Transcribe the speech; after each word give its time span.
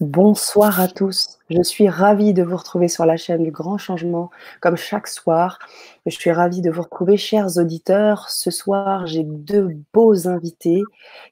Bonsoir 0.00 0.80
à 0.80 0.88
tous. 0.88 1.38
Je 1.50 1.62
suis 1.62 1.88
ravie 1.88 2.32
de 2.32 2.42
vous 2.42 2.56
retrouver 2.56 2.88
sur 2.88 3.04
la 3.04 3.16
chaîne 3.16 3.42
du 3.42 3.50
Grand 3.50 3.76
Changement, 3.76 4.30
comme 4.60 4.76
chaque 4.76 5.06
soir. 5.06 5.58
Je 6.06 6.10
suis 6.10 6.30
ravie 6.30 6.62
de 6.62 6.70
vous 6.70 6.82
retrouver, 6.82 7.16
chers 7.16 7.58
auditeurs. 7.58 8.30
Ce 8.30 8.50
soir, 8.50 9.06
j'ai 9.06 9.22
deux 9.22 9.76
beaux 9.92 10.28
invités. 10.28 10.82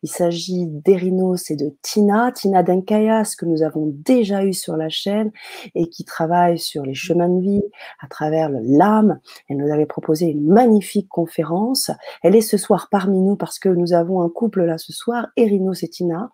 Il 0.02 0.10
s'agit 0.10 0.66
d'Erinos 0.66 1.50
et 1.50 1.56
de 1.56 1.74
Tina. 1.82 2.32
Tina 2.32 2.62
Denkayas, 2.62 3.34
que 3.38 3.46
nous 3.46 3.62
avons 3.62 3.92
déjà 4.04 4.44
eu 4.44 4.52
sur 4.52 4.76
la 4.76 4.88
chaîne 4.88 5.32
et 5.74 5.88
qui 5.88 6.04
travaille 6.04 6.58
sur 6.58 6.82
les 6.82 6.94
chemins 6.94 7.28
de 7.28 7.40
vie 7.40 7.62
à 8.00 8.08
travers 8.08 8.50
l'âme. 8.50 9.20
Elle 9.48 9.56
nous 9.56 9.72
avait 9.72 9.86
proposé 9.86 10.26
une 10.26 10.46
magnifique 10.46 11.08
conférence. 11.08 11.90
Elle 12.22 12.36
est 12.36 12.40
ce 12.42 12.58
soir 12.58 12.88
parmi 12.90 13.20
nous 13.20 13.36
parce 13.36 13.58
que 13.58 13.68
nous 13.68 13.94
avons 13.94 14.22
un 14.22 14.28
couple 14.28 14.64
là 14.64 14.76
ce 14.76 14.92
soir, 14.92 15.28
Erinos 15.36 15.82
et 15.82 15.88
Tina, 15.88 16.30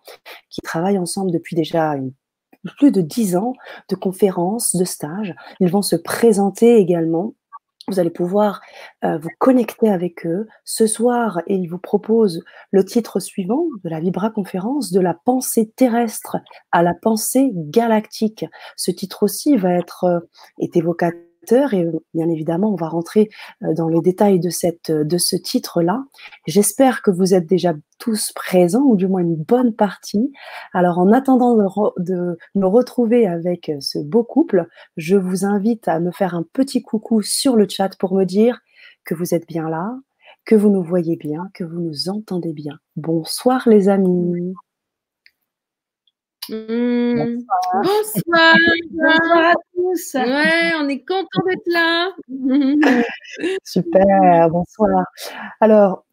qui 0.49 0.61
travaillent 0.61 0.99
ensemble 0.99 1.31
depuis 1.31 1.55
déjà 1.55 1.95
une 1.95 2.06
plus 2.77 2.91
de 2.91 3.01
dix 3.01 3.35
ans 3.35 3.53
de 3.89 3.95
conférences, 3.95 4.75
de 4.75 4.85
stages. 4.85 5.35
Ils 5.59 5.69
vont 5.69 5.81
se 5.81 5.95
présenter 5.95 6.77
également. 6.77 7.33
Vous 7.89 7.99
allez 7.99 8.09
pouvoir 8.09 8.59
euh, 9.05 9.17
vous 9.17 9.29
connecter 9.39 9.89
avec 9.89 10.25
eux. 10.25 10.47
Ce 10.65 10.87
soir, 10.87 11.41
ils 11.47 11.69
vous 11.69 11.77
proposent 11.77 12.43
le 12.71 12.83
titre 12.83 13.21
suivant 13.21 13.65
de 13.83 13.89
la 13.89 14.01
Vibra 14.01 14.29
conférence, 14.29 14.91
de 14.91 14.99
la 14.99 15.13
pensée 15.13 15.71
terrestre 15.73 16.35
à 16.73 16.83
la 16.83 16.93
pensée 16.93 17.51
galactique. 17.53 18.45
Ce 18.75 18.91
titre 18.91 19.23
aussi 19.23 19.55
va 19.55 19.71
être 19.71 20.03
euh, 20.03 20.19
évocateur 20.59 21.26
et 21.51 21.85
bien 22.13 22.29
évidemment, 22.29 22.71
on 22.71 22.75
va 22.75 22.87
rentrer 22.87 23.29
euh, 23.63 23.73
dans 23.73 23.87
les 23.87 24.01
détails 24.01 24.39
de, 24.39 24.49
cette, 24.49 24.91
de 24.91 25.17
ce 25.17 25.35
titre-là. 25.35 26.03
J'espère 26.45 27.01
que 27.01 27.11
vous 27.11 27.33
êtes 27.33 27.47
déjà 27.47 27.73
tous 27.99 28.31
présents, 28.33 28.83
ou 28.83 28.95
du 28.95 29.07
moins 29.07 29.21
une 29.21 29.35
bonne 29.35 29.73
partie. 29.73 30.31
Alors, 30.73 30.99
en 30.99 31.11
attendant 31.11 31.55
de, 31.97 32.37
me 32.55 32.65
retrouver 32.65 33.27
avec 33.27 33.69
euh, 33.69 33.77
ce 33.79 33.99
beau 33.99 34.23
couple, 34.23 34.67
je 34.97 35.15
vous 35.15 35.45
invite 35.45 35.87
à 35.87 35.99
me 35.99 36.11
faire 36.11 36.35
un 36.35 36.43
petit 36.53 36.81
coucou 36.81 37.21
sur 37.21 37.55
le 37.55 37.67
chat 37.67 37.95
pour 37.97 38.13
me 38.13 38.25
dire 38.25 38.59
que 39.05 39.15
vous 39.15 39.33
êtes 39.33 39.47
bien 39.47 39.69
là, 39.69 39.97
que 40.45 40.55
vous 40.55 40.69
nous 40.69 40.83
voyez 40.83 41.15
bien, 41.15 41.49
que 41.53 41.63
vous 41.63 41.79
nous 41.79 42.09
entendez 42.09 42.53
bien. 42.53 42.77
Bonsoir 42.95 43.67
les 43.67 43.89
amis. 43.89 44.53
Mmh. 46.49 47.15
Bonsoir. 47.17 47.83
Bonsoir. 47.83 48.55
à 49.35 49.53
tous. 49.73 50.13
Ouais, 50.15 50.71
on 50.79 50.87
est 50.87 51.03
content 51.05 51.43
d'être 51.45 51.67
là. 51.67 52.11
Super, 53.65 54.49
bonsoir. 54.49 55.05
Alors, 55.59 56.05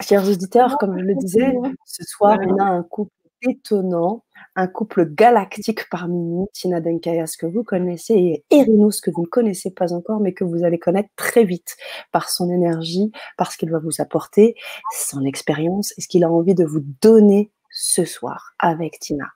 chers 0.00 0.28
auditeurs, 0.28 0.76
comme 0.78 0.98
je 0.98 1.04
le 1.04 1.14
disais, 1.14 1.54
ce 1.86 2.04
soir, 2.04 2.38
on 2.46 2.58
a 2.58 2.64
un 2.64 2.82
couple 2.82 3.12
étonnant, 3.42 4.24
un 4.56 4.66
couple 4.66 5.06
galactique 5.06 5.88
parmi 5.90 6.18
nous, 6.18 6.48
Tina 6.52 6.80
Denkayas 6.80 7.36
que 7.38 7.46
vous 7.46 7.62
connaissez 7.62 8.14
et 8.14 8.44
Erinous 8.50 9.00
que 9.02 9.10
vous 9.10 9.22
ne 9.22 9.26
connaissez 9.28 9.70
pas 9.70 9.94
encore, 9.94 10.20
mais 10.20 10.34
que 10.34 10.44
vous 10.44 10.64
allez 10.64 10.78
connaître 10.78 11.10
très 11.16 11.44
vite 11.44 11.76
par 12.12 12.28
son 12.28 12.50
énergie, 12.50 13.10
parce 13.38 13.56
qu'il 13.56 13.70
va 13.70 13.78
vous 13.78 14.00
apporter 14.00 14.54
son 14.92 15.24
expérience 15.24 15.94
et 15.96 16.02
ce 16.02 16.08
qu'il 16.08 16.24
a 16.24 16.30
envie 16.30 16.54
de 16.54 16.64
vous 16.64 16.82
donner 17.00 17.50
ce 17.80 18.04
soir 18.04 18.54
avec 18.58 18.98
Tina. 18.98 19.26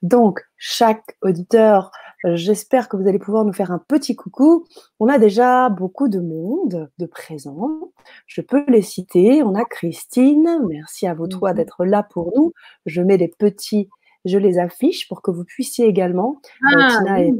Donc, 0.00 0.40
chaque 0.56 1.18
auditeur, 1.20 1.92
j'espère 2.24 2.88
que 2.88 2.96
vous 2.96 3.06
allez 3.06 3.18
pouvoir 3.18 3.44
nous 3.44 3.52
faire 3.52 3.70
un 3.70 3.78
petit 3.78 4.16
coucou. 4.16 4.64
On 5.00 5.08
a 5.08 5.18
déjà 5.18 5.68
beaucoup 5.68 6.08
de 6.08 6.18
monde 6.18 6.90
de 6.96 7.06
présents. 7.06 7.92
Je 8.26 8.40
peux 8.40 8.64
les 8.68 8.80
citer. 8.80 9.42
On 9.42 9.54
a 9.54 9.66
Christine. 9.66 10.62
Merci 10.66 11.06
à 11.06 11.12
vous 11.12 11.26
trois 11.26 11.52
d'être 11.52 11.84
là 11.84 12.02
pour 12.02 12.32
nous. 12.34 12.54
Je 12.86 13.02
mets 13.02 13.18
les 13.18 13.28
petits, 13.28 13.90
je 14.24 14.38
les 14.38 14.58
affiche 14.58 15.06
pour 15.06 15.20
que 15.20 15.30
vous 15.30 15.44
puissiez 15.44 15.86
également, 15.86 16.40
euh, 16.72 16.78
ah, 16.78 16.96
Tina 16.96 17.20
et 17.20 17.34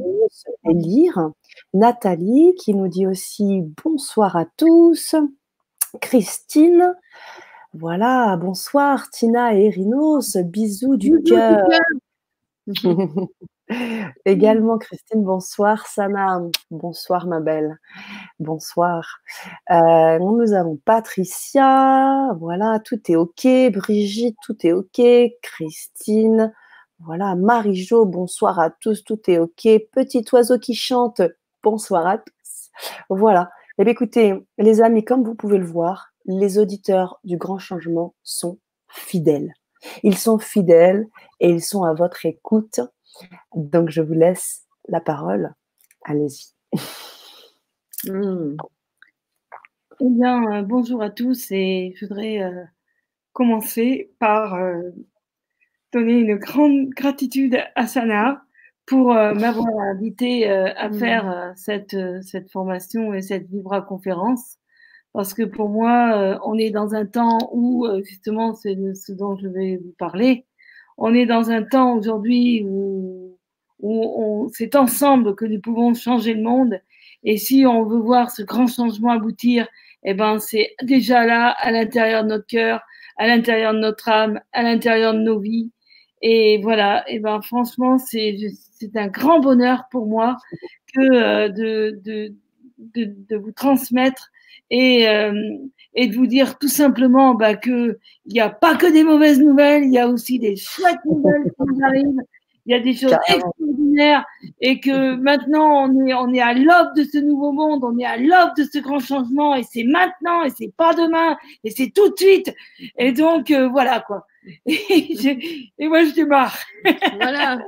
les 0.65 0.73
lire. 0.75 1.31
Nathalie 1.73 2.53
qui 2.53 2.75
nous 2.75 2.87
dit 2.87 3.07
aussi 3.07 3.63
bonsoir 3.83 4.35
à 4.35 4.45
tous. 4.57 5.15
Christine, 6.01 6.95
voilà, 7.73 8.35
bonsoir 8.35 9.09
Tina 9.11 9.55
et 9.55 9.67
Erinos, 9.67 10.35
bisous 10.35 10.97
du 10.97 11.23
cœur. 11.23 11.65
Également 14.25 14.77
Christine, 14.77 15.23
bonsoir 15.23 15.87
Sana, 15.87 16.41
bonsoir 16.69 17.27
ma 17.27 17.39
belle, 17.39 17.79
bonsoir. 18.39 19.21
Euh, 19.71 20.19
nous 20.19 20.51
avons 20.51 20.77
Patricia, 20.83 22.33
voilà, 22.39 22.79
tout 22.83 22.99
est 23.09 23.15
ok. 23.15 23.47
Brigitte, 23.71 24.35
tout 24.43 24.57
est 24.67 24.73
ok. 24.73 25.01
Christine, 25.41 26.53
voilà, 26.99 27.35
Marie-Jo, 27.35 28.05
bonsoir 28.05 28.59
à 28.59 28.69
tous, 28.69 29.05
tout 29.05 29.21
est 29.27 29.37
ok. 29.39 29.67
Petit 29.93 30.25
oiseau 30.33 30.59
qui 30.59 30.75
chante, 30.75 31.21
bonsoir 31.63 32.05
à 32.05 32.17
tous. 32.17 32.69
Voilà. 33.09 33.49
Eh 33.77 33.85
bien, 33.85 33.93
écoutez, 33.93 34.35
les 34.57 34.81
amis, 34.81 35.05
comme 35.05 35.23
vous 35.23 35.35
pouvez 35.35 35.57
le 35.57 35.65
voir, 35.65 36.10
les 36.25 36.57
auditeurs 36.57 37.19
du 37.23 37.37
grand 37.37 37.59
changement 37.59 38.15
sont 38.23 38.59
fidèles. 38.89 39.53
Ils 40.03 40.17
sont 40.17 40.37
fidèles 40.37 41.07
et 41.39 41.49
ils 41.49 41.63
sont 41.63 41.83
à 41.83 41.93
votre 41.93 42.25
écoute. 42.25 42.79
Donc, 43.55 43.89
je 43.89 44.01
vous 44.01 44.13
laisse 44.13 44.67
la 44.87 45.01
parole. 45.01 45.53
Allez-y. 46.03 46.53
Hmm. 48.07 48.55
Eh 49.99 50.09
bien, 50.09 50.43
euh, 50.51 50.61
bonjour 50.63 51.03
à 51.03 51.11
tous 51.11 51.51
et 51.51 51.93
je 51.95 52.07
voudrais 52.07 52.41
euh, 52.41 52.63
commencer 53.33 54.11
par 54.17 54.55
euh, 54.55 54.81
donner 55.93 56.13
une 56.13 56.37
grande 56.37 56.89
gratitude 56.89 57.59
à 57.75 57.85
Sana 57.85 58.41
pour 58.87 59.13
m'avoir 59.13 59.67
invité 59.93 60.49
à 60.49 60.89
hmm. 60.89 60.93
faire 60.95 61.53
cette, 61.55 61.95
cette 62.23 62.51
formation 62.51 63.13
et 63.13 63.21
cette 63.21 63.47
Vibra 63.47 63.81
conférence 63.81 64.57
parce 65.13 65.33
que 65.33 65.43
pour 65.43 65.69
moi, 65.69 66.15
euh, 66.15 66.37
on 66.45 66.57
est 66.57 66.71
dans 66.71 66.95
un 66.95 67.05
temps 67.05 67.49
où, 67.51 67.85
euh, 67.85 68.01
justement, 68.03 68.53
c'est 68.53 68.77
ce 68.95 69.11
dont 69.11 69.35
je 69.37 69.47
vais 69.47 69.77
vous 69.77 69.93
parler, 69.97 70.45
on 70.97 71.13
est 71.13 71.25
dans 71.25 71.49
un 71.51 71.63
temps 71.63 71.95
aujourd'hui 71.95 72.63
où, 72.67 73.37
où 73.79 74.49
c'est 74.53 74.75
ensemble 74.75 75.35
que 75.35 75.45
nous 75.45 75.59
pouvons 75.59 75.93
changer 75.93 76.33
le 76.33 76.43
monde. 76.43 76.79
Et 77.23 77.37
si 77.37 77.65
on 77.65 77.83
veut 77.85 77.99
voir 77.99 78.31
ce 78.31 78.43
grand 78.43 78.67
changement 78.67 79.11
aboutir, 79.11 79.67
eh 80.03 80.13
ben, 80.13 80.39
c'est 80.39 80.75
déjà 80.83 81.25
là, 81.25 81.49
à 81.59 81.71
l'intérieur 81.71 82.23
de 82.23 82.29
notre 82.29 82.47
cœur, 82.47 82.81
à 83.17 83.27
l'intérieur 83.27 83.73
de 83.73 83.79
notre 83.79 84.09
âme, 84.09 84.39
à 84.53 84.63
l'intérieur 84.63 85.13
de 85.13 85.19
nos 85.19 85.39
vies. 85.39 85.71
Et 86.21 86.59
voilà, 86.61 87.03
et 87.09 87.19
ben, 87.19 87.41
franchement, 87.41 87.97
c'est, 87.97 88.37
c'est 88.79 88.95
un 88.95 89.07
grand 89.07 89.39
bonheur 89.39 89.85
pour 89.91 90.05
moi 90.05 90.37
que 90.93 91.01
euh, 91.01 91.49
de, 91.49 91.99
de, 92.03 92.33
de, 92.77 93.15
de 93.29 93.35
vous 93.35 93.51
transmettre 93.51 94.31
et, 94.71 95.07
euh, 95.07 95.33
et 95.93 96.07
de 96.07 96.15
vous 96.15 96.25
dire 96.25 96.57
tout 96.57 96.69
simplement 96.69 97.35
bah, 97.35 97.55
qu'il 97.55 97.97
n'y 98.27 98.39
a 98.39 98.49
pas 98.49 98.75
que 98.75 98.91
des 98.91 99.03
mauvaises 99.03 99.39
nouvelles, 99.39 99.83
il 99.83 99.91
y 99.91 99.99
a 99.99 100.07
aussi 100.07 100.39
des 100.39 100.55
chouettes 100.55 101.05
nouvelles 101.05 101.43
qui 101.43 101.63
nous 101.67 101.85
arrivent, 101.85 102.21
il 102.65 102.71
y 102.71 102.75
a 102.75 102.79
des 102.79 102.93
choses 102.93 103.15
extraordinaires 103.27 104.25
et 104.61 104.79
que 104.79 105.15
maintenant 105.15 105.85
on 105.85 106.05
est, 106.05 106.13
on 106.13 106.33
est 106.33 106.39
à 106.39 106.53
l'aube 106.53 106.95
de 106.95 107.03
ce 107.03 107.17
nouveau 107.17 107.51
monde, 107.51 107.83
on 107.83 107.97
est 107.99 108.05
à 108.05 108.17
l'aube 108.17 108.55
de 108.57 108.63
ce 108.63 108.79
grand 108.79 108.99
changement 108.99 109.55
et 109.55 109.63
c'est 109.63 109.83
maintenant 109.83 110.43
et 110.43 110.49
c'est 110.49 110.73
pas 110.77 110.93
demain 110.93 111.37
et 111.63 111.71
c'est 111.71 111.91
tout 111.93 112.09
de 112.09 112.17
suite. 112.17 112.53
Et 112.97 113.11
donc 113.11 113.51
euh, 113.51 113.67
voilà 113.67 113.99
quoi. 113.99 114.25
Et, 114.65 115.87
moi 115.87 116.03
je 116.03 116.15
démarre. 116.15 116.57
Voilà. 117.19 117.59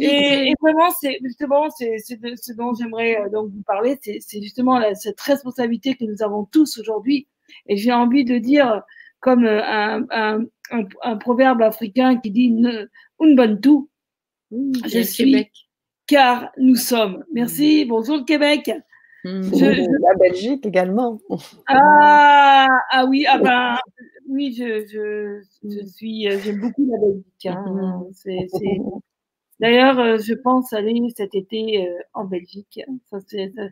Et, 0.00 0.54
vraiment, 0.60 0.90
c'est 1.00 1.18
justement 1.22 1.70
c'est 1.70 1.98
ce 1.98 2.52
dont 2.52 2.74
j'aimerais 2.74 3.20
euh, 3.20 3.28
donc 3.28 3.50
vous 3.50 3.62
parler, 3.62 3.98
c'est 4.02 4.42
justement 4.42 4.80
cette 4.94 5.20
responsabilité 5.20 5.94
que 5.94 6.04
nous 6.04 6.22
avons 6.22 6.44
tous 6.44 6.78
aujourd'hui. 6.78 7.26
Et 7.66 7.76
j'ai 7.76 7.92
envie 7.92 8.24
de 8.24 8.38
dire, 8.38 8.82
comme 9.20 9.44
euh, 9.44 9.62
un, 9.62 10.06
un, 10.10 10.44
un, 11.02 11.16
proverbe 11.16 11.62
africain 11.62 12.18
qui 12.18 12.30
dit 12.30 12.54
Unbantu, 13.20 13.88
mmh, 14.50 14.72
je 14.86 15.00
suis, 15.00 15.50
car 16.06 16.50
nous 16.58 16.76
sommes. 16.76 17.24
Merci, 17.32 17.84
mmh. 17.84 17.88
bonjour 17.88 18.16
le 18.18 18.24
Québec. 18.24 18.70
Mmh. 19.24 19.50
La 20.02 20.14
Belgique 20.18 20.66
également. 20.66 21.20
Ah, 21.68 22.66
ah 22.90 23.06
oui, 23.06 23.24
ah 23.28 23.38
ben, 23.38 23.78
oui, 24.28 24.54
je, 24.58 24.84
je, 24.86 25.42
je 25.62 25.86
suis, 25.86 26.28
euh, 26.28 26.38
j'aime 26.42 26.60
beaucoup 26.60 26.84
la 26.90 26.98
Belgique. 26.98 27.46
Hein. 27.46 28.04
C'est 28.12 28.48
D'ailleurs, 29.62 30.00
euh, 30.00 30.18
je 30.18 30.34
pense 30.34 30.72
aller 30.72 31.00
cet 31.16 31.36
été 31.36 31.86
euh, 31.86 31.98
en 32.14 32.24
Belgique. 32.24 32.80
Ça, 33.08 33.20
ça, 33.20 33.68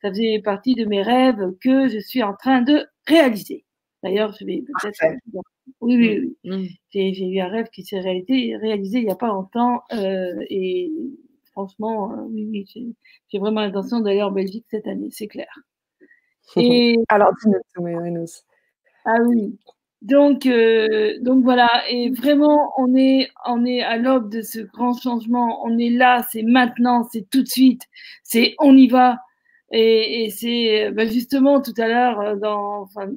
faisait 0.00 0.40
partie 0.40 0.76
de 0.76 0.84
mes 0.84 1.02
rêves 1.02 1.52
que 1.60 1.88
je 1.88 1.98
suis 1.98 2.22
en 2.22 2.32
train 2.34 2.62
de 2.62 2.86
réaliser. 3.08 3.64
D'ailleurs, 4.04 4.32
je 4.38 4.44
vais 4.44 4.62
peut-être. 4.62 5.16
Oui, 5.80 5.96
oui, 5.96 6.36
oui. 6.44 6.50
Mm. 6.50 6.68
J'ai 6.90 7.28
eu 7.28 7.40
un 7.40 7.48
rêve 7.48 7.66
qui 7.70 7.82
s'est 7.82 7.98
réalisé, 7.98 8.56
réalisé 8.56 8.98
il 8.98 9.04
n'y 9.04 9.10
a 9.10 9.16
pas 9.16 9.28
longtemps. 9.28 9.82
Euh, 9.92 10.32
et 10.48 10.92
franchement, 11.50 12.14
oui, 12.28 12.46
oui, 12.48 12.94
j'ai 13.28 13.38
vraiment 13.40 13.62
l'intention 13.62 13.98
d'aller 13.98 14.22
en 14.22 14.30
Belgique 14.30 14.66
cette 14.70 14.86
année, 14.86 15.08
c'est 15.10 15.26
clair. 15.26 15.52
Et... 16.56 16.98
Alors, 17.08 17.32
dis-nous, 17.42 17.58
Ah 19.04 19.16
oui. 19.26 19.58
Donc, 20.02 20.46
euh, 20.46 21.16
donc 21.20 21.44
voilà, 21.44 21.70
et 21.88 22.10
vraiment, 22.10 22.72
on 22.76 22.96
est, 22.96 23.30
on 23.46 23.64
est 23.64 23.82
à 23.82 23.96
l'aube 23.96 24.30
de 24.30 24.42
ce 24.42 24.58
grand 24.58 24.94
changement. 25.00 25.64
On 25.64 25.78
est 25.78 25.90
là, 25.90 26.26
c'est 26.30 26.42
maintenant, 26.42 27.08
c'est 27.12 27.28
tout 27.30 27.42
de 27.42 27.48
suite, 27.48 27.82
c'est 28.24 28.54
on 28.58 28.76
y 28.76 28.88
va. 28.88 29.20
Et, 29.72 30.24
et 30.24 30.30
c'est 30.30 30.90
ben 30.92 31.08
justement 31.08 31.62
tout 31.62 31.74
à 31.78 31.88
l'heure, 31.88 32.20
euh, 32.20 32.36
dans, 32.36 32.82
enfin, 32.82 33.10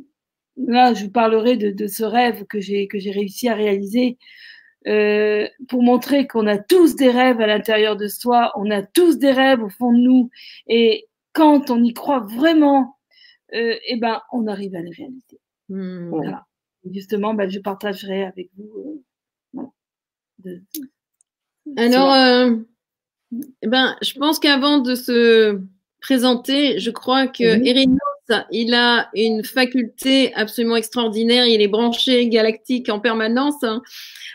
là, 0.58 0.94
je 0.94 1.06
vous 1.06 1.12
parlerai 1.12 1.58
de, 1.58 1.72
de 1.72 1.88
ce 1.88 2.04
rêve 2.04 2.46
que 2.46 2.60
j'ai 2.62 2.88
que 2.88 3.00
j'ai 3.00 3.12
réussi 3.12 3.50
à 3.50 3.56
réaliser 3.56 4.18
euh, 4.88 5.48
pour 5.70 5.84
montrer 5.84 6.28
qu'on 6.28 6.48
a 6.48 6.58
tous 6.60 6.96
des 6.96 7.10
rêves 7.10 7.42
à 7.42 7.48
l'intérieur 7.48 7.98
de 7.98 8.08
soi, 8.08 8.52
on 8.56 8.70
a 8.72 8.84
tous 8.84 9.18
des 9.20 9.32
rêves 9.32 9.64
au 9.64 9.70
fond 9.70 9.92
de 9.92 10.00
nous, 10.00 10.30
et 10.68 11.08
quand 11.34 11.72
on 11.72 11.84
y 11.84 11.94
croit 11.94 12.20
vraiment, 12.20 12.98
euh, 13.56 13.76
eh 13.88 13.98
ben, 13.98 14.22
on 14.32 14.48
arrive 14.48 14.76
à 14.76 14.82
les 14.82 14.92
réaliser. 14.92 15.40
Mmh. 15.70 16.10
Voilà 16.10 16.46
justement, 16.94 17.34
ben, 17.34 17.50
je 17.50 17.60
partagerai 17.60 18.24
avec 18.24 18.50
vous. 18.58 19.04
Euh, 20.46 20.60
Alors, 21.78 22.14
euh, 22.14 22.56
eh 23.62 23.68
ben, 23.68 23.96
je 24.02 24.14
pense 24.14 24.40
qu'avant 24.40 24.80
de 24.80 24.96
se 24.96 25.60
présenter, 26.02 26.80
je 26.80 26.92
crois 26.92 27.28
que 27.28 27.58
mmh. 27.58 27.98
il 28.52 28.74
a 28.74 29.10
une 29.16 29.44
faculté 29.44 30.34
absolument 30.36 30.76
extraordinaire. 30.76 31.46
Il 31.46 31.62
est 31.62 31.68
branché 31.68 32.28
galactique 32.30 32.90
en 32.90 33.00
permanence. 33.00 33.64
Hein. 33.64 33.82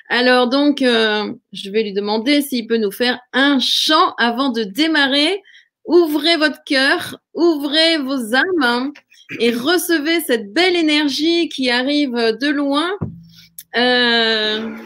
Alors 0.08 0.48
donc, 0.48 0.82
euh, 0.82 1.32
je 1.52 1.70
vais 1.70 1.84
lui 1.84 1.92
demander 1.92 2.42
s'il 2.42 2.66
peut 2.66 2.76
nous 2.76 2.90
faire 2.90 3.20
un 3.32 3.58
chant 3.60 4.14
avant 4.18 4.50
de 4.50 4.64
démarrer. 4.64 5.42
Ouvrez 5.84 6.36
votre 6.36 6.62
cœur, 6.64 7.18
ouvrez 7.34 7.98
vos 7.98 8.34
âmes. 8.34 8.92
Et 9.38 9.52
recevez 9.52 10.20
cette 10.20 10.52
belle 10.52 10.76
énergie 10.76 11.48
qui 11.48 11.70
arrive 11.70 12.14
de 12.14 12.48
loin. 12.48 12.90
Euh, 13.76 14.76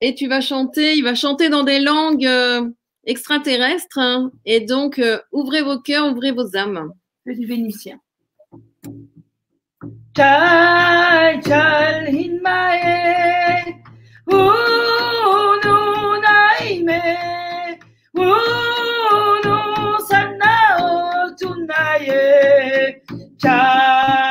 et 0.00 0.14
tu 0.14 0.28
vas 0.28 0.40
chanter, 0.40 0.94
il 0.94 1.02
va 1.02 1.14
chanter 1.14 1.48
dans 1.48 1.64
des 1.64 1.80
langues 1.80 2.26
euh, 2.26 2.68
extraterrestres. 3.04 3.98
Hein. 3.98 4.30
et 4.44 4.60
donc, 4.60 4.98
euh, 4.98 5.18
ouvrez 5.32 5.62
vos 5.62 5.78
cœurs, 5.78 6.10
ouvrez 6.10 6.32
vos 6.32 6.56
âmes. 6.56 6.92
Du 7.26 7.44
vénitien. 7.44 8.00
child. 23.38 24.27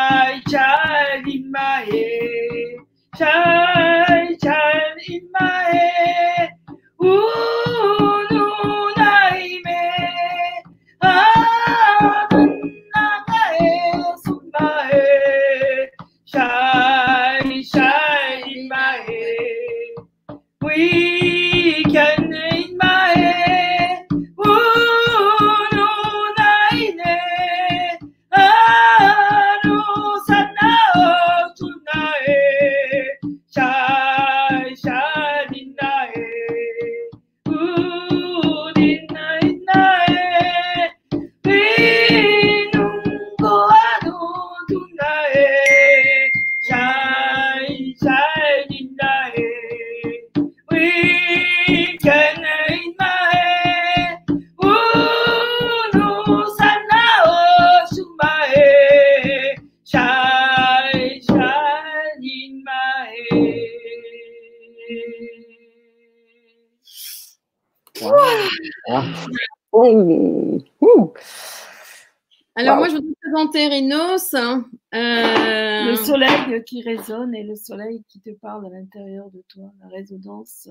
Hein. 74.34 74.66
Euh, 74.96 75.92
Le 75.92 75.96
soleil 75.96 76.64
qui 76.66 76.82
résonne 76.82 77.36
et 77.36 77.44
le 77.44 77.56
soleil 77.56 78.04
qui 78.10 78.20
te 78.20 78.32
parle 78.32 78.66
à 78.66 78.70
l'intérieur 78.70 79.30
de 79.32 79.44
toi, 79.48 79.72
la 79.82 79.90
résonance 79.90 80.70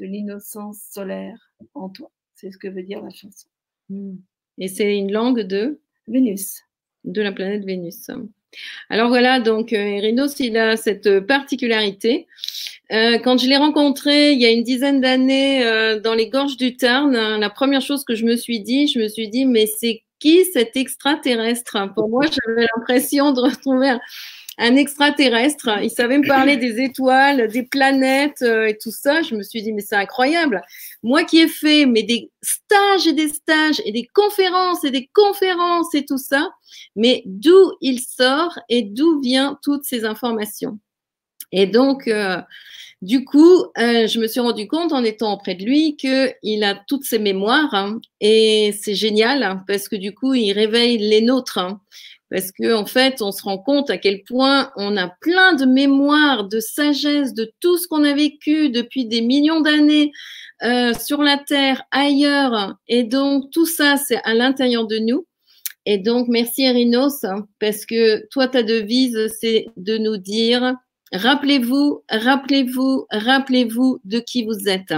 de 0.00 0.04
l'innocence 0.04 0.80
solaire 0.90 1.38
en 1.74 1.88
toi. 1.88 2.10
C'est 2.34 2.50
ce 2.50 2.58
que 2.58 2.68
veut 2.68 2.82
dire 2.82 3.02
la 3.02 3.10
chanson. 3.10 3.48
hmm. 3.88 4.16
et 4.58 4.68
c'est 4.68 4.96
une 4.96 5.12
langue 5.12 5.40
de 5.40 5.80
Vénus. 6.08 6.62
de 7.04 7.22
la 7.22 7.32
planète 7.32 7.64
Vénus. 7.64 8.10
Alors 8.88 9.08
voilà, 9.08 9.40
donc 9.40 9.72
euh, 9.72 10.00
Rhinos, 10.00 10.40
il 10.40 10.56
a 10.56 10.76
cette 10.76 11.20
particularité. 11.20 12.26
Euh, 12.90 13.18
quand 13.18 13.38
je 13.38 13.46
l'ai 13.46 13.58
rencontré 13.58 14.32
il 14.32 14.40
y 14.40 14.46
a 14.46 14.50
une 14.50 14.62
dizaine 14.62 15.00
d'années 15.00 15.64
euh, 15.64 16.00
dans 16.00 16.14
les 16.14 16.30
gorges 16.30 16.56
du 16.56 16.76
Tarn, 16.76 17.12
la 17.12 17.50
première 17.50 17.82
chose 17.82 18.04
que 18.04 18.14
je 18.14 18.24
me 18.24 18.36
suis 18.36 18.60
dit, 18.60 18.86
je 18.88 18.98
me 18.98 19.08
suis 19.08 19.28
dit, 19.28 19.44
mais 19.44 19.66
c'est 19.66 20.02
qui 20.18 20.44
cet 20.44 20.76
extraterrestre? 20.76 21.92
Pour 21.94 22.08
moi, 22.08 22.24
j'avais 22.26 22.66
l'impression 22.76 23.32
de 23.32 23.40
retrouver 23.40 23.96
un, 24.58 24.76
extraterrestre. 24.76 25.70
Il 25.82 25.90
savait 25.90 26.18
me 26.18 26.26
parler 26.26 26.56
des 26.56 26.80
étoiles, 26.80 27.48
des 27.48 27.62
planètes 27.62 28.42
euh, 28.42 28.66
et 28.66 28.76
tout 28.76 28.90
ça. 28.90 29.22
Je 29.22 29.34
me 29.34 29.42
suis 29.42 29.62
dit, 29.62 29.72
mais 29.72 29.82
c'est 29.82 29.96
incroyable. 29.96 30.62
Moi 31.02 31.24
qui 31.24 31.40
ai 31.40 31.48
fait 31.48 31.86
mais 31.86 32.02
des 32.02 32.30
stages 32.42 33.06
et 33.06 33.12
des 33.12 33.28
stages 33.28 33.80
et 33.84 33.92
des 33.92 34.08
conférences 34.12 34.84
et 34.84 34.90
des 34.90 35.08
conférences 35.12 35.94
et 35.94 36.04
tout 36.04 36.18
ça, 36.18 36.50
mais 36.96 37.22
d'où 37.24 37.72
il 37.80 38.00
sort 38.00 38.58
et 38.68 38.82
d'où 38.82 39.20
viennent 39.20 39.56
toutes 39.62 39.84
ces 39.84 40.04
informations? 40.04 40.78
Et 41.52 41.66
donc, 41.66 42.08
euh, 42.08 42.40
du 43.00 43.24
coup, 43.24 43.64
euh, 43.78 44.06
je 44.06 44.18
me 44.18 44.26
suis 44.26 44.40
rendu 44.40 44.66
compte 44.66 44.92
en 44.92 45.04
étant 45.04 45.34
auprès 45.34 45.54
de 45.54 45.64
lui 45.64 45.96
qu'il 45.96 46.64
a 46.64 46.74
toutes 46.88 47.04
ses 47.04 47.18
mémoires 47.18 47.72
hein, 47.72 48.00
et 48.20 48.74
c'est 48.80 48.94
génial 48.94 49.42
hein, 49.42 49.62
parce 49.68 49.88
que 49.88 49.96
du 49.96 50.14
coup, 50.14 50.34
il 50.34 50.52
réveille 50.52 50.98
les 50.98 51.20
nôtres. 51.20 51.58
hein, 51.58 51.80
parce 52.30 52.52
que 52.52 52.74
en 52.74 52.86
fait, 52.86 53.22
on 53.22 53.32
se 53.32 53.42
rend 53.42 53.58
compte 53.58 53.90
à 53.90 53.98
quel 53.98 54.22
point 54.22 54.70
on 54.76 54.96
a 54.96 55.08
plein 55.20 55.54
de 55.54 55.64
mémoires, 55.64 56.44
de 56.48 56.60
sagesse, 56.60 57.34
de 57.34 57.50
tout 57.60 57.78
ce 57.78 57.86
qu'on 57.86 58.04
a 58.04 58.14
vécu 58.14 58.70
depuis 58.70 59.06
des 59.06 59.22
millions 59.22 59.60
d'années 59.60 60.12
euh, 60.62 60.92
sur 60.94 61.22
la 61.22 61.38
Terre, 61.38 61.82
ailleurs. 61.90 62.74
Et 62.88 63.04
donc, 63.04 63.50
tout 63.50 63.66
ça, 63.66 63.96
c'est 63.96 64.20
à 64.24 64.34
l'intérieur 64.34 64.86
de 64.86 64.98
nous. 64.98 65.26
Et 65.86 65.98
donc, 65.98 66.28
merci 66.28 66.64
Erinos, 66.64 67.24
parce 67.60 67.86
que 67.86 68.26
toi, 68.28 68.48
ta 68.48 68.62
devise, 68.62 69.32
c'est 69.40 69.66
de 69.76 69.96
nous 69.96 70.18
dire, 70.18 70.74
rappelez-vous, 71.12 72.02
rappelez-vous, 72.10 73.06
rappelez-vous 73.10 74.00
de 74.04 74.18
qui 74.18 74.44
vous 74.44 74.68
êtes. 74.68 74.94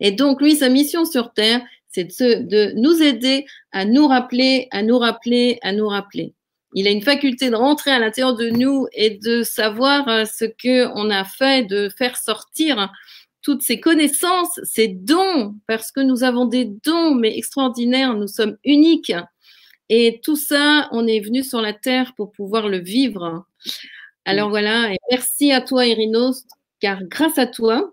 Et 0.00 0.12
donc, 0.12 0.40
lui, 0.40 0.56
sa 0.56 0.68
mission 0.68 1.04
sur 1.04 1.32
Terre, 1.32 1.62
c'est 1.88 2.04
de, 2.18 2.72
nous 2.76 3.02
aider 3.02 3.46
à 3.72 3.84
nous 3.84 4.06
rappeler, 4.08 4.68
à 4.72 4.82
nous 4.82 4.98
rappeler, 4.98 5.58
à 5.62 5.72
nous 5.72 5.86
rappeler. 5.86 6.34
Il 6.74 6.88
a 6.88 6.90
une 6.90 7.02
faculté 7.02 7.50
de 7.50 7.54
rentrer 7.54 7.92
à 7.92 8.00
l'intérieur 8.00 8.34
de 8.34 8.50
nous 8.50 8.88
et 8.92 9.10
de 9.10 9.44
savoir 9.44 10.08
euh, 10.08 10.24
ce 10.24 10.44
que 10.44 10.88
on 10.96 11.08
a 11.08 11.24
fait, 11.24 11.64
de 11.64 11.88
faire 11.96 12.16
sortir 12.16 12.90
toutes 13.42 13.62
ces 13.62 13.78
connaissances, 13.78 14.58
ces 14.64 14.88
dons, 14.88 15.54
parce 15.68 15.92
que 15.92 16.00
nous 16.00 16.24
avons 16.24 16.46
des 16.46 16.64
dons, 16.64 17.14
mais 17.14 17.36
extraordinaires, 17.36 18.14
nous 18.14 18.26
sommes 18.26 18.56
uniques. 18.64 19.12
Et 19.88 20.20
tout 20.24 20.36
ça, 20.36 20.88
on 20.92 21.06
est 21.06 21.20
venu 21.20 21.44
sur 21.44 21.60
la 21.60 21.74
terre 21.74 22.14
pour 22.16 22.32
pouvoir 22.32 22.68
le 22.68 22.78
vivre. 22.78 23.44
Alors 24.24 24.48
voilà, 24.48 24.92
et 24.92 24.98
merci 25.10 25.52
à 25.52 25.60
toi, 25.60 25.86
Irinos, 25.86 26.44
car 26.80 27.02
grâce 27.04 27.38
à 27.38 27.46
toi, 27.46 27.92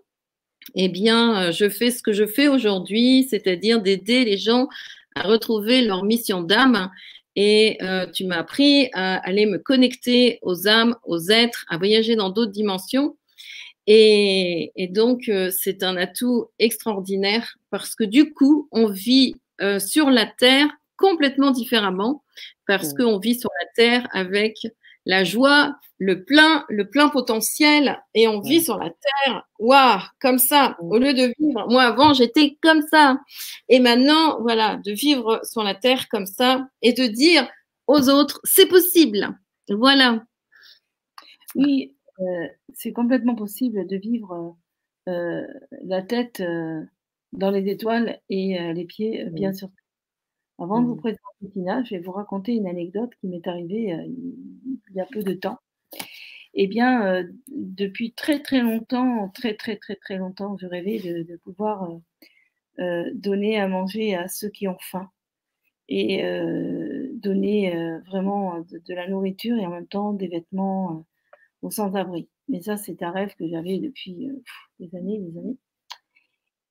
eh 0.74 0.88
bien, 0.88 1.48
euh, 1.48 1.52
je 1.52 1.68
fais 1.68 1.90
ce 1.90 2.02
que 2.02 2.12
je 2.12 2.26
fais 2.26 2.48
aujourd'hui, 2.48 3.26
c'est-à-dire 3.28 3.82
d'aider 3.82 4.24
les 4.24 4.38
gens 4.38 4.68
à 5.14 5.22
retrouver 5.22 5.82
leur 5.82 6.04
mission 6.04 6.40
d'âme. 6.40 6.90
Et 7.36 7.78
euh, 7.82 8.06
tu 8.06 8.24
m'as 8.24 8.38
appris 8.38 8.88
à 8.92 9.16
aller 9.26 9.46
me 9.46 9.58
connecter 9.58 10.38
aux 10.42 10.68
âmes, 10.68 10.96
aux 11.04 11.30
êtres, 11.30 11.64
à 11.68 11.78
voyager 11.78 12.16
dans 12.16 12.30
d'autres 12.30 12.52
dimensions. 12.52 13.16
Et, 13.86 14.72
et 14.76 14.86
donc, 14.88 15.28
euh, 15.28 15.50
c'est 15.50 15.82
un 15.82 15.96
atout 15.96 16.46
extraordinaire 16.58 17.56
parce 17.70 17.94
que 17.94 18.04
du 18.04 18.32
coup, 18.32 18.68
on 18.70 18.86
vit 18.86 19.34
euh, 19.60 19.78
sur 19.78 20.10
la 20.10 20.26
Terre 20.26 20.68
complètement 20.96 21.50
différemment 21.50 22.22
parce 22.66 22.92
Mm. 22.92 22.96
qu'on 22.96 23.18
vit 23.18 23.38
sur 23.38 23.50
la 23.60 23.68
Terre 23.74 24.08
avec 24.12 24.58
la 25.04 25.24
joie, 25.24 25.76
le 25.98 26.24
plein, 26.24 26.64
le 26.68 26.88
plein 26.88 27.08
potentiel, 27.08 28.00
et 28.14 28.28
on 28.28 28.40
vit 28.40 28.62
sur 28.62 28.78
la 28.78 28.90
terre, 28.90 29.48
waouh, 29.58 30.00
comme 30.20 30.38
ça, 30.38 30.76
au 30.80 30.98
lieu 30.98 31.14
de 31.14 31.32
vivre. 31.38 31.66
Moi, 31.68 31.82
avant, 31.82 32.12
j'étais 32.12 32.56
comme 32.62 32.82
ça. 32.90 33.18
Et 33.68 33.80
maintenant, 33.80 34.40
voilà, 34.40 34.76
de 34.84 34.92
vivre 34.92 35.40
sur 35.44 35.62
la 35.62 35.74
terre 35.74 36.08
comme 36.08 36.26
ça 36.26 36.68
et 36.82 36.92
de 36.92 37.06
dire 37.06 37.48
aux 37.86 38.08
autres, 38.08 38.40
c'est 38.44 38.66
possible. 38.66 39.28
Voilà. 39.68 40.24
Oui, 41.54 41.94
euh, 42.20 42.46
c'est 42.74 42.92
complètement 42.92 43.34
possible 43.34 43.86
de 43.86 43.96
vivre 43.96 44.56
euh, 45.08 45.46
la 45.84 46.02
tête 46.02 46.40
euh, 46.40 46.82
dans 47.32 47.50
les 47.50 47.70
étoiles 47.70 48.20
et 48.28 48.58
les 48.74 48.84
pieds 48.84 49.26
bien 49.30 49.52
sûr. 49.52 49.68
Avant 50.58 50.80
de 50.80 50.86
vous 50.86 50.94
mmh. 50.94 51.00
présenter 51.00 51.50
Tina, 51.52 51.82
je 51.84 51.96
vais 51.96 52.00
vous 52.00 52.12
raconter 52.12 52.54
une 52.54 52.66
anecdote 52.66 53.10
qui 53.20 53.26
m'est 53.26 53.46
arrivée 53.46 53.96
il 54.06 54.94
y 54.94 55.00
a 55.00 55.06
peu 55.06 55.22
de 55.22 55.34
temps. 55.34 55.58
Eh 56.54 56.66
bien, 56.66 57.24
depuis 57.48 58.12
très 58.12 58.42
très 58.42 58.60
longtemps, 58.60 59.30
très 59.30 59.54
très 59.54 59.76
très 59.76 59.96
très 59.96 60.18
longtemps, 60.18 60.56
je 60.58 60.66
rêvais 60.66 60.98
de, 60.98 61.36
pouvoir 61.38 61.88
donner 62.78 63.58
à 63.58 63.68
manger 63.68 64.14
à 64.14 64.28
ceux 64.28 64.50
qui 64.50 64.68
ont 64.68 64.78
faim 64.80 65.10
et 65.88 66.22
donner 67.14 67.74
vraiment 68.06 68.60
de, 68.60 68.94
la 68.94 69.08
nourriture 69.08 69.56
et 69.58 69.66
en 69.66 69.70
même 69.70 69.86
temps 69.86 70.12
des 70.12 70.28
vêtements 70.28 71.06
aux 71.62 71.70
sans-abri. 71.70 72.28
Mais 72.48 72.60
ça, 72.60 72.76
c'est 72.76 73.02
un 73.02 73.10
rêve 73.10 73.34
que 73.38 73.48
j'avais 73.48 73.78
depuis 73.78 74.28
des 74.78 74.94
années, 74.94 75.18
des 75.18 75.38
années. 75.38 75.56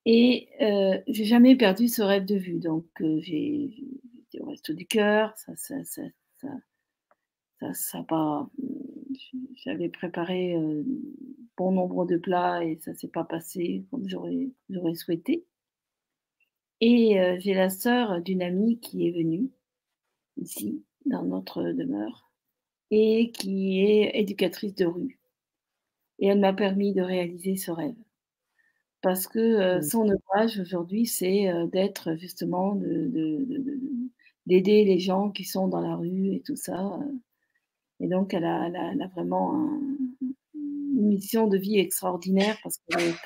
Et 0.04 0.48
euh, 0.60 0.98
j'ai 1.06 1.24
jamais 1.24 1.56
perdu 1.56 1.88
ce 1.88 2.02
rêve 2.02 2.24
de 2.24 2.36
vue. 2.36 2.58
Donc, 2.58 2.86
euh, 3.00 3.20
j'ai 3.20 3.70
été 4.26 4.40
au 4.40 4.46
resto 4.46 4.72
du 4.72 4.86
cœur. 4.86 5.36
Ça, 5.36 5.54
ça, 5.56 5.84
ça, 5.84 6.02
ça, 6.40 7.74
ça, 7.74 8.02
pas. 8.02 8.48
J'avais 9.54 9.88
préparé 9.88 10.56
euh, 10.56 10.82
bon 11.56 11.72
nombre 11.72 12.04
de 12.06 12.16
plats 12.16 12.64
et 12.64 12.78
ça 12.80 12.94
s'est 12.94 13.08
pas 13.08 13.24
passé 13.24 13.84
comme 13.90 14.08
j'aurais, 14.08 14.48
j'aurais 14.68 14.94
souhaité. 14.94 15.44
Et 16.80 17.20
euh, 17.20 17.36
j'ai 17.38 17.54
la 17.54 17.70
sœur 17.70 18.20
d'une 18.22 18.42
amie 18.42 18.80
qui 18.80 19.06
est 19.06 19.12
venue 19.12 19.50
ici, 20.36 20.82
dans 21.06 21.22
notre 21.22 21.62
demeure, 21.62 22.32
et 22.90 23.30
qui 23.30 23.80
est 23.82 24.18
éducatrice 24.18 24.74
de 24.74 24.86
rue. 24.86 25.20
Et 26.18 26.26
elle 26.26 26.40
m'a 26.40 26.52
permis 26.52 26.92
de 26.92 27.02
réaliser 27.02 27.54
ce 27.56 27.70
rêve 27.70 27.94
parce 29.02 29.26
que 29.26 29.78
mmh. 29.78 29.82
son 29.82 30.08
ouvrage 30.08 30.60
aujourd'hui, 30.60 31.06
c'est 31.06 31.50
d'être 31.72 32.14
justement, 32.16 32.76
d'aider 34.46 34.84
les 34.84 34.98
gens 34.98 35.30
qui 35.30 35.44
sont 35.44 35.68
dans 35.68 35.80
la 35.80 35.96
rue 35.96 36.34
et 36.34 36.40
tout 36.40 36.56
ça. 36.56 36.98
Et 38.00 38.08
donc, 38.08 38.34
elle 38.34 38.44
a, 38.44 38.70
vraiment 39.14 39.68
une 40.54 41.06
mission 41.08 41.46
de 41.46 41.56
vie 41.56 41.78
extraordinaire 41.78 42.56
parce 42.62 42.78
qu'elle 42.78 43.08
est 43.08 43.22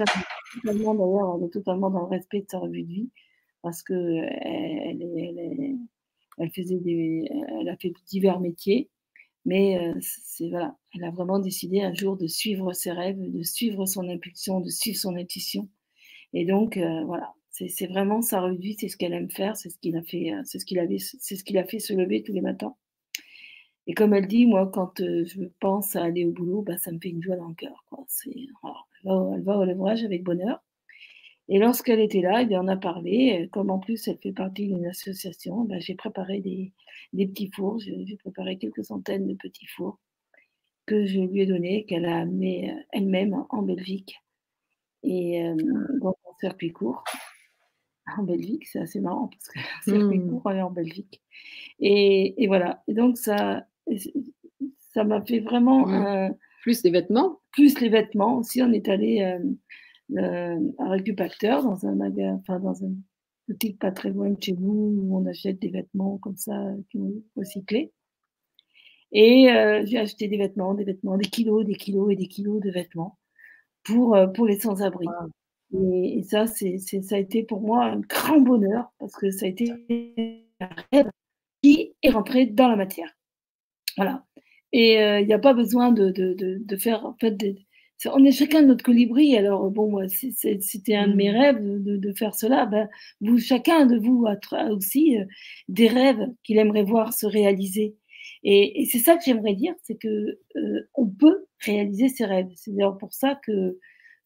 totalement, 0.63 0.95
d'ailleurs, 0.95 1.37
elle 1.39 1.47
est 1.47 1.51
totalement 1.51 1.91
dans 1.91 2.01
le 2.01 2.07
respect 2.07 2.41
de 2.41 2.47
sa 2.51 2.59
revue 2.59 2.83
de 2.83 2.89
vie 2.89 3.11
parce 3.63 3.83
que 3.83 3.95
elle, 3.95 5.03
elle, 6.39 6.51
faisait 6.51 6.79
des, 6.79 7.29
elle 7.59 7.69
a 7.69 7.77
fait 7.77 7.93
divers 8.07 8.39
métiers. 8.39 8.91
Mais 9.47 9.79
c'est 10.01 10.51
voilà, 10.51 10.77
elle 10.95 11.05
a 11.05 11.11
vraiment 11.11 11.39
décidé 11.39 11.81
un 11.81 11.95
jour 11.95 12.17
de 12.17 12.27
suivre 12.27 12.73
ses 12.73 12.91
rêves, 12.91 13.17
de 13.19 13.43
suivre 13.43 13.87
son 13.87 14.09
impulsion, 14.09 14.61
de 14.61 14.69
suivre 14.69 14.99
son 14.99 15.17
intuition. 15.17 15.69
Et 16.35 16.45
donc 16.45 16.77
voilà, 16.77 17.33
c'est 17.51 17.87
vraiment 17.87 18.23
sa 18.23 18.41
revue, 18.41 18.75
c'est 18.79 18.89
ce 18.89 18.97
qu'elle 18.97 19.13
aime 19.13 19.31
faire, 19.31 19.57
c'est 19.57 19.71
ce 19.71 19.79
qu'il 19.79 19.97
a 19.97 20.03
fait, 20.03 20.33
c'est 20.45 20.59
ce 20.59 20.67
qu'il 20.67 20.81
avait, 20.81 20.99
c'est 20.99 21.37
ce 21.37 21.45
qu'il 21.45 21.59
a 21.59 21.65
fait 21.65 21.79
se 21.79 21.93
lever 21.95 22.23
tous 22.25 22.33
les 22.33 22.41
matins. 22.41 22.75
Et 23.87 23.95
comme 23.95 24.15
elle 24.15 24.27
dit, 24.27 24.47
moi, 24.47 24.69
quand 24.73 24.95
je 24.99 25.45
pense 25.61 25.95
à 25.95 26.03
aller 26.03 26.25
au 26.25 26.33
boulot, 26.33 26.63
bah, 26.63 26.77
ça 26.77 26.91
me 26.91 26.99
fait 26.99 27.11
une 27.11 27.23
joie 27.23 27.37
dans 27.37 27.49
le 27.49 27.55
cœur. 27.55 27.85
Quoi. 27.89 28.05
elle, 28.27 28.49
va, 29.05 29.31
elle 29.37 29.43
va 29.43 29.59
au 29.59 29.65
levrage 29.65 30.05
avec 30.05 30.25
bonheur. 30.25 30.61
Et 31.49 31.59
lorsqu'elle 31.59 32.01
était 32.01 32.21
là, 32.21 32.43
eh 32.43 32.47
bien, 32.47 32.63
on 32.65 32.69
a 32.69 32.77
parlé. 32.77 33.49
Comme 33.53 33.71
en 33.71 33.79
plus, 33.79 34.09
elle 34.09 34.19
fait 34.19 34.33
partie 34.33 34.67
d'une 34.67 34.87
association, 34.87 35.65
bah, 35.65 35.79
j'ai 35.79 35.95
préparé 35.95 36.41
des, 36.41 36.73
des 37.13 37.27
petits 37.27 37.51
fours. 37.55 37.79
J'ai 37.79 38.17
préparé 38.17 38.59
quelques 38.59 38.85
centaines 38.85 39.27
de 39.29 39.35
petits 39.35 39.67
fours 39.67 39.99
que 40.87 41.05
je 41.07 41.21
lui 41.21 41.43
ai 41.43 41.47
donnés, 41.47 41.85
qu'elle 41.85 42.07
a 42.07 42.19
amenés 42.19 42.71
euh, 42.71 42.81
elle-même 42.93 43.45
en 43.51 43.63
Belgique. 43.63 44.17
Et 45.03 45.43
euh, 45.43 45.57
dans 46.01 46.11
un 46.11 46.39
circuit 46.41 46.73
court 46.73 47.05
en 48.17 48.23
Belgique, 48.23 48.67
c'est 48.67 48.79
assez 48.79 49.01
marrant 49.01 49.29
parce 49.29 49.49
que 49.49 49.59
circuit 49.91 50.19
mmh. 50.19 50.31
court, 50.31 50.53
est 50.53 50.63
en 50.63 50.71
Belgique. 50.71 51.21
Et, 51.81 52.43
et, 52.43 52.47
voilà. 52.47 52.83
Et 52.87 52.95
donc, 52.95 53.19
ça 53.19 53.67
ça 54.79 55.05
m'a 55.05 55.21
fait 55.23 55.41
vraiment. 55.41 55.87
Mmh. 55.87 56.35
plus 56.63 56.83
les 56.85 56.91
vêtements? 56.91 57.41
Plus 57.53 57.81
les 57.81 57.89
vêtements. 57.89 58.39
Aussi, 58.39 58.63
on 58.63 58.73
est 58.73 58.89
allé 58.89 59.23
euh, 59.23 59.39
euh, 60.13 60.61
à 60.79 60.89
Récupacteur 60.89 61.65
dans 61.65 61.85
un 61.87 61.95
magasin, 61.97 62.41
enfin, 62.41 62.61
dans 62.61 62.85
un 62.85 62.93
boutique 63.49 63.79
pas 63.79 63.91
très 63.91 64.11
loin 64.11 64.31
de 64.31 64.41
chez 64.41 64.53
nous 64.53 64.95
où 65.01 65.17
on 65.17 65.27
achète 65.27 65.61
des 65.61 65.69
vêtements 65.69 66.19
comme 66.19 66.37
ça 66.37 66.57
qui 66.91 66.99
ont 66.99 67.13
recyclés. 67.37 67.93
Et 69.13 69.51
euh, 69.51 69.83
j'ai 69.85 69.99
acheté 69.99 70.29
des 70.29 70.37
vêtements, 70.37 70.75
des 70.75 70.85
vêtements, 70.85 71.17
des 71.17 71.29
kilos, 71.29 71.65
des 71.65 71.75
kilos 71.75 72.13
et 72.13 72.17
des 72.17 72.29
kilos 72.29 72.61
de 72.61 72.71
vêtements 72.71 73.19
pour, 73.83 74.17
pour 74.35 74.47
les 74.47 74.59
sans-abri. 74.59 75.07
Et, 75.73 76.23
ça, 76.23 76.47
c'est, 76.47 76.79
ça 76.79 77.17
a 77.17 77.19
été 77.19 77.43
pour 77.43 77.61
moi 77.61 77.85
un 77.85 78.01
grand 78.01 78.41
bonheur 78.41 78.93
parce 78.99 79.15
que 79.17 79.31
ça 79.31 79.47
a 79.47 79.49
été 79.49 79.71
un 80.61 80.69
rêve 80.93 81.11
qui 81.63 81.95
est 82.03 82.11
rentré 82.11 82.47
dans 82.47 82.69
la 82.69 82.77
matière. 82.77 83.17
Voilà. 83.97 84.25
Et 84.73 84.95
il 84.95 85.27
n'y 85.27 85.33
a 85.33 85.39
pas 85.39 85.55
besoin 85.55 85.93
de, 85.93 86.11
de, 86.11 86.35
de, 86.35 86.77
faire, 86.77 87.07
en 87.07 87.17
fait, 87.21 87.33
des, 87.33 87.66
on 88.05 88.25
est 88.25 88.33
chacun 88.33 88.63
de 88.63 88.69
notre 88.69 88.85
colibri. 88.85 89.37
Alors, 89.37 89.71
bon, 89.71 89.91
moi, 89.91 90.09
c'était 90.09 90.95
un 90.95 91.09
de 91.09 91.15
mes 91.15 91.31
mmh. 91.31 91.37
rêves 91.37 91.59
de, 91.63 92.13
faire 92.13 92.35
cela. 92.35 92.67
Ben, 92.67 92.89
vous, 93.21 93.39
chacun 93.39 93.87
de 93.87 93.97
vous 93.97 94.27
a 94.27 94.65
aussi 94.71 95.19
euh, 95.19 95.25
des 95.69 95.89
rêves 95.89 96.27
qu'il 96.45 96.59
aimerait 96.59 96.85
voir 96.85 97.13
se 97.13 97.27
réaliser. 97.27 97.97
Et, 98.45 98.87
c'est 98.91 98.99
ça 98.99 99.17
que 99.17 99.25
j'aimerais 99.25 99.55
dire, 99.55 99.75
c'est 99.83 99.97
que 99.97 100.39
euh, 100.57 100.89
on 100.95 101.07
peut 101.07 101.47
réaliser 101.61 102.09
ses 102.09 102.27
rêves. 102.27 102.49
C'est 102.55 102.73
d'ailleurs 102.73 102.99
pour 102.99 103.13
ça 103.13 103.41
que 103.45 103.79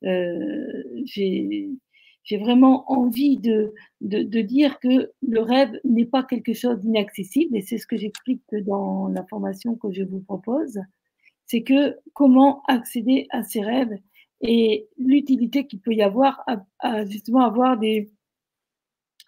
euh, 0.04 0.82
j'ai 1.04 2.38
vraiment 2.38 2.90
envie 2.90 3.38
de, 3.38 3.72
de, 4.00 4.22
de, 4.22 4.40
dire 4.40 4.78
que 4.80 5.10
le 5.22 5.40
rêve 5.40 5.78
n'est 5.84 6.04
pas 6.06 6.22
quelque 6.22 6.54
chose 6.54 6.78
d'inaccessible, 6.80 7.56
et 7.56 7.62
c'est 7.62 7.78
ce 7.78 7.86
que 7.86 7.96
j'explique 7.96 8.42
dans 8.66 9.08
la 9.08 9.24
formation 9.24 9.74
que 9.76 9.92
je 9.92 10.02
vous 10.02 10.20
propose 10.20 10.80
c'est 11.50 11.62
que 11.62 11.96
comment 12.14 12.62
accéder 12.68 13.26
à 13.30 13.42
ses 13.42 13.60
rêves 13.60 13.98
et 14.40 14.88
l'utilité 14.96 15.66
qu'il 15.66 15.80
peut 15.80 15.92
y 15.92 16.00
avoir 16.00 16.44
à, 16.78 17.04
justement 17.06 17.40
avoir 17.40 17.76
des, 17.76 18.08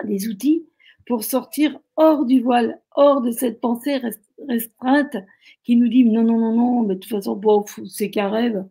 des 0.05 0.29
outils 0.29 0.65
pour 1.05 1.25
sortir 1.25 1.81
hors 1.97 2.25
du 2.25 2.41
voile, 2.41 2.81
hors 2.95 3.23
de 3.23 3.33
cette 3.33 3.61
pensée 3.61 4.01
restreinte 4.49 5.17
qui 5.65 5.75
nous 5.75 5.89
dit 5.89 6.05
non, 6.05 6.23
non, 6.23 6.39
non, 6.39 6.55
non, 6.55 6.83
mais 6.83 6.95
de 6.95 7.01
toute 7.01 7.11
façon, 7.11 7.35
bon, 7.35 7.65
c'est 7.89 8.11
qu'un 8.11 8.31
rêve, 8.31 8.65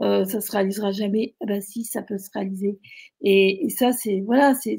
euh, 0.00 0.24
ça 0.24 0.40
se 0.40 0.52
réalisera 0.52 0.92
jamais. 0.92 1.34
Ah 1.40 1.46
ben 1.46 1.60
si, 1.60 1.82
ça 1.82 2.00
peut 2.00 2.18
se 2.18 2.30
réaliser. 2.32 2.78
Et, 3.22 3.66
et 3.66 3.70
ça, 3.70 3.92
c'est 3.92 4.20
voilà, 4.20 4.54
c'est 4.54 4.76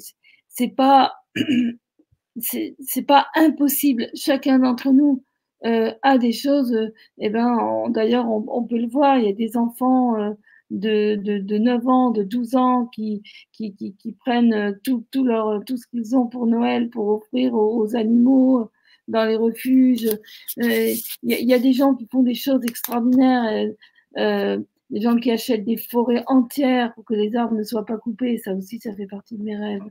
c'est 0.48 0.70
pas 0.70 1.16
c'est 2.40 3.06
pas 3.06 3.28
impossible. 3.36 4.08
Chacun 4.16 4.60
d'entre 4.60 4.94
nous 4.94 5.26
euh, 5.66 5.92
a 6.04 6.18
des 6.18 6.32
choses, 6.32 6.74
euh, 6.74 6.94
eh 7.18 7.30
ben, 7.30 7.90
d'ailleurs, 7.90 8.28
on, 8.30 8.64
peut 8.64 8.78
le 8.78 8.88
voir, 8.88 9.18
il 9.18 9.26
y 9.26 9.30
a 9.30 9.34
des 9.34 9.58
enfants 9.58 10.16
euh, 10.20 10.32
de, 10.70 11.16
de, 11.16 11.40
de, 11.40 11.58
9 11.58 11.88
ans, 11.88 12.12
de 12.12 12.24
12 12.24 12.56
ans 12.56 12.86
qui, 12.88 13.24
qui, 13.52 13.74
qui, 13.76 14.12
prennent 14.14 14.78
tout, 14.84 15.06
tout, 15.12 15.24
leur, 15.24 15.64
tout 15.66 15.78
ce 15.78 15.88
qu'ils 15.88 16.16
ont 16.16 16.28
pour 16.28 16.46
Noël 16.48 16.90
pour 16.90 17.08
offrir 17.08 17.54
aux, 17.56 17.96
animaux 17.96 18.70
dans 19.08 19.26
les 19.26 19.36
refuges. 19.36 20.10
Il 20.58 21.00
y, 21.24 21.54
a 21.54 21.60
des 21.60 21.74
gens 21.74 21.96
qui 21.96 22.08
font 22.12 22.24
des 22.24 22.36
choses 22.36 22.64
extraordinaires. 22.64 23.68
des 24.16 25.02
gens 25.02 25.18
qui 25.18 25.32
achètent 25.32 25.66
des 25.66 25.78
forêts 25.78 26.24
entières 26.28 26.94
pour 26.96 27.06
que 27.06 27.14
les 27.16 27.36
arbres 27.36 27.56
ne 27.56 27.64
soient 27.64 27.86
pas 27.86 27.98
coupés, 27.98 28.38
ça 28.38 28.54
aussi, 28.54 28.80
ça 28.80 28.94
fait 28.96 29.08
partie 29.08 29.38
de 29.38 29.44
mes 29.44 29.58
rêves. 29.58 29.90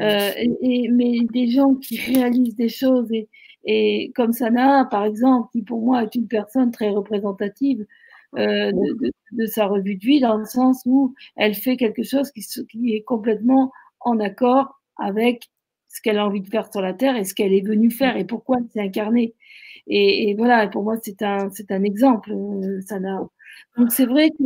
Euh, 0.00 0.30
et, 0.60 0.88
mais 0.88 1.18
des 1.32 1.48
gens 1.48 1.74
qui 1.74 1.98
réalisent 1.98 2.56
des 2.56 2.68
choses 2.68 3.10
et, 3.12 3.28
et 3.64 4.12
comme 4.14 4.32
Sana, 4.32 4.86
par 4.90 5.04
exemple, 5.04 5.48
qui 5.52 5.62
pour 5.62 5.82
moi 5.82 6.02
est 6.02 6.14
une 6.14 6.28
personne 6.28 6.70
très 6.70 6.90
représentative 6.90 7.86
euh, 8.36 8.72
de, 8.72 9.12
de, 9.32 9.46
sa 9.46 9.66
revue 9.66 9.96
de 9.96 10.04
vie, 10.04 10.20
dans 10.20 10.36
le 10.36 10.44
sens 10.44 10.82
où 10.86 11.14
elle 11.36 11.54
fait 11.54 11.76
quelque 11.76 12.02
chose 12.02 12.30
qui, 12.30 12.42
qui 12.68 12.94
est 12.94 13.02
complètement 13.02 13.72
en 14.00 14.20
accord 14.20 14.80
avec 14.96 15.50
ce 15.88 16.00
qu'elle 16.00 16.18
a 16.18 16.26
envie 16.26 16.40
de 16.40 16.48
faire 16.48 16.70
sur 16.70 16.80
la 16.80 16.94
Terre 16.94 17.16
et 17.16 17.24
ce 17.24 17.34
qu'elle 17.34 17.52
est 17.52 17.66
venue 17.66 17.90
faire 17.90 18.16
et 18.16 18.24
pourquoi 18.24 18.58
elle 18.58 18.70
s'est 18.72 18.80
incarnée. 18.80 19.34
Et, 19.88 20.30
et, 20.30 20.34
voilà, 20.34 20.68
pour 20.68 20.84
moi, 20.84 20.96
c'est 21.02 21.22
un, 21.22 21.50
c'est 21.50 21.72
un 21.72 21.82
exemple, 21.82 22.32
euh, 22.32 22.80
Sana. 22.82 23.20
Donc 23.76 23.92
c'est 23.92 24.06
vrai 24.06 24.30
que, 24.30 24.44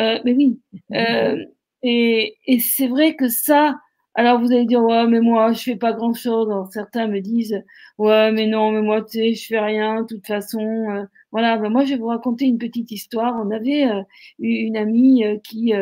euh, 0.00 0.18
mais 0.24 0.34
oui, 0.34 0.60
euh, 0.94 1.44
et, 1.82 2.36
et 2.46 2.60
c'est 2.60 2.88
vrai 2.88 3.14
que 3.16 3.28
ça, 3.28 3.78
alors 4.14 4.38
vous 4.40 4.52
allez 4.52 4.66
dire 4.66 4.82
ouais 4.82 5.06
mais 5.06 5.20
moi 5.20 5.52
je 5.52 5.62
fais 5.62 5.76
pas 5.76 5.92
grand 5.92 6.12
chose. 6.14 6.48
certains 6.70 7.06
me 7.08 7.20
disent 7.20 7.62
ouais 7.98 8.30
mais 8.32 8.46
non 8.46 8.70
mais 8.70 8.82
moi 8.82 9.02
tu 9.02 9.12
sais 9.12 9.34
je 9.34 9.46
fais 9.46 9.58
rien 9.60 10.02
de 10.02 10.06
toute 10.06 10.26
façon. 10.26 10.60
Euh, 10.60 11.04
voilà 11.30 11.56
ben, 11.56 11.70
moi 11.70 11.84
je 11.84 11.94
vais 11.94 11.98
vous 11.98 12.06
raconter 12.08 12.44
une 12.46 12.58
petite 12.58 12.90
histoire. 12.90 13.34
On 13.44 13.50
avait 13.50 13.86
euh, 13.90 14.02
une 14.38 14.76
amie 14.76 15.24
euh, 15.24 15.38
qui, 15.42 15.72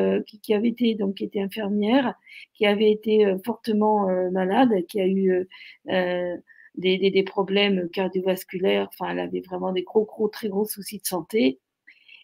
qui, 0.43 0.55
avait 0.55 0.69
été 0.69 0.95
donc 0.95 1.17
qui 1.17 1.25
était 1.25 1.41
infirmière, 1.41 2.15
qui 2.55 2.67
avait 2.67 2.93
été 2.93 3.35
fortement 3.45 4.07
malade, 4.31 4.71
qui 4.89 5.01
a 5.01 5.07
eu 5.09 5.49
des, 5.87 6.99
des, 6.99 7.11
des, 7.11 7.23
problèmes 7.25 7.89
cardiovasculaires. 7.91 8.89
Enfin 8.93 9.13
elle 9.13 9.21
avait 9.21 9.41
vraiment 9.41 9.73
des 9.73 9.83
gros 9.83 10.05
gros 10.05 10.29
très 10.29 10.49
gros 10.49 10.65
soucis 10.67 10.99
de 11.01 11.07
santé 11.07 11.59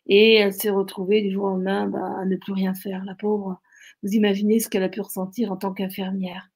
et 0.06 0.34
elle 0.36 0.52
s'est 0.52 0.70
retrouvée 0.70 1.22
du 1.22 1.32
jour 1.32 1.44
au 1.46 1.48
lendemain 1.50 1.86
bah, 1.88 2.18
à 2.20 2.24
ne 2.24 2.36
plus 2.36 2.52
rien 2.52 2.74
faire 2.74 3.04
la 3.04 3.14
pauvre. 3.14 3.60
Vous 4.02 4.10
imaginez 4.10 4.60
ce 4.60 4.68
qu'elle 4.68 4.82
a 4.82 4.88
pu 4.88 5.00
ressentir 5.00 5.52
en 5.52 5.56
tant 5.56 5.72
qu'infirmière. 5.72 6.48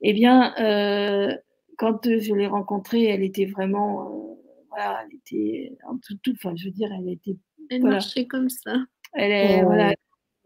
Eh 0.00 0.12
bien, 0.12 0.54
euh, 0.58 1.36
quand 1.76 2.04
je 2.04 2.34
l'ai 2.34 2.46
rencontrée, 2.46 3.04
elle 3.04 3.22
était 3.22 3.46
vraiment, 3.46 4.08
euh, 4.08 4.34
voilà, 4.68 5.04
elle 5.04 5.16
était 5.16 5.76
en 5.88 5.96
tout, 5.98 6.16
tout, 6.22 6.32
enfin, 6.34 6.54
je 6.56 6.66
veux 6.66 6.70
dire, 6.70 6.90
elle 6.92 7.08
était. 7.08 7.36
Elle 7.70 7.82
marchait 7.82 8.26
comme 8.26 8.48
ça. 8.48 8.76
Elle 9.14 9.32
est, 9.32 9.62
voilà, 9.62 9.92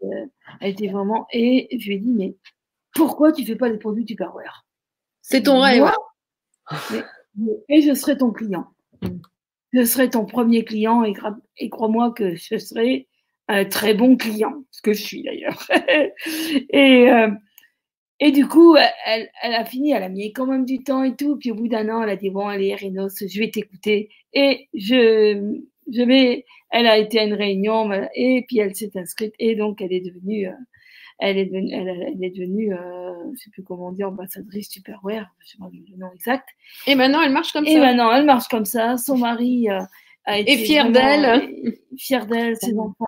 euh, 0.03 0.25
elle 0.59 0.71
était 0.71 0.87
vraiment. 0.87 1.27
Et 1.31 1.67
je 1.79 1.87
lui 1.87 1.95
ai 1.95 1.99
dit, 1.99 2.11
mais 2.11 2.35
pourquoi 2.93 3.31
tu 3.31 3.45
fais 3.45 3.55
pas 3.55 3.69
des 3.69 3.77
produits 3.77 4.05
Tupperware? 4.05 4.65
C'est 5.21 5.43
ton 5.43 5.61
rêve. 5.61 5.89
et 7.69 7.81
je 7.81 7.93
serai 7.93 8.17
ton 8.17 8.31
client. 8.31 8.67
Je 9.71 9.85
serai 9.85 10.09
ton 10.09 10.25
premier 10.25 10.63
client 10.63 11.03
et, 11.03 11.13
et 11.57 11.69
crois-moi 11.69 12.11
que 12.11 12.35
je 12.35 12.57
serai 12.57 13.07
un 13.47 13.65
très 13.65 13.93
bon 13.93 14.15
client, 14.15 14.63
ce 14.71 14.81
que 14.81 14.93
je 14.93 15.01
suis 15.01 15.23
d'ailleurs. 15.23 15.67
et, 16.69 17.09
euh, 17.09 17.29
et 18.19 18.31
du 18.31 18.47
coup, 18.47 18.75
elle, 18.77 19.29
elle, 19.41 19.53
a 19.53 19.65
fini, 19.65 19.91
elle 19.91 20.03
a 20.03 20.09
mis 20.09 20.31
quand 20.31 20.45
même 20.45 20.65
du 20.65 20.83
temps 20.83 21.03
et 21.03 21.15
tout. 21.15 21.37
Puis 21.37 21.51
au 21.51 21.55
bout 21.55 21.67
d'un 21.67 21.89
an, 21.89 22.03
elle 22.03 22.09
a 22.09 22.15
dit 22.15 22.29
Bon, 22.29 22.47
allez, 22.47 22.75
Renos, 22.75 23.15
je 23.19 23.39
vais 23.39 23.49
t'écouter. 23.49 24.09
Et 24.33 24.69
je, 24.73 25.59
je 25.91 26.01
vais. 26.03 26.45
Elle 26.71 26.87
a 26.87 26.97
été 26.97 27.19
à 27.19 27.23
une 27.23 27.33
réunion 27.33 27.91
et 28.15 28.45
puis 28.47 28.59
elle 28.59 28.75
s'est 28.75 28.91
inscrite. 28.95 29.33
Et 29.39 29.55
donc, 29.55 29.81
elle 29.81 29.93
est 29.93 30.01
devenue. 30.01 30.47
Euh, 30.47 30.53
elle 31.19 31.37
est 31.37 31.45
devenue, 31.45 31.71
elle, 31.73 32.23
est 32.23 32.31
devenue 32.31 32.73
euh, 32.73 33.13
je 33.35 33.43
sais 33.43 33.49
plus 33.51 33.63
comment 33.63 33.91
dire, 33.91 34.09
ambassadrice 34.09 34.69
Superware, 34.69 35.31
je 35.39 35.51
sais 35.51 35.57
pas 35.59 35.69
le 35.71 35.97
nom 35.97 36.11
exact. 36.13 36.49
Et 36.87 36.95
maintenant, 36.95 37.21
elle 37.21 37.31
marche 37.31 37.51
comme 37.51 37.65
ça. 37.65 37.71
Et 37.71 37.79
maintenant, 37.79 38.11
elle 38.11 38.25
marche 38.25 38.47
comme 38.47 38.65
ça. 38.65 38.97
Son 38.97 39.17
mari 39.17 39.67
a 39.69 40.39
été. 40.39 40.53
Et 40.53 40.57
fier 40.57 40.91
d'elle. 40.91 41.75
Fier 41.97 42.25
d'elle, 42.25 42.57
ses 42.57 42.77
enfants 42.77 43.05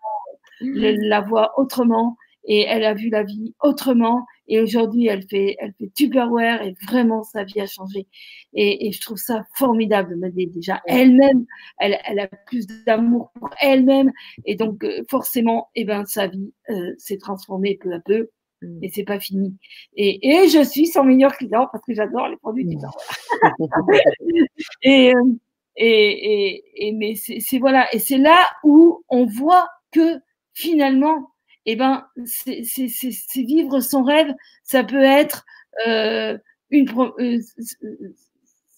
la 0.62 1.22
voit 1.22 1.60
autrement 1.60 2.18
et 2.46 2.62
elle 2.62 2.84
a 2.84 2.94
vu 2.94 3.10
la 3.10 3.24
vie 3.24 3.54
autrement. 3.62 4.26
Et 4.48 4.60
aujourd'hui, 4.60 5.08
elle 5.08 5.24
fait, 5.28 5.56
elle 5.60 5.74
fait 5.80 5.92
Tupperware 5.96 6.62
et 6.62 6.76
vraiment 6.88 7.24
sa 7.24 7.44
vie 7.44 7.60
a 7.60 7.66
changé. 7.66 8.08
Et, 8.54 8.88
et 8.88 8.92
je 8.92 9.02
trouve 9.02 9.18
ça 9.18 9.44
formidable. 9.56 10.16
Déjà, 10.36 10.82
elle-même, 10.86 11.46
elle, 11.80 11.98
elle, 12.06 12.20
a 12.20 12.28
plus 12.28 12.68
d'amour 12.86 13.32
pour 13.40 13.50
elle-même. 13.60 14.12
Et 14.46 14.56
donc, 14.56 14.84
euh, 14.84 15.04
forcément, 15.10 15.70
eh 15.76 15.84
ben, 15.84 16.06
sa 16.06 16.28
vie 16.28 16.54
euh, 16.70 16.94
s'est 16.98 17.18
transformée 17.18 17.80
peu 17.82 17.92
à 17.94 18.00
peu. 18.00 18.30
Mm. 18.62 18.84
Et 18.84 18.90
c'est 18.90 19.04
pas 19.04 19.20
fini. 19.20 19.58
Et, 19.96 20.28
et, 20.28 20.48
je 20.50 20.64
suis 20.64 20.88
son 20.88 21.04
meilleur 21.04 21.36
client 21.36 21.68
parce 21.72 21.84
que 21.84 21.96
j'adore 21.96 22.28
les 22.30 22.38
produits 22.38 22.68
Tupperware. 22.68 23.08
et, 24.84 25.16
euh, 25.16 25.34
et, 25.76 26.54
et, 26.54 26.88
et, 26.88 26.92
mais 26.94 27.16
c'est 27.16 27.58
voilà. 27.58 27.94
Et 27.94 28.00
c'est 28.00 28.20
là 28.20 28.48
où 28.64 29.04
on 29.10 29.26
voit 29.26 29.68
que 29.92 30.20
finalement, 30.56 31.36
eh 31.68 31.76
ben, 31.76 32.08
c'est 32.26 33.42
vivre 33.44 33.80
son 33.82 34.04
rêve. 34.04 34.34
Ça 34.64 34.84
peut 34.84 35.04
être 35.04 35.46
euh, 35.86 36.38
une, 36.72 36.90
euh, 37.20 37.40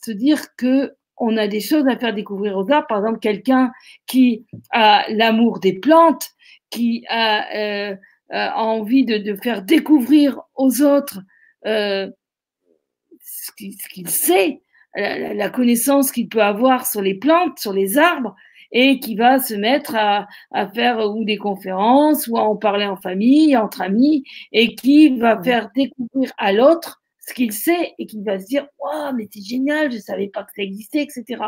se 0.02 0.12
dire 0.12 0.56
que 0.58 0.94
on 1.20 1.36
a 1.38 1.48
des 1.48 1.62
choses 1.62 1.88
à 1.88 1.98
faire 1.98 2.14
découvrir 2.14 2.58
aux 2.58 2.72
arbres. 2.72 2.88
Par 2.88 3.00
exemple, 3.00 3.20
quelqu'un 3.20 3.72
qui 4.06 4.46
a 4.72 5.06
l'amour 5.10 5.60
des 5.60 5.74
plantes, 5.74 6.30
qui 6.70 7.06
a, 7.10 7.90
euh, 7.90 7.96
envie 8.30 9.06
de, 9.06 9.36
faire 9.36 9.64
découvrir 9.64 10.42
aux 10.56 10.82
autres 10.82 11.22
ce 11.64 13.52
qu'il 13.56 14.10
sait, 14.10 14.62
la 14.96 15.50
connaissance 15.50 16.12
qu'il 16.12 16.30
peut 16.30 16.44
avoir 16.44 16.86
sur 16.86 17.02
les 17.02 17.16
plantes, 17.16 17.58
sur 17.58 17.74
les 17.74 17.98
arbres, 17.98 18.36
et 18.72 19.00
qui 19.00 19.16
va 19.16 19.40
se 19.40 19.54
mettre 19.54 19.96
à, 19.96 20.28
à, 20.52 20.68
faire 20.68 21.00
ou 21.16 21.24
des 21.24 21.38
conférences 21.38 22.28
ou 22.28 22.38
à 22.38 22.42
en 22.42 22.56
parler 22.56 22.86
en 22.86 22.98
famille, 22.98 23.56
entre 23.56 23.82
amis, 23.82 24.24
et 24.52 24.76
qui 24.76 25.18
va 25.18 25.42
faire 25.42 25.70
découvrir 25.76 26.32
à 26.38 26.54
l'autre 26.54 27.02
ce 27.28 27.34
qu'il 27.34 27.52
sait 27.52 27.94
et 28.00 28.06
qui 28.06 28.24
va 28.24 28.40
se 28.40 28.46
dire 28.46 28.68
waouh 28.80 29.14
mais 29.14 29.28
c'est 29.32 29.44
génial 29.44 29.92
je 29.92 29.98
savais 29.98 30.30
pas 30.30 30.44
que 30.44 30.52
ça 30.56 30.62
existait 30.62 31.04
etc 31.04 31.44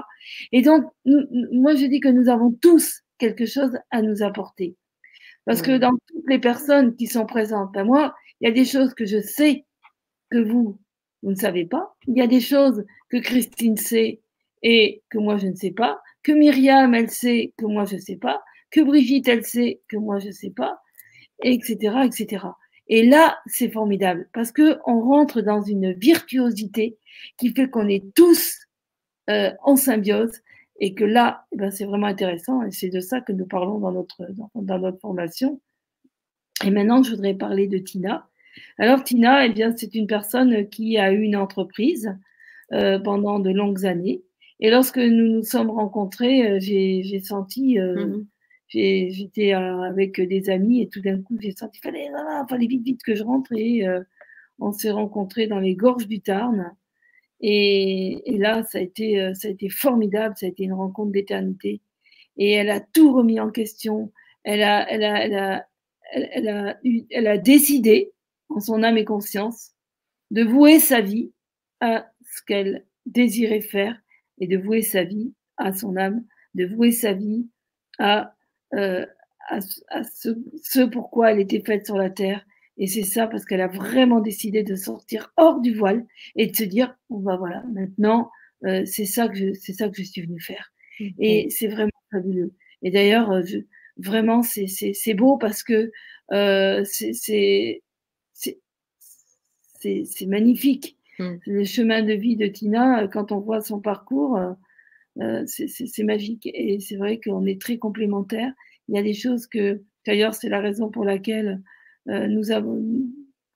et 0.52 0.62
donc 0.62 0.84
moi 1.06 1.74
je 1.76 1.86
dis 1.86 2.02
que 2.02 2.10
nous 2.10 2.28
avons 2.30 2.52
tous 2.52 3.02
quelque 3.18 3.46
chose 3.46 3.78
à 3.92 4.02
nous 4.02 4.24
apporter. 4.24 4.76
Parce 5.46 5.62
que 5.62 5.78
dans 5.78 5.92
toutes 6.08 6.28
les 6.28 6.40
personnes 6.40 6.96
qui 6.96 7.08
sont 7.08 7.26
présentes 7.26 7.76
à 7.78 7.84
moi 7.84 8.14
il 8.42 8.48
y 8.48 8.52
a 8.52 8.54
des 8.54 8.66
choses 8.66 8.94
que 8.94 9.06
je 9.06 9.22
sais 9.22 9.66
que 10.30 10.40
vous 10.40 10.80
vous 11.22 11.32
ne 11.32 11.36
savez 11.36 11.66
pas. 11.66 11.96
Il 12.08 12.18
y 12.18 12.22
a 12.22 12.28
des 12.28 12.40
choses 12.40 12.86
que 13.10 13.18
Christine 13.18 13.76
sait 13.76 14.22
et 14.64 15.04
que 15.10 15.18
moi 15.18 15.38
je 15.38 15.48
ne 15.48 15.56
sais 15.56 15.72
pas 15.72 16.02
que 16.24 16.32
Myriam, 16.32 16.94
elle 16.94 17.10
sait 17.10 17.54
que 17.58 17.66
moi 17.66 17.86
je 17.86 17.98
sais 17.98 18.18
pas, 18.18 18.44
que 18.72 18.82
Brigitte, 18.82 19.28
elle 19.28 19.46
sait 19.46 19.82
que 19.88 19.98
moi 19.98 20.20
je 20.20 20.32
sais 20.32 20.52
pas, 20.52 20.82
etc., 21.44 21.96
etc. 22.06 22.46
Et 22.88 23.06
là, 23.06 23.38
c'est 23.46 23.70
formidable 23.70 24.28
parce 24.34 24.52
que 24.52 24.80
on 24.86 25.00
rentre 25.02 25.42
dans 25.42 25.62
une 25.62 25.94
virtuosité 25.94 26.98
qui 27.38 27.54
fait 27.54 27.70
qu'on 27.70 27.88
est 27.88 28.14
tous 28.16 28.58
euh, 29.30 29.52
en 29.64 29.76
symbiose 29.76 30.42
et 30.80 30.96
que 30.96 31.04
là, 31.04 31.46
eh 31.52 31.58
ben, 31.58 31.72
c'est 31.72 31.86
vraiment 31.86 32.08
intéressant 32.08 32.64
et 32.64 32.72
c'est 32.72 32.90
de 32.90 33.00
ça 33.00 33.22
que 33.22 33.32
nous 33.32 33.46
parlons 33.46 33.80
dans 33.80 33.92
notre, 33.92 34.28
dans, 34.56 34.80
notre 34.80 35.00
formation. 35.00 35.62
Et 36.66 36.72
maintenant, 36.72 37.04
je 37.04 37.12
voudrais 37.12 37.36
parler 37.36 37.68
de 37.68 37.78
Tina. 37.78 38.28
Alors, 38.78 39.04
Tina, 39.04 39.46
eh 39.46 39.50
bien, 39.50 39.76
c'est 39.76 39.94
une 39.94 40.08
personne 40.08 40.68
qui 40.70 40.98
a 40.98 41.12
eu 41.12 41.22
une 41.22 41.36
entreprise 41.36 42.18
euh, 42.72 42.98
pendant 42.98 43.40
de 43.40 43.52
longues 43.52 43.86
années 43.86 44.24
et 44.60 44.70
lorsque 44.70 44.98
nous 44.98 45.28
nous 45.28 45.44
sommes 45.44 45.70
rencontrés, 45.70 46.52
euh, 46.52 46.60
j'ai 46.60 47.22
senti, 47.22 47.80
euh, 47.80 48.08
mmh 48.08 48.26
j'étais 48.72 49.56
euh, 49.56 49.82
avec 49.82 50.22
des 50.22 50.52
amis 50.52 50.84
et 50.84 50.90
tout 50.90 51.02
d'un 51.02 51.20
coup, 51.24 51.36
j'ai 51.40 51.56
senti, 51.56 51.80
fallait, 51.80 52.08
ah, 52.16 52.46
fallait 52.48 52.68
vite, 52.68 52.84
vite 52.84 53.02
que 53.02 53.16
je 53.16 53.24
rentre. 53.24 53.52
Et 53.54 53.84
on 54.60 54.72
s'est 54.72 54.92
rencontrés 54.92 55.48
dans 55.48 55.58
les 55.60 55.74
gorges 55.74 56.08
du 56.08 56.22
Tarn. 56.22 56.72
Et, 57.42 58.22
et, 58.32 58.38
là, 58.38 58.62
ça 58.62 58.78
a, 58.78 58.82
été, 58.82 59.34
ça 59.34 59.48
a 59.48 59.52
été 59.52 59.70
formidable, 59.70 60.36
ça 60.38 60.46
a 60.46 60.50
été 60.50 60.66
une 60.66 60.74
rencontre 60.74 61.12
d'éternité. 61.12 61.82
Et 62.38 62.52
elle 62.52 62.70
a 62.70 62.80
tout 62.80 63.12
remis 63.12 63.40
en 63.40 63.50
question. 63.50 64.12
Elle 64.44 64.62
a, 64.62 64.88
elle 64.88 65.04
a, 65.04 65.26
elle 65.26 65.36
a, 65.36 65.68
elle, 66.12 66.48
a, 66.48 66.78
elle 67.10 67.28
a 67.28 67.40
décidé, 67.40 68.12
en 68.50 68.60
son 68.60 68.84
âme 68.84 69.00
et 69.00 69.06
conscience, 69.06 69.72
de 70.30 70.44
vouer 70.44 70.78
sa 70.78 71.02
vie 71.02 71.32
à 71.80 72.12
ce 72.24 72.44
qu'elle 72.46 72.86
désirait 73.08 73.62
faire 73.62 74.00
et 74.40 74.48
de 74.48 74.58
vouer 74.58 74.82
sa 74.82 75.04
vie 75.04 75.34
à 75.58 75.74
son 75.74 75.98
âme, 75.98 76.24
de 76.56 76.66
vouer 76.66 76.92
sa 76.92 77.14
vie 77.14 77.48
à, 78.00 78.36
euh, 78.74 79.06
à, 79.50 79.60
ce, 79.62 80.30
ce, 80.64 80.82
pourquoi 80.82 81.32
elle 81.32 81.40
était 81.40 81.62
faite 81.62 81.86
sur 81.86 81.98
la 81.98 82.10
terre. 82.10 82.46
Et 82.78 82.88
c'est 82.88 83.04
ça 83.04 83.28
parce 83.28 83.46
qu'elle 83.46 83.62
a 83.62 83.68
vraiment 83.68 84.22
décidé 84.22 84.64
de 84.64 84.76
sortir 84.76 85.34
hors 85.38 85.60
du 85.60 85.74
voile 85.74 86.06
et 86.36 86.48
de 86.48 86.56
se 86.56 86.64
dire, 86.64 86.96
bon 87.10 87.20
bah 87.20 87.36
voilà, 87.38 87.64
maintenant, 87.74 88.32
euh, 88.66 88.84
c'est 88.86 89.06
ça 89.06 89.28
que 89.28 89.36
je, 89.36 89.54
c'est 89.54 89.74
ça 89.74 89.90
que 89.90 89.98
je 89.98 90.04
suis 90.04 90.22
venue 90.22 90.40
faire. 90.40 90.72
Et 91.20 91.50
c'est 91.50 91.68
vraiment 91.68 91.92
fabuleux. 92.12 92.54
Et 92.82 92.92
d'ailleurs, 92.92 93.32
euh, 93.32 93.44
vraiment, 93.98 94.44
c'est, 94.44 94.68
c'est, 94.68 94.94
c'est 94.94 95.14
beau 95.14 95.38
parce 95.38 95.64
que 95.64 95.92
euh, 96.32 96.84
c'est, 96.86 97.14
c'est, 97.14 97.82
c'est, 98.34 100.04
c'est 100.06 100.26
magnifique. 100.26 100.98
Mm. 101.20 101.36
Le 101.46 101.64
chemin 101.66 102.02
de 102.02 102.14
vie 102.14 102.36
de 102.36 102.48
Tina, 102.48 103.04
euh, 103.04 103.08
quand 103.08 103.32
on 103.32 103.40
voit 103.40 103.62
son 103.62 103.80
parcours, 103.80 104.38
euh, 104.38 104.54
euh, 105.22 105.44
c'est 105.46 106.04
magique. 106.04 106.50
Et 106.54 106.80
c'est 106.80 106.96
vrai 106.96 107.20
qu'on 107.20 107.46
est 107.46 107.62
très 107.62 107.78
complémentaires. 107.78 108.54
Il 108.88 108.96
y 108.96 109.00
a 109.00 109.04
des 109.04 109.14
choses 109.14 109.46
que, 109.48 109.82
d'ailleurs, 110.08 110.34
c'est 110.34 110.50
la 110.50 110.62
raison 110.62 110.90
pour 110.90 111.06
laquelle 111.06 111.62
nous 112.08 112.50
avons, 112.50 112.82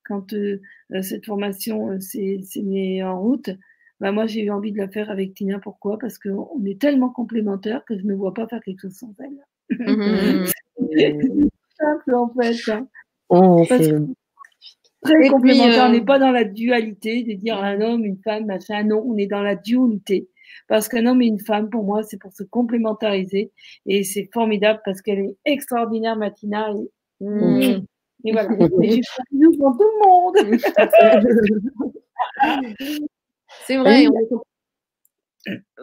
quand 0.06 0.36
cette 1.02 1.26
formation 1.26 2.00
s'est 2.00 2.44
mise 2.58 3.02
en 3.02 3.20
route, 3.20 3.50
bah 4.00 4.12
moi 4.12 4.28
j'ai 4.28 4.44
eu 4.44 4.52
envie 4.52 4.72
de 4.72 4.78
la 4.78 4.88
faire 4.88 5.10
avec 5.10 5.34
Tina. 5.34 5.58
Pourquoi? 5.60 5.98
Parce 5.98 6.20
qu'on 6.20 6.64
est 6.66 6.80
tellement 6.80 7.10
complémentaires 7.10 7.84
que 7.86 7.98
je 7.98 8.04
ne 8.04 8.14
vois 8.14 8.34
pas 8.34 8.48
faire 8.48 8.62
quelque 8.62 8.82
chose 8.82 8.94
sans 8.94 9.16
elle. 9.20 9.78
Mm-hmm. 9.80 10.52
c'est 10.92 11.20
simple 11.80 12.14
en 12.14 12.30
fait. 12.30 12.72
Hein. 12.72 12.88
Oh, 13.30 13.66
très 15.04 15.30
complémentaire. 15.30 15.86
On 15.88 15.92
n'est 15.92 16.02
euh, 16.02 16.06
pas 16.06 16.20
dans 16.20 16.32
la 16.32 16.44
dualité 16.44 17.24
de 17.24 17.34
dire 17.34 17.58
un 17.58 17.82
homme, 17.82 18.06
une 18.06 18.18
femme, 18.24 18.46
machin. 18.46 18.84
Non, 18.84 19.04
on 19.06 19.18
est 19.18 19.28
dans 19.28 19.42
la 19.42 19.56
dualité. 19.56 20.28
Parce 20.68 20.88
qu'un 20.88 21.06
homme 21.06 21.22
et 21.22 21.28
une 21.28 21.40
femme, 21.40 21.70
pour 21.70 21.84
moi, 21.84 22.04
c'est 22.04 22.18
pour 22.18 22.34
se 22.34 22.44
complémentariser. 22.44 23.52
Et 23.86 24.04
c'est 24.04 24.30
formidable 24.34 24.82
parce 24.86 25.02
qu'elle 25.02 25.20
est 25.20 25.36
extraordinaire, 25.46 26.16
Matina. 26.16 26.74
Mm. 27.20 27.82
Et 28.26 28.32
voilà. 28.32 28.50
Et 28.82 29.02
bisou 29.32 29.52
pour 29.60 29.78
tout 29.78 29.84
le 29.84 30.06
monde. 30.06 30.38
C'est 33.66 33.78
vrai. 33.78 34.08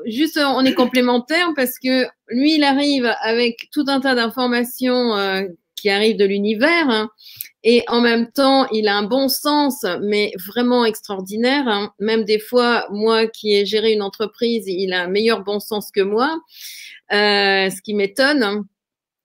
Juste, 0.06 0.38
on 0.42 0.64
est 0.64 0.74
complémentaires 0.74 1.52
parce 1.54 1.78
que 1.78 2.06
lui, 2.28 2.56
il 2.56 2.64
arrive 2.64 3.06
avec 3.20 3.68
tout 3.72 3.84
un 3.88 4.00
tas 4.00 4.14
d'informations 4.14 5.14
euh, 5.16 5.42
qui 5.76 5.90
arrivent 5.90 6.16
de 6.16 6.24
l'univers. 6.24 6.88
Hein, 6.88 7.10
et 7.62 7.84
en 7.88 8.00
même 8.00 8.30
temps, 8.32 8.66
il 8.70 8.88
a 8.88 8.96
un 8.96 9.02
bon 9.02 9.28
sens, 9.28 9.84
mais 10.02 10.32
vraiment 10.46 10.84
extraordinaire. 10.84 11.68
Hein. 11.68 11.92
Même 11.98 12.24
des 12.24 12.38
fois, 12.38 12.86
moi 12.90 13.26
qui 13.26 13.54
ai 13.54 13.66
géré 13.66 13.92
une 13.92 14.02
entreprise, 14.02 14.64
il 14.66 14.92
a 14.92 15.02
un 15.02 15.08
meilleur 15.08 15.44
bon 15.44 15.60
sens 15.60 15.90
que 15.90 16.00
moi, 16.00 16.40
euh, 17.12 17.68
ce 17.70 17.82
qui 17.82 17.94
m'étonne. 17.94 18.42
Hein 18.42 18.64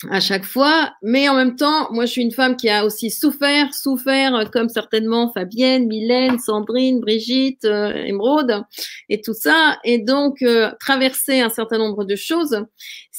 à 0.09 0.19
chaque 0.19 0.45
fois. 0.45 0.93
Mais 1.01 1.29
en 1.29 1.35
même 1.35 1.55
temps, 1.55 1.91
moi, 1.91 2.05
je 2.05 2.11
suis 2.11 2.21
une 2.21 2.31
femme 2.31 2.57
qui 2.57 2.69
a 2.69 2.85
aussi 2.85 3.09
souffert, 3.09 3.73
souffert 3.73 4.35
euh, 4.35 4.45
comme 4.45 4.69
certainement 4.69 5.31
Fabienne, 5.31 5.87
Mylène, 5.87 6.39
Sandrine, 6.39 6.99
Brigitte, 6.99 7.65
euh, 7.65 8.07
et 9.09 9.21
tout 9.21 9.33
ça. 9.33 9.77
Et 9.83 9.99
donc, 9.99 10.41
euh, 10.41 10.71
traverser 10.79 11.39
un 11.41 11.49
certain 11.49 11.77
nombre 11.77 12.03
de 12.03 12.15
choses, 12.15 12.63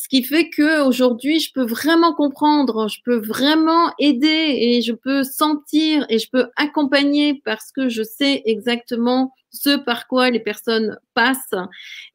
ce 0.07 0.09
qui 0.09 0.23
fait 0.23 0.51
que 0.51 0.87
aujourd'hui, 0.87 1.41
je 1.41 1.53
peux 1.53 1.65
vraiment 1.65 2.15
comprendre, 2.15 2.87
je 2.89 3.01
peux 3.05 3.17
vraiment 3.17 3.93
aider 3.99 4.55
et 4.57 4.81
je 4.81 4.93
peux 4.93 5.25
sentir 5.25 6.07
et 6.09 6.21
je 6.21 6.31
peux 6.31 6.49
accompagner 6.55 7.43
parce 7.45 7.73
que 7.73 7.89
je 7.89 8.05
sais 8.05 8.41
exactement 8.45 9.35
ce 9.51 9.77
par 9.77 10.07
quoi 10.07 10.31
les 10.31 10.39
personnes 10.39 10.97
passent 11.15 11.57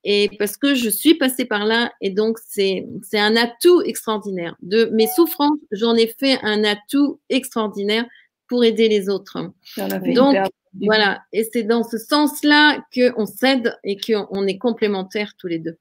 et 0.05 0.29
parce 0.39 0.55
que 0.55 0.73
je 0.73 0.89
suis 0.89 1.15
passée 1.15 1.43
par 1.43 1.65
là 1.65 1.91
et 1.99 2.11
donc 2.11 2.37
c'est 2.47 2.87
c'est 3.03 3.19
un 3.19 3.35
atout 3.35 3.81
extraordinaire. 3.81 4.55
De 4.61 4.85
mes 4.93 5.07
souffrances, 5.07 5.59
j'en 5.73 5.95
ai 5.95 6.07
fait 6.17 6.39
un 6.43 6.63
atout 6.63 7.19
extraordinaire 7.27 8.05
pour 8.47 8.63
aider 8.63 8.87
les 8.87 9.09
autres. 9.09 9.37
Donc 10.13 10.37
voilà, 10.81 11.23
et 11.33 11.43
c'est 11.51 11.63
dans 11.63 11.83
ce 11.83 11.97
sens-là 11.97 12.85
qu'on 12.95 13.25
s'aide 13.25 13.77
et 13.83 13.97
qu'on 13.97 14.47
est 14.47 14.57
complémentaires 14.57 15.33
tous 15.37 15.47
les 15.47 15.59
deux. 15.59 15.77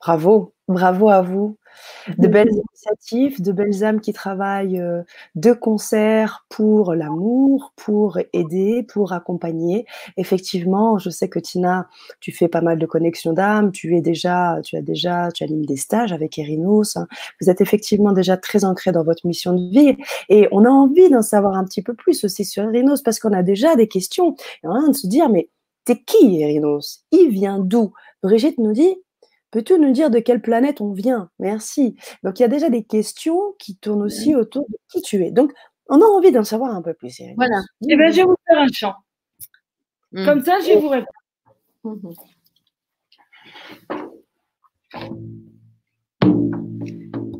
Bravo, 0.00 0.52
bravo 0.68 1.08
à 1.08 1.22
vous. 1.22 1.56
De 2.16 2.28
belles 2.28 2.52
initiatives, 2.52 3.42
de 3.42 3.52
belles 3.52 3.84
âmes 3.84 4.00
qui 4.00 4.12
travaillent 4.12 4.80
euh, 4.80 5.02
de 5.34 5.52
concert 5.52 6.46
pour 6.48 6.94
l'amour, 6.94 7.72
pour 7.76 8.18
aider, 8.32 8.82
pour 8.82 9.12
accompagner. 9.12 9.86
Effectivement, 10.16 10.98
je 10.98 11.10
sais 11.10 11.28
que 11.28 11.38
Tina, 11.38 11.88
tu 12.20 12.32
fais 12.32 12.48
pas 12.48 12.60
mal 12.60 12.78
de 12.78 12.86
connexions 12.86 13.32
d'âmes, 13.32 13.72
tu 13.72 13.96
es 13.96 14.00
déjà, 14.00 14.60
tu 14.64 14.76
as 14.76 14.82
déjà, 14.82 15.30
tu 15.32 15.44
animes 15.44 15.66
des 15.66 15.76
stages 15.76 16.12
avec 16.12 16.38
Erinos. 16.38 16.96
Hein. 16.96 17.06
Vous 17.40 17.50
êtes 17.50 17.60
effectivement 17.60 18.12
déjà 18.12 18.36
très 18.36 18.64
ancré 18.64 18.92
dans 18.92 19.04
votre 19.04 19.26
mission 19.26 19.52
de 19.52 19.70
vie 19.70 19.96
et 20.28 20.48
on 20.52 20.64
a 20.64 20.70
envie 20.70 21.10
d'en 21.10 21.22
savoir 21.22 21.56
un 21.56 21.64
petit 21.64 21.82
peu 21.82 21.94
plus 21.94 22.24
aussi 22.24 22.44
sur 22.44 22.64
Erinos 22.64 23.02
parce 23.02 23.18
qu'on 23.18 23.32
a 23.32 23.42
déjà 23.42 23.76
des 23.76 23.88
questions. 23.88 24.34
Et 24.62 24.66
on 24.66 24.72
a 24.72 24.88
de 24.88 24.94
se 24.94 25.06
dire, 25.06 25.28
mais 25.28 25.50
t'es 25.84 26.02
qui 26.02 26.40
Erinos? 26.40 27.04
Il 27.12 27.28
vient 27.30 27.58
d'où? 27.58 27.92
Brigitte 28.22 28.58
nous 28.58 28.72
dit, 28.72 28.96
Peux-tu 29.56 29.78
nous 29.78 29.90
dire 29.90 30.10
de 30.10 30.18
quelle 30.18 30.42
planète 30.42 30.82
on 30.82 30.92
vient? 30.92 31.30
Merci. 31.38 31.96
Donc, 32.22 32.38
il 32.38 32.42
y 32.42 32.44
a 32.44 32.48
déjà 32.48 32.68
des 32.68 32.84
questions 32.84 33.54
qui 33.58 33.74
tournent 33.74 34.02
aussi 34.02 34.34
autour 34.34 34.66
de 34.68 34.76
qui 34.92 35.00
tu 35.00 35.24
es. 35.24 35.30
Donc, 35.30 35.50
on 35.88 36.02
a 36.02 36.04
envie 36.04 36.30
d'en 36.30 36.44
savoir 36.44 36.74
un 36.74 36.82
peu 36.82 36.92
plus. 36.92 37.22
Voilà. 37.36 37.62
Eh 37.88 37.96
bien, 37.96 38.10
je 38.10 38.16
vais 38.16 38.24
vous 38.24 38.36
faire 38.46 38.58
un 38.58 38.66
chant. 38.70 38.92
Hmm. 40.12 40.26
Comme 40.26 40.42
ça, 40.42 40.58
je 40.60 40.66
vais 40.66 40.76
vous 40.76 40.90
répondre. 40.90 42.12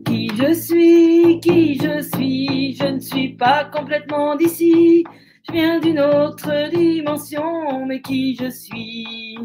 Qui 0.06 0.30
je 0.36 0.54
suis, 0.54 1.40
qui 1.40 1.74
je 1.74 2.00
suis, 2.14 2.74
je 2.76 2.86
ne 2.86 2.98
suis 2.98 3.36
pas 3.36 3.66
complètement 3.66 4.36
d'ici. 4.36 5.04
Je 5.48 5.52
viens 5.52 5.78
d'une 5.78 6.00
autre 6.00 6.70
dimension, 6.70 7.86
mais 7.86 8.00
qui 8.00 8.36
je 8.36 8.50
suis 8.50 9.38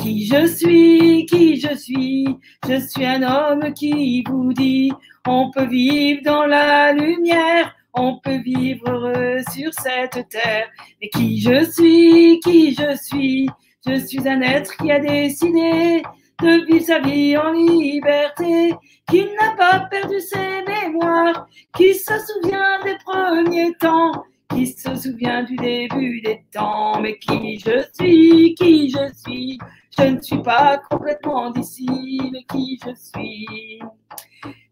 Qui 0.00 0.26
je 0.26 0.46
suis 0.46 1.26
Qui 1.26 1.58
je 1.58 1.74
suis 1.74 2.26
Je 2.68 2.78
suis 2.86 3.06
un 3.06 3.22
homme 3.22 3.72
qui 3.72 4.22
vous 4.28 4.52
dit 4.52 4.92
on 5.26 5.50
peut 5.50 5.66
vivre 5.66 6.22
dans 6.24 6.46
la 6.46 6.92
lumière, 6.92 7.74
on 7.94 8.18
peut 8.20 8.38
vivre 8.38 9.12
sur 9.52 9.72
cette 9.74 10.28
terre. 10.28 10.68
Mais 11.00 11.08
qui 11.08 11.40
je 11.40 11.64
suis 11.70 12.40
Qui 12.40 12.74
je 12.74 12.96
suis? 12.96 13.48
Je 13.86 13.94
suis 14.06 14.28
un 14.28 14.42
être 14.42 14.76
qui 14.76 14.92
a 14.92 14.98
décidé 14.98 16.02
de 16.42 16.66
vivre 16.66 16.84
sa 16.84 16.98
vie 17.00 17.36
en 17.36 17.52
liberté, 17.52 18.74
qui 19.08 19.24
n'a 19.40 19.54
pas 19.56 19.80
perdu 19.90 20.20
ses 20.20 20.64
mémoires, 20.66 21.46
qui 21.76 21.94
se 21.94 22.12
souvient 22.18 22.82
des 22.84 22.96
premiers 23.04 23.72
temps 23.74 24.24
qui 24.50 24.66
se 24.66 24.94
souvient 24.94 25.42
du 25.44 25.56
début 25.56 26.20
des 26.22 26.44
temps, 26.52 27.00
mais 27.00 27.18
qui 27.18 27.58
je 27.58 27.84
suis, 27.94 28.54
qui 28.54 28.90
je 28.90 29.12
suis, 29.24 29.58
je 29.98 30.04
ne 30.04 30.20
suis 30.20 30.42
pas 30.42 30.80
complètement 30.90 31.50
d'ici, 31.50 31.86
mais 32.32 32.44
qui 32.44 32.78
je 32.84 32.94
suis? 32.94 33.80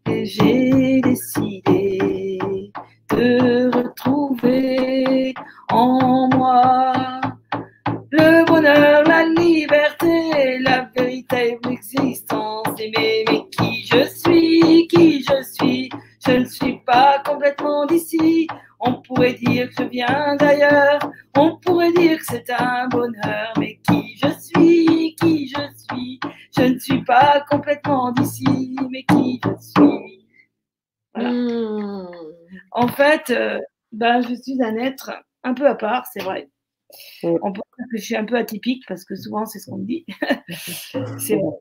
Et 0.07 0.25
j'ai 0.25 1.01
décidé 1.01 2.39
de 3.09 3.75
retrouver 3.75 5.33
en 5.71 6.29
moi 6.35 7.21
le 8.11 8.45
bonheur, 8.45 9.03
la 9.03 9.25
liberté, 9.25 10.59
la 10.59 10.89
véritable 10.95 11.71
existence. 11.71 12.65
mais 12.77 13.25
qui 13.51 13.85
je 13.85 14.07
suis, 14.07 14.87
qui 14.87 15.23
je 15.23 15.43
suis, 15.43 15.89
je 16.25 16.31
ne 16.31 16.45
suis 16.45 16.79
pas 16.85 17.21
complètement 17.25 17.85
d'ici. 17.85 18.47
On 18.79 19.01
pourrait 19.01 19.33
dire 19.33 19.69
que 19.69 19.83
je 19.83 19.89
viens 19.89 20.35
d'ailleurs, 20.37 20.99
on 21.35 21.57
pourrait 21.57 21.91
dire 21.93 22.17
que 22.19 22.25
c'est 22.25 22.49
un 22.49 22.87
bonheur, 22.87 23.53
mais 23.57 23.79
qui 23.87 24.15
je 24.15 24.29
suis, 24.39 25.15
qui 25.15 25.47
je 25.47 25.61
suis, 25.77 26.19
je 26.57 26.63
ne 26.63 26.79
suis 26.79 27.03
pas 27.03 27.43
complètement 27.49 28.11
d'ici, 28.13 28.75
mais 28.89 29.03
qui 29.03 29.41
je 29.43 29.51
suis? 29.59 30.25
Hmm. 31.15 32.05
En 32.71 32.87
fait, 32.87 33.29
euh, 33.31 33.59
ben, 33.91 34.21
je 34.21 34.35
suis 34.35 34.61
un 34.63 34.77
être 34.77 35.11
un 35.43 35.53
peu 35.53 35.67
à 35.67 35.75
part, 35.75 36.05
c'est 36.13 36.23
vrai. 36.23 36.49
On 37.23 37.51
peut 37.51 37.61
dire 37.77 37.85
que 37.91 37.97
je 37.97 38.03
suis 38.03 38.15
un 38.15 38.25
peu 38.25 38.35
atypique 38.35 38.83
parce 38.87 39.05
que 39.05 39.15
souvent 39.15 39.45
c'est 39.45 39.59
ce 39.59 39.69
qu'on 39.69 39.77
me 39.77 39.85
dit. 39.85 40.05
c'est 41.19 41.35
vrai. 41.35 41.59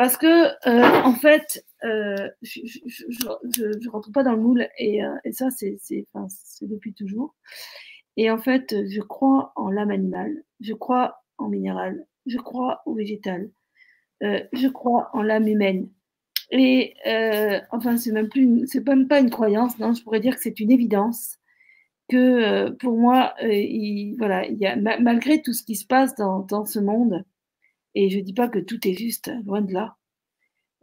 Parce 0.00 0.16
que, 0.16 0.46
euh, 0.66 1.02
en 1.04 1.12
fait, 1.12 1.62
euh, 1.84 2.30
je 2.40 2.58
ne 3.66 3.90
rentre 3.90 4.10
pas 4.10 4.22
dans 4.22 4.32
le 4.32 4.40
moule 4.40 4.66
et, 4.78 5.04
euh, 5.04 5.14
ça, 5.30 5.50
c'est 5.50 5.76
depuis 6.62 6.94
toujours. 6.94 7.34
Et 8.16 8.30
en 8.30 8.38
fait, 8.38 8.74
je 8.88 9.02
crois 9.02 9.52
en 9.56 9.68
l'âme 9.70 9.90
animale, 9.90 10.42
je 10.60 10.72
crois 10.72 11.22
en 11.36 11.50
minéral, 11.50 12.06
je 12.24 12.38
crois 12.38 12.80
au 12.86 12.94
végétal, 12.94 13.50
je 14.22 14.68
crois 14.68 15.10
en 15.12 15.20
l'âme 15.20 15.48
humaine. 15.48 15.90
Et 16.50 16.94
enfin, 17.70 17.98
c'est 17.98 18.12
même 18.12 18.30
plus, 18.30 18.66
c'est 18.68 18.86
même 18.88 19.06
pas 19.06 19.20
une 19.20 19.28
croyance, 19.28 19.78
non, 19.78 19.92
je 19.92 20.02
pourrais 20.02 20.20
dire 20.20 20.36
que 20.36 20.40
c'est 20.42 20.60
une 20.60 20.70
évidence 20.70 21.36
que 22.08 22.70
pour 22.70 22.96
moi, 22.96 23.34
il, 23.42 24.16
voilà, 24.16 24.46
il 24.46 24.56
y 24.56 24.66
a, 24.66 24.76
malgré 24.76 25.42
tout 25.42 25.52
ce 25.52 25.62
qui 25.62 25.76
se 25.76 25.84
passe 25.84 26.14
dans, 26.14 26.38
dans 26.38 26.64
ce 26.64 26.78
monde, 26.78 27.22
et 27.94 28.10
je 28.10 28.18
ne 28.18 28.22
dis 28.22 28.32
pas 28.32 28.48
que 28.48 28.58
tout 28.58 28.86
est 28.86 28.94
juste, 28.94 29.30
loin 29.44 29.62
de 29.62 29.72
là. 29.72 29.96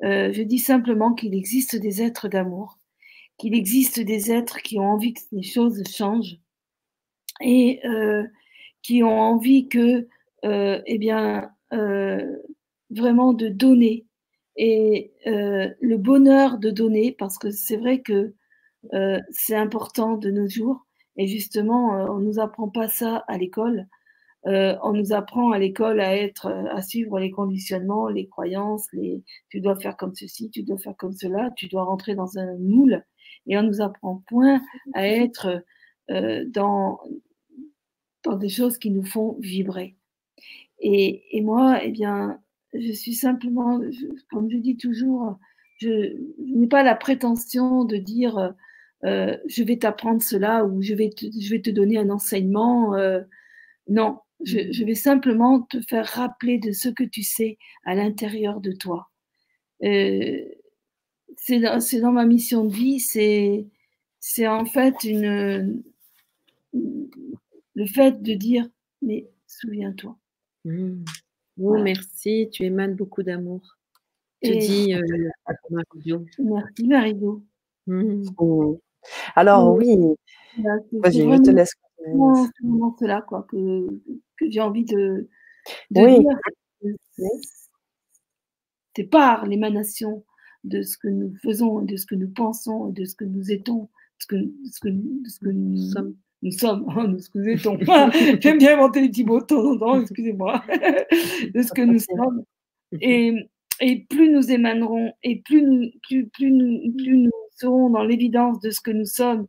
Euh, 0.04 0.32
je 0.32 0.44
dis 0.44 0.60
simplement 0.60 1.14
qu'il 1.14 1.34
existe 1.34 1.76
des 1.76 2.02
êtres 2.02 2.28
d'amour, 2.28 2.80
qu'il 3.38 3.56
existe 3.56 4.00
des 4.00 4.32
êtres 4.32 4.62
qui 4.62 4.80
ont 4.80 4.86
envie 4.86 5.14
que 5.14 5.22
les 5.32 5.44
choses 5.44 5.84
changent 5.88 6.38
et 7.42 7.80
euh, 7.86 8.24
qui 8.84 9.04
ont 9.04 9.20
envie 9.20 9.68
que, 9.68 10.08
euh, 10.46 10.82
eh 10.86 10.98
bien, 10.98 11.52
vraiment 12.90 13.34
de 13.34 13.50
donner 13.50 14.06
et 14.56 15.12
le 15.26 15.98
bonheur 15.98 16.58
de 16.58 16.72
donner, 16.72 17.12
parce 17.12 17.38
que 17.38 17.52
c'est 17.52 17.78
vrai 17.78 18.02
que 18.02 18.34
c'est 19.30 19.56
important 19.56 20.18
de 20.18 20.32
nos 20.32 20.48
jours. 20.48 20.86
Et 21.18 21.28
justement, 21.28 21.90
on 22.12 22.20
ne 22.20 22.26
nous 22.26 22.40
apprend 22.40 22.70
pas 22.70 22.88
ça 22.88 23.26
à 23.28 23.38
l'école. 23.38 23.88
Euh, 24.48 24.78
on 24.82 24.94
nous 24.94 25.12
apprend 25.12 25.52
à 25.52 25.60
l'école 25.60 26.00
à 26.00 26.16
être, 26.16 26.46
euh, 26.46 26.66
à 26.72 26.82
suivre 26.82 27.20
les 27.20 27.32
conditionnements, 27.32 28.08
les 28.08 28.28
croyances, 28.28 28.88
tu 29.50 29.60
dois 29.60 29.76
faire 29.76 29.98
comme 29.98 30.16
ceci, 30.16 30.50
tu 30.50 30.64
dois 30.64 30.78
faire 30.78 30.96
comme 30.96 31.12
cela, 31.12 31.52
tu 31.58 31.68
dois 31.68 31.84
rentrer 31.84 32.16
dans 32.16 32.38
un 32.38 32.58
moule, 32.58 33.04
et 33.46 33.58
on 33.58 33.64
nous 33.64 33.82
apprend 33.82 34.24
point 34.28 34.62
à 34.94 35.06
être 35.06 35.64
euh, 36.12 36.46
dans 36.48 37.00
des 38.40 38.50
choses 38.50 38.78
qui 38.78 38.92
nous 38.92 39.06
font 39.06 39.38
vibrer. 39.40 39.96
Et, 40.80 41.42
moi, 41.42 41.80
eh 41.84 41.92
bien, 41.92 42.40
je 42.74 42.92
suis 42.92 43.16
simplement, 43.16 43.82
comme 44.32 44.50
je 44.50 44.58
dis 44.58 44.78
toujours, 44.78 45.40
je, 45.80 46.16
n'ai 46.40 46.68
pas 46.68 46.84
la 46.84 46.96
prétention 46.96 47.84
de 47.84 47.98
dire 47.98 48.54
je 49.04 49.64
vais 49.64 49.78
t'apprendre 49.78 50.22
cela 50.22 50.66
ou 50.66 50.82
je 50.82 50.94
vais 50.94 51.10
te, 51.10 51.26
je 51.26 51.50
vais 51.50 51.62
te 51.62 51.70
donner 51.70 51.98
un 51.98 52.10
enseignement. 52.10 52.96
non, 53.88 54.20
je, 54.44 54.84
vais 54.84 54.96
simplement 54.96 55.62
te 55.64 55.82
faire 55.82 56.06
rappeler 56.06 56.60
de 56.60 56.72
ce 56.72 56.90
que 56.90 57.04
tu 57.04 57.24
sais 57.24 57.58
à 57.86 57.96
l'intérieur 57.96 58.62
de 58.62 58.72
toi. 58.72 59.10
Euh, 59.84 60.46
c'est 61.36 61.60
dans, 61.60 62.12
ma 62.12 62.26
mission 62.26 62.66
de 62.66 62.74
vie, 62.74 63.00
c'est 63.00 64.48
en 64.48 64.66
fait 64.66 65.04
une, 65.04 65.84
le 66.74 67.86
fait 67.86 68.22
de 68.22 68.34
dire, 68.34 68.68
mais 69.02 69.28
souviens-toi. 69.46 70.18
Mmh. 70.66 71.04
Oh, 71.60 71.78
merci, 71.82 72.50
tu 72.52 72.64
émanes 72.64 72.96
beaucoup 72.96 73.24
d'amour. 73.24 73.62
Tu 74.44 74.56
dis 74.58 74.94
euh, 74.94 75.02
Merci 76.40 76.88
Mario. 76.88 77.44
Mmh. 77.88 78.24
Oh. 78.38 78.80
Alors 79.36 79.74
oui, 79.74 79.98
vas-y, 80.92 81.22
je 81.22 81.42
te 81.42 81.52
laisse. 81.52 81.74
C'est 82.12 83.06
cela 83.06 83.22
quoi, 83.22 83.46
que, 83.50 83.88
que 84.38 84.50
j'ai 84.50 84.62
envie 84.62 84.86
de, 84.86 85.30
de 85.92 86.02
oui. 86.02 86.20
dire. 86.20 87.28
C'est 88.96 89.04
par 89.04 89.46
l'émanation 89.46 90.24
de 90.64 90.82
ce 90.82 90.98
que 90.98 91.08
nous 91.08 91.34
faisons, 91.44 91.82
de 91.82 91.96
ce 91.96 92.06
que 92.06 92.16
nous 92.16 92.30
pensons, 92.30 92.88
de 92.90 93.06
ce 93.06 93.16
que 93.16 93.26
nous 93.26 93.52
étons, 93.52 93.90
ce 94.20 94.28
que, 94.28 94.36
ce 94.72 94.80
que, 94.80 94.90
ce 95.28 95.40
que 95.40 95.50
nous 95.50 95.78
sommes. 95.78 96.16
Nous 96.44 96.52
sommes, 96.52 96.86
oh, 96.96 97.04
nous, 97.08 97.18
excusez-moi, 97.18 98.12
j'aime 98.42 98.60
bien 98.60 98.74
inventer 98.74 99.02
les 99.02 99.10
petits 99.10 99.24
mots 99.24 99.42
de 99.42 99.46
temps 99.46 99.72
en 99.72 99.78
temps, 99.78 100.02
excusez-moi, 100.02 100.64
de 101.54 101.62
ce 101.62 101.72
que 101.74 101.82
nous 101.82 102.00
sommes. 102.00 102.44
Et, 103.02 103.50
et 103.80 104.06
plus 104.06 104.32
nous 104.32 104.52
émanerons, 104.52 105.14
et 105.24 105.42
plus 105.42 105.62
nous, 105.62 105.90
plus, 106.08 106.28
plus 106.28 106.52
nous, 106.52 106.94
plus 106.96 107.18
nous 107.18 107.32
serons 107.56 107.90
dans 107.90 108.04
l'évidence 108.04 108.60
de 108.60 108.70
ce 108.70 108.82
que 108.82 108.92
nous 108.92 109.06
sommes. 109.06 109.48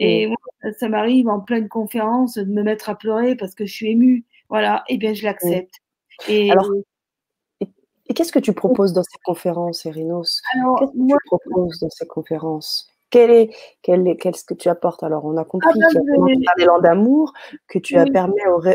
Et 0.00 0.26
moi, 0.26 0.36
ça 0.78 0.88
m'arrive 0.88 1.28
en 1.28 1.40
pleine 1.40 1.68
conférence 1.68 2.34
de 2.34 2.44
me 2.44 2.62
mettre 2.62 2.88
à 2.88 2.94
pleurer 2.94 3.36
parce 3.36 3.54
que 3.54 3.66
je 3.66 3.72
suis 3.72 3.90
émue. 3.90 4.24
Voilà, 4.48 4.84
et 4.88 4.94
eh 4.94 4.98
bien 4.98 5.14
je 5.14 5.24
l'accepte. 5.24 5.74
Et, 6.28 6.50
Alors, 6.50 6.70
et 8.06 8.14
qu'est-ce 8.14 8.32
que 8.32 8.38
tu 8.38 8.52
proposes 8.52 8.92
dans 8.92 9.02
ces 9.02 9.18
conférences, 9.24 9.86
Erinos? 9.86 10.42
Qu'est-ce 10.78 10.92
que 10.92 11.08
tu 11.08 11.16
proposes 11.26 11.80
dans 11.80 11.90
ces 11.90 12.06
conférences? 12.06 12.88
Quel 13.10 13.30
est, 13.30 13.50
quel 13.82 14.06
est, 14.08 14.16
qu'est-ce 14.16 14.44
que 14.44 14.54
tu 14.54 14.68
apportes? 14.68 15.02
Alors, 15.02 15.24
on 15.24 15.36
a 15.36 15.44
compris 15.44 15.68
ah, 15.70 15.88
qu'il 15.88 16.00
y 16.02 16.12
a 16.12 16.52
un 16.52 16.62
élan 16.62 16.80
d'amour, 16.80 17.32
que 17.68 17.78
tu 17.78 17.96
as 17.96 18.06
permis 18.06 18.34
euh, 18.44 18.74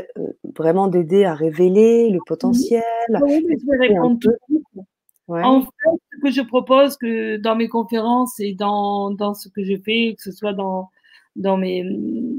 vraiment 0.55 0.87
d'aider 0.87 1.25
à 1.25 1.35
révéler 1.35 2.09
le 2.09 2.19
potentiel. 2.25 2.83
Oui, 3.21 3.45
mais 3.47 3.57
je 3.59 3.65
vais 3.69 3.87
répondre 3.87 4.17
tout 4.19 4.31
ouais. 5.27 5.43
En 5.43 5.61
fait, 5.61 5.67
ce 6.13 6.21
que 6.23 6.31
je 6.31 6.41
propose 6.41 6.95
que 6.95 7.37
dans 7.37 7.55
mes 7.55 7.67
conférences 7.67 8.39
et 8.39 8.53
dans, 8.53 9.11
dans 9.11 9.33
ce 9.33 9.49
que 9.49 9.63
je 9.63 9.75
fais, 9.75 10.15
que 10.15 10.23
ce 10.23 10.31
soit 10.31 10.53
dans, 10.53 10.89
dans, 11.35 11.57
mes, 11.57 11.83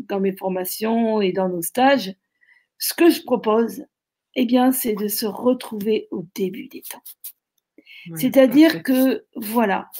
dans 0.09 0.21
mes 0.21 0.37
formations 0.37 1.21
et 1.21 1.33
dans 1.33 1.49
nos 1.49 1.63
stages, 1.63 2.15
ce 2.79 2.95
que 2.95 3.11
je 3.11 3.23
propose, 3.23 3.85
eh 4.37 4.47
bien, 4.47 4.73
c'est 4.73 4.95
de 4.95 5.09
se 5.09 5.27
retrouver 5.27 6.09
au 6.11 6.25
début 6.35 6.69
des 6.69 6.83
temps. 6.83 7.03
C'est-à-dire 8.17 8.83
que, 8.83 9.25
voilà, 9.37 9.91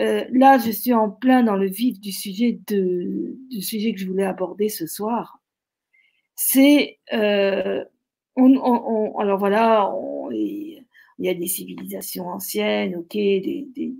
euh, 0.00 0.24
là, 0.32 0.58
je 0.58 0.70
suis 0.70 0.92
en 0.92 1.10
plein 1.10 1.42
dans 1.42 1.56
le 1.56 1.68
vif 1.68 2.00
du 2.00 2.12
sujet, 2.12 2.58
de, 2.68 3.36
du 3.50 3.62
sujet 3.62 3.92
que 3.92 4.00
je 4.00 4.06
voulais 4.06 4.24
aborder 4.24 4.68
ce 4.68 4.86
soir. 4.86 5.40
C'est, 6.34 6.98
euh, 7.12 7.84
on, 8.36 8.54
on, 8.56 9.18
alors 9.18 9.38
voilà, 9.38 9.92
il 10.30 10.84
y 11.18 11.28
a 11.28 11.34
des 11.34 11.46
civilisations 11.46 12.28
anciennes, 12.28 12.96
ok, 12.96 13.12
des, 13.12 13.68
des, 13.74 13.92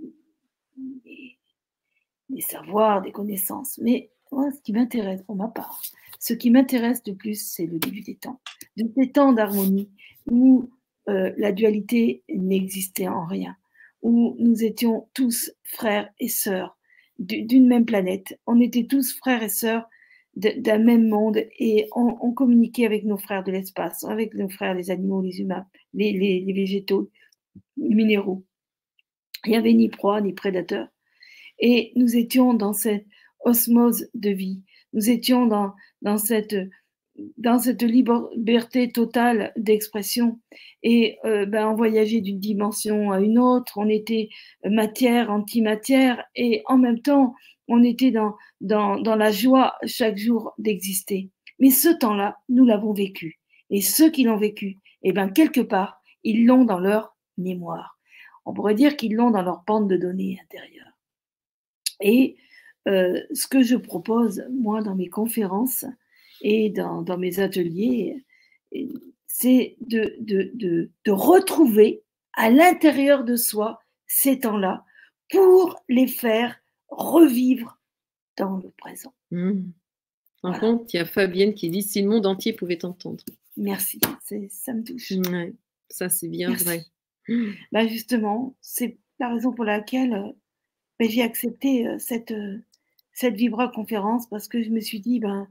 des, 2.29 2.41
savoirs, 2.41 3.01
des 3.01 3.11
connaissances, 3.11 3.77
mais 3.77 4.09
ce 4.55 4.61
qui 4.61 4.73
m'intéresse 4.73 5.23
pour 5.23 5.35
ma 5.35 5.47
part, 5.47 5.81
ce 6.19 6.33
qui 6.33 6.49
m'intéresse 6.49 7.01
le 7.05 7.15
plus, 7.15 7.41
c'est 7.41 7.65
le 7.65 7.79
début 7.79 8.01
des 8.01 8.15
temps, 8.15 8.39
de 8.77 8.85
ces 8.95 9.11
temps 9.11 9.33
d'harmonie 9.33 9.89
où 10.29 10.69
euh, 11.09 11.33
la 11.37 11.51
dualité 11.51 12.23
n'existait 12.29 13.07
en 13.07 13.25
rien 13.25 13.55
où 14.03 14.35
nous 14.37 14.63
étions 14.63 15.07
tous 15.13 15.51
frères 15.63 16.09
et 16.19 16.27
sœurs 16.27 16.77
d'une 17.17 17.67
même 17.67 17.85
planète. 17.85 18.39
On 18.45 18.59
était 18.59 18.85
tous 18.85 19.17
frères 19.17 19.41
et 19.41 19.49
sœurs 19.49 19.87
d'un 20.35 20.79
même 20.79 21.07
monde 21.07 21.37
et 21.59 21.87
on, 21.95 22.33
communiquait 22.33 22.85
avec 22.85 23.05
nos 23.05 23.17
frères 23.17 23.43
de 23.43 23.51
l'espace, 23.51 24.03
avec 24.03 24.33
nos 24.33 24.49
frères 24.49 24.73
les 24.73 24.91
animaux, 24.91 25.21
les 25.21 25.39
humains, 25.39 25.65
les, 25.93 26.11
les, 26.11 26.53
végétaux, 26.53 27.11
les 27.77 27.95
minéraux. 27.95 28.43
Il 29.45 29.51
n'y 29.51 29.57
avait 29.57 29.73
ni 29.73 29.89
proie 29.89 30.21
ni 30.21 30.33
prédateur. 30.33 30.87
Et 31.59 31.93
nous 31.95 32.15
étions 32.17 32.53
dans 32.53 32.73
cette 32.73 33.05
osmose 33.43 34.07
de 34.13 34.29
vie. 34.29 34.61
Nous 34.93 35.09
étions 35.09 35.45
dans, 35.45 35.73
dans 36.01 36.17
cette 36.17 36.55
dans 37.37 37.59
cette 37.59 37.83
liberté 37.83 38.91
totale 38.91 39.53
d'expression 39.55 40.39
et 40.81 41.19
euh, 41.25 41.45
ben, 41.45 41.67
on 41.67 41.75
voyageait 41.75 42.21
d'une 42.21 42.39
dimension 42.39 43.11
à 43.11 43.21
une 43.21 43.37
autre, 43.37 43.77
on 43.77 43.87
était 43.87 44.29
matière, 44.67 45.29
antimatière 45.29 46.23
et 46.35 46.63
en 46.65 46.79
même 46.79 47.01
temps 47.01 47.35
on 47.67 47.83
était 47.83 48.11
dans, 48.11 48.35
dans, 48.61 48.99
dans 48.99 49.15
la 49.15 49.31
joie 49.31 49.75
chaque 49.85 50.17
jour 50.17 50.53
d'exister. 50.57 51.29
Mais 51.59 51.69
ce 51.69 51.89
temps-là, 51.89 52.37
nous 52.49 52.65
l'avons 52.65 52.93
vécu. 52.93 53.39
Et 53.69 53.81
ceux 53.81 54.09
qui 54.09 54.23
l'ont 54.23 54.37
vécu, 54.37 54.79
eh 55.03 55.13
ben, 55.13 55.29
quelque 55.29 55.61
part, 55.61 56.01
ils 56.23 56.45
l'ont 56.45 56.65
dans 56.65 56.79
leur 56.79 57.15
mémoire. 57.37 57.97
On 58.45 58.53
pourrait 58.53 58.75
dire 58.75 58.97
qu'ils 58.97 59.15
l'ont 59.15 59.31
dans 59.31 59.41
leur 59.41 59.63
bande 59.65 59.89
de 59.89 59.97
données 59.97 60.39
intérieure. 60.43 60.91
Et 62.01 62.35
euh, 62.87 63.19
ce 63.33 63.47
que 63.47 63.63
je 63.63 63.75
propose, 63.75 64.43
moi, 64.51 64.81
dans 64.81 64.95
mes 64.95 65.09
conférences, 65.09 65.85
et 66.41 66.69
dans, 66.69 67.17
mes 67.17 67.39
ateliers, 67.39 68.23
c'est 69.27 69.77
de, 69.79 70.15
de, 70.19 70.51
de, 71.05 71.11
retrouver 71.11 72.03
à 72.33 72.49
l'intérieur 72.49 73.23
de 73.23 73.37
soi 73.37 73.79
ces 74.07 74.39
temps-là 74.41 74.83
pour 75.29 75.81
les 75.87 76.07
faire 76.07 76.57
revivre 76.89 77.79
dans 78.37 78.57
le 78.57 78.69
présent. 78.71 79.13
Mmh. 79.31 79.61
En 80.43 80.59
compte, 80.59 80.93
il 80.93 80.97
y 80.97 80.99
a 80.99 81.05
Fabienne 81.05 81.53
qui 81.53 81.69
dit 81.69 81.81
si 81.81 82.01
le 82.01 82.09
monde 82.09 82.25
entier 82.25 82.51
pouvait 82.51 82.77
t'entendre. 82.77 83.23
Merci, 83.55 84.01
ça 84.49 84.73
me 84.73 84.83
touche. 84.83 85.13
ça, 85.89 86.09
c'est 86.09 86.27
bien 86.27 86.51
vrai. 86.53 86.85
Bah 87.71 87.87
justement, 87.87 88.55
c'est 88.59 88.97
la 89.19 89.29
raison 89.33 89.53
pour 89.53 89.63
laquelle 89.63 90.13
euh, 90.13 90.31
bah, 90.99 91.05
j'ai 91.07 91.21
accepté 91.21 91.87
euh, 91.87 91.97
cette, 91.97 92.31
euh, 92.31 92.61
cette 93.13 93.35
Vibra 93.35 93.69
conférence 93.69 94.27
parce 94.27 94.47
que 94.47 94.61
je 94.63 94.69
me 94.69 94.79
suis 94.79 94.99
dit, 94.99 95.19
ben, 95.19 95.47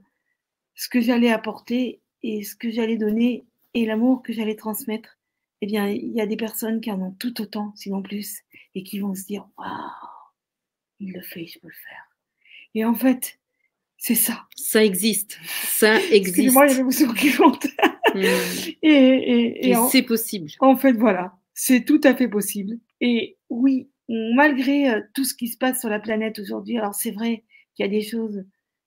ce 0.75 0.89
que 0.89 1.01
j'allais 1.01 1.31
apporter 1.31 2.01
et 2.23 2.43
ce 2.43 2.55
que 2.57 2.71
j'allais 2.71 2.97
donner 2.97 3.45
et 3.75 3.87
l'amour 3.87 4.23
que 4.23 4.33
j'allais 4.33 4.57
transmettre, 4.57 5.19
eh 5.61 5.67
bien, 5.67 5.89
il 5.89 6.13
y 6.13 6.21
a 6.21 6.27
des 6.27 6.37
personnes 6.37 6.81
qui 6.81 6.91
en 6.91 7.01
ont 7.01 7.13
tout 7.13 7.41
autant, 7.41 7.73
sinon 7.77 8.03
plus, 8.03 8.41
et 8.75 8.83
qui 8.83 8.99
vont 8.99 9.15
se 9.15 9.25
dire 9.25 9.49
Waouh, 9.57 9.71
il 10.99 11.13
le 11.13 11.23
fait, 11.23 11.47
je 11.47 11.59
peux 11.61 11.69
le 11.69 11.73
faire. 11.73 12.17
Et 12.75 12.85
en 12.85 12.95
fait, 12.95 13.39
c'est 13.97 14.17
ça. 14.17 14.47
Ça 14.57 14.85
existe. 14.85 15.39
Ça 15.45 16.01
existe. 16.11 16.53
moi 16.53 16.67
il 16.67 16.71
y 16.71 16.75
a 16.75 16.77
l'émotion 16.79 17.13
qui 17.15 17.31
monte. 17.39 17.67
Et, 18.83 19.71
et, 19.71 19.75
c'est 19.91 20.03
possible. 20.03 20.51
En 20.59 20.77
fait, 20.77 20.93
voilà, 20.93 21.39
c'est 21.55 21.85
tout 21.85 22.01
à 22.03 22.15
fait 22.15 22.29
possible. 22.29 22.79
Et 23.01 23.39
oui, 23.49 23.89
malgré 24.09 24.91
euh, 24.91 25.01
tout 25.15 25.25
ce 25.25 25.35
qui 25.35 25.49
se 25.49 25.57
passe 25.57 25.81
sur 25.81 25.89
la 25.89 26.01
planète 26.01 26.39
aujourd'hui, 26.39 26.77
alors 26.77 26.95
c'est 26.95 27.13
vrai 27.13 27.45
qu'il 27.75 27.87
y 27.87 27.89
a 27.89 27.91
des 27.91 28.03
choses 28.03 28.45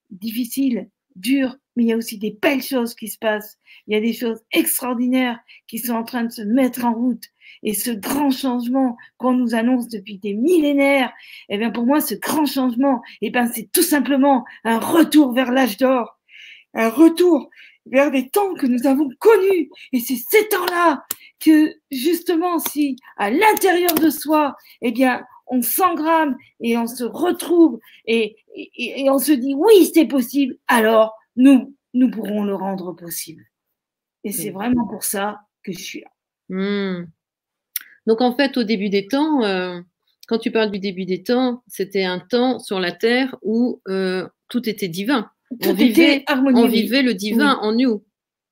difficiles, 0.09 0.89
dures, 1.15 1.55
mais 1.75 1.83
il 1.83 1.87
y 1.87 1.93
a 1.93 1.97
aussi 1.97 2.17
des 2.17 2.37
belles 2.41 2.63
choses 2.63 2.95
qui 2.95 3.07
se 3.07 3.17
passent. 3.17 3.57
Il 3.87 3.93
y 3.93 3.97
a 3.97 4.01
des 4.01 4.13
choses 4.13 4.41
extraordinaires 4.51 5.39
qui 5.67 5.79
sont 5.79 5.93
en 5.93 6.03
train 6.03 6.23
de 6.23 6.31
se 6.31 6.41
mettre 6.41 6.85
en 6.85 6.93
route. 6.93 7.23
Et 7.63 7.73
ce 7.73 7.91
grand 7.91 8.31
changement 8.31 8.97
qu'on 9.17 9.33
nous 9.33 9.55
annonce 9.55 9.87
depuis 9.87 10.17
des 10.17 10.33
millénaires, 10.33 11.11
eh 11.49 11.57
bien 11.57 11.71
pour 11.71 11.85
moi, 11.85 12.01
ce 12.01 12.15
grand 12.15 12.45
changement, 12.45 13.01
eh 13.21 13.29
bien 13.29 13.47
c'est 13.47 13.69
tout 13.71 13.81
simplement 13.81 14.45
un 14.63 14.79
retour 14.79 15.33
vers 15.33 15.51
l'âge 15.51 15.77
d'or, 15.77 16.19
un 16.73 16.89
retour 16.89 17.49
vers 17.87 18.11
des 18.11 18.29
temps 18.29 18.53
que 18.55 18.65
nous 18.65 18.87
avons 18.87 19.09
connus. 19.19 19.69
Et 19.93 19.99
c'est 19.99 20.15
ces 20.29 20.47
temps-là 20.49 21.05
que 21.39 21.73
justement, 21.91 22.59
si 22.59 22.97
à 23.17 23.29
l'intérieur 23.29 23.93
de 23.95 24.09
soi, 24.09 24.55
eh 24.81 24.91
bien 24.91 25.23
on 25.47 25.61
s'engramme 25.61 26.37
et 26.59 26.77
on 26.77 26.87
se 26.87 27.03
retrouve 27.03 27.79
et, 28.05 28.35
et, 28.55 29.03
et 29.03 29.09
on 29.09 29.19
se 29.19 29.31
dit 29.31 29.53
oui, 29.55 29.91
c'est 29.93 30.05
possible, 30.05 30.57
alors 30.67 31.13
nous, 31.35 31.75
nous 31.93 32.09
pourrons 32.09 32.43
le 32.43 32.55
rendre 32.55 32.93
possible. 32.93 33.43
Et 34.23 34.31
c'est 34.31 34.49
vraiment 34.49 34.87
pour 34.87 35.03
ça 35.03 35.41
que 35.63 35.71
je 35.71 35.79
suis 35.79 36.01
là. 36.01 36.09
Hmm. 36.49 37.07
Donc 38.07 38.21
en 38.21 38.35
fait, 38.35 38.57
au 38.57 38.63
début 38.63 38.89
des 38.89 39.07
temps, 39.07 39.43
euh, 39.43 39.79
quand 40.27 40.39
tu 40.39 40.51
parles 40.51 40.71
du 40.71 40.79
début 40.79 41.05
des 41.05 41.23
temps, 41.23 41.63
c'était 41.67 42.03
un 42.03 42.19
temps 42.19 42.59
sur 42.59 42.79
la 42.79 42.91
terre 42.91 43.35
où 43.43 43.81
euh, 43.87 44.27
tout 44.49 44.67
était 44.67 44.87
divin. 44.87 45.29
on, 45.63 45.73
vivait, 45.73 46.23
on 46.27 46.67
vivait 46.67 47.03
le 47.03 47.13
divin 47.13 47.57
en 47.61 47.73
nous. 47.73 48.03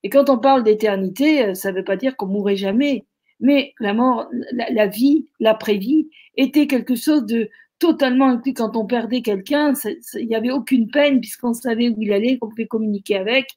Et 0.03 0.09
quand 0.09 0.29
on 0.29 0.37
parle 0.37 0.63
d'éternité, 0.63 1.45
euh, 1.45 1.53
ça 1.53 1.71
ne 1.71 1.77
veut 1.77 1.83
pas 1.83 1.95
dire 1.95 2.15
qu'on 2.15 2.27
mourrait 2.27 2.55
jamais. 2.55 3.05
Mais 3.43 3.73
la 3.79 3.93
mort, 3.93 4.27
la, 4.53 4.71
la 4.71 4.87
vie, 4.87 5.27
l'après-vie 5.39 6.07
était 6.35 6.65
quelque 6.65 6.95
chose 6.95 7.25
de 7.25 7.49
totalement 7.77 8.29
inclus 8.29 8.53
quand 8.53 8.77
on 8.77 8.85
perdait 8.85 9.21
quelqu'un. 9.21 9.73
Il 10.15 10.27
n'y 10.27 10.35
avait 10.35 10.51
aucune 10.51 10.89
peine 10.89 11.19
puisqu'on 11.19 11.53
savait 11.53 11.89
où 11.89 12.01
il 12.01 12.13
allait, 12.13 12.37
qu'on 12.37 12.47
pouvait 12.47 12.65
communiquer 12.65 13.17
avec. 13.17 13.49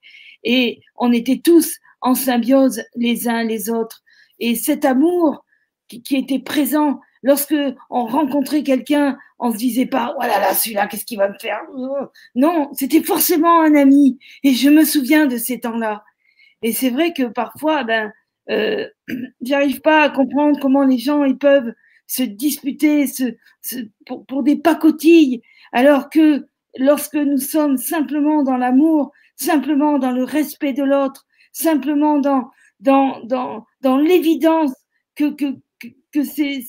Et 0.42 0.80
on 0.96 1.12
était 1.12 1.40
tous 1.42 1.78
en 2.00 2.16
symbiose 2.16 2.82
les 2.96 3.28
uns 3.28 3.44
les 3.44 3.70
autres. 3.70 4.02
Et 4.40 4.56
cet 4.56 4.84
amour 4.84 5.44
qui, 5.88 6.16
était 6.16 6.40
présent 6.40 7.00
lorsque 7.22 7.54
on 7.88 8.06
rencontrait 8.06 8.64
quelqu'un, 8.64 9.16
on 9.38 9.52
se 9.52 9.58
disait 9.58 9.86
pas, 9.86 10.16
oh 10.18 10.22
là 10.22 10.40
là, 10.40 10.54
celui-là, 10.54 10.88
qu'est-ce 10.88 11.04
qu'il 11.04 11.18
va 11.18 11.28
me 11.28 11.38
faire? 11.40 11.60
Non, 12.34 12.70
c'était 12.72 13.02
forcément 13.02 13.62
un 13.62 13.76
ami. 13.76 14.18
Et 14.42 14.54
je 14.54 14.68
me 14.68 14.84
souviens 14.84 15.26
de 15.26 15.36
ces 15.36 15.60
temps-là. 15.60 16.02
Et 16.62 16.72
c'est 16.72 16.90
vrai 16.90 17.12
que 17.12 17.24
parfois, 17.24 17.84
ben, 17.84 18.12
euh, 18.50 18.86
j'arrive 19.40 19.80
pas 19.80 20.02
à 20.02 20.10
comprendre 20.10 20.58
comment 20.60 20.84
les 20.84 20.98
gens 20.98 21.24
ils 21.24 21.38
peuvent 21.38 21.72
se 22.06 22.22
disputer 22.22 23.06
se, 23.06 23.34
pour, 24.06 24.24
pour, 24.26 24.42
des 24.42 24.56
pacotilles, 24.56 25.42
alors 25.72 26.08
que 26.08 26.46
lorsque 26.78 27.16
nous 27.16 27.38
sommes 27.38 27.76
simplement 27.76 28.42
dans 28.42 28.56
l'amour, 28.56 29.12
simplement 29.34 29.98
dans 29.98 30.12
le 30.12 30.24
respect 30.24 30.72
de 30.72 30.84
l'autre, 30.84 31.26
simplement 31.52 32.18
dans, 32.18 32.50
dans, 32.80 33.20
dans, 33.24 33.66
dans 33.80 33.96
l'évidence 33.96 34.72
que, 35.14 35.30
que, 35.32 35.56
que, 36.12 36.22
c'est, 36.22 36.60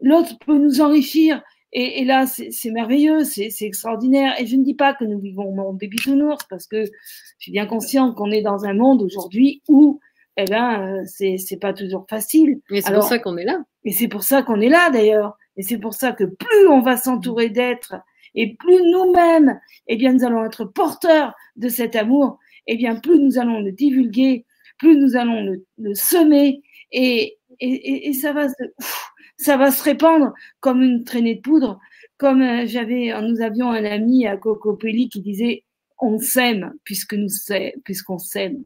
l'autre 0.00 0.38
peut 0.38 0.58
nous 0.58 0.80
enrichir. 0.80 1.42
Et, 1.72 2.00
et 2.00 2.04
là, 2.04 2.26
c'est 2.26 2.70
merveilleux, 2.70 3.24
c'est 3.24 3.50
extraordinaire. 3.60 4.40
Et 4.40 4.46
je 4.46 4.56
ne 4.56 4.64
dis 4.64 4.74
pas 4.74 4.94
que 4.94 5.04
nous 5.04 5.18
vivons 5.18 5.50
au 5.50 5.54
monde 5.54 5.78
des 5.78 5.88
bisounours, 5.88 6.44
parce 6.48 6.66
que 6.66 6.84
je 6.84 6.90
suis 7.38 7.52
bien 7.52 7.66
consciente 7.66 8.14
qu'on 8.16 8.30
est 8.30 8.40
dans 8.40 8.64
un 8.64 8.72
monde 8.72 9.02
aujourd'hui 9.02 9.62
où 9.68 10.00
eh 10.36 10.44
ben, 10.44 10.82
euh, 10.82 11.02
c'est, 11.06 11.38
c'est 11.38 11.58
pas 11.58 11.72
toujours 11.72 12.06
facile. 12.08 12.60
Mais 12.70 12.80
c'est 12.80 12.92
pour 12.92 13.04
ça 13.04 13.18
qu'on 13.18 13.36
est 13.36 13.44
là. 13.44 13.62
Et 13.84 13.92
c'est 13.92 14.08
pour 14.08 14.22
ça 14.22 14.42
qu'on 14.42 14.60
est 14.60 14.68
là, 14.68 14.90
d'ailleurs. 14.90 15.36
Et 15.56 15.62
c'est 15.62 15.78
pour 15.78 15.94
ça 15.94 16.12
que 16.12 16.24
plus 16.24 16.68
on 16.68 16.80
va 16.80 16.96
s'entourer 16.96 17.48
d'êtres 17.48 17.94
et 18.34 18.54
plus 18.54 18.82
nous-mêmes, 18.92 19.58
eh 19.86 19.96
bien, 19.96 20.12
nous 20.12 20.24
allons 20.24 20.44
être 20.44 20.64
porteurs 20.64 21.34
de 21.56 21.68
cet 21.68 21.96
amour, 21.96 22.38
eh 22.66 22.76
bien, 22.76 22.96
plus 22.96 23.18
nous 23.18 23.38
allons 23.38 23.60
le 23.60 23.72
divulguer, 23.72 24.44
plus 24.78 24.96
nous 24.96 25.16
allons 25.16 25.42
le, 25.42 25.64
le 25.78 25.94
semer 25.94 26.62
et, 26.92 27.38
et, 27.60 28.08
et, 28.08 28.12
ça 28.12 28.32
va 28.32 28.48
se, 28.50 28.62
ça 29.38 29.56
va 29.56 29.70
se 29.70 29.82
répandre 29.82 30.34
comme 30.60 30.82
une 30.82 31.04
traînée 31.04 31.36
de 31.36 31.40
poudre. 31.40 31.80
Comme 32.18 32.42
euh, 32.42 32.66
j'avais, 32.66 33.12
nous 33.22 33.40
avions 33.40 33.70
un 33.70 33.84
ami 33.84 34.26
à 34.26 34.36
Cocopelli 34.36 35.08
qui 35.08 35.22
disait 35.22 35.64
on 35.98 36.18
s'aime 36.18 36.74
puisque 36.84 37.14
nous 37.14 37.28
puisqu'on 37.84 38.18
s'aime. 38.18 38.64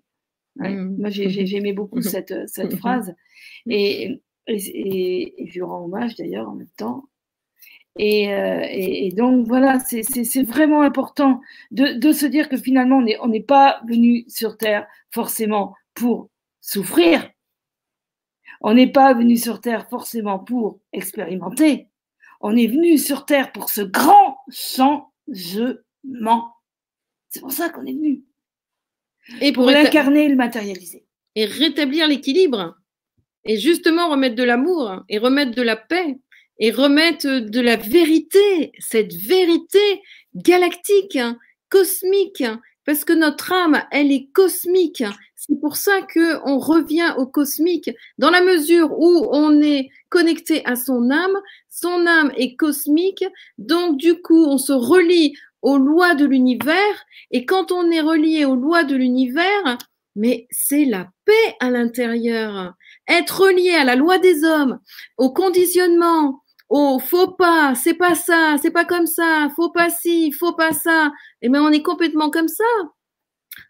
Mmh. 0.68 0.96
Moi, 0.99 1.11
j'aimais 1.11 1.73
beaucoup 1.73 2.03
cette, 2.03 2.49
cette 2.49 2.75
mmh. 2.75 2.79
phrase. 2.79 3.14
Et, 3.66 4.20
et, 4.46 5.35
je 5.46 5.55
lui 5.55 5.62
rends 5.62 5.85
hommage 5.85 6.16
d'ailleurs 6.16 6.49
en 6.49 6.55
même 6.55 6.68
temps. 6.77 7.05
Et, 7.99 8.33
euh, 8.33 8.64
et 8.70 9.11
donc 9.11 9.46
voilà, 9.49 9.79
c'est 9.81 10.42
vraiment 10.42 10.83
important 10.83 11.40
de, 11.70 11.99
de, 11.99 12.12
se 12.12 12.25
dire 12.25 12.49
que 12.49 12.57
finalement, 12.57 13.03
on 13.20 13.29
n'est 13.29 13.40
pas 13.40 13.81
venu 13.88 14.25
sur 14.29 14.57
Terre 14.57 14.87
forcément 15.11 15.75
pour 15.94 16.31
souffrir. 16.61 17.29
On 18.61 18.75
n'est 18.75 18.90
pas 18.90 19.14
venu 19.14 19.37
sur 19.37 19.61
Terre 19.61 19.88
forcément 19.88 20.38
pour 20.38 20.79
expérimenter. 20.92 21.88
On 22.40 22.57
est 22.57 22.68
venu 22.68 22.96
sur 22.96 23.27
Terre 23.27 23.53
pour 23.53 23.70
ce 23.70 23.81
grand 23.83 24.38
changement. 24.51 25.09
C'est 27.29 27.40
pour 27.40 27.53
ça 27.53 27.70
qu'on 27.70 27.87
est 27.87 27.92
venu. 27.92 28.23
Et 29.40 29.53
pour, 29.53 29.66
l'incarner 29.71 30.27
et 30.27 30.29
le 30.29 30.37
matérialiser. 30.37 31.05
Et 31.37 31.45
rétablir 31.45 32.09
l'équilibre. 32.09 32.77
Et 33.45 33.59
justement 33.59 34.11
remettre 34.11 34.35
de 34.37 34.43
l'amour 34.43 35.03
et 35.09 35.19
remettre 35.19 35.53
de 35.53 35.62
la 35.62 35.77
paix 35.77 36.19
et 36.59 36.71
remettre 36.71 37.27
de 37.27 37.61
la 37.61 37.77
vérité, 37.77 38.73
cette 38.79 39.14
vérité 39.14 39.79
galactique, 40.35 41.19
cosmique, 41.71 42.45
parce 42.85 43.05
que 43.05 43.12
notre 43.12 43.53
âme, 43.53 43.83
elle 43.90 44.12
est 44.12 44.31
cosmique. 44.33 45.05
C'est 45.37 45.59
pour 45.59 45.77
ça 45.77 46.03
que 46.03 46.38
on 46.45 46.59
revient 46.59 47.14
au 47.16 47.27
cosmique 47.27 47.90
dans 48.19 48.31
la 48.31 48.43
mesure 48.43 48.93
où 48.99 49.29
on 49.31 49.61
est 49.62 49.88
connecté 50.11 50.62
à 50.66 50.77
son 50.77 51.11
âme. 51.11 51.38
Son 51.71 52.07
âme 52.07 52.31
est 52.37 52.57
cosmique, 52.57 53.25
donc 53.57 53.97
du 53.97 54.21
coup, 54.21 54.45
on 54.45 54.59
se 54.59 54.73
relie 54.73 55.35
aux 55.62 55.79
lois 55.79 56.14
de 56.14 56.27
l'univers. 56.27 57.05
Et 57.31 57.44
quand 57.44 57.73
on 57.73 57.90
est 57.90 58.01
relié 58.01 58.44
aux 58.44 58.57
lois 58.57 58.85
de 58.85 58.96
l'univers, 58.96 59.79
mais 60.16 60.46
c'est 60.51 60.85
la 60.85 61.09
paix 61.25 61.57
à 61.61 61.70
l'intérieur. 61.70 62.75
Être 63.09 63.42
relié 63.42 63.70
à 63.70 63.85
la 63.85 63.96
loi 63.96 64.18
des 64.18 64.44
hommes, 64.44 64.81
au 65.16 65.33
conditionnement, 65.33 66.42
au 66.68 66.99
faut 66.99 67.33
pas, 67.33 67.75
c'est 67.75 67.94
pas 67.94 68.14
ça, 68.14 68.57
c'est 68.62 68.70
pas 68.70 68.85
comme 68.85 69.07
ça, 69.07 69.49
faut 69.57 69.70
pas 69.70 69.90
ci, 69.90 70.33
faut 70.33 70.55
pas 70.55 70.73
ça. 70.73 71.12
Et 71.42 71.46
eh 71.46 71.49
bien, 71.49 71.62
on 71.62 71.73
est 71.73 71.83
complètement 71.83 72.31
comme 72.31 72.49
ça. 72.49 72.64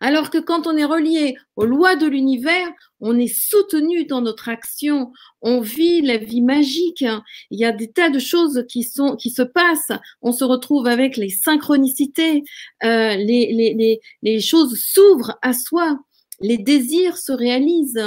Alors 0.01 0.31
que 0.31 0.39
quand 0.39 0.67
on 0.67 0.77
est 0.77 0.85
relié 0.85 1.37
aux 1.57 1.65
lois 1.65 1.97
de 1.97 2.07
l'univers, 2.07 2.69
on 3.01 3.19
est 3.19 3.35
soutenu 3.35 4.05
dans 4.05 4.21
notre 4.21 4.49
action, 4.49 5.13
on 5.41 5.61
vit 5.61 6.03
la 6.03 6.19
vie 6.19 6.43
magique. 6.43 7.05
Il 7.51 7.59
y 7.59 7.65
a 7.65 7.73
des 7.73 7.91
tas 7.91 8.11
de 8.11 8.19
choses 8.19 8.65
qui 8.69 8.83
sont 8.83 9.17
qui 9.17 9.31
se 9.31 9.43
passent. 9.43 9.93
On 10.23 10.33
se 10.33 10.45
retrouve 10.45 10.87
avec 10.87 11.17
les 11.17 11.31
synchronicités, 11.31 12.45
euh, 12.85 13.17
les, 13.17 13.53
les, 13.53 13.75
les, 13.75 14.01
les, 14.23 14.41
choses 14.41 14.79
s'ouvrent 14.79 15.39
à 15.43 15.53
soi, 15.53 15.99
les 16.41 16.59
désirs 16.59 17.17
se 17.17 17.33
réalisent. 17.33 18.07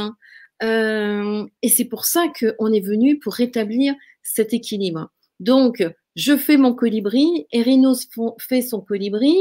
Euh, 0.62 1.46
et 1.62 1.70
c'est 1.70 1.86
pour 1.86 2.06
ça 2.06 2.28
qu'on 2.28 2.72
est 2.72 2.86
venu 2.86 3.20
pour 3.20 3.34
rétablir 3.34 3.96
cet 4.22 4.54
équilibre. 4.54 5.12
Donc, 5.40 5.84
je 6.16 6.38
fais 6.38 6.58
mon 6.58 6.74
colibri, 6.74 7.48
Erinos 7.52 8.08
fait 8.40 8.62
son 8.62 8.82
colibri, 8.82 9.36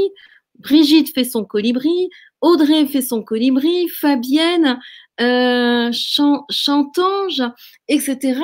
Brigitte 0.59 1.13
fait 1.13 1.23
son 1.23 1.45
colibri, 1.45 2.09
Audrey 2.41 2.85
fait 2.85 3.01
son 3.01 3.23
colibri, 3.23 3.87
Fabienne, 3.89 4.79
euh, 5.21 5.91
Chantange, 5.91 7.41
etc. 7.87 8.41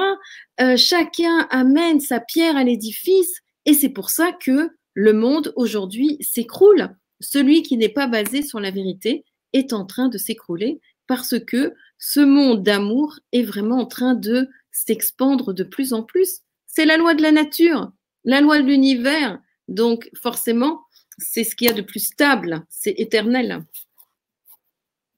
Euh, 0.62 0.78
chacun 0.78 1.48
amène 1.50 2.00
sa 2.00 2.20
pierre 2.20 2.58
à 2.58 2.64
l'édifice 2.64 3.42
et 3.66 3.74
c'est 3.74 3.90
pour 3.90 4.10
ça 4.10 4.32
que 4.32 4.70
le 4.94 5.14
monde 5.14 5.54
aujourd'hui 5.56 6.18
s'écroule. 6.22 6.90
Celui 7.20 7.62
qui 7.62 7.78
n'est 7.78 7.90
pas 7.90 8.08
basé 8.08 8.42
sur 8.42 8.60
la 8.60 8.72
vérité 8.72 9.26
est 9.54 9.74
en 9.74 9.86
train 9.86 10.10
de 10.10 10.18
s'écrouler 10.18 10.80
parce 11.08 11.40
que 11.40 11.74
ce 11.98 12.20
monde 12.20 12.64
d'amour 12.64 13.20
est 13.32 13.44
vraiment 13.44 13.80
en 13.80 13.86
train 13.86 14.14
de 14.14 14.48
s'expandre 14.72 15.54
de 15.54 15.64
plus 15.64 15.94
en 15.94 16.04
plus. 16.04 16.42
C'est 16.68 16.86
la 16.86 16.98
loi 16.98 17.16
de 17.16 17.22
la 17.22 17.32
nature, 17.32 17.92
la 18.24 18.42
loi 18.42 18.62
de 18.62 18.68
l'univers. 18.68 19.40
Donc 19.68 20.10
forcément, 20.16 20.82
c'est 21.20 21.44
ce 21.44 21.56
qu'il 21.56 21.68
y 21.68 21.72
a 21.72 21.74
de 21.74 21.82
plus 21.82 22.00
stable, 22.00 22.64
c'est 22.70 22.92
éternel. 22.92 23.64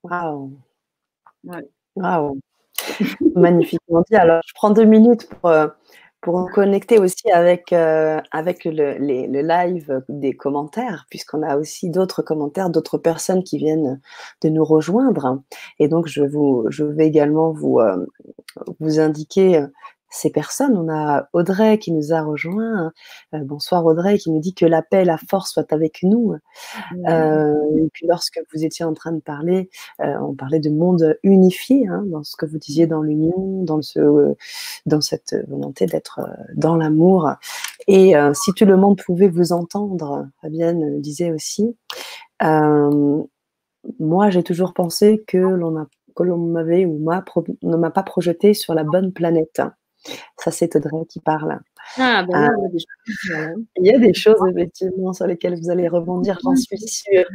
Waouh. 0.03 0.57
Waouh. 1.95 2.39
Magnifiquement 3.35 4.03
dit. 4.09 4.15
Alors, 4.15 4.41
je 4.45 4.53
prends 4.53 4.71
deux 4.71 4.85
minutes 4.85 5.29
pour, 5.29 5.49
euh, 5.49 5.67
pour 6.21 6.49
connecter 6.51 6.99
aussi 6.99 7.29
avec, 7.31 7.73
euh, 7.73 8.19
avec 8.31 8.65
le, 8.65 8.71
le, 8.97 9.41
live 9.41 10.03
des 10.09 10.33
commentaires, 10.33 11.05
puisqu'on 11.09 11.43
a 11.43 11.57
aussi 11.57 11.89
d'autres 11.89 12.21
commentaires, 12.21 12.69
d'autres 12.69 12.97
personnes 12.97 13.43
qui 13.43 13.57
viennent 13.57 13.99
de 14.41 14.49
nous 14.49 14.63
rejoindre. 14.63 15.41
Et 15.79 15.87
donc, 15.87 16.07
je, 16.07 16.23
vous, 16.23 16.65
je 16.69 16.83
vais 16.83 17.07
également 17.07 17.51
vous, 17.51 17.79
euh, 17.79 18.05
vous 18.79 18.99
indiquer 18.99 19.65
ces 20.11 20.29
personnes. 20.29 20.77
On 20.77 20.89
a 20.89 21.27
Audrey 21.33 21.79
qui 21.79 21.91
nous 21.91 22.13
a 22.13 22.21
rejoint. 22.21 22.91
Euh, 23.33 23.39
bonsoir 23.39 23.83
Audrey 23.85 24.17
qui 24.17 24.29
nous 24.29 24.39
dit 24.39 24.53
que 24.53 24.65
la 24.65 24.83
paix, 24.83 25.05
la 25.05 25.17
force 25.17 25.53
soit 25.53 25.73
avec 25.73 26.03
nous. 26.03 26.35
Euh, 27.07 27.55
et 27.77 27.89
puis 27.93 28.05
lorsque 28.07 28.39
vous 28.53 28.63
étiez 28.63 28.85
en 28.85 28.93
train 28.93 29.13
de 29.13 29.21
parler, 29.21 29.69
euh, 30.01 30.13
on 30.21 30.35
parlait 30.35 30.59
de 30.59 30.69
monde 30.69 31.17
unifié, 31.23 31.87
hein, 31.87 32.03
dans 32.07 32.23
ce 32.23 32.35
que 32.35 32.45
vous 32.45 32.57
disiez 32.59 32.85
dans 32.87 33.01
l'union, 33.01 33.63
dans, 33.63 33.81
ce, 33.81 34.35
dans 34.85 35.01
cette 35.01 35.35
volonté 35.47 35.85
d'être 35.85 36.19
dans 36.55 36.75
l'amour. 36.75 37.31
Et 37.87 38.13
si 38.33 38.53
tout 38.53 38.65
le 38.65 38.77
monde 38.77 39.01
pouvait 39.01 39.29
vous 39.29 39.53
entendre, 39.53 40.27
Fabienne 40.41 41.01
disait 41.01 41.31
aussi, 41.31 41.75
moi 43.99 44.29
j'ai 44.29 44.43
toujours 44.43 44.73
pensé 44.73 45.23
que 45.25 45.37
l'on 45.37 45.87
que 46.13 46.23
l'on 46.23 46.37
m'avait 46.37 46.85
ou 46.85 46.99
ne 46.99 47.77
m'a 47.77 47.91
pas 47.91 48.03
projeté 48.03 48.53
sur 48.53 48.73
la 48.73 48.83
bonne 48.83 49.13
planète. 49.13 49.61
Ça, 50.37 50.51
c'est 50.51 50.75
Audrey 50.75 51.05
qui 51.09 51.19
parle. 51.19 51.59
Ah, 51.97 52.23
ben 52.23 52.49
euh, 52.49 53.55
il, 53.77 53.85
y 53.85 53.93
a 53.93 53.99
des 53.99 54.13
choses, 54.13 54.39
effectivement, 54.49 55.13
sur 55.13 55.27
lesquelles 55.27 55.59
vous 55.59 55.69
allez 55.69 55.87
rebondir, 55.87 56.37
j'en 56.43 56.55
suis 56.55 56.77
sûre. 56.77 57.25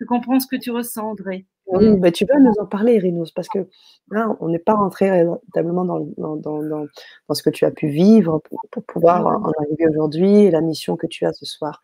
Je 0.00 0.06
comprends 0.06 0.40
ce 0.40 0.46
que 0.46 0.56
tu 0.56 0.70
ressens, 0.70 1.12
Audrey. 1.12 1.46
Oui, 1.66 1.96
bah, 1.98 2.10
tu 2.10 2.24
vas 2.24 2.38
nous 2.38 2.54
en 2.58 2.66
parler, 2.66 2.94
Irinos, 2.94 3.30
parce 3.32 3.48
que 3.48 3.68
là, 4.10 4.36
on 4.40 4.48
n'est 4.48 4.58
pas 4.58 4.74
rentré 4.74 5.08
véritablement 5.08 5.84
dans, 5.84 6.00
dans, 6.16 6.36
dans, 6.36 6.62
dans, 6.62 7.34
ce 7.34 7.42
que 7.42 7.50
tu 7.50 7.64
as 7.64 7.70
pu 7.70 7.88
vivre 7.88 8.40
pour, 8.70 8.82
pouvoir 8.84 9.26
en 9.26 9.52
arriver 9.60 9.86
aujourd'hui 9.88 10.44
et 10.44 10.50
la 10.50 10.62
mission 10.62 10.96
que 10.96 11.06
tu 11.06 11.26
as 11.26 11.32
ce 11.32 11.44
soir. 11.44 11.80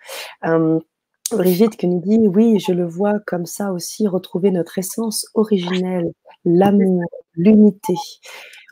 Brigitte 1.33 1.77
qui 1.77 1.89
nous 1.89 2.01
dit 2.01 2.18
oui, 2.29 2.59
je 2.61 2.72
le 2.72 2.87
vois 2.87 3.18
comme 3.27 3.47
ça 3.47 3.72
aussi, 3.72 4.07
retrouver 4.07 4.51
notre 4.51 4.79
essence 4.79 5.27
originelle, 5.35 6.12
l'amour, 6.45 7.03
l'unité. 7.35 7.95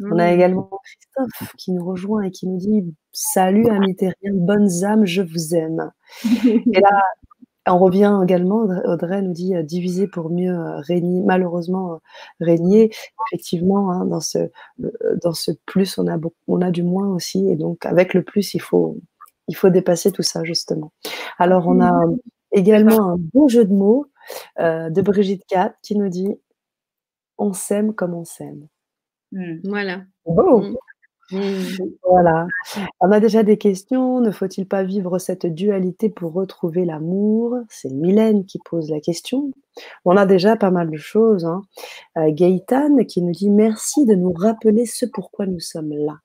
On 0.00 0.18
a 0.18 0.30
mmh. 0.30 0.34
également 0.34 0.70
Christophe 0.84 1.52
qui 1.56 1.72
nous 1.72 1.84
rejoint 1.84 2.22
et 2.22 2.30
qui 2.30 2.46
nous 2.46 2.58
dit 2.58 2.84
salut 3.12 3.66
amis 3.68 3.96
terriens, 3.96 4.14
bonnes 4.32 4.84
âmes, 4.84 5.04
je 5.04 5.22
vous 5.22 5.54
aime. 5.54 5.90
et 6.24 6.80
là, 6.80 7.02
on 7.66 7.78
revient 7.78 8.20
également, 8.22 8.66
Audrey 8.84 9.22
nous 9.22 9.32
dit 9.32 9.54
diviser 9.64 10.06
pour 10.06 10.30
mieux 10.30 10.56
régner, 10.80 11.22
malheureusement 11.22 12.00
régner. 12.40 12.90
Effectivement, 13.32 13.90
hein, 13.90 14.04
dans, 14.04 14.20
ce, 14.20 14.50
dans 15.22 15.32
ce 15.32 15.50
plus, 15.64 15.98
on 15.98 16.06
a, 16.06 16.18
on 16.46 16.60
a 16.60 16.70
du 16.70 16.82
moins 16.82 17.08
aussi. 17.08 17.48
Et 17.48 17.56
donc, 17.56 17.86
avec 17.86 18.12
le 18.14 18.22
plus, 18.22 18.54
il 18.54 18.60
faut, 18.60 18.98
il 19.48 19.56
faut 19.56 19.70
dépasser 19.70 20.12
tout 20.12 20.22
ça, 20.22 20.44
justement. 20.44 20.92
Alors, 21.38 21.66
on 21.66 21.80
a 21.80 21.90
mmh. 21.90 22.18
Également 22.54 23.12
un 23.12 23.16
beau 23.18 23.48
jeu 23.48 23.64
de 23.64 23.72
mots 23.72 24.06
de 24.58 25.00
Brigitte 25.02 25.44
Cat 25.46 25.74
qui 25.82 25.96
nous 25.96 26.08
dit 26.08 26.28
On 27.38 27.52
s'aime 27.52 27.94
comme 27.94 28.14
on 28.14 28.24
s'aime. 28.24 28.68
Mmh. 29.32 29.60
Voilà. 29.64 30.04
Mmh. 30.26 30.74
Mmh. 31.32 31.96
Voilà. 32.02 32.46
On 33.00 33.10
a 33.10 33.18
déjà 33.18 33.42
des 33.42 33.56
questions. 33.56 34.20
Ne 34.20 34.30
faut-il 34.30 34.68
pas 34.68 34.82
vivre 34.84 35.18
cette 35.18 35.46
dualité 35.46 36.10
pour 36.10 36.34
retrouver 36.34 36.84
l'amour? 36.84 37.56
C'est 37.70 37.88
Mylène 37.88 38.44
qui 38.44 38.58
pose 38.62 38.90
la 38.90 39.00
question. 39.00 39.50
On 40.04 40.18
a 40.18 40.26
déjà 40.26 40.56
pas 40.56 40.70
mal 40.70 40.90
de 40.90 40.98
choses. 40.98 41.46
Hein. 41.46 41.62
Euh, 42.18 42.30
Gaëtan 42.30 43.04
qui 43.08 43.22
nous 43.22 43.32
dit 43.32 43.48
merci 43.48 44.04
de 44.04 44.14
nous 44.14 44.34
rappeler 44.34 44.84
ce 44.84 45.06
pourquoi 45.06 45.46
nous 45.46 45.60
sommes 45.60 45.94
là. 45.94 46.18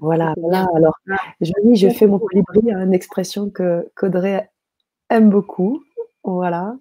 Voilà, 0.00 0.34
voilà. 0.38 0.66
Alors, 0.74 0.94
je, 1.40 1.52
je 1.74 1.88
fais 1.90 2.06
mon 2.06 2.18
colibri, 2.18 2.72
hein, 2.72 2.84
une 2.84 2.94
expression 2.94 3.50
que 3.50 3.88
qu'Audrey 3.96 4.50
aime 5.10 5.30
beaucoup. 5.30 5.82
Voilà. 6.24 6.74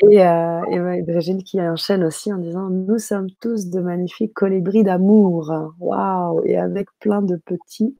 Et, 0.00 0.24
euh, 0.24 1.02
Brigitte 1.06 1.44
qui 1.44 1.60
enchaîne 1.60 2.04
aussi 2.04 2.32
en 2.32 2.38
disant 2.38 2.68
Nous 2.70 2.98
sommes 2.98 3.30
tous 3.40 3.70
de 3.70 3.80
magnifiques 3.80 4.34
colibris 4.34 4.84
d'amour. 4.84 5.52
Waouh 5.78 6.42
Et 6.44 6.56
avec 6.56 6.88
plein 7.00 7.22
de 7.22 7.36
petits 7.36 7.96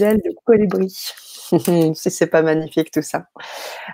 ailes 0.00 0.20
de 0.24 0.34
colibri. 0.44 0.88
si 1.94 2.10
c'est 2.10 2.26
pas 2.28 2.42
magnifique 2.42 2.90
tout 2.90 3.02
ça. 3.02 3.26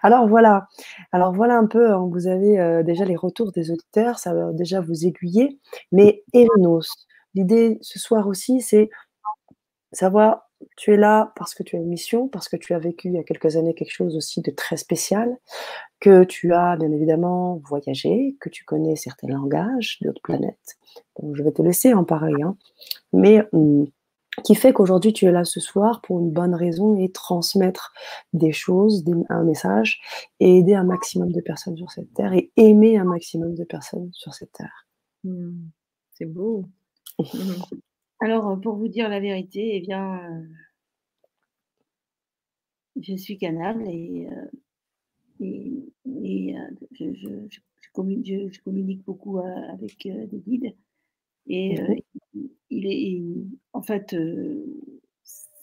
Alors 0.02 0.28
voilà. 0.28 0.68
Alors 1.12 1.32
voilà 1.32 1.56
un 1.58 1.66
peu. 1.66 1.92
Hein, 1.92 2.08
vous 2.10 2.28
avez 2.28 2.60
euh, 2.60 2.82
déjà 2.82 3.04
les 3.04 3.16
retours 3.16 3.52
des 3.52 3.70
auditeurs. 3.70 4.18
Ça 4.18 4.34
va 4.34 4.52
déjà 4.52 4.80
vous 4.80 5.06
aiguiller. 5.06 5.58
Mais 5.92 6.22
Erinos, 6.32 7.06
l'idée 7.36 7.78
ce 7.82 8.00
soir 8.00 8.26
aussi, 8.26 8.60
c'est 8.60 8.90
savoir 9.92 10.50
tu 10.76 10.92
es 10.92 10.96
là 10.96 11.32
parce 11.36 11.54
que 11.54 11.62
tu 11.62 11.76
as 11.76 11.78
une 11.78 11.88
mission, 11.88 12.28
parce 12.28 12.48
que 12.48 12.56
tu 12.56 12.74
as 12.74 12.78
vécu 12.78 13.08
il 13.08 13.14
y 13.14 13.18
a 13.18 13.22
quelques 13.22 13.56
années 13.56 13.74
quelque 13.74 13.92
chose 13.92 14.16
aussi 14.16 14.40
de 14.40 14.50
très 14.50 14.78
spécial, 14.78 15.36
que 16.00 16.24
tu 16.24 16.54
as 16.54 16.76
bien 16.76 16.90
évidemment 16.90 17.60
voyagé, 17.68 18.36
que 18.40 18.48
tu 18.48 18.64
connais 18.64 18.96
certains 18.96 19.28
langages 19.28 19.98
d'autres 20.00 20.22
planètes. 20.22 20.76
je 21.32 21.42
vais 21.42 21.52
te 21.52 21.62
laisser 21.62 21.92
en 21.94 22.04
parler, 22.04 22.42
hein. 22.42 22.56
mais 23.12 23.42
hum, 23.52 23.86
qui 24.44 24.54
fait 24.54 24.72
qu'aujourd'hui 24.72 25.12
tu 25.12 25.26
es 25.26 25.32
là 25.32 25.44
ce 25.44 25.60
soir 25.60 26.00
pour 26.02 26.20
une 26.20 26.30
bonne 26.30 26.54
raison 26.54 26.96
et 26.96 27.10
transmettre 27.10 27.92
des 28.32 28.52
choses, 28.52 29.04
un 29.28 29.44
message, 29.44 30.00
et 30.40 30.58
aider 30.58 30.74
un 30.74 30.84
maximum 30.84 31.32
de 31.32 31.40
personnes 31.40 31.76
sur 31.76 31.90
cette 31.90 32.12
terre 32.14 32.32
et 32.32 32.50
aimer 32.56 32.96
un 32.96 33.04
maximum 33.04 33.54
de 33.54 33.64
personnes 33.64 34.10
sur 34.12 34.34
cette 34.34 34.52
terre. 34.52 34.86
Mmh. 35.24 35.68
c'est 36.14 36.26
beau. 36.26 36.64
Alors, 38.20 38.60
pour 38.60 38.76
vous 38.76 38.88
dire 38.88 39.08
la 39.08 39.20
vérité, 39.20 39.76
eh 39.76 39.80
bien, 39.80 40.20
je 43.00 43.16
suis 43.16 43.38
canal 43.38 43.82
et, 43.88 44.28
je, 45.40 45.80
communique, 47.92 49.04
beaucoup 49.04 49.38
avec 49.38 50.02
des 50.02 50.42
guides. 50.46 50.74
Et 51.46 51.76
il 52.70 52.86
est, 52.86 53.22
en 53.72 53.82
fait, 53.82 54.14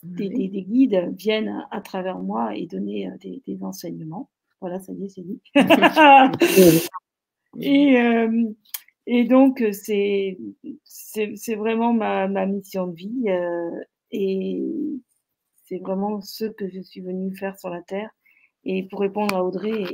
des, 0.02 0.62
guides 0.62 1.14
viennent 1.16 1.64
à, 1.70 1.80
travers 1.80 2.18
moi 2.18 2.54
et 2.56 2.66
donner 2.66 3.08
des, 3.20 3.62
enseignements. 3.62 4.28
Voilà, 4.60 4.80
ça 4.80 4.92
y 4.92 5.04
est, 5.04 5.08
c'est 5.08 5.22
dit. 5.22 5.40
et, 7.60 7.96
et 9.06 9.24
donc, 9.24 9.62
c'est 9.72 10.36
vraiment 11.56 11.92
ma, 11.92 12.26
ma, 12.28 12.46
mission 12.46 12.86
de 12.86 12.94
vie 12.94 13.28
et 14.10 14.62
c'est 15.64 15.78
vraiment 15.78 16.20
ce 16.20 16.44
que 16.44 16.68
je 16.68 16.80
suis 16.80 17.00
venue 17.00 17.36
faire 17.36 17.58
sur 17.58 17.70
la 17.70 17.82
Terre. 17.82 18.10
Et 18.66 18.84
pour 18.88 19.00
répondre 19.00 19.36
à 19.36 19.44
Audrey 19.44 19.82
et, 19.82 19.84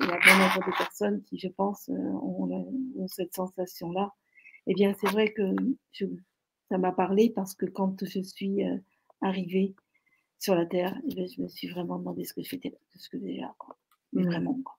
la 0.00 0.18
bonne 0.18 0.38
nombre 0.38 0.66
de 0.66 0.76
personnes 0.76 1.22
qui, 1.22 1.38
je 1.38 1.48
pense, 1.48 1.88
ont, 1.88 3.06
cette 3.08 3.34
sensation-là, 3.34 4.12
eh 4.66 4.74
bien, 4.74 4.94
c'est 5.00 5.08
vrai 5.08 5.32
que 5.32 5.42
je, 5.92 6.04
ça 6.68 6.76
m'a 6.76 6.92
parlé 6.92 7.30
parce 7.30 7.54
que 7.54 7.66
quand 7.66 8.04
je 8.04 8.20
suis 8.20 8.60
arrivée 9.22 9.74
sur 10.38 10.54
la 10.54 10.66
Terre, 10.66 10.98
eh 11.08 11.28
je 11.28 11.42
me 11.42 11.48
suis 11.48 11.68
vraiment 11.68 11.98
demandé 11.98 12.24
ce 12.24 12.34
que 12.34 12.42
je 12.42 12.48
faisais, 12.48 12.74
ce 12.96 13.08
que 13.08 13.16
quoi. 13.58 13.78
Mais 14.12 14.22
mmh. 14.22 14.26
vraiment, 14.26 14.60
quoi. 14.64 14.78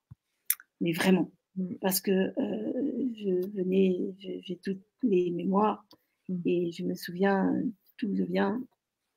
Mais 0.82 0.91
vraiment. 0.91 1.32
Mmh. 1.58 1.76
parce 1.82 1.99
que 1.99 2.34
je 2.38 3.47
venais, 3.56 4.16
j'ai 4.20 4.58
toutes 4.64 4.86
les 5.04 5.32
mémoires 5.32 5.86
mmh. 6.30 6.38
et 6.45 6.72
je 6.72 6.84
me 6.84 6.95
souviens 6.95 7.62
d'où 7.99 8.16
je 8.16 8.24
viens. 8.24 8.64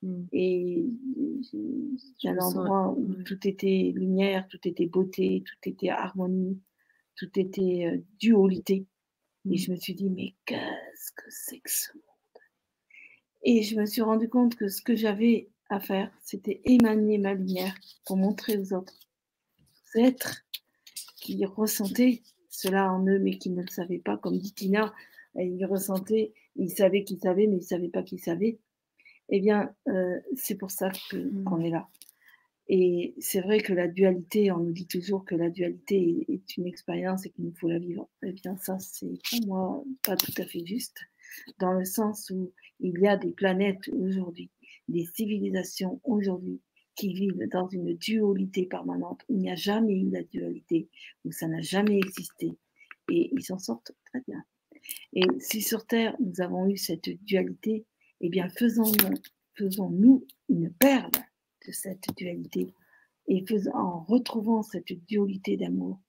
Mmh. 0.02 0.24
Et 0.32 0.84
j'ai 2.20 2.28
un 2.28 2.38
endroit 2.38 2.92
où 2.96 3.14
tout 3.22 3.46
était 3.46 3.92
lumière, 3.94 4.48
tout 4.48 4.60
était 4.64 4.86
beauté, 4.86 5.44
tout 5.46 5.68
était 5.68 5.90
harmonie, 5.90 6.60
tout 7.16 7.30
était 7.38 8.02
dualité. 8.18 8.86
Et 9.50 9.56
je 9.56 9.70
me 9.70 9.76
suis 9.76 9.94
dit, 9.94 10.10
mais 10.10 10.34
qu'est-ce 10.46 11.12
que 11.12 11.24
c'est 11.28 11.60
que 11.60 11.70
ce 11.70 11.92
monde? 11.94 12.02
Et 13.42 13.62
je 13.62 13.78
me 13.78 13.84
suis 13.84 14.02
rendu 14.02 14.28
compte 14.28 14.56
que 14.56 14.68
ce 14.68 14.82
que 14.82 14.96
j'avais 14.96 15.50
à 15.68 15.78
faire, 15.78 16.10
c'était 16.22 16.62
émaner 16.64 17.18
ma 17.18 17.34
lumière 17.34 17.74
pour 18.06 18.16
montrer 18.16 18.58
aux 18.58 18.72
autres, 18.72 18.98
être 19.94 20.43
qui 21.24 21.42
ressentaient 21.46 22.20
cela 22.50 22.92
en 22.92 23.06
eux, 23.06 23.18
mais 23.18 23.38
qui 23.38 23.48
ne 23.48 23.62
le 23.62 23.68
savaient 23.68 23.98
pas, 23.98 24.18
comme 24.18 24.38
dit 24.38 24.52
Tina, 24.52 24.92
ils 25.36 25.64
ressentaient, 25.64 26.34
ils 26.54 26.70
savaient 26.70 27.02
qu'ils 27.02 27.18
savaient, 27.18 27.46
mais 27.46 27.56
ils 27.56 27.60
ne 27.60 27.72
savaient 27.74 27.88
pas 27.88 28.02
qu'ils 28.02 28.20
savaient. 28.20 28.58
Eh 29.30 29.40
bien, 29.40 29.74
euh, 29.88 30.20
c'est 30.36 30.54
pour 30.54 30.70
ça 30.70 30.92
qu'on 31.10 31.60
est 31.60 31.70
là. 31.70 31.88
Et 32.68 33.14
c'est 33.18 33.40
vrai 33.40 33.58
que 33.60 33.72
la 33.72 33.88
dualité, 33.88 34.52
on 34.52 34.58
nous 34.58 34.72
dit 34.72 34.86
toujours 34.86 35.24
que 35.24 35.34
la 35.34 35.48
dualité 35.48 36.26
est 36.28 36.56
une 36.58 36.66
expérience 36.66 37.24
et 37.24 37.30
qu'il 37.30 37.46
nous 37.46 37.54
faut 37.54 37.68
la 37.68 37.78
vivre. 37.78 38.06
Eh 38.22 38.32
bien, 38.32 38.56
ça, 38.58 38.78
c'est 38.78 39.18
pour 39.30 39.46
moi 39.46 39.84
pas 40.02 40.16
tout 40.16 40.32
à 40.36 40.44
fait 40.44 40.64
juste, 40.64 40.98
dans 41.58 41.72
le 41.72 41.86
sens 41.86 42.30
où 42.30 42.52
il 42.80 43.00
y 43.00 43.08
a 43.08 43.16
des 43.16 43.32
planètes 43.32 43.88
aujourd'hui, 43.88 44.50
des 44.88 45.06
civilisations 45.06 46.00
aujourd'hui 46.04 46.60
qui 46.94 47.12
vivent 47.12 47.48
dans 47.50 47.68
une 47.68 47.94
dualité 47.94 48.66
permanente. 48.66 49.22
Il 49.28 49.38
n'y 49.38 49.50
a 49.50 49.56
jamais 49.56 50.00
eu 50.00 50.10
la 50.10 50.22
dualité, 50.22 50.88
où 51.24 51.32
ça 51.32 51.48
n'a 51.48 51.60
jamais 51.60 51.98
existé. 51.98 52.52
Et 53.10 53.30
ils 53.32 53.42
s'en 53.42 53.58
sortent 53.58 53.92
très 54.06 54.22
bien. 54.26 54.44
Et 55.12 55.22
si 55.38 55.62
sur 55.62 55.86
Terre, 55.86 56.16
nous 56.20 56.40
avons 56.40 56.68
eu 56.68 56.76
cette 56.76 57.08
dualité, 57.24 57.84
eh 58.20 58.28
bien, 58.28 58.48
faisons-nous 58.48 59.18
faisons 59.56 60.22
une 60.48 60.72
perle 60.72 61.10
de 61.66 61.72
cette 61.72 62.06
dualité. 62.16 62.74
Et 63.26 63.44
en 63.72 64.00
retrouvant 64.00 64.62
cette 64.62 64.92
dualité 65.06 65.56
d'amour, 65.56 66.00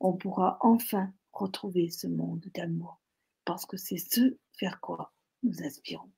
on 0.00 0.14
pourra 0.14 0.58
enfin 0.60 1.12
retrouver 1.32 1.90
ce 1.90 2.06
monde 2.06 2.44
d'amour. 2.54 3.00
Parce 3.44 3.66
que 3.66 3.76
c'est 3.76 3.98
ce 3.98 4.36
vers 4.60 4.80
quoi 4.80 5.12
nous 5.42 5.62
aspirons. 5.62 6.10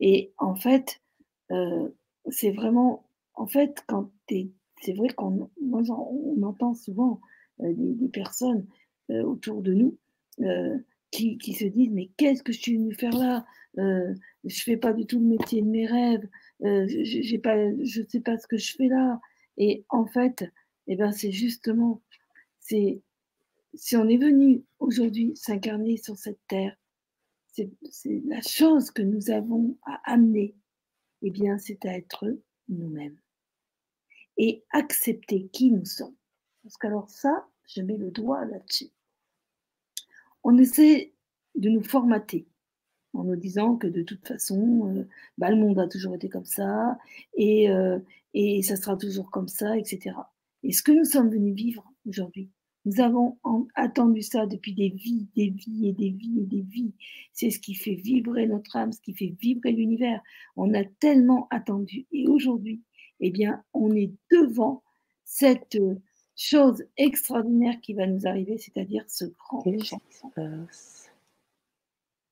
Et 0.00 0.32
en 0.38 0.54
fait, 0.54 1.00
euh, 1.50 1.88
c'est 2.30 2.50
vraiment 2.50 3.05
en 3.36 3.46
fait, 3.46 3.84
quand 3.86 4.10
c'est 4.28 4.92
vrai 4.94 5.08
qu'on 5.08 5.50
on 5.60 6.42
entend 6.42 6.74
souvent 6.74 7.20
euh, 7.60 7.72
des, 7.76 8.08
personnes 8.08 8.66
euh, 9.10 9.22
autour 9.22 9.62
de 9.62 9.72
nous 9.72 9.98
euh, 10.40 10.78
qui, 11.10 11.38
se 11.54 11.64
disent 11.64 11.92
mais 11.92 12.10
qu'est-ce 12.16 12.42
que 12.42 12.52
je 12.52 12.60
suis 12.60 12.76
venue 12.76 12.94
faire 12.94 13.16
là? 13.16 13.46
Je 13.76 14.14
ne 14.44 14.50
fais 14.50 14.76
pas 14.76 14.92
du 14.94 15.06
tout 15.06 15.18
le 15.18 15.26
métier 15.26 15.60
de 15.60 15.68
mes 15.68 15.86
rêves. 15.86 16.26
j'ai 16.62 17.38
pas, 17.38 17.56
je 17.82 18.02
sais 18.08 18.20
pas 18.20 18.38
ce 18.38 18.46
que 18.46 18.56
je 18.56 18.74
fais 18.74 18.88
là. 18.88 19.20
Et 19.58 19.84
en 19.90 20.06
fait, 20.06 20.44
eh 20.86 20.96
ben, 20.96 21.12
c'est 21.12 21.32
justement, 21.32 22.02
c'est 22.60 23.02
si 23.74 23.96
on 23.96 24.08
est 24.08 24.16
venu 24.16 24.64
aujourd'hui 24.78 25.32
s'incarner 25.36 25.98
sur 25.98 26.16
cette 26.16 26.40
terre, 26.48 26.76
c'est 27.52 28.22
la 28.26 28.40
chose 28.42 28.90
que 28.90 29.02
nous 29.02 29.30
avons 29.30 29.76
à 29.82 30.00
amener. 30.10 30.54
Eh 31.22 31.30
bien, 31.30 31.58
c'est 31.58 31.84
à 31.86 31.96
être 31.96 32.26
nous-mêmes 32.68 33.18
et 34.36 34.64
accepter 34.70 35.48
qui 35.48 35.70
nous 35.70 35.84
sommes. 35.84 36.14
Parce 36.62 36.76
qu'alors 36.76 37.10
ça, 37.10 37.46
je 37.66 37.82
mets 37.82 37.96
le 37.96 38.10
doigt 38.10 38.44
là-dessus. 38.44 38.90
On 40.44 40.56
essaie 40.58 41.12
de 41.54 41.68
nous 41.68 41.82
formater 41.82 42.46
en 43.12 43.24
nous 43.24 43.36
disant 43.36 43.76
que 43.76 43.86
de 43.86 44.02
toute 44.02 44.26
façon, 44.26 44.94
euh, 44.94 45.08
bah, 45.38 45.50
le 45.50 45.56
monde 45.56 45.78
a 45.78 45.88
toujours 45.88 46.14
été 46.14 46.28
comme 46.28 46.44
ça 46.44 46.98
et, 47.34 47.70
euh, 47.70 47.98
et 48.34 48.62
ça 48.62 48.76
sera 48.76 48.96
toujours 48.96 49.30
comme 49.30 49.48
ça, 49.48 49.76
etc. 49.76 50.16
Et 50.62 50.72
ce 50.72 50.82
que 50.82 50.92
nous 50.92 51.04
sommes 51.04 51.30
venus 51.30 51.54
vivre 51.54 51.92
aujourd'hui, 52.06 52.50
nous 52.86 53.00
avons 53.00 53.36
attendu 53.74 54.22
ça 54.22 54.46
depuis 54.46 54.72
des 54.72 54.90
vies, 54.90 55.26
des 55.34 55.50
vies 55.50 55.88
et 55.88 55.92
des 55.92 56.10
vies 56.10 56.40
et 56.40 56.46
des 56.46 56.62
vies. 56.62 56.94
C'est 57.32 57.50
ce 57.50 57.58
qui 57.58 57.74
fait 57.74 57.96
vibrer 57.96 58.46
notre 58.46 58.76
âme, 58.76 58.92
ce 58.92 59.00
qui 59.00 59.12
fait 59.12 59.34
vibrer 59.40 59.72
l'univers. 59.72 60.22
On 60.54 60.72
a 60.72 60.84
tellement 60.84 61.48
attendu. 61.50 62.06
Et 62.12 62.28
aujourd'hui, 62.28 62.82
eh 63.20 63.30
bien, 63.30 63.62
on 63.72 63.94
est 63.94 64.12
devant 64.30 64.82
cette 65.24 65.78
chose 66.36 66.84
extraordinaire 66.96 67.80
qui 67.80 67.94
va 67.94 68.06
nous 68.06 68.26
arriver, 68.26 68.58
c'est-à-dire 68.58 69.04
ce 69.08 69.24
grand 69.24 69.62
changement. 69.62 70.68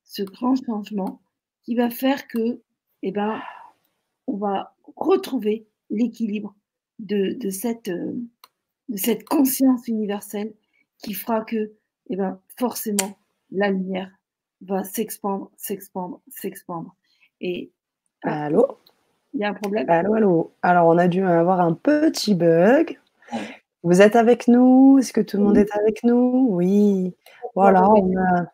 Ce 0.04 0.22
grand 0.22 0.54
changement 0.56 1.20
qui 1.62 1.74
va 1.74 1.90
faire 1.90 2.28
que, 2.28 2.60
eh 3.02 3.10
ben, 3.10 3.40
on 4.26 4.36
va 4.36 4.74
retrouver 4.96 5.66
l'équilibre 5.90 6.54
de, 6.98 7.50
cette, 7.50 7.90
de 7.90 8.96
cette 8.96 9.24
conscience 9.24 9.88
universelle 9.88 10.54
qui 10.98 11.14
fera 11.14 11.44
que, 11.44 11.72
eh 12.10 12.16
ben, 12.16 12.40
forcément, 12.56 13.18
la 13.50 13.70
lumière 13.70 14.10
va 14.60 14.84
s'expandre, 14.84 15.50
s'expandre, 15.56 16.20
s'expandre. 16.28 16.94
Et 17.40 17.72
ah, 18.22 18.46
allô? 18.46 18.78
Il 19.34 19.40
y 19.40 19.44
a 19.44 19.50
un 19.50 19.54
problème 19.54 19.88
Allô, 19.90 20.14
allô. 20.14 20.52
Alors, 20.62 20.86
on 20.86 20.96
a 20.96 21.08
dû 21.08 21.22
avoir 21.24 21.60
un 21.60 21.74
petit 21.74 22.34
bug. 22.34 22.98
Vous 23.82 24.00
êtes 24.00 24.16
avec 24.16 24.48
nous? 24.48 24.98
Est-ce 24.98 25.12
que 25.12 25.20
tout 25.20 25.36
le 25.36 25.44
monde 25.44 25.58
est 25.58 25.74
avec 25.76 26.04
nous? 26.04 26.46
Oui. 26.50 27.14
Voilà, 27.54 27.88
on 27.90 28.16
a, 28.16 28.46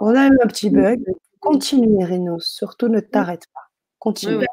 on 0.00 0.14
a 0.14 0.26
eu 0.26 0.38
un 0.42 0.46
petit 0.46 0.70
bug. 0.70 1.02
Continue, 1.40 2.04
Rino. 2.04 2.38
Surtout, 2.40 2.88
ne 2.88 3.00
t'arrête 3.00 3.46
pas. 3.52 3.60
Continue. 3.98 4.44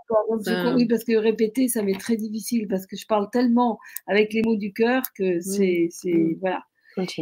Oui, 0.76 0.88
parce 0.88 1.04
que 1.04 1.16
répéter, 1.16 1.68
ça 1.68 1.82
m'est 1.82 2.00
très 2.00 2.16
difficile 2.16 2.68
parce 2.68 2.86
que 2.86 2.96
je 2.96 3.08
parle 3.08 3.30
tellement 3.32 3.80
avec 4.06 4.34
les 4.34 4.44
mots 4.44 4.58
du 4.58 4.74
cœur 4.74 5.02
que 5.18 5.40
c'est. 5.40 5.90
Voilà. 6.40 6.64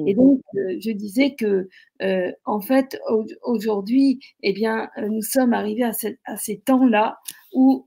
Et 0.06 0.14
donc, 0.16 0.42
euh, 0.56 0.78
je 0.80 0.92
disais 0.92 1.36
que, 1.36 1.68
euh, 2.02 2.32
en 2.46 2.62
fait, 2.62 3.00
aujourd'hui, 3.44 4.20
eh 4.44 4.54
bien, 4.54 4.90
euh, 4.98 5.08
nous 5.08 5.22
sommes 5.22 5.54
arrivés 5.54 5.84
à, 5.84 5.92
à 6.26 6.38
ces 6.38 6.60
temps-là 6.60 7.20
où 7.54 7.86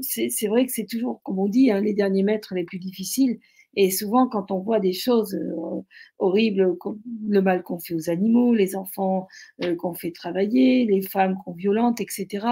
c'est 0.00 0.48
vrai 0.48 0.66
que 0.66 0.72
c'est 0.72 0.86
toujours, 0.86 1.20
comme 1.22 1.38
on 1.38 1.48
dit, 1.48 1.70
hein, 1.70 1.80
les 1.80 1.94
derniers 1.94 2.22
mètres 2.22 2.54
les 2.54 2.64
plus 2.64 2.78
difficiles. 2.78 3.38
Et 3.76 3.90
souvent, 3.90 4.26
quand 4.28 4.50
on 4.50 4.58
voit 4.58 4.80
des 4.80 4.92
choses 4.92 5.38
horribles, 6.18 6.76
le 7.28 7.40
mal 7.40 7.62
qu'on 7.62 7.78
fait 7.78 7.94
aux 7.94 8.10
animaux, 8.10 8.52
les 8.52 8.74
enfants 8.74 9.28
qu'on 9.78 9.94
fait 9.94 10.10
travailler, 10.10 10.86
les 10.86 11.02
femmes 11.02 11.36
qu'on 11.44 11.52
violente, 11.52 12.00
etc. 12.00 12.46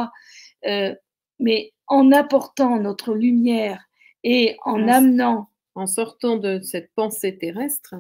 mais 1.40 1.72
en 1.88 2.12
apportant 2.12 2.78
notre 2.78 3.14
lumière 3.14 3.82
et 4.22 4.56
en 4.64 4.86
amenant 4.86 5.48
en 5.80 5.86
sortant 5.86 6.36
de 6.36 6.60
cette 6.60 6.92
pensée 6.94 7.38
terrestre. 7.38 7.94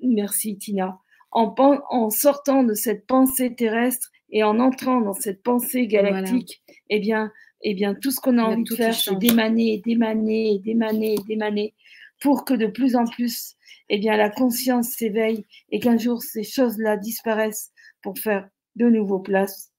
merci 0.00 0.58
Tina. 0.58 0.98
En, 1.30 2.10
sortant 2.10 2.64
de 2.64 2.74
cette 2.74 3.06
pensée 3.06 3.54
terrestre 3.54 4.10
et 4.30 4.42
en 4.42 4.58
entrant 4.58 5.00
dans 5.00 5.12
cette 5.12 5.44
pensée 5.44 5.86
galactique, 5.86 6.60
eh, 6.88 6.98
bien, 6.98 7.32
eh 7.62 7.74
bien, 7.74 7.94
tout 7.94 8.10
ce 8.10 8.20
qu'on 8.20 8.38
a 8.38 8.42
envie 8.42 8.64
de 8.64 8.74
faire, 8.74 8.94
c'est 8.94 9.16
d'émaner, 9.16 9.80
d'émaner, 9.86 10.58
d'émaner, 10.58 11.14
d'émaner, 11.28 11.74
pour 12.20 12.44
que 12.44 12.54
de 12.54 12.66
plus 12.66 12.96
en 12.96 13.04
plus, 13.04 13.54
eh 13.88 13.98
bien, 13.98 14.16
la 14.16 14.30
conscience 14.30 14.88
s'éveille 14.88 15.46
et 15.70 15.78
qu'un 15.78 15.96
jour 15.96 16.20
ces 16.20 16.42
choses-là 16.42 16.96
disparaissent 16.96 17.70
pour 18.02 18.18
faire 18.18 18.48
de 18.74 18.88
nouveau 18.88 19.20
place 19.20 19.70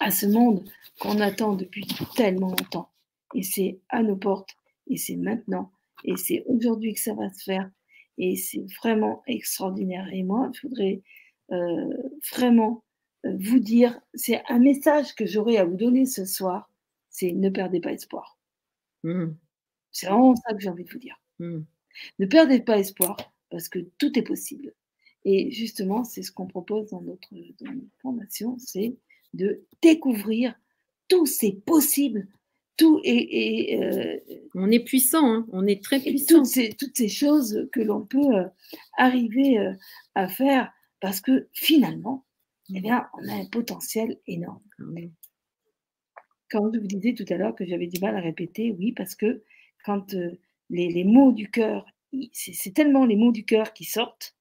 à 0.00 0.10
ce 0.10 0.26
monde 0.26 0.68
qu'on 1.00 1.20
attend 1.20 1.54
depuis 1.54 1.86
tellement 2.14 2.50
longtemps. 2.50 2.90
Et 3.34 3.42
c'est 3.42 3.80
à 3.88 4.02
nos 4.02 4.16
portes, 4.16 4.50
et 4.88 4.98
c'est 4.98 5.16
maintenant, 5.16 5.72
et 6.04 6.16
c'est 6.16 6.44
aujourd'hui 6.46 6.94
que 6.94 7.00
ça 7.00 7.14
va 7.14 7.32
se 7.32 7.42
faire. 7.42 7.70
Et 8.18 8.36
c'est 8.36 8.64
vraiment 8.78 9.22
extraordinaire. 9.26 10.08
Et 10.12 10.22
moi, 10.22 10.50
je 10.54 10.66
voudrais 10.66 11.02
euh, 11.50 11.96
vraiment 12.30 12.84
euh, 13.24 13.36
vous 13.40 13.58
dire, 13.58 13.98
c'est 14.14 14.42
un 14.48 14.58
message 14.58 15.14
que 15.14 15.26
j'aurais 15.26 15.56
à 15.56 15.64
vous 15.64 15.76
donner 15.76 16.06
ce 16.06 16.24
soir, 16.24 16.70
c'est 17.08 17.32
ne 17.32 17.48
perdez 17.48 17.80
pas 17.80 17.92
espoir. 17.92 18.38
Mmh. 19.02 19.32
C'est 19.90 20.06
vraiment 20.06 20.34
ça 20.36 20.54
que 20.54 20.60
j'ai 20.60 20.68
envie 20.68 20.84
de 20.84 20.90
vous 20.90 20.98
dire. 20.98 21.20
Mmh. 21.38 21.60
Ne 22.18 22.26
perdez 22.26 22.60
pas 22.60 22.78
espoir 22.78 23.16
parce 23.50 23.68
que 23.68 23.78
tout 23.98 24.18
est 24.18 24.22
possible. 24.22 24.72
Et 25.24 25.50
justement, 25.52 26.04
c'est 26.04 26.22
ce 26.22 26.32
qu'on 26.32 26.46
propose 26.46 26.90
dans 26.90 27.02
notre, 27.02 27.28
dans 27.60 27.72
notre 27.72 27.96
formation, 28.00 28.56
c'est 28.58 28.96
de 29.34 29.64
découvrir 29.80 30.54
tous 31.08 31.26
ces 31.26 31.52
possibles 31.52 32.26
tout 32.82 33.00
et, 33.04 33.78
euh, 33.80 34.18
on 34.56 34.68
est 34.70 34.82
puissant, 34.82 35.32
hein. 35.32 35.46
on 35.52 35.68
est 35.68 35.82
très 35.82 36.00
puissant. 36.00 36.38
Toutes 36.38 36.46
ces, 36.46 36.72
toutes 36.72 36.96
ces 36.96 37.08
choses 37.08 37.68
que 37.70 37.80
l'on 37.80 38.04
peut 38.04 38.34
euh, 38.34 38.48
arriver 38.98 39.56
euh, 39.58 39.72
à 40.16 40.26
faire 40.26 40.72
parce 41.00 41.20
que 41.20 41.48
finalement, 41.52 42.26
eh 42.74 42.80
bien, 42.80 43.06
on 43.14 43.28
a 43.28 43.34
un 43.34 43.46
potentiel 43.46 44.18
énorme. 44.26 44.62
Quand 46.50 46.72
je 46.74 46.80
vous 46.80 46.86
disais 46.88 47.14
tout 47.14 47.24
à 47.32 47.36
l'heure 47.36 47.54
que 47.54 47.64
j'avais 47.64 47.86
du 47.86 48.00
mal 48.00 48.16
à 48.16 48.20
répéter, 48.20 48.74
oui, 48.76 48.90
parce 48.90 49.14
que 49.14 49.44
quand 49.84 50.12
les, 50.70 50.88
les, 50.88 51.04
mots 51.04 51.32
du 51.32 51.50
cœur, 51.50 51.86
c'est 52.32 52.74
tellement 52.74 53.04
les 53.04 53.16
mots 53.16 53.32
du 53.32 53.44
cœur 53.44 53.72
qui 53.72 53.84
sortent 53.84 54.36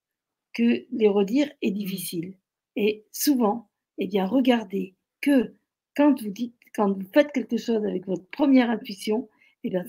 que 0.53 0.85
les 0.91 1.07
redire 1.07 1.51
est 1.61 1.71
difficile. 1.71 2.37
Et 2.75 3.05
souvent, 3.11 3.69
eh 3.99 4.07
bien, 4.07 4.25
regardez 4.25 4.95
que 5.21 5.55
quand 5.95 6.21
vous 6.21 6.31
dites 6.31 6.55
quand 6.75 6.91
vous 6.91 7.07
faites 7.13 7.31
quelque 7.31 7.57
chose 7.57 7.85
avec 7.85 8.05
votre 8.05 8.25
première 8.29 8.69
intuition, 8.69 9.29
et 9.63 9.67
eh 9.67 9.69
bien, 9.69 9.83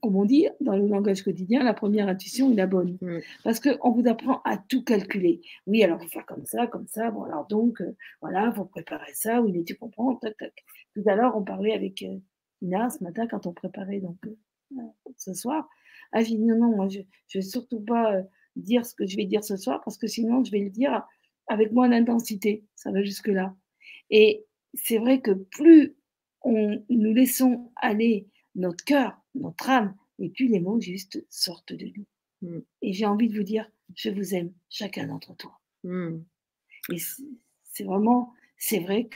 comme 0.00 0.16
on 0.16 0.24
dit 0.24 0.48
dans 0.62 0.74
le 0.74 0.86
langage 0.86 1.20
quotidien, 1.20 1.62
la 1.62 1.74
première 1.74 2.08
intuition 2.08 2.50
est 2.50 2.54
la 2.54 2.66
bonne. 2.66 2.96
Mm. 3.02 3.18
Parce 3.44 3.60
qu'on 3.60 3.90
vous 3.90 4.08
apprend 4.08 4.40
à 4.46 4.56
tout 4.56 4.82
calculer. 4.82 5.42
Oui, 5.66 5.82
alors, 5.84 5.98
il 6.00 6.04
faut 6.04 6.12
faire 6.14 6.24
comme 6.24 6.46
ça, 6.46 6.66
comme 6.66 6.86
ça. 6.86 7.10
Bon, 7.10 7.24
alors, 7.24 7.46
donc, 7.46 7.82
euh, 7.82 7.94
voilà, 8.22 8.48
vous 8.48 8.64
préparez 8.64 9.12
ça. 9.12 9.42
Oui, 9.42 9.52
mais 9.52 9.64
tu 9.64 9.74
comprends. 9.74 10.16
Tac, 10.16 10.34
tac. 10.38 10.54
Tout 10.94 11.02
à 11.04 11.14
l'heure, 11.14 11.36
on 11.36 11.44
parlait 11.44 11.74
avec 11.74 12.02
euh, 12.04 12.16
Ina 12.62 12.88
ce 12.88 13.04
matin 13.04 13.26
quand 13.26 13.46
on 13.46 13.52
préparait 13.52 14.00
donc, 14.00 14.16
euh, 14.26 14.80
ce 15.18 15.34
soir. 15.34 15.68
Ah, 16.12 16.22
j'ai 16.22 16.36
dit 16.36 16.44
non, 16.44 16.56
non, 16.56 16.74
moi, 16.74 16.88
je 16.88 17.00
ne 17.00 17.04
vais 17.34 17.42
surtout 17.42 17.80
pas 17.80 18.22
dire 18.56 18.86
ce 18.86 18.94
que 18.94 19.06
je 19.06 19.14
vais 19.18 19.26
dire 19.26 19.44
ce 19.44 19.58
soir 19.58 19.82
parce 19.84 19.98
que 19.98 20.06
sinon, 20.06 20.42
je 20.42 20.50
vais 20.50 20.60
le 20.60 20.70
dire 20.70 21.06
avec 21.48 21.70
moins 21.70 21.90
d'intensité. 21.90 22.64
Ça 22.76 22.92
va 22.92 23.02
jusque-là. 23.02 23.54
Et 24.08 24.46
c'est 24.72 24.96
vrai 24.96 25.20
que 25.20 25.32
plus 25.32 25.97
nous 26.50 27.14
laissons 27.14 27.70
aller 27.76 28.26
notre 28.54 28.84
cœur, 28.84 29.20
notre 29.34 29.70
âme, 29.70 29.94
et 30.18 30.28
puis 30.28 30.48
les 30.48 30.60
mots 30.60 30.80
juste 30.80 31.24
sortent 31.30 31.72
de 31.72 31.86
nous. 31.96 32.06
Mm. 32.42 32.60
Et 32.82 32.92
j'ai 32.92 33.06
envie 33.06 33.28
de 33.28 33.36
vous 33.36 33.44
dire, 33.44 33.70
je 33.94 34.10
vous 34.10 34.34
aime, 34.34 34.52
chacun 34.68 35.06
d'entre 35.06 35.36
toi. 35.36 35.58
Mm. 35.84 36.18
Et 36.92 36.98
c'est 37.64 37.84
vraiment, 37.84 38.32
c'est 38.56 38.80
vrai 38.80 39.08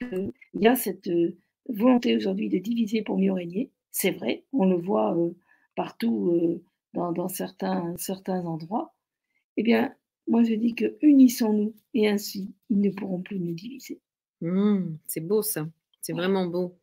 qu'il 0.00 0.32
y 0.54 0.66
a 0.66 0.76
cette 0.76 1.08
euh, 1.08 1.36
volonté 1.68 2.16
aujourd'hui 2.16 2.48
de 2.48 2.58
diviser 2.58 3.02
pour 3.02 3.18
mieux 3.18 3.32
régner. 3.32 3.70
C'est 3.90 4.12
vrai, 4.12 4.44
on 4.52 4.66
le 4.66 4.76
voit 4.76 5.16
euh, 5.16 5.30
partout 5.74 6.30
euh, 6.32 6.62
dans, 6.94 7.28
certains, 7.28 7.94
certains 7.96 8.44
endroits. 8.44 8.94
Eh 9.56 9.62
bien, 9.62 9.94
moi 10.26 10.44
je 10.44 10.54
dis 10.54 10.74
que 10.74 10.96
unissons-nous 11.02 11.74
et 11.94 12.08
ainsi 12.08 12.54
ils 12.70 12.80
ne 12.80 12.90
pourront 12.90 13.22
plus 13.22 13.38
nous 13.38 13.54
diviser. 13.54 14.00
Mm. 14.40 14.98
c'est 15.08 15.20
beau 15.20 15.42
ça. 15.42 15.66
C'est 16.02 16.12
vraiment 16.12 16.46
beau. 16.46 16.78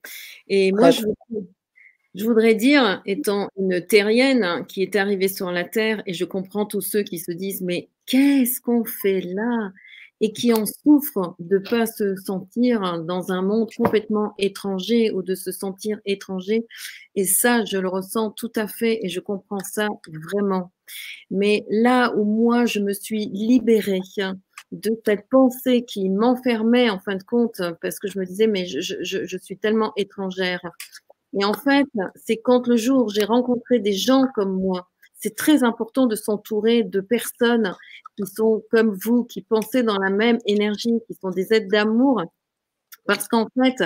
Et 0.47 0.71
moi, 0.71 0.91
je, 0.91 2.23
voudrais 2.23 2.55
dire, 2.55 3.01
étant 3.05 3.49
une 3.57 3.85
terrienne 3.85 4.65
qui 4.67 4.81
est 4.81 4.95
arrivée 4.95 5.27
sur 5.27 5.51
la 5.51 5.63
Terre, 5.63 6.03
et 6.05 6.13
je 6.13 6.25
comprends 6.25 6.65
tous 6.65 6.81
ceux 6.81 7.03
qui 7.03 7.19
se 7.19 7.31
disent, 7.31 7.61
mais 7.61 7.89
qu'est-ce 8.05 8.61
qu'on 8.61 8.85
fait 8.85 9.21
là? 9.21 9.71
Et 10.21 10.31
qui 10.31 10.53
en 10.53 10.65
souffrent 10.65 11.35
de 11.39 11.57
ne 11.57 11.69
pas 11.69 11.85
se 11.85 12.15
sentir 12.15 13.03
dans 13.03 13.33
un 13.33 13.41
monde 13.41 13.69
complètement 13.75 14.33
étranger 14.37 15.11
ou 15.11 15.21
de 15.21 15.35
se 15.35 15.51
sentir 15.51 15.99
étranger. 16.05 16.65
Et 17.15 17.25
ça, 17.25 17.65
je 17.65 17.77
le 17.77 17.89
ressens 17.89 18.31
tout 18.31 18.51
à 18.55 18.65
fait 18.67 19.03
et 19.03 19.09
je 19.09 19.19
comprends 19.19 19.59
ça 19.59 19.89
vraiment. 20.07 20.71
Mais 21.31 21.65
là 21.69 22.15
où 22.15 22.23
moi, 22.23 22.65
je 22.65 22.79
me 22.79 22.93
suis 22.93 23.25
libérée 23.25 23.99
de 24.71 24.91
cette 25.05 25.29
pensée 25.29 25.83
qui 25.83 26.09
m'enfermait 26.09 26.89
en 26.89 26.99
fin 26.99 27.15
de 27.15 27.23
compte, 27.23 27.61
parce 27.81 27.99
que 27.99 28.07
je 28.07 28.19
me 28.19 28.25
disais, 28.25 28.47
mais 28.47 28.65
je, 28.65 29.37
suis 29.41 29.57
tellement 29.57 29.93
étrangère. 29.95 30.61
Et 31.39 31.45
en 31.45 31.53
fait, 31.53 31.85
c'est 32.15 32.37
quand 32.37 32.67
le 32.67 32.77
jour 32.77 33.09
j'ai 33.09 33.25
rencontré 33.25 33.79
des 33.79 33.93
gens 33.93 34.25
comme 34.35 34.53
moi, 34.53 34.89
c'est 35.13 35.35
très 35.35 35.63
important 35.63 36.07
de 36.07 36.15
s'entourer 36.15 36.83
de 36.83 37.01
personnes 37.01 37.73
qui 38.17 38.25
sont 38.25 38.63
comme 38.71 38.97
vous, 39.03 39.23
qui 39.23 39.41
pensent 39.41 39.71
dans 39.71 39.97
la 39.97 40.09
même 40.09 40.39
énergie, 40.45 40.99
qui 41.07 41.13
sont 41.15 41.31
des 41.31 41.53
aides 41.53 41.69
d'amour. 41.69 42.21
Parce 43.05 43.27
qu'en 43.27 43.47
fait, 43.61 43.83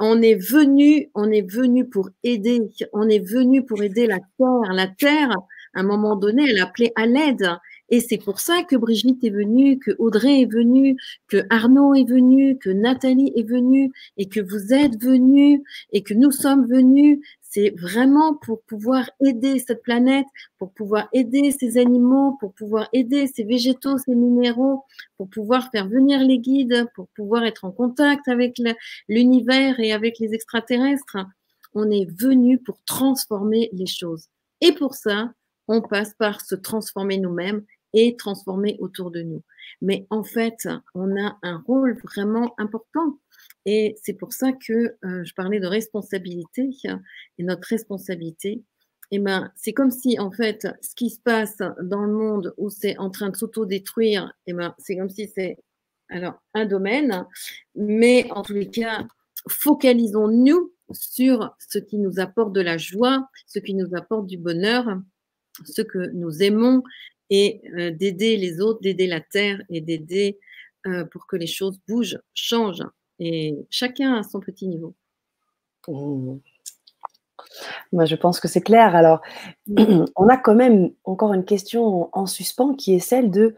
on 0.00 0.22
est 0.22 0.34
venu, 0.34 1.10
on 1.14 1.30
est 1.30 1.48
venu 1.48 1.88
pour 1.88 2.08
aider, 2.22 2.60
on 2.92 3.08
est 3.08 3.26
venu 3.26 3.64
pour 3.64 3.82
aider 3.82 4.06
la 4.06 4.18
terre. 4.38 4.72
La 4.72 4.86
terre, 4.86 5.30
à 5.74 5.80
un 5.80 5.82
moment 5.82 6.16
donné, 6.16 6.44
elle 6.48 6.60
appelait 6.60 6.92
à 6.96 7.06
l'aide. 7.06 7.48
Et 7.94 8.00
c'est 8.00 8.18
pour 8.18 8.40
ça 8.40 8.64
que 8.64 8.74
Brigitte 8.74 9.22
est 9.22 9.30
venue, 9.30 9.78
que 9.78 9.92
Audrey 10.00 10.40
est 10.40 10.52
venue, 10.52 10.96
que 11.28 11.46
Arnaud 11.48 11.94
est 11.94 12.10
venu, 12.10 12.58
que 12.58 12.70
Nathalie 12.70 13.32
est 13.36 13.48
venue 13.48 13.92
et 14.16 14.28
que 14.28 14.40
vous 14.40 14.74
êtes 14.74 15.00
venus 15.00 15.60
et 15.92 16.02
que 16.02 16.12
nous 16.12 16.32
sommes 16.32 16.66
venus. 16.66 17.20
C'est 17.40 17.70
vraiment 17.78 18.34
pour 18.34 18.62
pouvoir 18.62 19.08
aider 19.24 19.60
cette 19.60 19.84
planète, 19.84 20.26
pour 20.58 20.72
pouvoir 20.72 21.08
aider 21.12 21.52
ces 21.52 21.78
animaux, 21.78 22.36
pour 22.40 22.52
pouvoir 22.54 22.88
aider 22.92 23.28
ces 23.28 23.44
végétaux, 23.44 23.96
ces 23.96 24.16
minéraux, 24.16 24.82
pour 25.16 25.30
pouvoir 25.30 25.70
faire 25.70 25.88
venir 25.88 26.18
les 26.18 26.40
guides, 26.40 26.88
pour 26.96 27.06
pouvoir 27.14 27.44
être 27.44 27.64
en 27.64 27.70
contact 27.70 28.26
avec 28.26 28.60
l'univers 29.08 29.78
et 29.78 29.92
avec 29.92 30.18
les 30.18 30.34
extraterrestres. 30.34 31.18
On 31.74 31.88
est 31.92 32.10
venu 32.20 32.58
pour 32.58 32.82
transformer 32.86 33.70
les 33.72 33.86
choses. 33.86 34.24
Et 34.60 34.72
pour 34.72 34.94
ça, 34.94 35.32
on 35.68 35.80
passe 35.80 36.12
par 36.18 36.40
se 36.40 36.56
transformer 36.56 37.18
nous-mêmes 37.18 37.62
et 37.94 38.16
transformer 38.16 38.76
autour 38.80 39.10
de 39.10 39.22
nous. 39.22 39.42
Mais 39.80 40.06
en 40.10 40.24
fait, 40.24 40.68
on 40.94 41.16
a 41.16 41.38
un 41.42 41.62
rôle 41.66 41.96
vraiment 42.02 42.54
important. 42.58 43.18
Et 43.64 43.96
c'est 44.02 44.14
pour 44.14 44.32
ça 44.32 44.52
que 44.52 44.96
euh, 45.04 45.24
je 45.24 45.34
parlais 45.34 45.60
de 45.60 45.66
responsabilité. 45.66 46.70
Et 47.38 47.42
notre 47.42 47.68
responsabilité, 47.68 48.62
eh 49.10 49.18
ben, 49.18 49.50
c'est 49.56 49.72
comme 49.72 49.90
si, 49.90 50.18
en 50.18 50.30
fait, 50.30 50.66
ce 50.82 50.94
qui 50.94 51.08
se 51.08 51.20
passe 51.20 51.58
dans 51.80 52.04
le 52.04 52.12
monde 52.12 52.54
où 52.58 52.68
c'est 52.68 52.98
en 52.98 53.10
train 53.10 53.30
de 53.30 53.36
s'auto-détruire, 53.36 54.32
eh 54.46 54.52
ben, 54.52 54.74
c'est 54.78 54.96
comme 54.96 55.10
si 55.10 55.30
c'est 55.34 55.56
alors 56.10 56.34
un 56.52 56.66
domaine. 56.66 57.24
Mais 57.74 58.28
en 58.32 58.42
tous 58.42 58.54
les 58.54 58.68
cas, 58.70 59.06
focalisons-nous 59.48 60.72
sur 60.92 61.54
ce 61.58 61.78
qui 61.78 61.98
nous 61.98 62.18
apporte 62.18 62.52
de 62.52 62.60
la 62.60 62.76
joie, 62.76 63.28
ce 63.46 63.58
qui 63.58 63.74
nous 63.74 63.94
apporte 63.94 64.26
du 64.26 64.36
bonheur, 64.36 65.00
ce 65.64 65.82
que 65.82 66.10
nous 66.12 66.42
aimons 66.42 66.82
et 67.30 67.62
euh, 67.76 67.90
d'aider 67.90 68.36
les 68.36 68.60
autres, 68.60 68.80
d'aider 68.80 69.06
la 69.06 69.20
terre 69.20 69.62
et 69.70 69.80
d'aider 69.80 70.38
euh, 70.86 71.04
pour 71.06 71.26
que 71.26 71.36
les 71.36 71.46
choses 71.46 71.80
bougent, 71.88 72.18
changent. 72.34 72.86
Et 73.18 73.54
chacun 73.70 74.14
à 74.14 74.22
son 74.22 74.40
petit 74.40 74.66
niveau. 74.66 74.94
Mmh. 75.88 76.38
Moi, 77.92 78.04
je 78.04 78.16
pense 78.16 78.40
que 78.40 78.48
c'est 78.48 78.60
clair. 78.60 78.94
Alors, 78.94 79.20
on 80.16 80.28
a 80.28 80.36
quand 80.36 80.54
même 80.54 80.90
encore 81.04 81.32
une 81.34 81.44
question 81.44 82.08
en 82.12 82.26
suspens 82.26 82.74
qui 82.74 82.94
est 82.94 83.00
celle 83.00 83.30
de 83.30 83.56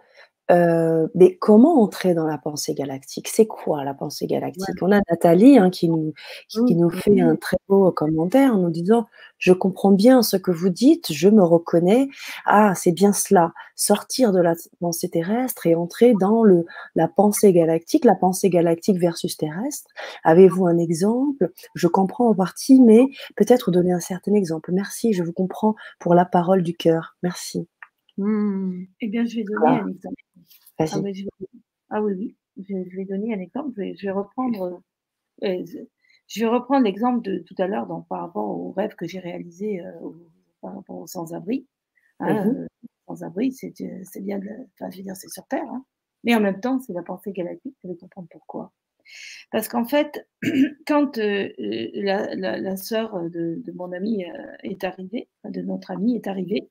euh, 0.51 1.09
mais 1.15 1.37
comment 1.37 1.83
entrer 1.83 2.15
dans 2.15 2.27
la 2.27 2.39
pensée 2.39 2.75
galactique? 2.75 3.29
C'est 3.29 3.47
quoi 3.47 3.85
la 3.85 3.95
pensée 3.95 4.27
galactique? 4.27 4.81
On 4.81 4.93
a 4.93 5.01
Nathalie 5.11 5.59
hein, 5.59 5.71
qui, 5.71 5.89
nous, 5.89 6.15
qui, 6.49 6.77
nous 6.77 6.91
fait 6.91 7.21
un 7.21 7.37
très 7.37 7.57
beau 7.69 7.91
commentaire 7.91 8.55
en 8.55 8.59
nous 8.59 8.71
disant 8.71 9.07
Je 9.39 9.53
comprends 9.53 9.91
bien 9.91 10.23
ce 10.23 10.37
que 10.37 10.51
vous 10.51 10.69
dites, 10.69 11.13
je 11.13 11.29
me 11.29 11.43
reconnais. 11.43 12.09
Ah, 12.45 12.75
c'est 12.75 12.93
bien 12.93 13.13
cela. 13.13 13.53
Sortir 13.75 14.33
de 14.33 14.41
la 14.41 14.55
pensée 14.81 15.09
terrestre 15.09 15.67
et 15.67 15.75
entrer 15.75 16.15
dans 16.21 16.43
le, 16.45 16.65
la 16.95 17.09
pensée 17.09 17.53
galactique, 17.53 18.05
la 18.05 18.15
pensée 18.15 18.49
galactique 18.49 18.99
versus 18.99 19.37
terrestre. 19.37 19.91
Avez-vous 20.23 20.67
un 20.67 20.79
exemple? 20.79 21.51
Je 21.75 21.89
comprends 21.89 22.29
en 22.29 22.35
partie, 22.35 22.81
mais 22.81 23.05
peut-être 23.37 23.71
donner 23.71 23.93
un 23.93 24.01
certain 24.01 24.35
exemple. 24.35 24.71
Merci, 24.73 25.13
je 25.13 25.23
vous 25.23 25.33
comprends 25.33 25.75
pour 25.99 26.15
la 26.15 26.25
parole 26.25 26.63
du 26.63 26.77
cœur. 26.77 27.17
Merci. 27.23 27.69
Mmh. 28.19 28.85
Eh 29.01 29.09
bien, 29.09 29.25
je 29.25 29.37
vais 29.37 29.45
donner 29.45 29.67
un 29.67 29.89
exemple. 29.89 30.23
Ah, 30.79 30.85
ah, 31.91 32.03
oui, 32.03 32.15
oui, 32.15 32.37
je, 32.57 32.97
vais 32.97 33.05
donner 33.05 33.35
un 33.35 33.41
exemple. 33.41 33.73
Je 33.77 34.07
vais, 34.07 34.11
reprendre, 34.11 34.83
euh, 35.45 35.65
je 36.27 36.41
vais 36.41 36.47
reprendre 36.47 36.85
l'exemple 36.85 37.23
de 37.23 37.39
tout 37.39 37.55
à 37.59 37.67
l'heure 37.67 37.87
par 38.09 38.21
rapport 38.21 38.49
au 38.49 38.73
rêve 38.73 38.95
que 38.95 39.07
j'ai 39.07 39.19
réalisé 39.19 39.81
euh, 39.81 39.93
par 40.61 40.75
rapport 40.75 40.97
aux 40.97 41.07
sans-abri. 41.07 41.67
Hein, 42.21 42.49
euh, 42.49 42.67
sans-abri, 43.07 43.53
c'est 43.53 43.73
bien, 44.23 44.39
de, 44.39 44.49
enfin, 44.75 44.91
je 44.91 44.99
veux 44.99 45.03
dire, 45.03 45.17
c'est 45.17 45.29
sur 45.29 45.47
Terre, 45.47 45.69
hein. 45.71 45.85
mais 46.25 46.35
en 46.35 46.41
même 46.41 46.61
temps, 46.61 46.79
c'est 46.81 46.95
la 46.95 47.03
pensée 47.03 47.33
galactique. 47.33 47.77
Vous 47.83 47.91
allez 47.91 47.99
comprendre 47.99 48.29
pourquoi. 48.31 48.73
Parce 49.53 49.69
qu'en 49.69 49.85
fait, 49.85 50.27
quand 50.87 51.17
la, 51.19 52.35
la, 52.35 52.77
sœur 52.77 53.31
de, 53.31 53.63
de, 53.65 53.73
mon 53.73 53.93
ami 53.93 54.25
est 54.63 54.85
arrivée, 54.85 55.29
de 55.45 55.61
notre 55.61 55.93
amie 55.93 56.17
est 56.17 56.27
arrivée, 56.27 56.69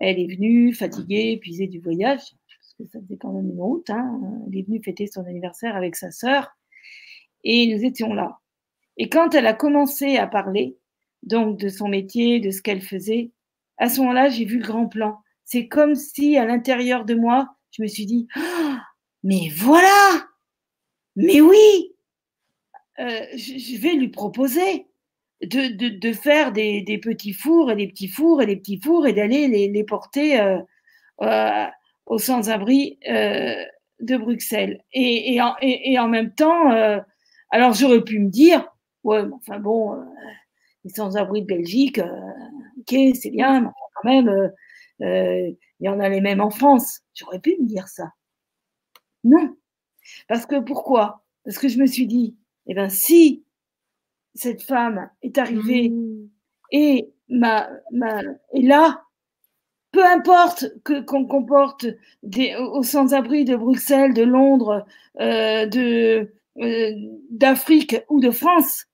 elle 0.00 0.18
est 0.18 0.34
venue 0.34 0.74
fatiguée, 0.74 1.32
épuisée 1.32 1.66
du 1.66 1.78
voyage, 1.78 2.20
parce 2.20 2.74
que 2.78 2.86
ça 2.90 3.00
faisait 3.00 3.18
quand 3.18 3.32
même 3.32 3.50
une 3.50 3.60
route. 3.60 3.88
Hein. 3.90 4.20
Elle 4.48 4.58
est 4.58 4.62
venue 4.62 4.82
fêter 4.82 5.06
son 5.06 5.24
anniversaire 5.26 5.76
avec 5.76 5.94
sa 5.94 6.10
sœur 6.10 6.56
et 7.44 7.72
nous 7.72 7.84
étions 7.84 8.14
là. 8.14 8.38
Et 8.96 9.08
quand 9.08 9.34
elle 9.34 9.46
a 9.46 9.54
commencé 9.54 10.16
à 10.16 10.26
parler, 10.26 10.76
donc 11.22 11.58
de 11.58 11.68
son 11.68 11.88
métier, 11.88 12.40
de 12.40 12.50
ce 12.50 12.62
qu'elle 12.62 12.80
faisait, 12.80 13.30
à 13.76 13.88
ce 13.88 14.00
moment-là, 14.00 14.30
j'ai 14.30 14.46
vu 14.46 14.58
le 14.58 14.66
grand 14.66 14.86
plan. 14.88 15.18
C'est 15.44 15.68
comme 15.68 15.94
si 15.94 16.36
à 16.36 16.46
l'intérieur 16.46 17.04
de 17.04 17.14
moi, 17.14 17.54
je 17.70 17.82
me 17.82 17.86
suis 17.86 18.06
dit, 18.06 18.26
«Ah, 18.34 18.82
mais 19.22 19.50
voilà, 19.54 20.26
mais 21.16 21.40
oui, 21.40 21.94
euh, 22.98 23.26
je 23.34 23.78
vais 23.78 23.94
lui 23.94 24.08
proposer 24.08 24.86
de, 25.42 25.98
de, 25.98 26.12
faire 26.12 26.52
des, 26.52 26.82
des, 26.82 26.98
petits 26.98 27.32
fours 27.32 27.70
et 27.70 27.76
des 27.76 27.88
petits 27.88 28.08
fours 28.08 28.42
et 28.42 28.46
des 28.46 28.56
petits 28.56 28.80
fours 28.80 29.06
et 29.06 29.12
d'aller 29.12 29.48
les, 29.48 29.68
les, 29.68 29.84
porter 29.84 30.38
euh, 30.40 30.58
euh, 31.22 31.66
aux 32.06 32.18
sans-abri 32.18 32.98
euh, 33.08 33.54
de 34.00 34.16
Bruxelles. 34.16 34.82
Et, 34.92 35.34
et, 35.34 35.40
en, 35.40 35.54
et, 35.62 35.98
en, 35.98 36.08
même 36.08 36.34
temps, 36.34 36.72
euh, 36.72 36.98
alors 37.50 37.72
j'aurais 37.72 38.02
pu 38.02 38.18
me 38.18 38.28
dire, 38.28 38.66
ouais, 39.04 39.22
enfin 39.32 39.58
bon, 39.58 39.94
euh, 39.94 40.04
les 40.84 40.90
sans-abri 40.90 41.42
de 41.42 41.46
Belgique, 41.46 42.00
ok, 42.78 42.96
c'est 43.14 43.30
bien, 43.30 43.60
mais 43.60 43.68
quand 43.94 44.08
même, 44.08 44.52
il 45.00 45.56
y 45.80 45.88
en 45.88 46.00
a 46.00 46.08
les 46.08 46.20
mêmes 46.20 46.40
en 46.40 46.50
France. 46.50 47.00
J'aurais 47.14 47.40
pu 47.40 47.56
me 47.60 47.66
dire 47.66 47.88
ça. 47.88 48.12
Non. 49.24 49.56
Parce 50.28 50.46
que 50.46 50.60
pourquoi? 50.60 51.22
Parce 51.44 51.58
que 51.58 51.68
je 51.68 51.78
me 51.78 51.86
suis 51.86 52.06
dit, 52.06 52.36
eh 52.66 52.74
bien, 52.74 52.88
si 52.88 53.44
cette 54.34 54.62
femme 54.62 55.10
est 55.22 55.38
arrivée 55.38 55.90
mmh. 55.90 56.28
et 56.72 57.10
ma, 57.28 57.68
ma, 57.92 58.22
est 58.54 58.62
là, 58.62 59.02
peu 59.92 60.04
importe 60.04 60.66
que 60.84 61.00
qu'on 61.00 61.26
comporte 61.26 61.86
des, 62.22 62.54
aux 62.56 62.82
sans-abri 62.82 63.44
de 63.44 63.56
Bruxelles, 63.56 64.14
de 64.14 64.22
Londres, 64.22 64.86
euh, 65.20 65.66
de 65.66 66.32
euh, 66.58 66.92
d'Afrique 67.30 67.96
ou 68.08 68.20
de 68.20 68.30
France, 68.30 68.86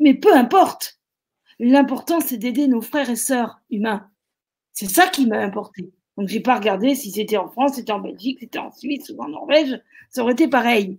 mais 0.00 0.14
peu 0.14 0.34
importe. 0.34 0.98
L'important 1.58 2.20
c'est 2.20 2.38
d'aider 2.38 2.66
nos 2.66 2.80
frères 2.80 3.10
et 3.10 3.16
sœurs 3.16 3.60
humains. 3.70 4.10
C'est 4.72 4.88
ça 4.88 5.06
qui 5.06 5.26
m'a 5.26 5.38
importé. 5.38 5.92
Donc 6.16 6.28
j'ai 6.28 6.40
pas 6.40 6.56
regardé 6.56 6.94
si 6.94 7.10
c'était 7.10 7.36
en 7.36 7.48
France, 7.48 7.74
c'était 7.74 7.92
en 7.92 8.00
Belgique, 8.00 8.38
c'était 8.40 8.58
en 8.58 8.72
Suisse 8.72 9.10
ou 9.10 9.22
en 9.22 9.28
Norvège, 9.28 9.80
ça 10.10 10.22
aurait 10.22 10.32
été 10.32 10.48
pareil. 10.48 10.98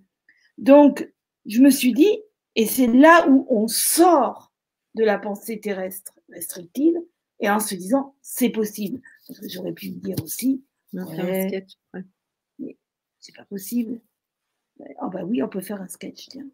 Donc 0.58 1.10
je 1.46 1.60
me 1.60 1.70
suis 1.70 1.94
dit, 1.94 2.20
et 2.56 2.66
c'est 2.66 2.88
là 2.88 3.28
où 3.30 3.46
on 3.50 3.68
sort 3.68 4.52
de 4.96 5.04
la 5.04 5.18
pensée 5.18 5.60
terrestre 5.60 6.20
restrictive 6.30 6.96
et 7.40 7.50
en 7.50 7.60
se 7.60 7.76
disant 7.76 8.16
c'est 8.22 8.50
possible. 8.50 9.02
J'aurais 9.48 9.74
pu 9.74 9.92
me 9.92 10.00
dire 10.00 10.16
aussi, 10.24 10.64
non, 10.94 11.08
un 11.10 11.48
sketch, 11.48 11.72
c'est 13.20 13.36
pas 13.36 13.46
possible. 13.46 14.00
Ah 15.00 15.10
bah 15.12 15.22
oui, 15.24 15.42
on 15.42 15.48
peut 15.48 15.62
faire 15.62 15.82
un 15.82 15.88
sketch, 15.88 16.28
tiens. 16.30 16.46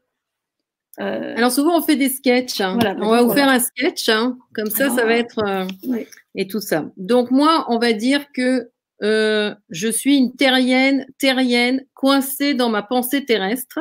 Euh, 0.99 1.35
Alors 1.37 1.51
souvent 1.51 1.77
on 1.77 1.81
fait 1.81 1.95
des 1.95 2.09
sketchs. 2.09 2.59
Hein. 2.61 2.77
on 2.99 3.09
va 3.09 3.23
vous 3.23 3.33
faire 3.33 3.47
un 3.47 3.59
sketch, 3.59 4.09
hein. 4.09 4.37
comme 4.53 4.69
ça, 4.69 4.89
ça 4.89 5.05
va 5.05 5.13
ah, 5.13 5.17
être 5.17 5.39
euh, 5.45 5.67
et 6.35 6.47
tout 6.47 6.59
ça. 6.59 6.91
Donc 6.97 7.31
moi, 7.31 7.65
on 7.69 7.79
va 7.79 7.93
dire 7.93 8.31
que 8.33 8.71
euh, 9.01 9.55
je 9.69 9.87
suis 9.87 10.17
une 10.17 10.35
terrienne, 10.35 11.05
terrienne 11.17 11.85
coincée 11.93 12.53
dans 12.53 12.69
ma 12.69 12.83
pensée 12.83 13.25
terrestre. 13.25 13.79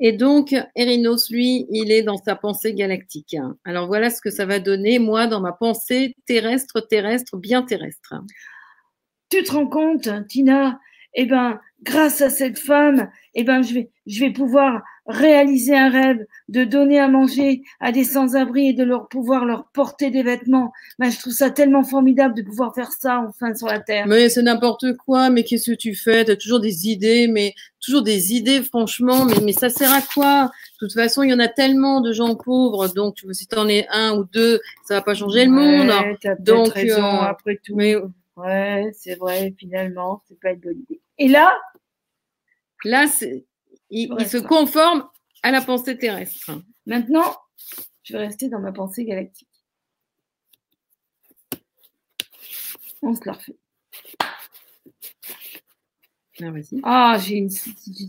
Et 0.00 0.12
donc, 0.12 0.54
Erinos, 0.74 1.30
lui, 1.30 1.66
il 1.70 1.92
est 1.92 2.02
dans 2.02 2.16
sa 2.16 2.34
pensée 2.34 2.74
galactique. 2.74 3.36
Alors 3.64 3.86
voilà 3.86 4.10
ce 4.10 4.20
que 4.20 4.30
ça 4.30 4.44
va 4.44 4.58
donner, 4.58 4.98
moi, 4.98 5.26
dans 5.26 5.40
ma 5.40 5.52
pensée 5.52 6.16
terrestre, 6.26 6.80
terrestre, 6.80 7.36
bien 7.36 7.62
terrestre. 7.62 8.14
Tu 9.30 9.42
te 9.44 9.52
rends 9.52 9.68
compte, 9.68 10.08
Tina? 10.28 10.78
Eh 11.14 11.26
bien, 11.26 11.60
grâce 11.82 12.20
à 12.22 12.30
cette 12.30 12.58
femme, 12.58 13.08
eh 13.34 13.44
ben, 13.44 13.62
je 13.62 13.74
vais, 13.74 13.90
je 14.06 14.20
vais 14.20 14.32
pouvoir 14.32 14.82
réaliser 15.06 15.76
un 15.76 15.90
rêve, 15.90 16.24
de 16.48 16.64
donner 16.64 16.98
à 16.98 17.08
manger 17.08 17.62
à 17.80 17.92
des 17.92 18.04
sans-abri 18.04 18.68
et 18.68 18.72
de 18.72 18.84
leur 18.84 19.08
pouvoir 19.08 19.44
leur 19.44 19.66
porter 19.72 20.10
des 20.10 20.22
vêtements. 20.22 20.72
Ben, 20.98 21.10
je 21.10 21.18
trouve 21.18 21.32
ça 21.32 21.50
tellement 21.50 21.82
formidable 21.82 22.34
de 22.34 22.42
pouvoir 22.42 22.74
faire 22.74 22.90
ça 22.92 23.24
enfin 23.28 23.54
sur 23.54 23.66
la 23.66 23.80
terre. 23.80 24.06
Mais 24.06 24.28
c'est 24.28 24.42
n'importe 24.42 24.96
quoi. 24.96 25.30
Mais 25.30 25.44
qu'est-ce 25.44 25.70
que 25.70 25.76
tu 25.76 25.94
fais? 25.94 26.24
Tu 26.24 26.30
as 26.30 26.36
toujours 26.36 26.60
des 26.60 26.88
idées, 26.88 27.28
mais 27.28 27.54
toujours 27.80 28.02
des 28.02 28.34
idées, 28.34 28.62
franchement. 28.62 29.26
Mais, 29.26 29.40
mais 29.42 29.52
ça 29.52 29.68
sert 29.68 29.92
à 29.92 30.00
quoi? 30.00 30.44
De 30.80 30.86
toute 30.86 30.94
façon, 30.94 31.22
il 31.22 31.30
y 31.30 31.34
en 31.34 31.40
a 31.40 31.48
tellement 31.48 32.00
de 32.00 32.12
gens 32.12 32.34
pauvres. 32.34 32.88
Donc, 32.88 33.16
si 33.32 33.46
tu 33.46 33.56
en 33.56 33.68
es 33.68 33.86
un 33.90 34.16
ou 34.16 34.24
deux, 34.24 34.60
ça 34.86 34.94
va 34.94 35.02
pas 35.02 35.14
changer 35.14 35.44
le 35.44 35.50
monde. 35.50 35.90
As 35.90 36.34
donc, 36.40 36.68
raison, 36.72 37.04
euh, 37.04 37.20
après 37.20 37.60
tout. 37.64 37.74
Mais... 37.76 37.96
Ouais, 38.36 38.90
c'est 38.94 39.14
vrai. 39.14 39.54
Finalement, 39.58 40.22
c'est 40.28 40.40
pas 40.40 40.50
une 40.50 40.60
bonne 40.60 40.80
idée. 40.88 41.00
Et 41.18 41.28
là, 41.28 41.52
Là, 42.84 43.06
il, 43.94 44.28
se 44.28 44.38
conforme 44.38 45.08
à 45.42 45.50
la 45.50 45.60
pensée 45.60 45.96
terrestre. 45.96 46.50
Maintenant, 46.86 47.36
je 48.02 48.14
vais 48.14 48.26
rester 48.26 48.48
dans 48.48 48.60
ma 48.60 48.72
pensée 48.72 49.04
galactique. 49.04 49.48
On 53.02 53.14
se 53.14 53.20
la 53.24 53.32
refait. 53.32 53.56
Ah, 56.42 56.52
ah 56.82 57.18
j'ai 57.18 57.36
une 57.36 57.50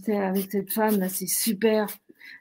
avec 0.07 0.51
cette 0.51 0.71
femme 0.71 0.99
là, 0.99 1.09
c'est 1.09 1.27
super. 1.27 1.87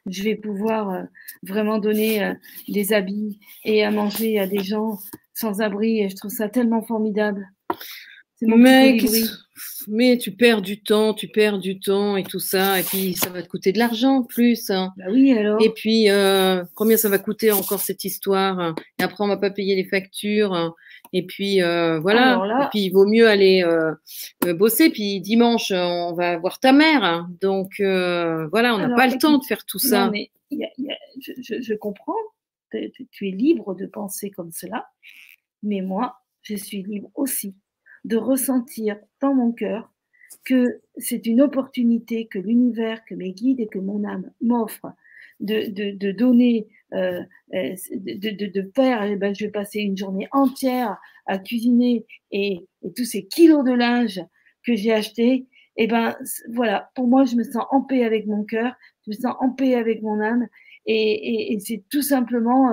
Je 0.07 0.22
vais 0.22 0.34
pouvoir 0.34 0.90
euh, 0.90 1.03
vraiment 1.42 1.78
donner 1.78 2.24
euh, 2.24 2.34
des 2.68 2.95
habits 2.95 3.38
et 3.64 3.84
à 3.84 3.90
manger 3.90 4.38
à 4.38 4.47
des 4.47 4.62
gens 4.62 4.99
sans 5.34 5.61
abri 5.61 6.01
et 6.01 6.09
je 6.09 6.16
trouve 6.16 6.30
ça 6.30 6.49
tellement 6.49 6.82
formidable. 6.82 7.51
Mon 8.47 8.57
Mec, 8.57 9.05
mais 9.88 10.18
tu 10.18 10.32
perds 10.32 10.62
du 10.62 10.82
temps, 10.82 11.14
tu 11.14 11.28
perds 11.28 11.59
du 11.59 11.78
temps 11.78 12.16
et 12.16 12.22
tout 12.22 12.38
ça, 12.38 12.80
et 12.80 12.82
puis 12.82 13.14
ça 13.14 13.30
va 13.30 13.42
te 13.42 13.49
coûter 13.49 13.72
de 13.72 13.78
l'argent 13.78 14.22
plus. 14.22 14.70
Hein. 14.70 14.92
Bah 14.97 15.05
oui, 15.11 15.32
alors. 15.32 15.61
Et 15.62 15.70
puis, 15.70 16.11
euh, 16.11 16.64
combien 16.74 16.97
ça 16.97 17.09
va 17.09 17.18
coûter 17.18 17.53
encore 17.53 17.80
cette 17.80 18.05
histoire 18.05 18.74
Et 18.99 19.03
après, 19.03 19.22
on 19.22 19.28
va 19.28 19.36
pas 19.36 19.51
payer 19.51 19.74
les 19.74 19.84
factures. 19.84 20.74
Et 21.12 21.24
puis 21.26 21.61
voilà. 21.61 22.64
Et 22.64 22.68
puis 22.70 22.80
il 22.80 22.90
vaut 22.90 23.07
mieux 23.07 23.28
aller 23.28 23.64
bosser. 24.55 24.90
Puis 24.90 25.20
dimanche, 25.20 25.70
on 25.72 26.14
va 26.14 26.38
voir 26.38 26.59
ta 26.61 26.72
mère. 26.72 27.26
Donc 27.40 27.74
voilà, 27.78 28.74
on 28.74 28.78
n'a 28.78 28.95
pas 28.95 29.07
le 29.07 29.18
temps 29.18 29.38
de 29.38 29.45
faire 29.45 29.64
tout 29.64 29.78
ça. 29.78 30.11
mais 30.11 30.30
je, 30.51 31.61
je, 31.61 31.74
comprends. 31.74 32.14
Tu 33.11 33.28
es 33.28 33.30
libre 33.30 33.74
de 33.74 33.86
penser 33.86 34.30
comme 34.30 34.51
cela. 34.51 34.88
Mais 35.62 35.80
moi, 35.80 36.16
je 36.42 36.57
suis 36.57 36.82
libre 36.82 37.11
aussi 37.14 37.55
de 38.05 38.16
ressentir 38.16 38.96
dans 39.20 39.34
mon 39.34 39.52
cœur 39.52 39.90
que 40.44 40.80
c'est 40.96 41.26
une 41.26 41.40
opportunité 41.40 42.26
que 42.26 42.38
l'univers, 42.38 43.05
que 43.05 43.14
mes 43.14 43.32
guides 43.32 43.61
et 43.61 43.66
que 43.66 43.78
mon 43.78 44.05
âme 44.05 44.30
m'offrent 44.40 44.92
de, 45.40 45.70
de, 45.96 46.12
donner, 46.12 46.68
euh, 46.92 47.22
euh, 47.55 47.74
de, 47.92 48.46
de, 48.46 48.70
faire, 48.74 49.02
eh 49.02 49.16
ben, 49.16 49.34
je 49.34 49.46
vais 49.46 49.50
passer 49.50 49.80
une 49.80 49.96
journée 49.96 50.28
entière 50.32 50.98
à 51.26 51.38
cuisiner 51.38 52.07
et, 52.30 52.66
tous 52.96 53.05
ces 53.05 53.26
kilos 53.26 53.64
de 53.64 53.72
linge 53.72 54.20
que 54.64 54.74
j'ai 54.74 54.92
achetés, 54.92 55.46
et 55.76 55.84
eh 55.84 55.86
ben 55.88 56.16
voilà, 56.52 56.90
pour 56.94 57.09
moi, 57.09 57.24
je 57.24 57.34
me 57.34 57.42
sens 57.42 57.64
en 57.70 57.82
paix 57.82 58.05
avec 58.05 58.26
mon 58.26 58.44
cœur, 58.44 58.74
je 59.05 59.11
me 59.11 59.16
sens 59.16 59.34
en 59.40 59.50
paix 59.50 59.74
avec 59.74 60.02
mon 60.02 60.20
âme, 60.20 60.46
et, 60.86 61.52
et, 61.52 61.59
c'est 61.59 61.82
tout 61.90 62.02
simplement 62.02 62.72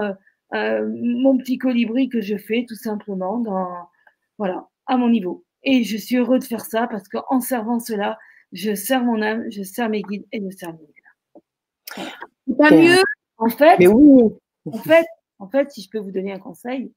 euh, 0.54 0.90
mon 1.02 1.38
petit 1.38 1.58
colibri 1.58 2.10
que 2.10 2.22
je 2.22 2.38
fais, 2.38 2.66
tout 2.68 2.76
simplement, 2.76 3.40
dans, 3.40 3.90
voilà, 4.38 4.68
à 4.92 4.98
mon 4.98 5.10
niveau. 5.10 5.46
Et 5.64 5.84
je 5.84 5.96
suis 5.96 6.18
heureux 6.18 6.38
de 6.38 6.44
faire 6.44 6.66
ça 6.66 6.88
parce 6.88 7.08
qu'en 7.08 7.40
servant 7.40 7.80
cela, 7.80 8.20
je 8.52 8.76
sers 8.76 9.04
mon 9.04 9.22
âme, 9.22 9.46
je 9.50 9.64
sers 9.64 9.90
mes 9.90 10.02
guides 10.02 10.26
et 10.34 10.42
je 10.42 10.56
sers 10.56 10.74
mes 10.74 10.80
guides. 10.80 12.06
C'est 12.48 12.58
pas 12.58 12.72
mieux, 12.72 13.02
en 13.38 13.50
fait. 13.50 13.78
Mais 13.80 13.88
oui. 13.88 14.34
En 14.66 14.78
fait, 14.78 15.06
en 15.40 15.50
fait, 15.50 15.72
si 15.72 15.82
je 15.82 15.90
peux 15.90 16.00
vous 16.00 16.12
donner 16.12 16.34
un 16.34 16.40
conseil, 16.40 16.92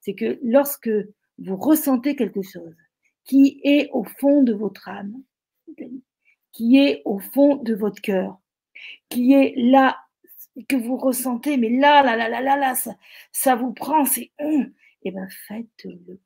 c'est 0.00 0.14
que 0.14 0.38
lorsque 0.42 0.90
vous 1.38 1.56
ressentez 1.56 2.16
quelque 2.16 2.42
chose 2.42 2.74
qui 3.24 3.60
est 3.62 3.90
au 3.92 4.02
fond 4.02 4.42
de 4.42 4.52
votre 4.52 4.88
âme, 4.88 5.14
qui 6.52 6.78
est 6.78 7.02
au 7.04 7.18
fond 7.18 7.56
de 7.56 7.74
votre 7.74 8.00
cœur, 8.00 8.38
qui 9.08 9.34
est 9.34 9.54
là, 9.56 9.98
que 10.68 10.76
vous 10.76 10.96
ressentez, 10.96 11.56
mais 11.58 11.70
là, 11.70 12.02
là, 12.02 12.16
là, 12.16 12.28
là, 12.28 12.40
là, 12.40 12.56
là, 12.56 12.74
ça, 12.74 12.96
ça 13.30 13.54
vous 13.54 13.72
prend, 13.72 14.04
c'est, 14.04 14.32
et 14.40 14.70
eh 15.02 15.10
ben 15.12 15.28
faites-le 15.46 16.18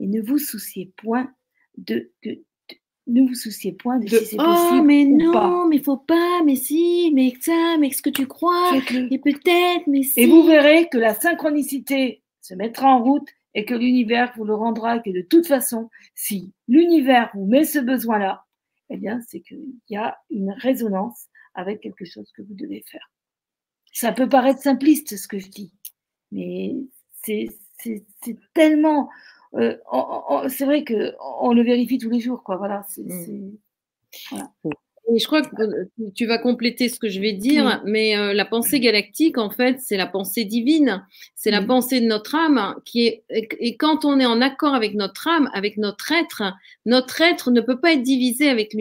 et 0.00 0.06
ne 0.06 0.20
vous 0.20 0.38
souciez 0.38 0.92
point 0.96 1.32
de, 1.76 2.10
ne 3.06 3.22
vous 3.22 3.34
souciez 3.34 3.72
point 3.72 3.98
de, 3.98 4.06
si 4.06 4.24
c'est 4.24 4.36
oh, 4.38 4.44
possible 4.44 4.86
mais 4.86 5.04
non, 5.04 5.32
pas. 5.32 5.66
mais 5.68 5.78
faut 5.78 5.96
pas, 5.96 6.42
mais 6.44 6.56
si, 6.56 7.10
mais 7.14 7.34
ça, 7.40 7.76
mais 7.78 7.90
ce 7.90 8.02
que 8.02 8.10
tu 8.10 8.26
crois, 8.26 8.72
et 8.76 9.18
peut-être, 9.18 9.86
mais 9.86 10.02
si. 10.02 10.20
Et 10.20 10.26
vous 10.26 10.44
verrez 10.44 10.88
que 10.88 10.98
la 10.98 11.14
synchronicité 11.14 12.22
se 12.40 12.54
mettra 12.54 12.88
en 12.88 13.02
route 13.02 13.28
et 13.54 13.64
que 13.64 13.74
l'univers 13.74 14.32
vous 14.36 14.44
le 14.44 14.54
rendra, 14.54 14.98
que 14.98 15.10
de 15.10 15.22
toute 15.22 15.46
façon, 15.46 15.88
si 16.14 16.52
l'univers 16.68 17.30
vous 17.34 17.46
met 17.46 17.64
ce 17.64 17.78
besoin-là, 17.78 18.44
eh 18.90 18.96
bien, 18.96 19.20
c'est 19.26 19.40
qu'il 19.40 19.74
y 19.88 19.96
a 19.96 20.18
une 20.30 20.52
résonance 20.52 21.26
avec 21.54 21.80
quelque 21.80 22.04
chose 22.04 22.30
que 22.36 22.42
vous 22.42 22.54
devez 22.54 22.84
faire. 22.86 23.10
Ça 23.92 24.12
peut 24.12 24.28
paraître 24.28 24.60
simpliste 24.60 25.16
ce 25.16 25.26
que 25.26 25.38
je 25.38 25.48
dis, 25.48 25.72
mais 26.30 26.76
c'est 27.24 27.48
tellement 28.54 29.08
euh, 29.54 29.76
c'est 30.48 30.64
vrai 30.64 30.84
qu'on 30.84 31.52
le 31.52 31.62
vérifie 31.62 31.98
tous 31.98 32.10
les 32.10 32.20
jours, 32.20 32.42
quoi. 32.42 32.56
Voilà, 32.56 32.82
c'est, 32.88 33.02
mmh. 33.02 33.56
voilà. 34.30 34.50
Et 35.10 35.18
je 35.18 35.26
crois 35.26 35.42
que 35.42 35.62
euh, 35.62 35.84
tu 36.14 36.26
vas 36.26 36.36
compléter 36.36 36.88
ce 36.88 36.98
que 36.98 37.08
je 37.08 37.20
vais 37.20 37.32
dire, 37.32 37.80
mais 37.86 38.16
euh, 38.16 38.34
la 38.34 38.44
pensée 38.44 38.78
galactique, 38.78 39.38
en 39.38 39.48
fait, 39.48 39.78
c'est 39.80 39.96
la 39.96 40.06
pensée 40.06 40.44
divine, 40.44 41.04
c'est 41.34 41.50
la 41.50 41.62
pensée 41.62 42.00
de 42.00 42.06
notre 42.06 42.34
âme 42.34 42.74
qui 42.84 43.06
est. 43.06 43.24
Et 43.30 43.76
quand 43.76 44.04
on 44.04 44.20
est 44.20 44.26
en 44.26 44.42
accord 44.42 44.74
avec 44.74 44.94
notre 44.94 45.26
âme, 45.28 45.48
avec 45.54 45.78
notre 45.78 46.12
être, 46.12 46.42
notre 46.84 47.22
être 47.22 47.50
ne 47.50 47.60
peut 47.60 47.80
pas 47.80 47.94
être 47.94 48.02
divisé 48.02 48.50
avec 48.50 48.74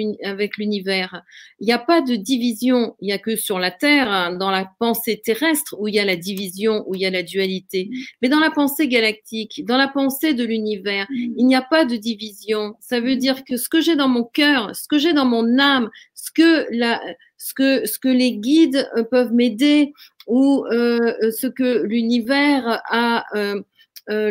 l'univers. 0.58 1.24
Il 1.60 1.66
n'y 1.66 1.74
a 1.74 1.80
pas 1.80 2.02
de 2.02 2.16
division. 2.16 2.96
Il 3.00 3.06
n'y 3.06 3.14
a 3.14 3.20
que 3.20 3.36
sur 3.36 3.60
la 3.60 3.72
Terre, 3.72 4.36
dans 4.38 4.52
la 4.52 4.70
pensée 4.80 5.22
terrestre, 5.24 5.76
où 5.80 5.88
il 5.88 5.96
y 5.96 6.00
a 6.00 6.06
la 6.06 6.16
division, 6.16 6.84
où 6.88 6.96
il 6.96 7.02
y 7.02 7.06
a 7.06 7.10
la 7.10 7.24
dualité. 7.24 7.90
Mais 8.22 8.30
dans 8.30 8.40
la 8.40 8.52
pensée 8.52 8.88
galactique, 8.88 9.64
dans 9.66 9.78
la 9.78 9.88
pensée 9.88 10.34
de 10.34 10.44
l'univers, 10.44 11.08
il 11.10 11.46
n'y 11.46 11.56
a 11.56 11.62
pas 11.62 11.86
de 11.86 11.96
division. 11.96 12.76
Ça 12.80 13.00
veut 13.00 13.16
dire 13.16 13.44
que 13.46 13.56
ce 13.56 13.70
que 13.70 13.82
j'ai 13.82 13.96
dans 13.96 14.10
mon 14.10 14.24
cœur, 14.24 14.76
ce 14.76 14.88
que 14.88 14.98
j'ai 14.98 15.14
dans 15.14 15.26
mon 15.26 15.58
âme, 15.60 15.90
ce 16.18 17.54
que, 17.54 18.10
les 18.10 18.34
guides 18.34 18.90
euh, 18.98 19.04
peuvent 19.04 19.34
m'aider 19.34 19.94
ou 20.26 20.66
euh, 20.72 21.32
ce 21.32 21.48
que 21.48 21.84
l'univers 21.84 22.82
a 22.90 23.24
euh, 23.36 23.62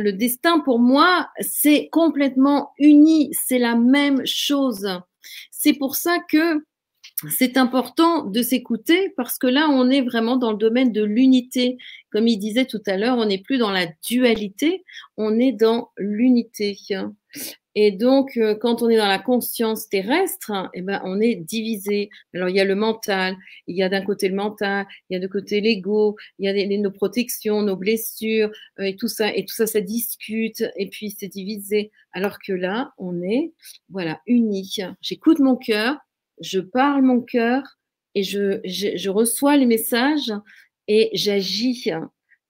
le 0.00 0.12
destin 0.12 0.60
pour 0.60 0.78
moi, 0.78 1.28
c'est 1.40 1.88
complètement 1.92 2.70
uni, 2.78 3.30
c'est 3.32 3.58
la 3.58 3.76
même 3.76 4.26
chose. 4.26 4.88
C'est 5.50 5.74
pour 5.74 5.96
ça 5.96 6.18
que 6.30 6.64
c'est 7.30 7.56
important 7.56 8.24
de 8.24 8.42
s'écouter 8.42 9.12
parce 9.16 9.38
que 9.38 9.46
là, 9.46 9.68
on 9.70 9.90
est 9.90 10.02
vraiment 10.02 10.36
dans 10.36 10.52
le 10.52 10.58
domaine 10.58 10.92
de 10.92 11.02
l'unité. 11.02 11.78
Comme 12.10 12.26
il 12.26 12.38
disait 12.38 12.66
tout 12.66 12.82
à 12.86 12.96
l'heure, 12.96 13.18
on 13.18 13.26
n'est 13.26 13.42
plus 13.42 13.58
dans 13.58 13.70
la 13.70 13.86
dualité, 14.08 14.84
on 15.16 15.38
est 15.38 15.52
dans 15.52 15.90
l'unité. 15.98 16.78
Et 17.78 17.90
donc, 17.90 18.38
euh, 18.38 18.54
quand 18.54 18.80
on 18.80 18.88
est 18.88 18.96
dans 18.96 19.06
la 19.06 19.18
conscience 19.18 19.90
terrestre, 19.90 20.50
eh 20.72 20.80
ben, 20.80 21.02
on 21.04 21.20
est 21.20 21.34
divisé. 21.34 22.08
Alors, 22.34 22.48
il 22.48 22.56
y 22.56 22.60
a 22.60 22.64
le 22.64 22.74
mental, 22.74 23.36
il 23.66 23.76
y 23.76 23.82
a 23.82 23.90
d'un 23.90 24.00
côté 24.00 24.30
le 24.30 24.34
mental, 24.34 24.86
il 25.10 25.14
y 25.14 25.16
a 25.16 25.20
de 25.20 25.26
côté 25.26 25.60
l'ego, 25.60 26.16
il 26.38 26.46
y 26.46 26.48
a 26.48 26.78
nos 26.78 26.90
protections, 26.90 27.60
nos 27.60 27.76
blessures, 27.76 28.50
euh, 28.80 28.84
et 28.84 28.96
tout 28.96 29.08
ça, 29.08 29.28
et 29.34 29.44
tout 29.44 29.54
ça, 29.54 29.66
ça 29.66 29.82
discute, 29.82 30.64
et 30.76 30.88
puis 30.88 31.10
c'est 31.10 31.28
divisé. 31.28 31.92
Alors 32.12 32.38
que 32.38 32.54
là, 32.54 32.94
on 32.96 33.22
est, 33.22 33.52
voilà, 33.90 34.22
unique. 34.26 34.80
J'écoute 35.02 35.38
mon 35.38 35.56
cœur, 35.56 35.98
je 36.40 36.60
parle 36.60 37.02
mon 37.02 37.20
cœur, 37.20 37.62
et 38.14 38.22
je, 38.22 38.60
je, 38.64 38.96
je 38.96 39.10
reçois 39.10 39.58
les 39.58 39.66
messages, 39.66 40.32
et 40.88 41.10
j'agis. 41.12 41.90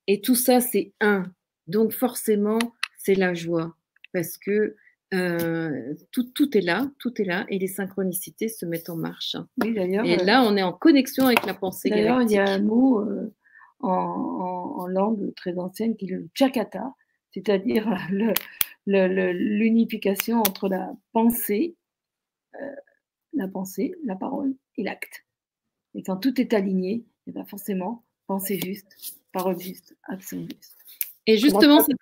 Et 0.07 0.20
tout 0.20 0.37
ça, 0.37 0.61
c'est 0.61 0.93
un. 1.01 1.24
Donc, 1.66 1.91
forcément, 1.91 2.61
c'est 2.97 3.16
la 3.16 3.35
joie. 3.35 3.74
Parce 4.12 4.39
que 4.39 4.77
euh, 5.15 5.95
tout, 6.11 6.25
tout, 6.33 6.57
est 6.57 6.63
là, 6.63 6.91
tout 6.99 7.21
est 7.21 7.25
là, 7.25 7.47
et 7.49 7.59
les 7.59 7.69
synchronicités 7.69 8.49
se 8.49 8.67
mettent 8.67 8.91
en 8.91 8.97
marche. 8.97 9.37
Oui, 9.63 9.73
d'ailleurs. 9.73 10.05
Et 10.05 10.17
là, 10.17 10.43
on 10.43 10.57
est 10.57 10.63
en 10.63 10.73
connexion 10.73 11.27
avec 11.27 11.47
la 11.47 11.55
pensée 11.55 11.91
D'ailleurs, 11.91 12.23
il 12.23 12.31
y 12.31 12.39
a 12.39 12.49
un 12.49 12.61
mot 12.61 13.01
euh, 13.01 13.33
en, 13.81 14.87
langue 14.89 15.35
très 15.35 15.57
ancienne 15.59 15.97
qui 15.97 16.07
est 16.07 16.11
le 16.11 16.29
chakata, 16.35 16.95
c'est-à-dire 17.33 17.89
l'unification 18.87 20.39
entre 20.41 20.69
la 20.69 20.93
pensée, 21.13 21.77
euh, 22.61 22.75
la 23.33 23.47
pensée, 23.49 23.95
la 24.05 24.17
parole 24.17 24.55
et 24.77 24.83
l'acte. 24.83 25.25
Et 25.95 26.03
quand 26.03 26.17
tout 26.17 26.41
est 26.41 26.53
aligné, 26.53 26.93
et 26.95 27.05
eh 27.29 27.33
bien 27.33 27.45
forcément, 27.45 28.05
pensée 28.27 28.59
juste, 28.65 29.17
parole 29.33 29.59
juste, 29.61 29.97
action 30.05 30.41
juste. 30.41 30.77
Et 31.27 31.39
justement, 31.39 31.81
c'est 31.81 31.95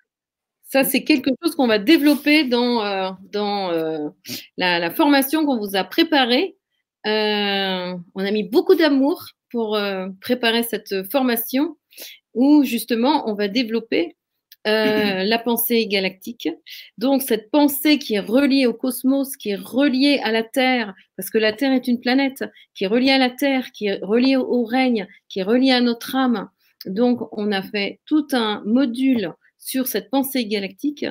ça, 0.67 0.83
c'est 0.83 1.03
quelque 1.03 1.29
chose 1.41 1.55
qu'on 1.55 1.67
va 1.67 1.79
développer 1.79 2.43
dans, 2.43 2.83
euh, 2.83 3.11
dans 3.31 3.71
euh, 3.71 4.09
la, 4.57 4.89
formation 4.91 5.45
qu'on 5.45 5.59
vous 5.59 5.75
a 5.75 5.83
préparée. 5.83 6.57
Euh, 7.05 7.93
on 8.15 8.25
a 8.25 8.31
mis 8.31 8.43
beaucoup 8.43 8.75
d'amour 8.75 9.27
pour 9.51 9.79
préparer 10.21 10.63
cette 10.63 11.09
formation 11.09 11.77
où 12.33 12.63
justement 12.63 13.29
on 13.29 13.35
va 13.35 13.47
développer 13.47 14.17
la 14.65 15.37
pensée 15.37 15.85
galactique. 15.85 16.49
Donc 16.97 17.21
cette 17.21 17.51
pensée 17.51 17.99
qui 17.99 18.15
est 18.15 18.19
reliée 18.19 18.65
au 18.65 18.73
cosmos, 18.73 19.37
qui 19.37 19.51
est 19.51 19.55
reliée 19.55 20.19
à 20.23 20.31
la 20.31 20.43
Terre, 20.43 20.93
parce 21.15 21.29
que 21.29 21.37
la 21.37 21.53
Terre 21.53 21.71
est 21.71 21.87
une 21.87 22.01
planète, 22.01 22.43
qui 22.73 22.85
est 22.85 22.87
reliée 22.87 23.11
à 23.11 23.19
la 23.19 23.29
Terre, 23.29 23.71
qui 23.71 23.85
est 23.85 23.99
reliée 24.01 24.35
au 24.35 24.65
règne, 24.65 25.07
qui 25.29 25.39
est 25.39 25.43
reliée 25.43 25.71
à 25.71 25.81
notre 25.81 26.15
âme. 26.15 26.49
Donc 26.87 27.19
on 27.31 27.51
a 27.51 27.61
fait 27.61 27.99
tout 28.05 28.27
un 28.33 28.63
module 28.65 29.31
sur 29.65 29.87
cette 29.87 30.11
pensée 30.11 30.45
galactique. 30.45 31.05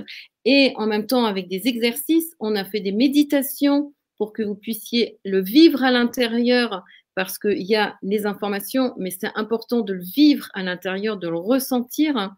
Et 0.44 0.72
en 0.76 0.86
même 0.86 1.06
temps, 1.06 1.24
avec 1.24 1.48
des 1.48 1.66
exercices, 1.66 2.34
on 2.38 2.54
a 2.54 2.64
fait 2.64 2.80
des 2.80 2.92
méditations 2.92 3.92
pour 4.16 4.32
que 4.32 4.42
vous 4.42 4.54
puissiez 4.54 5.18
le 5.24 5.42
vivre 5.42 5.82
à 5.82 5.90
l'intérieur, 5.90 6.84
parce 7.16 7.38
qu'il 7.38 7.62
y 7.62 7.74
a 7.74 7.96
les 8.02 8.26
informations, 8.26 8.94
mais 8.96 9.10
c'est 9.10 9.30
important 9.34 9.80
de 9.80 9.92
le 9.92 10.04
vivre 10.04 10.48
à 10.54 10.62
l'intérieur, 10.62 11.16
de 11.16 11.28
le 11.28 11.36
ressentir, 11.36 12.32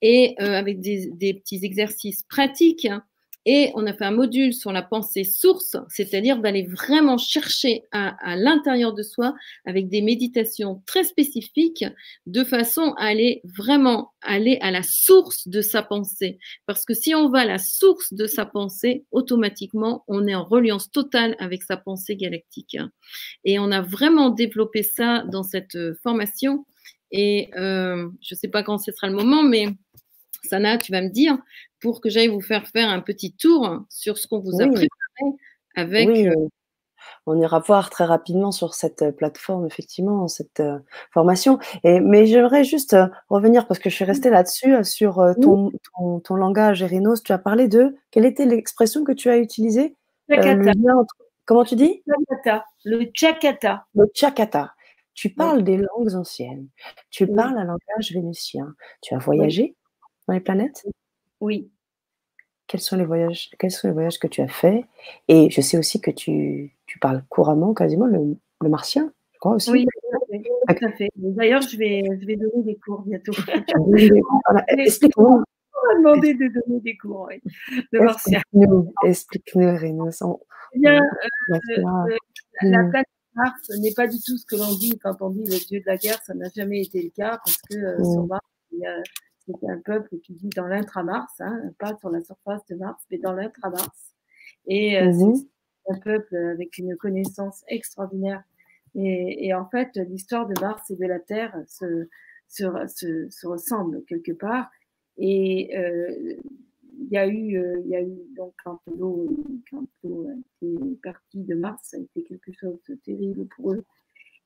et 0.00 0.34
euh, 0.40 0.54
avec 0.54 0.80
des, 0.80 1.10
des, 1.12 1.34
petits 1.34 1.60
exercices 1.62 2.22
pratiques 2.22 2.88
et 3.46 3.70
on 3.74 3.86
a 3.86 3.94
fait 3.94 4.04
un 4.04 4.10
module 4.10 4.52
sur 4.52 4.70
la 4.70 4.82
pensée 4.82 5.24
source, 5.24 5.76
c'est-à-dire 5.88 6.38
d'aller 6.38 6.66
vraiment 6.66 7.16
chercher 7.16 7.84
à, 7.90 8.36
l'intérieur 8.36 8.92
de 8.92 9.02
soi 9.02 9.34
avec 9.64 9.88
des 9.88 10.02
méditations 10.02 10.82
très 10.86 11.04
spécifiques 11.04 11.84
de 12.26 12.44
façon 12.44 12.92
à 12.98 13.06
aller 13.06 13.40
vraiment 13.56 14.12
aller 14.20 14.58
à 14.60 14.70
la 14.70 14.82
source 14.82 15.48
de 15.48 15.62
sa 15.62 15.82
pensée. 15.82 16.38
Parce 16.66 16.84
que 16.84 16.92
si 16.92 17.14
on 17.14 17.30
va 17.30 17.40
à 17.40 17.44
la 17.46 17.58
source 17.58 18.12
de 18.12 18.26
sa 18.26 18.44
pensée, 18.44 19.04
automatiquement, 19.10 20.04
on 20.06 20.26
est 20.26 20.34
en 20.34 20.44
reliance 20.44 20.90
totale 20.90 21.34
avec 21.38 21.62
sa 21.62 21.78
pensée 21.78 22.16
galactique. 22.16 22.76
Et 23.44 23.58
on 23.58 23.70
a 23.72 23.80
vraiment 23.80 24.28
développé 24.28 24.82
ça 24.82 25.24
dans 25.30 25.42
cette 25.42 25.76
euh, 25.76 25.94
formation. 26.02 26.66
Et 27.10 27.50
euh, 27.56 28.08
je 28.20 28.34
ne 28.34 28.38
sais 28.38 28.48
pas 28.48 28.62
quand 28.62 28.78
ce 28.78 28.92
sera 28.92 29.08
le 29.08 29.14
moment, 29.14 29.42
mais 29.42 29.66
Sana, 30.44 30.78
tu 30.78 30.92
vas 30.92 31.02
me 31.02 31.08
dire, 31.08 31.38
pour 31.80 32.00
que 32.00 32.08
j'aille 32.08 32.28
vous 32.28 32.40
faire 32.40 32.66
faire 32.68 32.88
un 32.88 33.00
petit 33.00 33.32
tour 33.32 33.84
sur 33.88 34.18
ce 34.18 34.26
qu'on 34.26 34.40
vous 34.40 34.60
a 34.60 34.66
préparé 34.66 34.88
avec. 35.74 36.08
Oui, 36.08 36.28
euh, 36.28 36.34
on 37.26 37.38
ira 37.38 37.58
voir 37.60 37.90
très 37.90 38.04
rapidement 38.04 38.50
sur 38.50 38.74
cette 38.74 39.02
euh, 39.02 39.12
plateforme, 39.12 39.66
effectivement, 39.66 40.28
cette 40.28 40.62
formation. 41.12 41.58
Et, 41.84 42.00
mais 42.00 42.26
j'aimerais 42.26 42.64
juste 42.64 42.96
revenir, 43.28 43.66
parce 43.66 43.78
que 43.78 43.90
je 43.90 43.94
suis 43.94 44.04
restée 44.04 44.30
là-dessus, 44.30 44.84
sur 44.84 45.22
ton, 45.40 45.70
ton, 46.20 46.34
langage, 46.34 46.82
Erinos. 46.82 47.22
Tu 47.22 47.32
as 47.32 47.38
parlé 47.38 47.68
de. 47.68 47.96
Quelle 48.10 48.24
était 48.24 48.46
l'expression 48.46 49.04
que 49.04 49.12
tu 49.12 49.28
as 49.30 49.38
utilisée 49.38 49.96
Comment 51.50 51.64
tu 51.64 51.74
dis? 51.74 52.02
Le 52.84 53.10
Chakata. 53.12 53.86
Le 53.94 54.06
Chakata. 54.14 54.74
Tu 55.14 55.30
parles 55.30 55.64
des 55.64 55.76
langues 55.76 56.14
anciennes. 56.14 56.68
Tu 57.10 57.26
parles 57.26 57.58
un 57.58 57.64
langage 57.64 58.12
vénitien. 58.12 58.74
Tu 59.02 59.14
as 59.14 59.18
voyagé 59.18 59.74
dans 60.30 60.34
les 60.34 60.40
planètes? 60.40 60.86
Oui. 61.40 61.68
Quels 62.68 62.80
sont 62.80 62.96
les 62.96 63.04
voyages 63.04 63.50
Quels 63.58 63.72
sont 63.72 63.88
les 63.88 63.94
voyages 63.94 64.20
que 64.20 64.28
tu 64.28 64.40
as 64.42 64.48
faits 64.48 64.84
Et 65.26 65.50
je 65.50 65.60
sais 65.60 65.76
aussi 65.76 66.00
que 66.00 66.12
tu, 66.12 66.72
tu 66.86 66.98
parles 67.00 67.24
couramment, 67.28 67.74
quasiment 67.74 68.06
le, 68.06 68.36
le, 68.60 68.68
martien, 68.68 69.12
je 69.32 69.38
crois 69.40 69.56
aussi. 69.56 69.70
Oui, 69.72 69.86
tout 70.68 70.86
à 70.86 70.92
fait. 70.92 71.08
D'ailleurs, 71.16 71.62
je 71.62 71.76
vais, 71.76 72.02
je 72.20 72.26
vais 72.26 72.36
donner 72.36 72.62
des 72.62 72.76
cours 72.76 73.02
bientôt. 73.02 73.32
Explique-nous. 74.68 75.26
On 75.26 75.88
m'a 75.88 75.98
demandé 75.98 76.34
de 76.34 76.46
donner 76.46 76.80
des 76.80 76.96
cours 76.96 77.28
oui, 77.28 77.42
de 77.92 77.98
martien. 77.98 78.38
Explique-nous, 78.38 78.92
Explique-nous, 79.04 80.38
eh 80.72 80.78
bien, 80.78 81.00
euh, 81.00 81.58
euh, 81.78 82.16
la 82.62 82.84
planète 82.84 83.06
Mars 83.34 83.70
n'est 83.80 83.94
pas 83.94 84.06
du 84.06 84.18
tout 84.20 84.36
ce 84.36 84.46
que 84.46 84.54
l'on 84.54 84.72
dit 84.76 84.96
quand 85.02 85.20
on 85.22 85.30
dit 85.30 85.44
le 85.44 85.58
dieu 85.66 85.80
de 85.80 85.86
la 85.86 85.96
guerre, 85.96 86.20
ça 86.24 86.34
n'a 86.34 86.48
jamais 86.54 86.82
été 86.82 87.02
le 87.02 87.10
cas 87.10 87.40
parce 87.44 87.58
que 87.68 87.76
euh, 87.76 88.04
sur 88.04 88.26
Mars, 88.26 88.44
c'est 89.46 89.68
un 89.68 89.78
peuple 89.78 90.18
qui 90.18 90.34
vit 90.34 90.50
dans 90.50 90.66
l'intra-Mars, 90.66 91.32
hein, 91.40 91.72
pas 91.78 91.96
sur 91.98 92.10
la 92.10 92.20
surface 92.22 92.64
de 92.66 92.76
Mars, 92.76 93.02
mais 93.10 93.18
dans 93.18 93.32
l'intra-Mars. 93.32 94.14
Et 94.66 94.98
euh, 94.98 95.12
mhm. 95.12 95.36
c'est 95.36 95.92
un 95.92 95.98
peuple 95.98 96.36
avec 96.36 96.78
une 96.78 96.96
connaissance 96.96 97.64
extraordinaire. 97.68 98.42
Et, 98.94 99.46
et 99.46 99.54
en 99.54 99.66
fait, 99.68 99.96
l'histoire 99.96 100.46
de 100.46 100.60
Mars 100.60 100.90
et 100.90 100.96
de 100.96 101.06
la 101.06 101.20
Terre 101.20 101.56
se, 101.68 102.08
se, 102.48 102.64
se, 102.88 103.28
se 103.30 103.46
ressemblent 103.46 104.04
quelque 104.04 104.32
part. 104.32 104.70
Et 105.16 105.76
euh, 105.76 106.34
il 107.00 107.08
y 107.10 107.16
a 107.16 107.26
eu, 107.26 107.56
euh, 107.56 107.80
il 107.84 107.90
y 107.90 107.96
a 107.96 108.02
eu 108.02 108.18
donc 108.36 108.54
quand 108.64 108.80
l'eau, 108.98 109.26
quand 109.70 109.86
l'eau 110.02 110.28
est 110.62 111.02
partie 111.02 111.44
de 111.44 111.54
Mars, 111.54 111.80
ça 111.84 111.96
a 111.96 112.00
été 112.00 112.22
quelque 112.24 112.52
chose 112.52 112.78
de 112.88 112.94
terrible 112.96 113.46
pour 113.56 113.72
eux. 113.72 113.84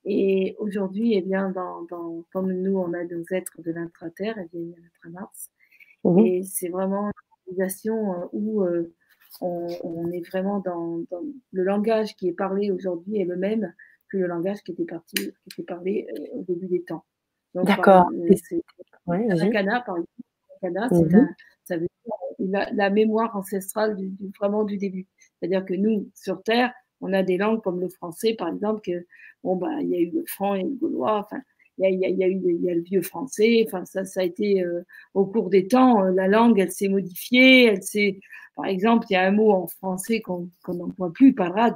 Et 0.05 0.55
aujourd'hui, 0.59 1.15
eh 1.15 1.21
bien, 1.21 1.49
dans, 1.49 1.81
dans, 1.83 2.23
comme 2.31 2.51
nous, 2.51 2.77
on 2.77 2.93
a 2.93 3.03
nos 3.03 3.23
êtres 3.31 3.61
de 3.61 3.71
l'intra-terre, 3.71 4.35
eh 4.37 4.47
bien, 4.51 4.61
il 4.61 4.69
y 4.69 4.73
a 4.73 4.77
l'intra-Mars. 4.77 5.49
Mmh 6.03 6.19
et 6.19 6.43
c'est 6.43 6.69
vraiment 6.69 7.07
une 7.07 7.13
organisation 7.47 8.13
euh, 8.13 8.25
où 8.31 8.61
euh, 8.61 8.93
on, 9.41 9.67
on, 9.83 10.11
est 10.11 10.21
vraiment 10.27 10.59
dans, 10.59 10.99
dans, 11.09 11.23
le 11.51 11.63
langage 11.63 12.15
qui 12.15 12.27
est 12.27 12.33
parlé 12.33 12.69
aujourd'hui 12.69 13.19
est 13.19 13.25
le 13.25 13.35
même 13.35 13.73
que 14.09 14.17
le 14.17 14.27
langage 14.27 14.61
qui 14.61 14.73
était, 14.73 14.85
parti, 14.85 15.15
qui 15.15 15.61
était 15.61 15.63
parlé 15.63 16.07
au 16.33 16.43
début 16.43 16.67
des 16.67 16.83
temps. 16.83 17.03
D'accord. 17.55 18.11
Ouais, 19.07 19.27
un 19.29 19.49
canard, 19.49 19.83
par 19.83 19.97
exemple. 19.97 20.87
C'est 20.91 21.17
mmh 21.17 21.35
ça 21.63 21.77
veut 21.77 21.87
dire 22.05 22.69
la, 22.73 22.89
mémoire 22.91 23.35
ancestrale 23.35 23.95
du, 23.95 24.11
vraiment 24.39 24.63
du 24.63 24.77
début. 24.77 25.07
C'est-à-dire 25.17 25.65
que 25.65 25.73
nous, 25.73 26.09
sur 26.13 26.43
Terre, 26.43 26.71
on 27.01 27.13
a 27.13 27.23
des 27.23 27.37
langues 27.37 27.61
comme 27.61 27.79
le 27.79 27.89
français, 27.89 28.33
par 28.35 28.49
exemple, 28.49 28.81
que 28.81 29.05
bon 29.43 29.55
bah 29.55 29.81
il 29.81 29.89
y 29.89 29.95
a 29.95 29.99
eu 29.99 30.11
le 30.11 30.23
franc 30.27 30.55
et 30.55 30.63
le 30.63 30.69
gaulois, 30.69 31.19
enfin 31.19 31.41
il 31.77 31.83
y 31.99 32.05
a, 32.05 32.09
y 32.09 32.23
a, 32.23 32.27
eu 32.27 32.41
il 32.45 32.63
y 32.63 32.69
a 32.71 32.75
le 32.75 32.81
vieux 32.81 33.01
français, 33.01 33.65
enfin 33.67 33.85
ça 33.85 34.05
ça 34.05 34.21
a 34.21 34.23
été 34.23 34.63
euh, 34.63 34.81
au 35.13 35.25
cours 35.25 35.49
des 35.49 35.67
temps, 35.67 36.03
euh, 36.05 36.11
la 36.11 36.27
langue 36.27 36.59
elle 36.59 36.71
s'est 36.71 36.87
modifiée, 36.87 37.65
elle 37.65 37.83
s'est 37.83 38.19
par 38.55 38.65
exemple, 38.67 39.07
il 39.09 39.13
y 39.13 39.17
a 39.17 39.23
un 39.27 39.31
mot 39.31 39.51
en 39.51 39.67
français 39.67 40.21
qu'on 40.21 40.49
n'emploie 40.67 41.11
plus, 41.11 41.33
parage, 41.35 41.73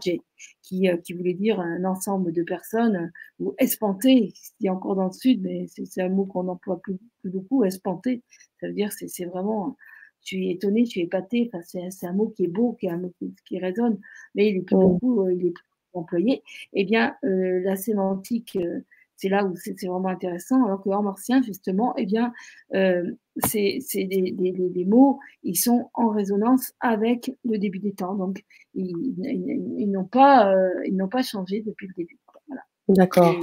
qui, 0.62 0.90
euh, 0.90 0.96
qui 0.98 1.14
voulait 1.14 1.34
dire 1.34 1.60
un 1.60 1.84
ensemble 1.84 2.32
de 2.32 2.42
personnes, 2.44 3.12
ou 3.40 3.54
espanté, 3.58 4.32
qui 4.58 4.68
est 4.68 4.70
encore 4.70 4.96
dans 4.96 5.08
le 5.08 5.12
sud, 5.12 5.42
mais 5.42 5.68
c'est 5.68 6.02
un 6.02 6.10
mot 6.10 6.26
qu'on 6.26 6.44
n'emploie 6.44 6.80
plus, 6.82 6.98
plus, 7.22 7.32
beaucoup, 7.32 7.66
espanté. 7.66 8.24
Ça 8.62 8.68
veut 8.68 8.74
dire 8.74 8.92
c'est 8.94 9.26
vraiment, 9.26 9.76
tu 10.22 10.46
es 10.46 10.52
étonné, 10.52 10.84
tu 10.84 11.00
es 11.00 11.04
épaté, 11.04 11.50
enfin, 11.54 11.64
c'est 11.90 12.08
un 12.08 12.14
mot 12.14 12.30
qui 12.30 12.46
est 12.46 12.48
beau, 12.48 12.74
qui 12.74 12.88
est 12.88 12.92
un 12.92 12.98
mot 12.98 13.14
qui, 13.18 13.34
qui 13.46 13.60
résonne, 13.60 14.00
mais 14.36 14.50
il 14.50 14.58
est 14.58 14.62
plus 14.62 14.76
mmh. 14.76 14.80
beaucoup, 14.80 15.22
euh, 15.22 15.34
il 15.34 15.48
est 15.48 15.52
plus 15.52 15.66
employé. 15.94 16.44
Eh 16.74 16.86
bien, 16.86 17.16
euh, 17.24 17.62
la 17.62 17.76
sémantique, 17.76 18.58
euh, 18.62 18.82
c'est 19.20 19.30
là 19.30 19.44
où 19.46 19.54
c'est 19.56 19.76
vraiment 19.86 20.08
intéressant, 20.08 20.64
alors 20.66 20.82
que 20.82 20.90
en 20.90 21.04
martien, 21.04 21.42
justement, 21.42 21.94
eh 21.98 22.06
bien, 22.06 22.32
euh, 22.74 23.04
c'est 23.46 23.80
des, 23.94 24.32
des, 24.32 24.52
des, 24.52 24.86
mots, 24.86 25.20
ils 25.44 25.58
sont 25.58 25.90
en 25.94 26.10
résonance 26.10 26.74
avec 26.80 27.32
le 27.44 27.58
début 27.58 27.80
des 27.80 27.92
temps, 27.92 28.16
donc 28.16 28.44
ils, 28.76 28.96
ils, 29.18 29.92
n'ont 29.92 30.06
pas, 30.06 30.54
euh, 30.54 30.70
ils 30.86 30.96
n'ont 30.96 31.10
pas 31.10 31.22
changé 31.22 31.62
depuis 31.62 31.88
le 31.88 31.94
début. 31.98 32.18
Voilà. 32.48 32.62
D'accord. 32.88 33.36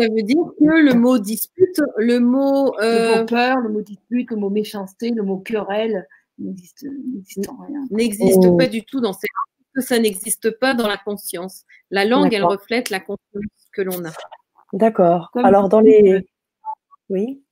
Ça 0.00 0.08
veut 0.08 0.22
dire 0.22 0.44
que 0.58 0.64
le 0.64 0.94
mot 0.94 1.18
dispute, 1.18 1.80
le 1.96 2.18
mot, 2.18 2.74
euh... 2.80 3.14
le 3.14 3.20
mot 3.20 3.26
peur, 3.26 3.58
le 3.58 3.68
mot 3.68 3.82
dispute, 3.82 4.30
le 4.30 4.36
mot 4.36 4.50
méchanceté, 4.50 5.10
le 5.10 5.22
mot 5.22 5.38
querelle 5.38 6.06
n'existe 6.38 6.86
rien. 7.68 7.84
N'existe 7.90 8.38
oh. 8.46 8.56
pas 8.56 8.66
du 8.66 8.82
tout 8.84 9.00
dans 9.00 9.12
ces 9.12 9.26
que 9.74 9.80
ça 9.80 9.98
n'existe 9.98 10.58
pas 10.58 10.74
dans 10.74 10.88
la 10.88 10.96
conscience. 10.96 11.64
La 11.90 12.04
langue, 12.04 12.34
elle 12.34 12.44
reflète 12.44 12.90
la 12.90 12.98
conscience 12.98 13.44
que 13.72 13.82
l'on 13.82 14.04
a. 14.04 14.10
D'accord. 14.72 15.30
Alors 15.36 15.68
dans 15.68 15.80
les... 15.80 16.26
Oui. 17.08 17.42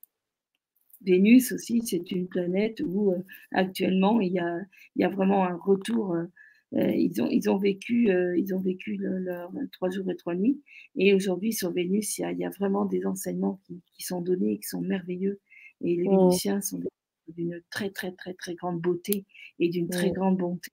Vénus 1.03 1.53
aussi, 1.53 1.81
c'est 1.87 2.11
une 2.11 2.27
planète 2.27 2.81
où 2.85 3.13
euh, 3.13 3.25
actuellement 3.53 4.21
il 4.21 4.33
y, 4.33 4.41
a, 4.41 4.59
il 4.97 5.03
y 5.03 5.05
a 5.05 5.09
vraiment 5.09 5.45
un 5.45 5.55
retour. 5.55 6.15
Euh 6.15 6.25
ils, 6.73 7.23
ont, 7.23 7.29
ils 7.31 7.49
ont 7.49 7.57
vécu, 7.57 8.11
euh, 8.11 8.39
ils 8.39 8.55
ont 8.55 8.61
vécu 8.61 8.97
leurs 8.99 9.51
trois 9.73 9.91
jours 9.91 10.11
et 10.11 10.17
trois 10.17 10.35
nuits. 10.35 10.61
Et 10.97 11.15
aujourd'hui, 11.15 11.53
sur 11.53 11.73
Vénus, 11.73 12.19
il 12.19 12.23
y, 12.23 12.25
a, 12.25 12.33
il 12.33 12.39
y, 12.39 12.45
a, 12.45 12.51
vraiment 12.51 12.85
des 12.85 13.07
enseignements 13.07 13.61
qui, 13.65 13.81
qui, 13.95 14.03
sont 14.03 14.21
donnés, 14.21 14.59
qui 14.59 14.69
sont 14.69 14.81
merveilleux. 14.81 15.41
Et 15.81 15.97
les 15.97 16.09
mmh. 16.09 16.17
Vénusiens 16.17 16.61
sont 16.61 16.81
d'une 17.29 17.61
très, 17.71 17.91
très, 17.91 18.13
très, 18.13 18.35
très 18.35 18.55
grande 18.55 18.81
beauté 18.81 19.25
et 19.59 19.69
d'une 19.69 19.89
très 19.89 20.11
mmh. 20.11 20.15
grande 20.15 20.37
bonté. 20.37 20.71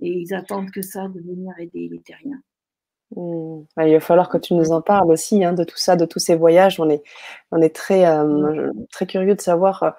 Et 0.00 0.10
ils 0.10 0.34
attendent 0.34 0.70
que 0.70 0.82
ça 0.82 1.08
de 1.08 1.20
venir 1.20 1.52
aider 1.58 1.88
les 1.88 2.00
terriens. 2.00 2.42
Mmh. 3.16 3.64
il 3.78 3.92
va 3.92 4.00
falloir 4.00 4.28
que 4.28 4.38
tu 4.38 4.54
nous 4.54 4.70
en 4.70 4.80
parles 4.80 5.10
aussi 5.10 5.42
hein, 5.42 5.52
de 5.52 5.64
tout 5.64 5.76
ça, 5.76 5.96
de 5.96 6.04
tous 6.04 6.20
ces 6.20 6.36
voyages. 6.36 6.78
On 6.80 6.88
est, 6.88 7.02
on 7.50 7.60
est 7.60 7.74
très, 7.74 8.06
euh, 8.06 8.70
très 8.92 9.06
curieux 9.06 9.34
de 9.34 9.40
savoir 9.40 9.96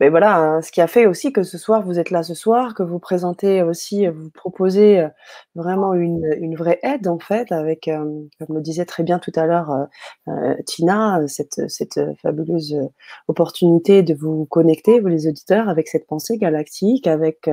euh, 0.00 0.04
mais 0.04 0.08
voilà, 0.10 0.38
hein, 0.38 0.62
ce 0.62 0.70
qui 0.72 0.80
a 0.80 0.86
fait 0.86 1.06
aussi 1.06 1.32
que 1.32 1.42
ce 1.42 1.58
soir, 1.58 1.82
vous 1.82 1.98
êtes 1.98 2.10
là 2.10 2.22
ce 2.22 2.34
soir, 2.34 2.74
que 2.74 2.82
vous 2.82 2.98
présentez 2.98 3.62
aussi, 3.62 4.06
vous 4.06 4.30
proposez 4.30 5.00
euh, 5.00 5.08
vraiment 5.54 5.94
une, 5.94 6.28
une 6.40 6.56
vraie 6.56 6.78
aide 6.82 7.08
en 7.08 7.18
fait, 7.18 7.52
avec, 7.52 7.84
comme 7.84 8.28
le 8.56 8.60
disait 8.60 8.84
très 8.84 9.02
bien 9.02 9.18
tout 9.18 9.32
à 9.34 9.46
l'heure 9.46 9.88
Tina, 10.66 11.20
cette, 11.26 11.68
cette 11.68 12.00
fabuleuse 12.22 12.76
opportunité 13.28 14.02
de 14.02 14.14
vous 14.14 14.46
connecter, 14.46 15.00
vous 15.00 15.08
les 15.08 15.26
auditeurs, 15.26 15.68
avec 15.68 15.88
cette 15.88 16.06
pensée 16.06 16.38
galactique, 16.38 17.06
avec 17.06 17.50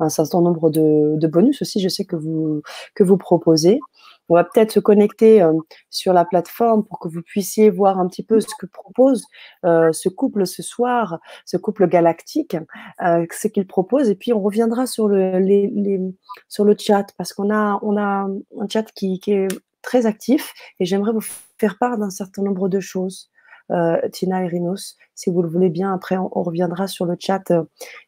un 0.00 0.08
certain 0.08 0.40
nombre 0.40 0.70
de, 0.70 1.16
de 1.16 1.26
bonus 1.26 1.62
aussi, 1.62 1.80
je 1.80 1.88
sais 1.88 2.04
que 2.04 2.16
vous, 2.16 2.62
que 2.94 3.04
vous 3.04 3.16
proposez. 3.16 3.80
On 4.28 4.34
va 4.34 4.44
peut-être 4.44 4.72
se 4.72 4.80
connecter 4.80 5.42
euh, 5.42 5.52
sur 5.90 6.12
la 6.12 6.24
plateforme 6.24 6.84
pour 6.84 6.98
que 6.98 7.08
vous 7.08 7.22
puissiez 7.22 7.70
voir 7.70 7.98
un 7.98 8.06
petit 8.06 8.22
peu 8.22 8.40
ce 8.40 8.48
que 8.58 8.66
propose 8.66 9.24
euh, 9.64 9.92
ce 9.92 10.08
couple 10.08 10.46
ce 10.46 10.62
soir, 10.62 11.18
ce 11.44 11.56
couple 11.56 11.88
galactique, 11.88 12.56
euh, 13.02 13.26
ce 13.30 13.48
qu'il 13.48 13.66
propose. 13.66 14.08
Et 14.08 14.14
puis 14.14 14.32
on 14.32 14.40
reviendra 14.40 14.86
sur 14.86 15.08
le, 15.08 15.38
les, 15.38 16.00
sur 16.48 16.64
le 16.64 16.74
chat 16.78 17.06
parce 17.16 17.32
qu'on 17.32 17.52
a, 17.52 17.78
on 17.82 17.96
a 17.96 18.26
un 18.60 18.68
chat 18.68 18.84
qui, 18.92 19.20
qui 19.20 19.32
est 19.32 19.48
très 19.82 20.06
actif 20.06 20.52
et 20.80 20.84
j'aimerais 20.84 21.12
vous 21.12 21.24
faire 21.58 21.78
part 21.78 21.98
d'un 21.98 22.10
certain 22.10 22.42
nombre 22.42 22.68
de 22.68 22.80
choses. 22.80 23.30
Euh, 23.70 23.96
Tina 24.12 24.44
et 24.44 24.46
Rinos, 24.46 24.96
si 25.14 25.30
vous 25.30 25.42
le 25.42 25.48
voulez 25.48 25.70
bien. 25.70 25.94
Après, 25.94 26.16
on, 26.16 26.42
reviendra 26.42 26.86
sur 26.86 27.06
le 27.06 27.16
chat. 27.18 27.50
Euh, 27.50 27.64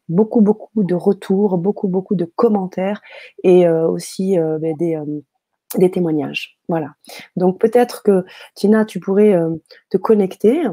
beaucoup, 0.07 0.41
beaucoup 0.41 0.83
de 0.83 0.95
retours, 0.95 1.57
beaucoup, 1.57 1.87
beaucoup 1.87 2.15
de 2.15 2.25
commentaires 2.25 3.01
et 3.43 3.67
euh, 3.67 3.87
aussi 3.87 4.37
ben, 4.37 4.75
des, 4.77 4.99
des 5.75 5.91
témoignages. 5.91 6.57
Voilà. 6.69 6.93
Donc 7.35 7.59
peut-être 7.59 8.03
que 8.03 8.25
Tina, 8.55 8.85
tu 8.85 8.99
pourrais 8.99 9.33
euh, 9.33 9.55
te 9.89 9.97
connecter 9.97 10.63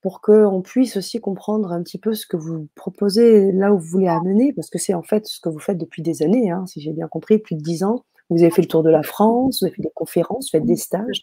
pour 0.00 0.20
qu'on 0.20 0.62
puisse 0.62 0.96
aussi 0.96 1.20
comprendre 1.20 1.72
un 1.72 1.82
petit 1.82 1.98
peu 1.98 2.14
ce 2.14 2.26
que 2.26 2.36
vous 2.36 2.68
proposez 2.74 3.52
là 3.52 3.72
où 3.72 3.78
vous 3.78 3.86
voulez 3.86 4.08
amener, 4.08 4.52
parce 4.52 4.70
que 4.70 4.78
c'est 4.78 4.94
en 4.94 5.02
fait 5.02 5.26
ce 5.26 5.40
que 5.40 5.48
vous 5.48 5.58
faites 5.58 5.78
depuis 5.78 6.02
des 6.02 6.22
années, 6.22 6.50
hein, 6.50 6.64
si 6.66 6.80
j'ai 6.80 6.92
bien 6.92 7.08
compris, 7.08 7.38
plus 7.38 7.56
de 7.56 7.62
dix 7.62 7.82
ans. 7.84 8.04
Vous 8.30 8.42
avez 8.42 8.50
fait 8.50 8.62
le 8.62 8.68
tour 8.68 8.82
de 8.82 8.90
la 8.90 9.02
France, 9.02 9.60
vous 9.60 9.66
avez 9.66 9.74
fait 9.74 9.82
des 9.82 9.92
conférences, 9.94 10.46
vous 10.46 10.58
faites 10.58 10.66
des 10.66 10.76
stages 10.76 11.22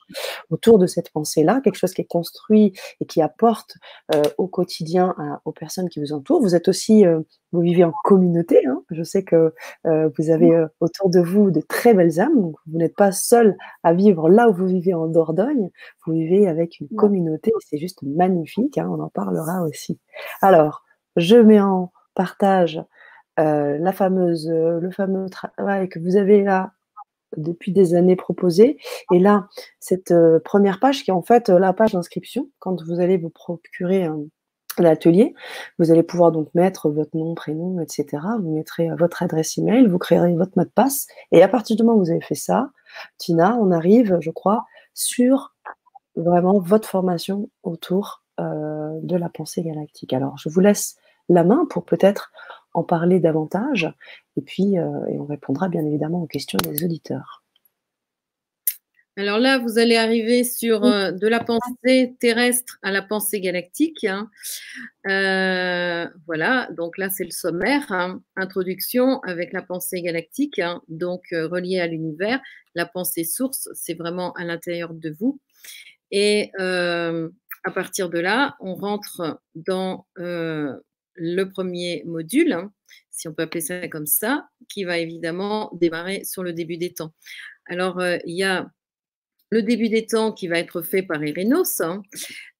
autour 0.52 0.78
de 0.78 0.86
cette 0.86 1.10
pensée-là, 1.12 1.60
quelque 1.64 1.78
chose 1.78 1.93
qui 1.93 2.02
est 2.02 2.06
construit 2.06 2.74
et 2.99 3.06
qui 3.06 3.22
apporte 3.22 3.76
euh, 4.14 4.22
au 4.38 4.47
quotidien 4.47 5.16
aux 5.45 5.52
personnes 5.52 5.89
qui 5.89 5.99
vous 5.99 6.14
entourent. 6.14 6.41
Vous 6.41 6.56
êtes 6.56 6.68
aussi, 6.68 7.06
euh, 7.06 7.22
vous 7.52 7.62
vivez 7.62 7.84
en 7.84 7.93
communauté. 8.04 8.66
Hein. 8.68 8.84
Je 8.91 9.02
sais 9.04 9.24
que 9.24 9.54
euh, 9.88 10.10
vous 10.18 10.30
avez 10.30 10.66
autour 10.80 11.10
de 11.10 11.20
vous 11.20 11.49
de 11.49 11.62
très 11.62 11.93
belles 11.93 12.20
âmes. 12.20 12.39
Donc 12.39 12.56
vous 12.68 12.78
n'êtes 12.78 12.95
pas 12.95 13.12
seul 13.12 13.58
à 13.84 13.93
vivre 13.93 14.30
là 14.30 14.49
où 14.49 14.54
vous 14.54 14.68
vivez 14.68 14.93
en 14.93 15.08
Dordogne. 15.08 15.72
Vous 16.06 16.14
vivez 16.14 16.47
avec 16.47 16.80
une 16.80 16.89
communauté. 16.89 17.52
C'est 17.68 17.80
juste 17.80 18.04
magnifique. 18.04 18.78
Hein. 18.78 18.88
On 18.91 19.02
en 19.02 19.10
parlera 19.10 19.64
aussi. 19.64 19.99
Alors, 20.41 20.84
je 21.16 21.36
mets 21.36 21.62
en 21.62 21.91
partage 22.14 22.82
la 23.38 23.91
fameuse, 23.91 24.47
le 24.47 24.91
fameux 24.91 25.28
travail 25.30 25.89
que 25.89 25.97
vous 25.97 26.16
avez 26.16 26.43
là 26.43 26.74
depuis 27.38 27.72
des 27.72 27.96
années 27.96 28.16
proposé. 28.16 28.78
Et 29.14 29.20
là, 29.20 29.48
cette 29.80 30.14
première 30.44 30.80
page 30.80 31.04
qui 31.04 31.12
est 31.12 31.14
en 31.14 31.22
fait 31.22 31.50
la 31.50 31.74
page 31.74 31.94
d'inscription, 31.94 32.50
quand 32.60 32.84
vous 32.84 33.00
allez 33.00 33.18
vous 33.18 33.30
procurer 33.30 34.06
un, 34.06 34.26
l'atelier. 34.78 35.34
Vous 35.80 35.92
allez 35.92 36.04
pouvoir 36.04 36.32
donc 36.32 36.50
mettre 36.54 36.90
votre 36.90 37.16
nom, 37.16 37.36
prénom, 37.36 37.80
etc. 37.82 38.24
Vous 38.40 38.54
mettrez 38.56 38.90
votre 38.98 39.24
adresse 39.24 39.58
email, 39.58 39.88
vous 39.88 39.98
créerez 39.98 40.34
votre 40.36 40.58
mot 40.58 40.64
de 40.64 40.70
passe. 40.70 41.08
Et 41.32 41.44
à 41.44 41.48
partir 41.48 41.76
du 41.76 41.84
moment 41.84 41.98
où 41.98 42.04
vous 42.04 42.12
avez 42.12 42.22
fait 42.22 42.36
ça, 42.36 42.70
Tina, 43.18 43.58
on 43.60 43.72
arrive, 43.72 44.18
je 44.22 44.32
crois, 44.32 44.66
sur 44.94 45.56
vraiment 46.16 46.60
votre 46.60 46.88
formation 46.88 47.50
autour 47.64 48.24
euh, 48.40 49.00
de 49.02 49.16
la 49.16 49.30
pensée 49.30 49.64
galactique. 49.64 50.14
Alors, 50.14 50.38
je 50.38 50.50
vous 50.50 50.60
laisse 50.60 50.96
la 51.30 51.44
main 51.44 51.66
pour 51.70 51.86
peut-être 51.86 52.32
en 52.74 52.84
parler 52.84 53.20
davantage, 53.20 53.92
et 54.38 54.42
puis 54.42 54.78
euh, 54.78 55.06
et 55.08 55.20
on 55.20 55.26
répondra 55.26 55.70
bien 55.70 55.86
évidemment 55.86 56.24
aux 56.24 56.28
questions 56.28 56.58
des 56.64 56.84
auditeurs. 56.84 57.44
Alors 59.18 59.40
là, 59.40 59.58
vous 59.58 59.78
allez 59.78 59.98
arriver 59.98 60.46
sur 60.46 60.86
euh, 60.86 61.12
de 61.12 61.28
la 61.28 61.44
pensée 61.44 62.16
terrestre 62.22 62.80
à 62.82 62.92
la 62.92 63.02
pensée 63.02 63.42
galactique. 63.42 64.06
Hein. 64.06 64.30
Euh, 65.06 66.08
voilà, 66.26 66.70
donc 66.72 66.98
là, 66.98 67.10
c'est 67.10 67.26
le 67.26 67.32
sommaire. 67.32 67.92
Hein. 67.92 68.22
Introduction 68.38 69.20
avec 69.24 69.52
la 69.52 69.64
pensée 69.64 70.02
galactique, 70.02 70.60
hein. 70.60 70.82
donc 70.88 71.24
reliée 71.32 71.82
à 71.82 71.88
l'univers. 71.88 72.40
La 72.74 72.86
pensée 72.86 73.26
source, 73.26 73.68
c'est 73.74 73.96
vraiment 73.96 74.32
à 74.34 74.46
l'intérieur 74.46 74.94
de 74.94 75.14
vous. 75.20 75.42
Et 76.12 76.52
à 76.58 77.72
partir 77.74 78.10
de 78.10 78.20
là, 78.20 78.56
on 78.62 78.76
rentre 78.76 79.42
dans 79.56 80.08
le 81.14 81.45
premier 81.45 82.03
module, 82.05 82.70
si 83.09 83.28
on 83.28 83.34
peut 83.34 83.43
appeler 83.43 83.62
ça 83.62 83.88
comme 83.88 84.05
ça, 84.05 84.49
qui 84.70 84.84
va 84.84 84.97
évidemment 84.97 85.70
démarrer 85.74 86.24
sur 86.24 86.43
le 86.43 86.53
début 86.53 86.78
des 86.78 86.93
temps. 86.93 87.14
Alors, 87.68 88.01
il 88.26 88.36
y 88.36 88.43
a 88.43 88.70
le 89.51 89.62
début 89.62 89.89
des 89.89 90.05
temps 90.05 90.32
qui 90.32 90.47
va 90.47 90.57
être 90.59 90.82
fait 90.82 91.03
par 91.03 91.22
Erinos, 91.22 91.82
hein. 91.82 92.01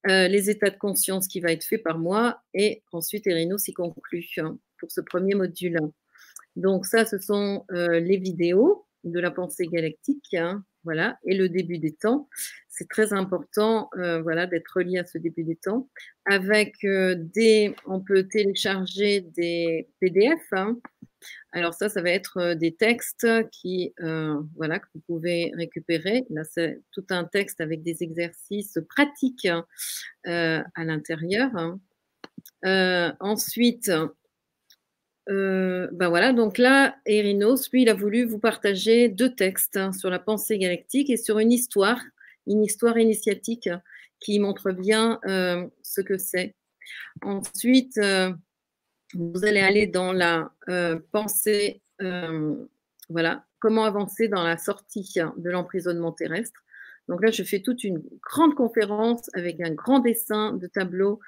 euh, 0.08 0.28
les 0.28 0.50
états 0.50 0.70
de 0.70 0.76
conscience 0.76 1.26
qui 1.26 1.40
va 1.40 1.50
être 1.50 1.64
fait 1.64 1.78
par 1.78 1.98
moi, 1.98 2.42
et 2.52 2.82
ensuite 2.92 3.26
Erinos 3.26 3.66
y 3.66 3.72
conclut 3.72 4.28
hein, 4.36 4.58
pour 4.78 4.92
ce 4.92 5.00
premier 5.00 5.34
module. 5.34 5.78
Donc 6.54 6.84
ça, 6.84 7.06
ce 7.06 7.18
sont 7.18 7.64
euh, 7.72 7.98
les 7.98 8.18
vidéos 8.18 8.86
de 9.04 9.18
la 9.18 9.30
pensée 9.30 9.66
galactique, 9.66 10.34
hein, 10.34 10.64
voilà, 10.84 11.18
et 11.24 11.34
le 11.34 11.48
début 11.48 11.78
des 11.78 11.92
temps. 11.92 12.28
C'est 12.68 12.88
très 12.88 13.12
important, 13.12 13.90
euh, 13.98 14.22
voilà, 14.22 14.46
d'être 14.46 14.68
relié 14.74 14.98
à 14.98 15.04
ce 15.04 15.18
début 15.18 15.44
des 15.44 15.56
temps. 15.56 15.88
Avec 16.24 16.74
des, 16.82 17.74
on 17.86 18.00
peut 18.00 18.24
télécharger 18.28 19.20
des 19.20 19.88
PDF 20.00 20.52
alors 21.52 21.74
ça, 21.74 21.88
ça 21.88 22.02
va 22.02 22.10
être 22.10 22.38
euh, 22.38 22.54
des 22.54 22.74
textes 22.74 23.26
qui, 23.50 23.94
euh, 24.00 24.40
voilà, 24.56 24.78
que 24.78 24.86
vous 24.94 25.00
pouvez 25.06 25.52
récupérer. 25.54 26.24
Là, 26.30 26.42
c'est 26.44 26.80
tout 26.92 27.04
un 27.10 27.24
texte 27.24 27.60
avec 27.60 27.82
des 27.82 28.02
exercices 28.02 28.78
pratiques 28.88 29.48
euh, 30.26 30.62
à 30.74 30.84
l'intérieur. 30.84 31.50
ensuite, 32.64 33.90
ben 35.28 36.08
voilà, 36.08 36.32
donc 36.32 36.58
là, 36.58 36.96
Erinos, 37.06 37.70
lui, 37.72 37.82
il 37.82 37.88
a 37.88 37.94
voulu 37.94 38.24
vous 38.24 38.38
partager 38.38 39.08
deux 39.08 39.34
textes 39.34 39.76
hein, 39.76 39.92
sur 39.92 40.10
la 40.10 40.18
pensée 40.18 40.58
galactique 40.58 41.10
et 41.10 41.16
sur 41.16 41.38
une 41.38 41.52
histoire, 41.52 42.00
une 42.46 42.64
histoire 42.64 42.98
initiatique 42.98 43.68
qui 44.20 44.38
montre 44.40 44.72
bien 44.72 45.20
ce 45.24 46.00
que 46.00 46.18
c'est. 46.18 46.54
Ensuite, 47.22 47.98
vous 49.14 49.44
allez 49.44 49.60
aller 49.60 49.86
dans 49.86 50.12
la 50.12 50.50
euh, 50.68 50.98
pensée, 51.12 51.82
euh, 52.00 52.54
voilà, 53.08 53.44
comment 53.58 53.84
avancer 53.84 54.28
dans 54.28 54.42
la 54.42 54.56
sortie 54.56 55.14
de 55.36 55.50
l'emprisonnement 55.50 56.12
terrestre. 56.12 56.60
Donc 57.08 57.22
là, 57.22 57.30
je 57.30 57.42
fais 57.42 57.60
toute 57.60 57.84
une 57.84 58.02
grande 58.22 58.54
conférence 58.54 59.28
avec 59.34 59.60
un 59.60 59.72
grand 59.72 59.98
dessin 59.98 60.52
de 60.52 60.66
tableau 60.66 61.20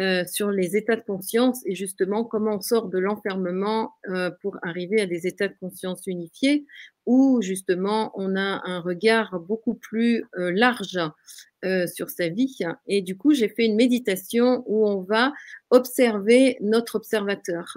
euh, 0.00 0.24
sur 0.26 0.50
les 0.50 0.76
états 0.76 0.96
de 0.96 1.02
conscience 1.02 1.60
et 1.66 1.74
justement 1.74 2.24
comment 2.24 2.56
on 2.56 2.60
sort 2.60 2.88
de 2.88 2.98
l'enfermement 2.98 3.92
euh, 4.08 4.30
pour 4.42 4.56
arriver 4.62 5.00
à 5.00 5.06
des 5.06 5.26
états 5.26 5.48
de 5.48 5.54
conscience 5.60 6.06
unifiés 6.06 6.66
où 7.04 7.40
justement 7.42 8.10
on 8.14 8.36
a 8.36 8.62
un 8.64 8.80
regard 8.80 9.38
beaucoup 9.40 9.74
plus 9.74 10.24
euh, 10.36 10.50
large 10.50 10.98
sur 11.92 12.08
sa 12.08 12.28
vie. 12.28 12.56
Et 12.86 13.02
du 13.02 13.16
coup, 13.16 13.34
j'ai 13.34 13.48
fait 13.48 13.64
une 13.64 13.74
méditation 13.74 14.62
où 14.66 14.86
on 14.86 15.00
va 15.02 15.32
observer 15.70 16.56
notre 16.60 16.94
observateur 16.94 17.76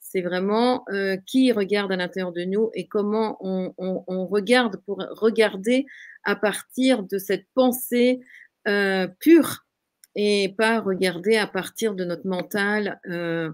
c'est 0.00 0.22
vraiment 0.22 0.84
qui 1.24 1.52
regarde 1.52 1.92
à 1.92 1.96
l'intérieur 1.96 2.32
de 2.32 2.42
nous 2.42 2.70
et 2.74 2.88
comment 2.88 3.38
on, 3.40 3.72
on, 3.78 4.26
regarde 4.26 4.76
pour 4.84 4.98
regarder 5.10 5.86
à 6.24 6.36
partir 6.36 7.02
de 7.02 7.18
cette 7.18 7.46
pensée 7.54 8.20
euh, 8.68 9.08
pure 9.18 9.66
et 10.14 10.54
pas 10.56 10.80
regarder 10.80 11.36
à 11.36 11.46
partir 11.46 11.94
de 11.94 12.04
notre 12.04 12.26
mental, 12.26 13.00
euh, 13.06 13.50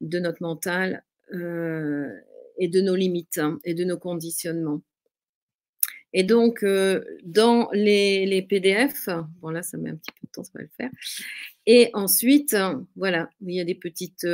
de 0.00 0.18
notre 0.18 0.42
mental 0.42 1.02
euh, 1.32 2.12
et 2.58 2.68
de 2.68 2.80
nos 2.80 2.94
limites 2.94 3.38
hein, 3.38 3.58
et 3.64 3.74
de 3.74 3.84
nos 3.84 3.98
conditionnements. 3.98 4.82
Et 6.14 6.22
donc, 6.22 6.64
dans 7.22 7.68
les, 7.72 8.24
les, 8.24 8.40
PDF, 8.40 9.10
bon 9.40 9.50
là, 9.50 9.62
ça 9.62 9.76
met 9.76 9.90
un 9.90 9.96
petit 9.96 10.10
peu 10.12 10.26
de 10.26 10.30
temps, 10.32 10.42
ça 10.42 10.52
va 10.54 10.62
le 10.62 10.70
faire. 10.74 10.90
Et 11.66 11.90
ensuite, 11.92 12.56
voilà, 12.96 13.28
il 13.42 13.54
y 13.54 13.60
a 13.60 13.64
des 13.64 13.74
petites 13.74 14.26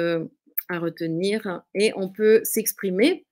à 0.68 0.78
retenir 0.78 1.62
et 1.74 1.92
on 1.96 2.08
peut 2.08 2.40
s'exprimer 2.44 3.26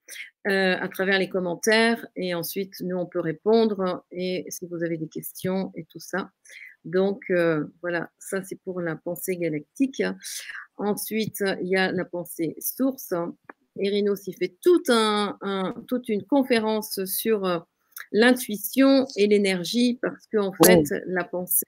euh, 0.46 0.76
à 0.78 0.88
travers 0.88 1.18
les 1.18 1.28
commentaires 1.28 2.06
et 2.16 2.34
ensuite 2.34 2.74
nous 2.80 2.96
on 2.96 3.06
peut 3.06 3.20
répondre 3.20 4.04
et 4.10 4.44
si 4.48 4.66
vous 4.66 4.82
avez 4.82 4.98
des 4.98 5.08
questions 5.08 5.72
et 5.76 5.84
tout 5.84 6.00
ça. 6.00 6.30
Donc 6.84 7.22
euh, 7.30 7.64
voilà, 7.80 8.10
ça 8.18 8.42
c'est 8.42 8.60
pour 8.62 8.80
la 8.80 8.96
pensée 8.96 9.36
galactique. 9.36 10.02
Ensuite, 10.76 11.44
il 11.60 11.68
y 11.68 11.76
a 11.76 11.92
la 11.92 12.04
pensée 12.04 12.56
source. 12.58 13.12
Erinos 13.78 14.26
il 14.26 14.34
fait 14.34 14.56
tout 14.62 14.82
un, 14.88 15.38
toute 15.86 16.08
une 16.08 16.24
conférence 16.24 17.04
sur 17.04 17.44
euh, 17.44 17.58
l'intuition 18.10 19.06
et 19.16 19.26
l'énergie 19.26 19.98
parce 20.02 20.26
qu'en 20.26 20.48
en 20.48 20.52
fait, 20.64 20.84
la 21.06 21.24
pensée 21.24 21.66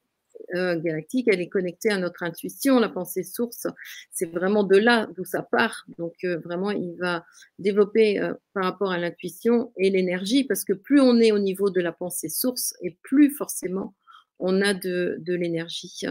euh, 0.54 0.78
galactique, 0.80 1.28
elle 1.28 1.40
est 1.40 1.48
connectée 1.48 1.90
à 1.90 1.98
notre 1.98 2.22
intuition, 2.22 2.78
la 2.78 2.88
pensée 2.88 3.22
source. 3.22 3.66
C'est 4.10 4.30
vraiment 4.30 4.64
de 4.64 4.76
là 4.76 5.08
d'où 5.16 5.24
ça 5.24 5.42
part. 5.42 5.84
Donc 5.98 6.14
euh, 6.24 6.38
vraiment, 6.38 6.70
il 6.70 6.94
va 6.98 7.24
développer 7.58 8.20
euh, 8.20 8.34
par 8.52 8.64
rapport 8.64 8.92
à 8.92 8.98
l'intuition 8.98 9.72
et 9.76 9.90
l'énergie, 9.90 10.44
parce 10.44 10.64
que 10.64 10.72
plus 10.72 11.00
on 11.00 11.18
est 11.20 11.32
au 11.32 11.38
niveau 11.38 11.70
de 11.70 11.80
la 11.80 11.92
pensée 11.92 12.28
source, 12.28 12.74
et 12.82 12.96
plus 13.02 13.30
forcément 13.30 13.94
on 14.38 14.60
a 14.60 14.74
de, 14.74 15.16
de 15.20 15.34
l'énergie. 15.34 16.02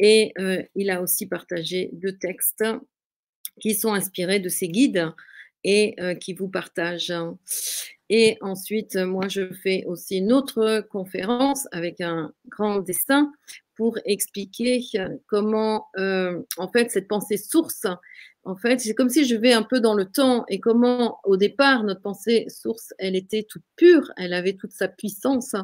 Et 0.00 0.32
il 0.74 0.90
a 0.90 1.02
aussi 1.02 1.26
partagé 1.26 1.90
deux 1.92 2.16
textes 2.16 2.64
qui 3.60 3.74
sont 3.74 3.92
inspirés 3.92 4.40
de 4.40 4.48
ses 4.48 4.68
guides 4.68 5.12
et 5.62 5.94
qui 6.20 6.32
vous 6.32 6.48
partagent. 6.48 7.12
Et 8.10 8.36
ensuite, 8.40 8.96
moi, 8.96 9.28
je 9.28 9.52
fais 9.62 9.84
aussi 9.86 10.18
une 10.18 10.32
autre 10.32 10.86
conférence 10.90 11.66
avec 11.72 12.00
un 12.00 12.32
grand 12.48 12.80
dessin 12.80 13.32
pour 13.76 13.98
expliquer 14.04 14.82
comment, 15.26 15.86
euh, 15.96 16.42
en 16.58 16.68
fait, 16.68 16.90
cette 16.90 17.08
pensée 17.08 17.38
source, 17.38 17.86
en 18.46 18.56
fait, 18.56 18.78
c'est 18.80 18.94
comme 18.94 19.08
si 19.08 19.24
je 19.24 19.36
vais 19.36 19.54
un 19.54 19.62
peu 19.62 19.80
dans 19.80 19.94
le 19.94 20.04
temps 20.04 20.44
et 20.48 20.60
comment, 20.60 21.18
au 21.24 21.38
départ, 21.38 21.82
notre 21.82 22.02
pensée 22.02 22.44
source, 22.48 22.92
elle 22.98 23.16
était 23.16 23.44
toute 23.48 23.64
pure, 23.74 24.12
elle 24.18 24.34
avait 24.34 24.52
toute 24.52 24.72
sa 24.72 24.86
puissance 24.86 25.54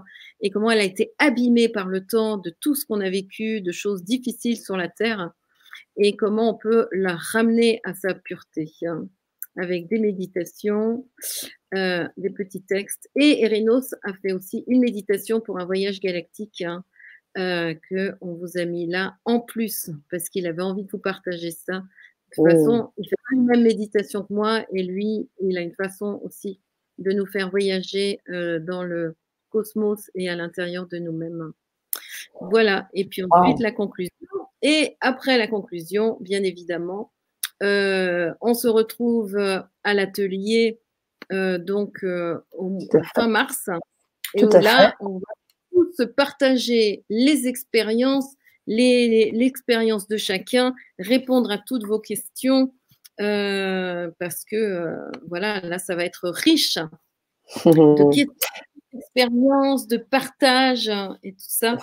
et 0.41 0.51
comment 0.51 0.70
elle 0.70 0.80
a 0.80 0.84
été 0.84 1.12
abîmée 1.18 1.68
par 1.68 1.88
le 1.88 2.07
temps 2.07 2.38
de 2.38 2.51
tout 2.59 2.74
ce 2.74 2.86
qu'on 2.86 3.01
a 3.01 3.11
vécu, 3.11 3.61
de 3.61 3.70
choses 3.70 4.03
difficiles 4.03 4.57
sur 4.57 4.78
la 4.78 4.88
terre 4.88 5.30
et 5.99 6.16
comment 6.16 6.51
on 6.51 6.55
peut 6.55 6.88
la 6.93 7.16
ramener 7.16 7.80
à 7.84 7.95
sa 7.95 8.14
pureté 8.14 8.72
avec 9.57 9.88
des 9.88 9.98
méditations, 9.98 11.07
euh, 11.74 12.07
des 12.16 12.30
petits 12.30 12.62
textes. 12.62 13.09
Et 13.16 13.44
Erenos 13.44 13.94
a 14.05 14.12
fait 14.14 14.32
aussi 14.32 14.64
une 14.66 14.80
méditation 14.80 15.40
pour 15.40 15.59
un 15.59 15.64
voyage 15.64 16.01
galactique 16.01 16.62
hein, 16.62 16.84
euh, 17.38 17.74
que 17.88 18.14
on 18.20 18.34
vous 18.34 18.59
a 18.59 18.64
mis 18.64 18.86
là 18.86 19.16
en 19.24 19.40
plus 19.40 19.90
parce 20.11 20.28
qu'il 20.28 20.46
avait 20.46 20.62
envie 20.62 20.84
de 20.84 20.90
vous 20.90 20.98
partager 20.98 21.51
ça. 21.51 21.78
De 21.78 22.34
toute 22.34 22.44
oh. 22.46 22.51
façon, 22.51 22.92
il 22.96 23.09
fait 23.09 23.16
pas 23.16 23.36
une 23.36 23.46
même 23.46 23.62
méditation 23.62 24.22
que 24.22 24.32
moi 24.32 24.64
et 24.72 24.82
lui, 24.82 25.28
il 25.42 25.59
a 25.59 25.61
une 25.61 25.74
façon 25.74 26.20
aussi 26.24 26.61
de 26.98 27.12
nous 27.12 27.26
faire 27.26 27.51
voyager 27.51 28.20
euh, 28.28 28.61
dans 28.61 28.84
le 28.84 29.16
cosmos 29.48 30.11
et 30.14 30.28
à 30.28 30.36
l'intérieur 30.36 30.86
de 30.86 30.98
nous-mêmes. 30.98 31.53
Voilà. 32.40 32.88
Et 32.94 33.05
puis 33.05 33.22
ensuite 33.28 33.61
la 33.61 33.72
conclusion. 33.72 34.11
Et 34.62 34.96
après 35.01 35.38
la 35.38 35.48
conclusion, 35.48 36.18
bien 36.20 36.42
évidemment, 36.42 37.12
euh, 37.62 38.32
on 38.40 38.54
se 38.54 38.68
retrouve 38.68 39.36
euh, 39.36 39.61
à 39.84 39.92
l'atelier 39.92 40.80
euh, 41.32 41.58
donc 41.58 42.04
au 42.52 42.78
fin 43.14 43.28
mars. 43.28 43.68
Et 44.34 44.44
là, 44.44 44.94
on 45.00 45.18
va 45.18 45.34
tous 45.72 46.06
partager 46.16 47.04
les 47.08 47.46
expériences, 47.46 48.34
l'expérience 48.66 50.08
de 50.08 50.16
chacun, 50.16 50.74
répondre 50.98 51.50
à 51.50 51.58
toutes 51.58 51.84
vos 51.84 52.00
questions, 52.00 52.72
parce 53.16 54.44
que 54.44 54.96
voilà, 55.28 55.61
là, 55.61 55.78
ça 55.78 55.94
va 55.94 56.04
être 56.04 56.28
riche 56.30 56.78
de 57.66 58.26
d'expérience, 58.92 59.86
de 59.86 59.98
partage 59.98 60.90
et 61.22 61.32
tout 61.32 61.38
ça. 61.38 61.76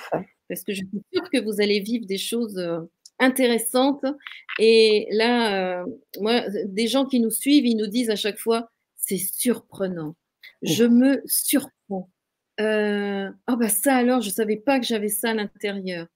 Parce 0.49 0.63
que 0.63 0.73
je 0.73 0.79
suis 0.79 1.03
sûre 1.13 1.29
que 1.29 1.41
vous 1.41 1.61
allez 1.61 1.79
vivre 1.79 2.05
des 2.05 2.17
choses 2.17 2.57
intéressantes. 3.19 4.05
Et 4.59 5.07
là, 5.11 5.85
moi, 6.19 6.43
des 6.65 6.87
gens 6.87 7.05
qui 7.05 7.19
nous 7.19 7.31
suivent, 7.31 7.65
ils 7.65 7.75
nous 7.75 7.87
disent 7.87 8.09
à 8.09 8.15
chaque 8.15 8.39
fois, 8.39 8.69
c'est 8.95 9.17
surprenant. 9.17 10.15
Je 10.61 10.83
me 10.83 11.21
surprends. 11.25 12.09
Euh, 12.59 13.29
oh 13.47 13.55
bah 13.55 13.69
ça 13.69 13.95
alors, 13.95 14.21
je 14.21 14.29
savais 14.29 14.57
pas 14.57 14.79
que 14.79 14.85
j'avais 14.85 15.09
ça 15.09 15.31
à 15.31 15.33
l'intérieur. 15.33 16.07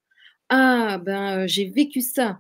Ah 0.49 0.97
ben 0.97 1.47
j'ai 1.47 1.70
vécu 1.70 2.02
ça. 2.02 2.39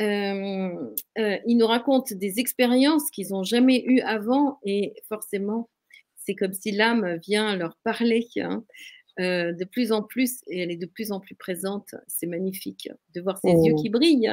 Euh, 0.00 0.94
ils 1.16 1.56
nous 1.56 1.66
racontent 1.66 2.14
des 2.14 2.38
expériences 2.38 3.10
qu'ils 3.10 3.30
n'ont 3.30 3.42
jamais 3.42 3.82
eues 3.86 4.00
avant 4.00 4.58
et 4.64 4.94
forcément, 5.08 5.68
c'est 6.16 6.34
comme 6.34 6.52
si 6.52 6.70
l'âme 6.70 7.16
vient 7.26 7.56
leur 7.56 7.76
parler 7.82 8.28
hein, 8.36 8.64
de 9.18 9.64
plus 9.64 9.92
en 9.92 10.02
plus 10.02 10.42
et 10.46 10.60
elle 10.60 10.70
est 10.70 10.76
de 10.76 10.86
plus 10.86 11.12
en 11.12 11.20
plus 11.20 11.34
présente. 11.34 11.94
C'est 12.06 12.26
magnifique 12.26 12.88
de 13.14 13.20
voir 13.20 13.38
ses 13.38 13.50
yeux 13.50 13.74
oh. 13.76 13.82
qui 13.82 13.90
brillent. 13.90 14.32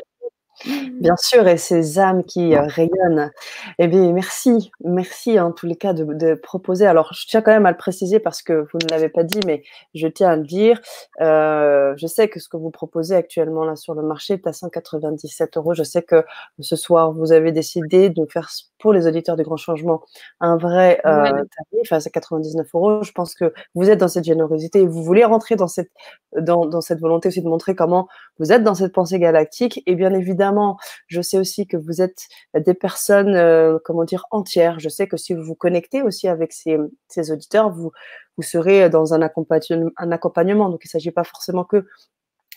Bien 0.63 1.15
sûr, 1.17 1.47
et 1.47 1.57
ces 1.57 1.99
âmes 1.99 2.23
qui 2.23 2.55
euh, 2.55 2.61
rayonnent. 2.61 3.31
Eh 3.77 3.87
bien, 3.87 4.11
merci, 4.13 4.71
merci 4.83 5.39
en 5.39 5.51
tous 5.51 5.65
les 5.65 5.75
cas 5.75 5.93
de, 5.93 6.35
proposer. 6.35 6.85
Alors, 6.85 7.13
je 7.13 7.27
tiens 7.27 7.41
quand 7.41 7.51
même 7.51 7.65
à 7.65 7.71
le 7.71 7.77
préciser 7.77 8.19
parce 8.19 8.41
que 8.41 8.53
vous 8.53 8.79
ne 8.83 8.89
l'avez 8.89 9.09
pas 9.09 9.23
dit, 9.23 9.39
mais 9.45 9.63
je 9.93 10.07
tiens 10.07 10.29
à 10.29 10.35
le 10.35 10.43
dire. 10.43 10.79
Euh, 11.21 11.93
je 11.97 12.07
sais 12.07 12.29
que 12.29 12.39
ce 12.39 12.47
que 12.47 12.57
vous 12.57 12.71
proposez 12.71 13.15
actuellement 13.15 13.65
là 13.65 13.75
sur 13.75 13.93
le 13.93 14.01
marché 14.01 14.35
est 14.35 14.47
à 14.47 14.53
197 14.53 15.57
euros. 15.57 15.73
Je 15.73 15.83
sais 15.83 16.03
que 16.03 16.23
ce 16.59 16.75
soir, 16.75 17.11
vous 17.11 17.31
avez 17.31 17.51
décidé 17.51 18.09
de 18.09 18.25
faire 18.25 18.49
pour 18.79 18.93
les 18.93 19.07
auditeurs 19.07 19.35
du 19.35 19.43
Grand 19.43 19.57
Changement 19.57 20.01
un 20.39 20.57
vrai 20.57 21.01
euh, 21.05 21.31
tarif 21.31 21.91
à 21.91 21.99
99 21.99 22.67
euros. 22.73 23.03
Je 23.03 23.11
pense 23.11 23.33
que 23.35 23.53
vous 23.73 23.89
êtes 23.89 23.99
dans 23.99 24.07
cette 24.07 24.25
générosité 24.25 24.81
et 24.81 24.87
vous 24.87 25.03
voulez 25.03 25.25
rentrer 25.25 25.55
dans 25.55 25.67
cette, 25.67 25.91
dans, 26.39 26.65
dans 26.65 26.81
cette 26.81 26.99
volonté 26.99 27.29
aussi 27.29 27.41
de 27.41 27.47
montrer 27.47 27.75
comment 27.75 28.07
vous 28.39 28.51
êtes 28.51 28.63
dans 28.63 28.75
cette 28.75 28.93
pensée 28.93 29.19
galactique. 29.19 29.81
Et 29.85 29.95
bien 29.95 30.13
évidemment, 30.13 30.44
je 31.07 31.21
sais 31.21 31.37
aussi 31.37 31.67
que 31.67 31.77
vous 31.77 32.01
êtes 32.01 32.27
des 32.55 32.73
personnes, 32.73 33.35
euh, 33.35 33.77
comment 33.83 34.03
dire, 34.03 34.25
entières. 34.31 34.79
Je 34.79 34.89
sais 34.89 35.07
que 35.07 35.17
si 35.17 35.33
vous 35.33 35.43
vous 35.43 35.55
connectez 35.55 36.01
aussi 36.01 36.27
avec 36.27 36.53
ces, 36.53 37.31
auditeurs, 37.31 37.71
vous, 37.71 37.91
serez 38.41 38.89
dans 38.89 39.13
un 39.13 39.21
accompagnement. 39.21 40.69
Donc, 40.69 40.81
il 40.83 40.87
ne 40.87 40.89
s'agit 40.89 41.11
pas 41.11 41.23
forcément 41.23 41.63
que 41.63 41.85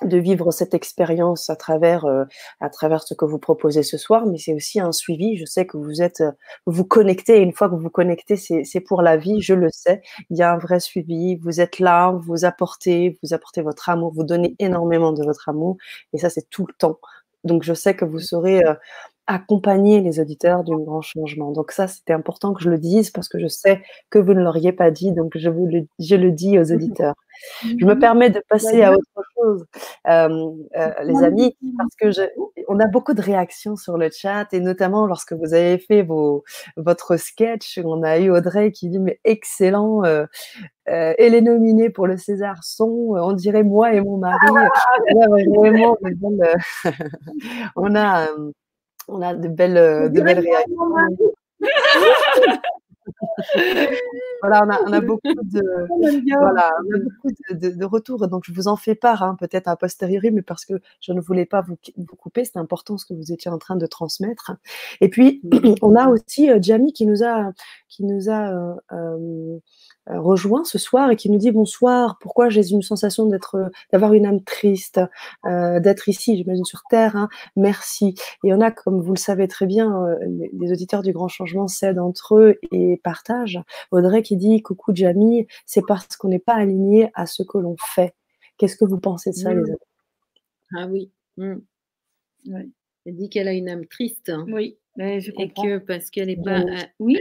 de 0.05 0.18
vivre 0.18 0.51
cette 0.51 0.74
expérience 0.74 1.51
à 1.51 1.57
travers 1.57 2.05
euh, 2.05 2.24
à 2.61 2.70
travers 2.70 3.03
ce 3.03 3.14
que 3.14 3.24
vous 3.24 3.39
proposez 3.39 3.82
ce 3.82 3.99
soir, 3.99 4.26
mais 4.26 4.39
c'est 4.39 4.55
aussi 4.55 4.80
un 4.80 4.93
suivi. 4.93 5.36
Je 5.36 5.45
sais 5.45 5.66
que 5.66 5.76
vous 5.76 6.03
êtes 6.03 6.22
vous 6.66 6.84
connectez 6.84 7.39
une 7.39 7.53
fois 7.53 7.68
que 7.68 7.74
vous 7.74 7.80
vous 7.80 7.91
connectez, 7.91 8.36
c'est 8.36 8.80
pour 8.80 9.03
la 9.03 9.16
vie. 9.16 9.41
Je 9.41 9.55
le 9.55 9.68
sais. 9.70 10.03
Il 10.30 10.39
y 10.39 10.43
a 10.43 10.53
un 10.53 10.59
vrai 10.59 10.80
suivi. 10.80 11.36
Vous 11.36 11.61
êtes 11.61 11.78
là, 11.78 12.12
vous 12.12 12.45
apportez, 12.45 13.18
vous 13.22 13.34
apportez 13.34 13.62
votre 13.62 13.89
amour, 13.89 14.12
vous 14.14 14.24
donnez 14.24 14.55
énormément 14.59 15.12
de 15.12 15.24
votre 15.24 15.49
amour 15.49 15.76
et 16.12 16.18
ça 16.18 16.30
c'est 16.30 16.49
tout 16.51 16.66
le 16.66 16.74
temps. 16.74 16.99
Donc, 17.45 17.62
je 17.62 17.72
sais 17.74 17.95
que 17.95 18.05
vous 18.05 18.18
saurez 18.20 18.62
accompagner 19.29 20.01
les 20.01 20.18
auditeurs 20.18 20.64
du 20.64 20.74
grand 20.74 21.03
changement. 21.03 21.53
Donc, 21.53 21.70
ça, 21.70 21.87
c'était 21.87 22.14
important 22.14 22.55
que 22.55 22.62
je 22.62 22.70
le 22.70 22.79
dise 22.79 23.11
parce 23.11 23.29
que 23.29 23.39
je 23.39 23.47
sais 23.47 23.83
que 24.11 24.18
vous 24.18 24.33
ne 24.33 24.43
l'auriez 24.43 24.72
pas 24.72 24.91
dit. 24.91 25.12
Donc, 25.12 25.37
je, 25.37 25.51
vous 25.51 25.66
le, 25.66 25.87
je 26.01 26.16
le 26.16 26.33
dis 26.33 26.59
aux 26.59 26.64
mmh 26.64 26.74
auditeurs. 26.74 27.14
Je 27.62 27.85
me 27.85 27.97
permets 27.99 28.31
de 28.31 28.43
passer 28.49 28.83
à 28.83 28.93
autre 28.93 29.22
chose, 29.37 29.64
les 30.07 31.22
amis, 31.22 31.57
parce 31.76 31.95
que 31.95 32.11
je, 32.11 32.22
on 32.68 32.81
a 32.81 32.87
beaucoup 32.87 33.14
de 33.14 33.22
réactions 33.22 33.76
sur 33.76 33.97
le 33.97 34.11
chat 34.11 34.53
et 34.53 34.61
notamment 34.61 35.07
lorsque 35.07 35.35
vous 35.35 35.55
avez 35.55 35.79
fait 35.79 36.03
vos, 36.03 36.43
votre 36.76 37.16
sketch, 37.16 37.79
on 37.85 38.03
a 38.03 38.18
eu 38.18 38.31
Audrey 38.31 38.72
qui 38.72 38.89
dit 38.89 38.99
mais 38.99 39.20
excellent, 39.24 40.05
euh, 40.05 40.26
elle 40.85 41.35
est 41.35 41.41
nominée 41.41 41.91
pour 41.91 42.07
le 42.07 42.16
César 42.16 42.64
Son, 42.64 43.14
on 43.14 43.33
dirait 43.33 43.62
moi 43.62 43.93
et 43.93 44.01
mon 44.01 44.16
mari. 44.16 44.37
vraiment, 45.57 45.97
on 46.22 46.41
a, 46.43 46.85
on 47.76 47.95
a 47.95 48.26
de 49.09 49.49
belles, 49.49 50.13
de 50.13 50.21
belles 50.21 50.41
réactions. 50.41 50.77
voilà, 54.43 54.81
on 54.87 54.93
a, 54.93 55.01
beaucoup 55.01 55.33
de, 55.35 55.63
voilà, 56.39 56.71
beaucoup 56.93 57.31
de, 57.51 57.85
retours, 57.85 58.29
donc 58.29 58.45
je 58.45 58.53
vous 58.53 58.69
en 58.69 58.77
fais 58.77 58.95
part, 58.95 59.23
hein, 59.23 59.37
peut-être 59.39 59.69
a 59.69 59.77
posteriori, 59.77 60.31
mais 60.31 60.43
parce 60.43 60.65
que 60.65 60.75
je 61.01 61.13
ne 61.13 61.21
voulais 61.21 61.47
pas 61.47 61.63
vous, 61.63 61.77
vous 61.97 62.17
couper, 62.17 62.45
c'est 62.45 62.59
important 62.59 62.99
ce 62.99 63.07
que 63.07 63.15
vous 63.15 63.33
étiez 63.33 63.51
en 63.51 63.59
train 63.59 63.77
de 63.77 63.87
transmettre. 63.87 64.53
Et 65.01 65.09
puis, 65.09 65.43
on 65.83 65.95
a 65.95 66.09
aussi 66.09 66.51
euh, 66.51 66.59
Jamie 66.61 66.93
qui 66.93 67.07
nous 67.07 67.25
a, 67.25 67.53
qui 67.89 68.05
nous 68.05 68.29
a 68.29 68.53
euh, 68.53 68.75
euh, 68.93 69.17
euh, 69.19 69.59
rejoint 70.11 70.65
ce 70.65 70.79
soir 70.79 71.11
et 71.11 71.17
qui 71.17 71.31
nous 71.31 71.39
dit 71.39 71.51
bonsoir, 71.51 72.19
pourquoi 72.21 72.49
j'ai 72.49 72.69
une 72.71 72.83
sensation 72.83 73.27
d'être, 73.27 73.57
euh, 73.57 73.69
d'avoir 73.93 74.15
une 74.15 74.27
âme 74.27 74.43
triste, 74.43 75.01
euh, 75.47 75.81
d'être 75.81 76.09
ici, 76.09 76.37
j'imagine 76.37 76.65
sur 76.65 76.83
Terre, 76.89 77.17
hein, 77.17 77.29
merci. 77.57 78.15
Et 78.45 78.53
on 78.53 78.61
a, 78.61 78.71
comme 78.71 79.01
vous 79.01 79.15
le 79.15 79.19
savez 79.19 79.49
très 79.49 79.67
bien, 79.67 80.07
les, 80.53 80.73
auditeurs 80.73 81.03
du 81.03 81.13
Grand 81.13 81.29
Changement 81.29 81.67
s'aident 81.67 81.99
entre 81.99 82.37
eux 82.37 82.59
et 82.73 83.01
partagent. 83.03 83.61
Audrey 83.91 84.23
qui 84.23 84.37
dit 84.37 84.63
coucou 84.63 84.93
Jamie, 84.95 85.47
c'est 85.67 85.87
parce 85.87 86.17
qu'on 86.17 86.29
n'est 86.29 86.39
pas 86.39 86.55
aligné 86.55 87.11
à 87.15 87.27
ce 87.27 87.43
que 87.43 87.59
l'on 87.59 87.77
fait. 87.79 88.15
Qu'est-ce 88.59 88.77
que 88.77 88.85
vous 88.85 88.99
pensez 88.99 89.31
de 89.31 89.37
ça, 89.37 89.55
les 89.55 89.61
amis? 89.61 89.79
Ah 90.77 90.87
oui. 90.87 91.11
Mmh. 91.37 91.55
Elle 93.07 93.17
dit 93.17 93.31
qu'elle 93.31 93.49
a 93.49 93.53
une 93.53 93.69
âme 93.69 93.87
triste. 93.87 94.33
Oui. 94.49 94.79
Mais 94.99 95.20
je 95.20 95.30
comprends. 95.30 95.64
Et 95.64 95.68
que 95.68 95.78
parce 95.78 96.11
qu'elle 96.11 96.26
n'est 96.26 96.36
pas, 96.36 96.64
oui, 96.99 97.18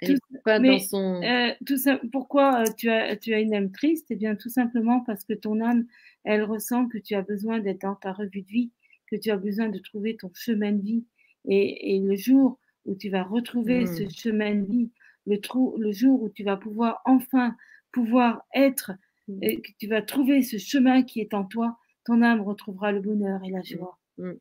elle, 0.00 0.18
pas 0.44 0.58
dans 0.58 0.78
son. 0.78 1.22
Euh, 1.22 1.52
tout 1.66 1.76
ça, 1.76 2.00
pourquoi 2.10 2.62
euh, 2.62 2.72
tu 2.76 2.88
as, 2.88 3.16
tu 3.16 3.34
as 3.34 3.40
une 3.40 3.54
âme 3.54 3.70
triste? 3.70 4.06
Eh 4.10 4.16
bien, 4.16 4.34
tout 4.34 4.48
simplement 4.48 5.00
parce 5.00 5.22
que 5.24 5.34
ton 5.34 5.60
âme, 5.60 5.84
elle 6.24 6.42
ressent 6.42 6.88
que 6.88 6.96
tu 6.96 7.14
as 7.14 7.20
besoin 7.20 7.58
d'être 7.58 7.82
dans 7.82 7.96
ta 7.96 8.12
revue 8.14 8.40
de 8.40 8.48
vie, 8.48 8.70
que 9.08 9.16
tu 9.16 9.30
as 9.30 9.36
besoin 9.36 9.68
de 9.68 9.78
trouver 9.78 10.16
ton 10.16 10.30
chemin 10.34 10.72
de 10.72 10.80
vie. 10.80 11.04
Et, 11.46 11.96
et 11.96 12.00
le 12.00 12.16
jour 12.16 12.58
où 12.86 12.94
tu 12.94 13.10
vas 13.10 13.24
retrouver 13.24 13.86
ce 13.86 14.04
mmh. 14.04 14.10
chemin 14.10 14.54
de 14.54 14.64
vie, 14.64 14.90
le, 15.26 15.38
trou, 15.38 15.76
le 15.78 15.92
jour 15.92 16.22
où 16.22 16.30
tu 16.30 16.44
vas 16.44 16.56
pouvoir 16.56 17.02
enfin 17.04 17.54
pouvoir 17.92 18.42
être, 18.54 18.92
mmh. 19.28 19.38
et 19.42 19.60
que 19.60 19.70
tu 19.78 19.86
vas 19.86 20.00
trouver 20.00 20.42
ce 20.42 20.56
chemin 20.56 21.02
qui 21.02 21.20
est 21.20 21.34
en 21.34 21.44
toi, 21.44 21.76
ton 22.06 22.22
âme 22.22 22.40
retrouvera 22.40 22.90
le 22.90 23.00
bonheur 23.00 23.42
et 23.44 23.50
la 23.50 23.60
mmh. 23.60 24.32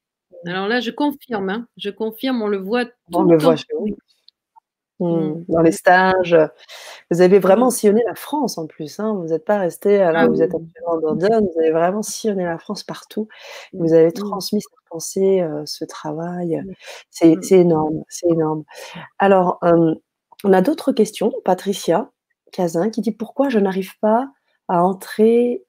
Alors 0.46 0.68
là, 0.68 0.80
je 0.80 0.92
confirme, 0.92 1.50
hein. 1.50 1.68
je 1.78 1.90
confirme, 1.90 2.42
on 2.42 2.48
le 2.48 2.58
voit 2.58 2.86
tout 2.86 2.92
on 3.14 3.24
le, 3.24 3.38
voit, 3.38 3.56
mmh. 3.56 5.06
Mmh. 5.06 5.46
Dans 5.50 5.62
les 5.62 5.72
stages, 5.72 6.38
vous 7.10 7.22
avez 7.22 7.40
vraiment 7.40 7.68
mmh. 7.68 7.72
sillonné 7.72 8.04
la 8.08 8.16
France 8.16 8.58
en 8.58 8.68
plus. 8.68 9.00
Hein. 9.00 9.14
Vous 9.14 9.28
n'êtes 9.28 9.46
pas 9.46 9.58
resté 9.58 9.98
là 9.98 10.12
ah 10.16 10.28
vous 10.28 10.42
êtes 10.42 10.54
actuellement 10.54 11.00
dans 11.02 11.14
London, 11.14 11.50
vous 11.54 11.60
avez 11.60 11.72
vraiment 11.72 12.04
sillonné 12.04 12.44
la 12.44 12.60
France 12.60 12.84
partout. 12.84 13.28
Vous 13.74 13.94
avez 13.94 14.12
transmis 14.12 14.62
cette 14.62 14.90
pensée, 14.90 15.42
euh, 15.42 15.64
ce 15.66 15.86
travail. 15.86 16.64
C'est 17.10 17.52
énorme, 17.52 18.04
c'est 18.10 18.28
énorme. 18.28 18.64
Alors, 19.20 19.60
on 20.44 20.54
a 20.54 20.62
d'autres 20.62 20.92
questions. 20.92 21.32
Patricia 21.46 22.12
Cazin 22.52 22.90
qui 22.90 23.02
dit 23.02 23.12
pourquoi 23.12 23.50
je 23.50 23.60
n'arrive 23.60 23.98
pas 24.00 24.30
à 24.68 24.84
entrer, 24.84 25.64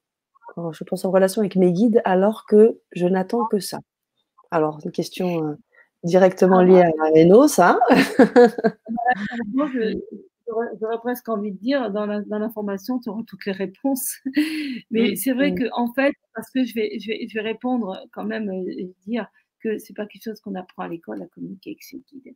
je 0.57 0.83
pense 0.83 1.05
en 1.05 1.11
relation 1.11 1.41
avec 1.41 1.55
mes 1.55 1.71
guides 1.71 2.01
alors 2.05 2.45
que 2.45 2.79
je 2.91 3.05
n'attends 3.05 3.45
que 3.45 3.59
ça? 3.59 3.79
Alors, 4.53 4.79
une 4.85 4.91
question 4.91 5.47
euh, 5.47 5.55
directement 6.03 6.59
ah, 6.59 6.63
liée 6.63 6.83
à 6.83 7.09
Enos, 7.15 7.57
hein 7.57 7.79
J'aurais 10.79 10.99
presque 10.99 11.27
envie 11.27 11.51
de 11.51 11.57
dire, 11.57 11.89
dans 11.89 12.05
l'information, 12.05 12.99
tu 12.99 13.09
auras 13.09 13.23
toutes 13.25 13.47
les 13.47 13.51
réponses. 13.51 14.19
Mais 14.91 15.15
c'est 15.15 15.33
vrai 15.33 15.55
que, 15.55 15.63
en 15.71 15.91
fait, 15.93 16.13
parce 16.35 16.51
que 16.51 16.63
je 16.65 16.75
vais, 16.75 16.99
je 16.99 17.07
vais, 17.07 17.27
je 17.27 17.33
vais 17.33 17.41
répondre 17.41 17.99
quand 18.11 18.25
même, 18.25 18.47
euh, 18.47 18.93
dire 19.07 19.27
que 19.59 19.79
c'est 19.79 19.95
pas 19.95 20.05
quelque 20.05 20.25
chose 20.25 20.39
qu'on 20.39 20.53
apprend 20.53 20.83
à 20.83 20.87
l'école 20.87 21.23
à 21.23 21.25
communiquer 21.25 21.71
avec 21.71 21.81
ses 21.81 22.03
guides. 22.11 22.35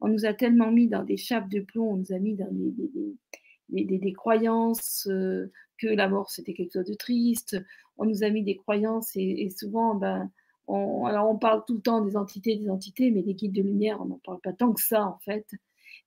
On 0.00 0.08
nous 0.08 0.24
a 0.24 0.32
tellement 0.32 0.72
mis 0.72 0.88
dans 0.88 1.04
des 1.04 1.18
chapes 1.18 1.50
de 1.50 1.60
plomb, 1.60 1.90
on 1.90 1.96
nous 1.96 2.12
a 2.12 2.18
mis 2.18 2.34
dans 2.34 2.48
des, 2.50 3.84
des, 3.84 3.98
des, 3.98 4.12
croyances 4.14 5.06
euh, 5.10 5.52
que 5.76 5.88
la 5.88 6.08
mort 6.08 6.30
c'était 6.30 6.54
quelque 6.54 6.72
chose 6.72 6.86
de 6.86 6.94
triste. 6.94 7.62
On 7.98 8.06
nous 8.06 8.22
a 8.22 8.30
mis 8.30 8.42
des 8.42 8.56
croyances 8.56 9.14
et, 9.16 9.42
et 9.42 9.50
souvent, 9.50 9.96
ben, 9.96 10.30
on, 10.68 11.06
alors, 11.06 11.28
on 11.30 11.36
parle 11.36 11.64
tout 11.66 11.74
le 11.74 11.80
temps 11.80 12.00
des 12.02 12.16
entités, 12.16 12.56
des 12.56 12.70
entités, 12.70 13.10
mais 13.10 13.22
des 13.22 13.34
guides 13.34 13.52
de 13.52 13.62
lumière, 13.62 13.98
on 14.00 14.06
n'en 14.06 14.20
parle 14.24 14.40
pas 14.40 14.52
tant 14.52 14.72
que 14.72 14.82
ça, 14.82 15.04
en 15.04 15.18
fait. 15.24 15.46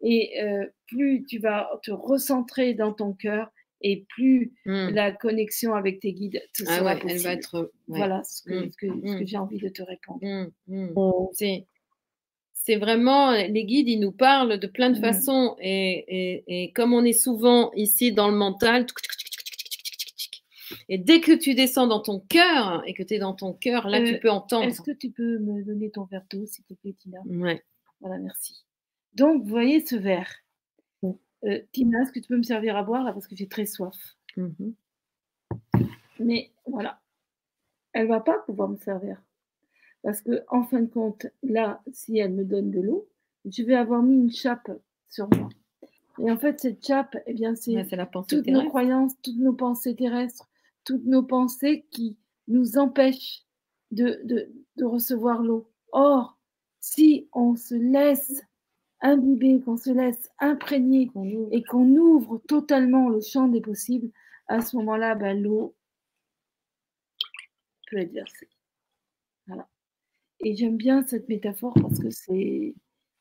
Et 0.01 0.41
euh, 0.41 0.65
plus 0.87 1.25
tu 1.27 1.39
vas 1.39 1.69
te 1.83 1.91
recentrer 1.91 2.73
dans 2.73 2.93
ton 2.93 3.13
cœur, 3.13 3.51
et 3.83 4.05
plus 4.09 4.53
mmh. 4.65 4.89
la 4.89 5.11
connexion 5.11 5.73
avec 5.73 5.99
tes 5.99 6.13
guides 6.13 6.41
te 6.53 6.63
ah 6.67 6.77
sera 6.77 6.95
Elle 6.95 7.17
va 7.19 7.33
être, 7.33 7.71
Voilà 7.87 8.23
ce 8.23 8.43
que, 8.43 8.85
mmh. 8.85 9.21
Mmh. 9.21 9.25
j'ai 9.25 9.37
envie 9.37 9.57
de 9.57 9.69
te 9.69 9.81
répondre. 9.81 10.19
C'est 12.53 12.75
vraiment, 12.75 13.31
les 13.31 13.65
guides, 13.65 13.89
ils 13.89 13.99
nous 13.99 14.11
parlent 14.11 14.59
de 14.59 14.67
plein 14.67 14.91
de 14.91 14.99
façons. 14.99 15.55
Et, 15.59 16.05
et, 16.07 16.43
et, 16.47 16.71
comme 16.73 16.93
on 16.93 17.03
est 17.03 17.11
souvent 17.11 17.71
ici 17.73 18.11
dans 18.11 18.29
le 18.29 18.35
mental, 18.35 18.85
et 20.93 20.97
dès 20.97 21.21
que 21.21 21.31
tu 21.31 21.55
descends 21.55 21.87
dans 21.87 22.01
ton 22.01 22.19
cœur 22.19 22.83
et 22.85 22.93
que 22.93 23.01
tu 23.01 23.13
es 23.13 23.19
dans 23.19 23.33
ton 23.33 23.53
cœur, 23.53 23.87
là, 23.87 24.01
tu 24.01 24.15
euh, 24.15 24.19
peux 24.19 24.29
entendre. 24.29 24.65
Est-ce 24.65 24.81
que 24.81 24.91
tu 24.91 25.09
peux 25.09 25.39
me 25.39 25.63
donner 25.63 25.89
ton 25.89 26.03
verre 26.03 26.25
d'eau, 26.29 26.45
s'il 26.45 26.65
te 26.65 26.73
plaît, 26.73 26.91
Tina? 26.91 27.19
Ouais. 27.27 27.63
Voilà, 28.01 28.17
merci. 28.17 28.65
Donc, 29.13 29.41
vous 29.41 29.47
voyez 29.47 29.85
ce 29.85 29.95
verre? 29.95 30.29
Euh, 31.45 31.59
Tina, 31.71 32.01
est-ce 32.01 32.11
que 32.11 32.19
tu 32.19 32.27
peux 32.27 32.35
me 32.37 32.43
servir 32.43 32.75
à 32.75 32.83
boire 32.83 33.05
là 33.05 33.13
parce 33.13 33.25
que 33.25 33.37
j'ai 33.37 33.47
très 33.47 33.65
soif? 33.65 34.17
Mhm. 34.35 34.73
Mais 36.19 36.51
voilà, 36.67 36.99
elle 37.93 38.09
va 38.09 38.19
pas 38.19 38.39
pouvoir 38.39 38.67
me 38.67 38.75
servir. 38.75 39.23
Parce 40.03 40.19
que, 40.19 40.43
en 40.49 40.63
fin 40.63 40.81
de 40.81 40.87
compte, 40.87 41.25
là, 41.41 41.81
si 41.93 42.17
elle 42.17 42.33
me 42.33 42.43
donne 42.43 42.69
de 42.69 42.81
l'eau, 42.81 43.07
je 43.45 43.63
vais 43.63 43.75
avoir 43.75 44.03
mis 44.03 44.15
une 44.15 44.31
chape 44.31 44.69
sur 45.07 45.29
moi. 45.37 45.47
Et 46.19 46.29
en 46.29 46.37
fait, 46.37 46.59
cette 46.59 46.85
chape, 46.85 47.15
eh 47.25 47.33
bien, 47.33 47.55
c'est 47.55 47.75
toutes 48.27 48.47
nos 48.47 48.67
croyances, 48.67 49.13
toutes 49.23 49.37
nos 49.37 49.53
pensées 49.53 49.95
terrestres, 49.95 50.50
toutes 50.83 51.05
nos 51.05 51.23
pensées 51.23 51.85
qui 51.91 52.17
nous 52.47 52.77
empêchent 52.77 53.43
de, 53.91 54.19
de, 54.23 54.49
de 54.77 54.85
recevoir 54.85 55.41
l'eau. 55.41 55.69
Or, 55.91 56.37
si 56.79 57.27
on 57.33 57.55
se 57.55 57.75
laisse 57.75 58.41
imbiber, 59.01 59.61
qu'on 59.61 59.77
se 59.77 59.89
laisse 59.91 60.29
imprégner 60.39 61.11
et 61.51 61.63
qu'on 61.63 61.87
ouvre 61.95 62.37
totalement 62.47 63.09
le 63.09 63.19
champ 63.21 63.47
des 63.47 63.61
possibles, 63.61 64.11
à 64.47 64.61
ce 64.61 64.75
moment-là, 64.77 65.15
ben, 65.15 65.41
l'eau 65.41 65.75
peut 67.89 67.97
être 67.97 68.13
versée. 68.13 68.49
Voilà. 69.47 69.67
Et 70.41 70.55
j'aime 70.55 70.77
bien 70.77 71.03
cette 71.03 71.27
métaphore 71.29 71.73
parce 71.73 71.99
que 71.99 72.09
c'est 72.09 72.73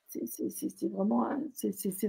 c'est- 0.07 0.87
vraiment, 0.89 1.25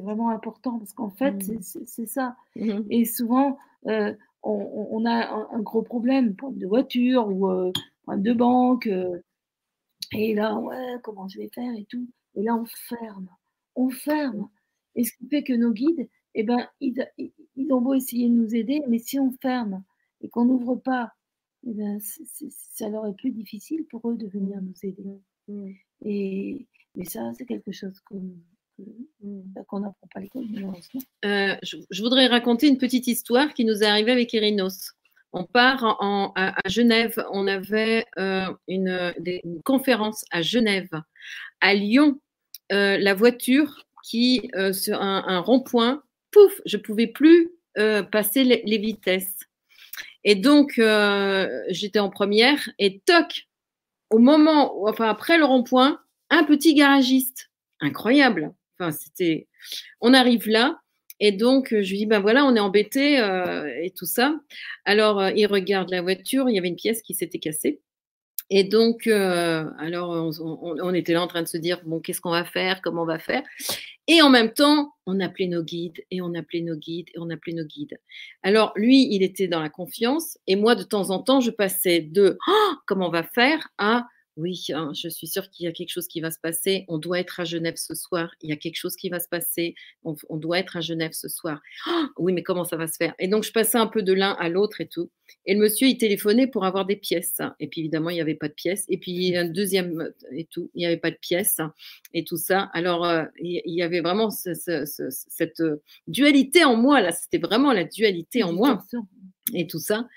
vraiment 0.01 0.31
important 0.31 0.79
parce 0.79 0.93
qu'en 0.93 1.11
fait, 1.11 1.35
Mm. 1.35 1.63
c'est- 1.63 2.07
ça. 2.07 2.37
Mhm. 2.57 2.85
Et 2.91 3.05
souvent, 3.05 3.59
euh, 3.87 4.13
on, 4.43 4.89
on- 4.91 5.05
a 5.07 5.27
un, 5.29 5.49
un 5.53 5.61
gros 5.61 5.83
problème, 5.83 6.35
problème 6.37 6.61
de 6.61 6.67
voiture 6.67 7.29
ou 7.29 7.49
euh, 7.51 7.73
problème 8.05 8.23
de 8.23 8.33
banque. 8.33 8.87
euh, 8.89 9.21
et 10.13 10.35
là, 10.35 10.57
ouais, 10.57 10.97
comment 11.03 11.29
je 11.29 11.39
vais 11.39 11.49
faire 11.55 11.73
et 11.77 11.85
tout. 11.87 12.07
Et 12.35 12.43
là, 12.43 12.55
on 12.57 12.65
ferme. 12.67 13.29
On 13.75 13.91
ferme. 13.91 14.49
Et 14.95 15.05
ce 15.05 15.13
qui 15.17 15.29
fait 15.29 15.43
que 15.43 15.53
nos 15.55 15.73
guides, 15.73 16.09
eh 16.35 16.43
ben, 16.43 16.69
ils, 16.81 17.07
ils- 17.19 17.73
ont 17.73 17.81
beau 17.81 17.95
essayer 17.95 18.29
de 18.29 18.35
nous 18.35 18.55
aider, 18.55 18.83
mais 18.89 18.99
si 18.99 19.19
on 19.19 19.31
ferme 19.41 19.83
et 20.21 20.29
qu'on 20.29 20.45
n'ouvre 20.45 20.77
pas, 20.77 21.13
eh 21.67 21.73
ben, 21.73 21.99
ça 22.01 22.89
leur 22.89 23.07
est 23.07 23.15
plus 23.17 23.31
difficile 23.33 23.85
pour 23.87 24.09
eux 24.11 24.17
de 24.17 24.27
venir 24.27 24.61
nous 24.61 24.75
aider. 24.83 25.21
Mhm. 25.49 25.75
Et, 26.05 26.67
mais 26.95 27.05
ça, 27.05 27.33
c'est 27.39 27.47
quelque 27.47 27.73
chose 27.73 27.99
bah, 28.11 28.21
qu'on 29.67 29.81
n'apprend 29.81 30.07
pas 30.13 30.19
à 30.19 30.23
l'école, 30.23 30.45
malheureusement. 30.51 31.01
Euh, 31.25 31.55
je, 31.63 31.77
je 31.91 32.03
voudrais 32.03 32.27
raconter 32.27 32.67
une 32.69 32.79
petite 32.79 33.07
histoire 33.07 33.53
qui 33.55 33.65
nous 33.65 33.83
est 33.83 33.87
arrivée 33.87 34.13
avec 34.13 34.33
Irinos. 34.33 34.93
On 35.33 35.45
part 35.45 35.85
en- 35.85 35.97
en- 36.01 36.33
à, 36.35 36.55
à 36.65 36.69
Genève. 36.69 37.25
On 37.33 37.47
avait 37.47 38.07
euh, 38.19 38.47
une, 38.69 39.15
des- 39.19 39.41
une 39.45 39.63
conférence 39.63 40.25
à 40.31 40.43
Genève. 40.43 40.91
À 41.61 41.75
Lyon, 41.75 42.21
euh, 42.73 42.99
la 42.99 43.15
voiture 43.15 43.87
qui, 44.05 44.51
sur 44.73 45.01
un, 45.01 45.25
un 45.29 45.39
rond-point, 45.39 46.03
pouf, 46.33 46.61
je 46.67 46.77
ne 46.77 46.83
pouvais 46.83 47.07
plus 47.07 47.51
passer 48.11 48.43
les, 48.45 48.63
les 48.67 48.79
vitesses. 48.79 49.37
Et 50.25 50.35
donc, 50.35 50.81
j'étais 51.69 51.99
en 52.01 52.11
première 52.11 52.69
et 52.79 53.01
toc, 53.07 53.47
au 54.11 54.19
moment, 54.19 54.87
enfin 54.87 55.09
après 55.09 55.39
le 55.39 55.45
rond-point, 55.45 56.01
un 56.31 56.45
petit 56.45 56.75
garagiste. 56.75 57.51
Incroyable. 57.81 58.53
On 60.01 60.15
arrive 60.15 60.49
là. 60.49 60.83
Et 61.25 61.31
donc, 61.31 61.73
euh, 61.73 61.83
je 61.83 61.91
lui 61.91 61.99
dis, 61.99 62.07
ben 62.07 62.19
voilà, 62.19 62.45
on 62.45 62.57
est 62.57 62.61
embêté 62.61 63.21
euh, 63.21 63.65
et 63.81 63.93
tout 63.93 64.07
ça. 64.07 64.35
Alors, 64.85 65.21
euh, 65.21 65.31
il 65.37 65.47
regarde 65.47 65.89
la 65.91 66.03
voiture, 66.03 66.49
il 66.49 66.55
y 66.57 66.59
avait 66.59 66.67
une 66.67 66.75
pièce 66.75 67.01
qui 67.01 67.15
s'était 67.15 67.39
cassée. 67.39 67.81
Et 68.51 68.65
donc, 68.65 69.07
alors, 69.07 70.31
on 70.41 70.93
était 70.93 71.15
là 71.15 71.23
en 71.23 71.27
train 71.27 71.41
de 71.41 71.49
se 71.49 71.57
dire, 71.57 71.81
bon, 71.87 72.01
qu'est-ce 72.01 72.21
qu'on 72.21 72.33
va 72.33 72.45
faire, 72.45 72.83
comment 72.83 73.03
on 73.03 73.07
va 73.07 73.19
faire? 73.19 73.43
Et 74.09 74.21
en 74.21 74.29
même 74.29 74.53
temps, 74.53 74.93
on 75.07 75.21
appelait 75.21 75.47
nos 75.47 75.63
guides, 75.63 76.05
et 76.11 76.21
on 76.21 76.35
appelait 76.35 76.61
nos 76.61 76.77
guides, 76.77 77.09
et 77.15 77.19
on 77.19 77.31
appelait 77.31 77.55
nos 77.55 77.65
guides. 77.65 77.99
Alors, 78.43 78.73
lui, 78.77 79.09
il 79.11 79.23
était 79.23 79.49
dans 79.49 79.61
la 79.63 79.71
confiance, 79.71 80.37
et 80.47 80.57
moi, 80.57 80.75
de 80.75 80.83
temps 80.83 81.09
en 81.09 81.23
temps, 81.23 81.41
je 81.41 81.51
passais 81.51 82.01
de, 82.01 82.37
Oh, 82.47 82.73
comment 82.87 83.07
on 83.07 83.11
va 83.11 83.23
faire 83.23 83.69
à, 83.79 84.07
oui, 84.37 84.65
hein, 84.73 84.93
je 84.95 85.09
suis 85.09 85.27
sûre 85.27 85.51
qu'il 85.51 85.65
y 85.65 85.69
a 85.69 85.73
quelque 85.73 85.91
chose 85.91 86.09
qui 86.09 86.21
va 86.23 86.31
se 86.31 86.39
passer. 86.41 86.85
On 86.89 86.97
doit 86.99 87.21
être 87.21 87.41
à 87.41 87.45
Genève 87.45 87.75
ce 87.77 87.95
soir. 87.95 88.31
Il 88.41 88.49
y 88.49 88.53
a 88.53 88.57
quelque 88.57 88.77
chose 88.77 88.97
qui 88.97 89.11
va 89.11 89.21
se 89.21 89.29
passer. 89.29 89.75
On, 90.05 90.17
on 90.31 90.39
doit 90.39 90.59
être 90.59 90.77
à 90.77 90.81
Genève 90.81 91.13
ce 91.13 91.29
soir. 91.29 91.61
Oh, 91.87 92.05
oui, 92.17 92.33
mais 92.33 92.43
comment 92.43 92.65
ça 92.65 92.77
va 92.77 92.87
se 92.87 92.97
faire? 92.97 93.15
Et 93.19 93.29
donc, 93.29 93.45
je 93.45 93.53
passais 93.53 93.77
un 93.79 93.87
peu 93.87 94.03
de 94.03 94.13
l'un 94.15 94.33
à 94.33 94.49
l'autre 94.49 94.81
et 94.81 94.87
tout. 94.89 95.11
Et 95.45 95.55
le 95.55 95.61
monsieur, 95.61 95.87
il 95.89 95.99
téléphonait 95.99 96.47
pour 96.47 96.65
avoir 96.65 96.87
des 96.87 96.97
pièces. 96.97 97.39
Et 97.61 97.69
puis, 97.69 97.81
évidemment, 97.83 98.09
il 98.11 98.15
n'y 98.15 98.21
avait 98.23 98.35
pas 98.35 98.49
de 98.49 98.55
pièces. 98.55 98.85
Et 98.89 98.97
puis, 98.99 99.37
un 99.37 99.45
deuxième 99.45 100.01
euh, 100.01 100.11
et 100.33 100.45
tout, 100.47 100.71
il 100.75 100.79
n'y 100.79 100.87
avait 100.87 100.97
pas 100.97 101.11
de 101.11 101.19
pièces 101.21 101.59
et 102.15 102.25
tout 102.25 102.37
ça. 102.39 102.71
Alors, 102.73 103.05
euh, 103.05 103.25
il 103.39 103.61
y 103.67 103.83
avait 103.83 104.01
vraiment 104.01 104.31
ce- 104.31 104.55
ce- 104.55 104.87
ce- 104.87 105.11
cette 105.11 105.61
euh, 105.61 105.83
dualité 106.07 106.65
en 106.65 106.77
moi, 106.77 107.01
là. 107.03 107.13
C'était 107.13 107.39
vraiment 107.39 107.73
la 107.73 107.85
dualité 107.85 108.43
en 108.43 108.53
moi. 108.53 108.83
Et 109.55 109.67
tout 109.67 109.79
ça. 109.79 110.09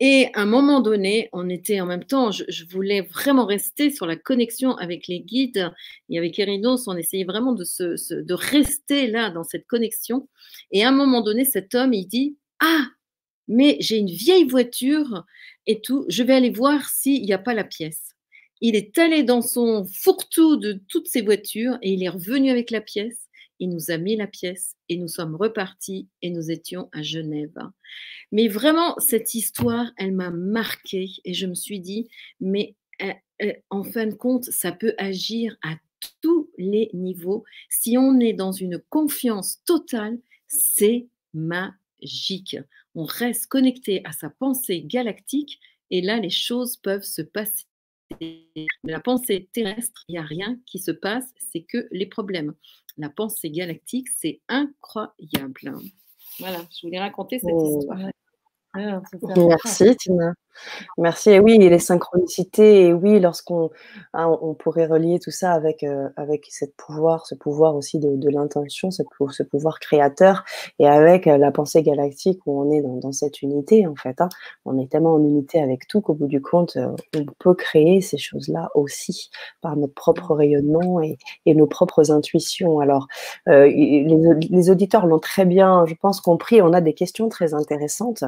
Et 0.00 0.28
à 0.34 0.42
un 0.42 0.46
moment 0.46 0.80
donné, 0.80 1.28
on 1.32 1.48
était 1.48 1.80
en 1.80 1.86
même 1.86 2.04
temps, 2.04 2.30
je, 2.30 2.64
voulais 2.70 3.02
vraiment 3.02 3.46
rester 3.46 3.90
sur 3.90 4.06
la 4.06 4.16
connexion 4.16 4.76
avec 4.76 5.06
les 5.06 5.20
guides 5.20 5.70
et 6.08 6.18
avec 6.18 6.38
Erinos, 6.38 6.86
on 6.88 6.96
essayait 6.96 7.24
vraiment 7.24 7.52
de, 7.52 7.64
se, 7.64 8.14
de 8.14 8.34
rester 8.34 9.06
là 9.06 9.30
dans 9.30 9.44
cette 9.44 9.66
connexion. 9.66 10.28
Et 10.70 10.84
à 10.84 10.88
un 10.88 10.92
moment 10.92 11.22
donné, 11.22 11.44
cet 11.44 11.74
homme, 11.74 11.94
il 11.94 12.06
dit, 12.06 12.36
ah, 12.60 12.86
mais 13.48 13.76
j'ai 13.80 13.98
une 13.98 14.10
vieille 14.10 14.48
voiture 14.48 15.24
et 15.66 15.80
tout, 15.80 16.04
je 16.08 16.22
vais 16.22 16.34
aller 16.34 16.50
voir 16.50 16.88
s'il 16.88 17.22
n'y 17.22 17.32
a 17.32 17.38
pas 17.38 17.54
la 17.54 17.64
pièce. 17.64 18.14
Il 18.60 18.76
est 18.76 18.96
allé 18.98 19.22
dans 19.22 19.42
son 19.42 19.84
fourre-tout 19.84 20.56
de 20.56 20.80
toutes 20.88 21.08
ces 21.08 21.22
voitures 21.22 21.78
et 21.82 21.92
il 21.92 22.02
est 22.02 22.08
revenu 22.08 22.50
avec 22.50 22.70
la 22.70 22.80
pièce. 22.80 23.23
Il 23.64 23.70
nous 23.70 23.90
a 23.90 23.96
mis 23.96 24.14
la 24.14 24.26
pièce 24.26 24.76
et 24.90 24.98
nous 24.98 25.08
sommes 25.08 25.36
repartis 25.36 26.06
et 26.20 26.28
nous 26.28 26.50
étions 26.50 26.90
à 26.92 27.02
Genève. 27.02 27.56
Mais 28.30 28.46
vraiment, 28.46 28.94
cette 28.98 29.32
histoire, 29.32 29.90
elle 29.96 30.12
m'a 30.12 30.30
marquée 30.30 31.08
et 31.24 31.32
je 31.32 31.46
me 31.46 31.54
suis 31.54 31.80
dit, 31.80 32.06
mais 32.40 32.76
euh, 33.00 33.10
euh, 33.40 33.54
en 33.70 33.82
fin 33.82 34.04
de 34.06 34.12
compte, 34.12 34.44
ça 34.44 34.70
peut 34.70 34.92
agir 34.98 35.56
à 35.62 35.76
tous 36.20 36.50
les 36.58 36.90
niveaux. 36.92 37.42
Si 37.70 37.96
on 37.96 38.20
est 38.20 38.34
dans 38.34 38.52
une 38.52 38.78
confiance 38.90 39.64
totale, 39.64 40.18
c'est 40.46 41.08
magique. 41.32 42.58
On 42.94 43.04
reste 43.04 43.46
connecté 43.46 44.02
à 44.04 44.12
sa 44.12 44.28
pensée 44.28 44.82
galactique 44.82 45.58
et 45.90 46.02
là, 46.02 46.20
les 46.20 46.28
choses 46.28 46.76
peuvent 46.76 47.02
se 47.02 47.22
passer. 47.22 47.64
La 48.84 49.00
pensée 49.00 49.48
terrestre, 49.52 50.04
il 50.08 50.12
n'y 50.12 50.18
a 50.18 50.22
rien 50.22 50.58
qui 50.66 50.78
se 50.78 50.90
passe, 50.90 51.24
c'est 51.52 51.62
que 51.62 51.88
les 51.90 52.06
problèmes. 52.06 52.54
La 52.96 53.10
pensée 53.10 53.50
galactique, 53.50 54.08
c'est 54.16 54.40
incroyable. 54.48 55.72
Voilà, 56.38 56.60
je 56.70 56.86
voulais 56.86 57.00
raconter 57.00 57.38
cette 57.38 57.50
Oh. 57.52 57.78
histoire. 57.80 58.10
Important. 58.74 59.48
Merci 59.48 59.96
Tina. 59.96 60.34
Merci. 60.98 61.30
Et 61.30 61.40
oui, 61.40 61.58
les 61.58 61.78
synchronicités, 61.78 62.86
et 62.86 62.92
oui, 62.92 63.20
lorsqu'on 63.20 63.70
hein, 64.12 64.38
on 64.42 64.54
pourrait 64.54 64.86
relier 64.86 65.18
tout 65.18 65.30
ça 65.30 65.52
avec, 65.52 65.82
euh, 65.82 66.08
avec 66.16 66.46
cette 66.50 66.74
pouvoir, 66.76 67.26
ce 67.26 67.34
pouvoir 67.34 67.76
aussi 67.76 67.98
de, 67.98 68.28
l'intention, 68.28 68.90
ce, 68.90 69.02
pou- 69.02 69.30
ce 69.30 69.42
pouvoir 69.42 69.80
créateur, 69.80 70.44
et 70.78 70.86
avec 70.86 71.26
euh, 71.26 71.36
la 71.38 71.50
pensée 71.50 71.82
galactique 71.82 72.40
où 72.46 72.60
on 72.60 72.70
est 72.70 72.82
dans, 72.82 73.12
cette 73.12 73.42
unité, 73.42 73.86
en 73.86 73.94
fait. 73.94 74.20
hein. 74.20 74.28
On 74.64 74.78
est 74.78 74.90
tellement 74.90 75.14
en 75.14 75.22
unité 75.22 75.60
avec 75.60 75.86
tout 75.86 76.00
qu'au 76.00 76.14
bout 76.14 76.26
du 76.26 76.40
compte, 76.40 76.76
euh, 76.76 76.94
on 77.16 77.24
peut 77.38 77.54
créer 77.54 78.00
ces 78.00 78.18
choses-là 78.18 78.70
aussi 78.74 79.30
par 79.60 79.76
notre 79.76 79.94
propre 79.94 80.34
rayonnement 80.34 81.00
et, 81.00 81.16
nos 81.54 81.66
propres 81.66 82.10
intuitions. 82.10 82.80
Alors, 82.80 83.06
euh, 83.48 83.66
les, 83.66 84.70
auditeurs 84.70 85.06
l'ont 85.06 85.20
très 85.20 85.44
bien, 85.44 85.84
je 85.86 85.94
pense, 85.94 86.20
compris. 86.20 86.60
On 86.62 86.72
a 86.72 86.80
des 86.80 86.94
questions 86.94 87.28
très 87.28 87.54
intéressantes. 87.54 88.24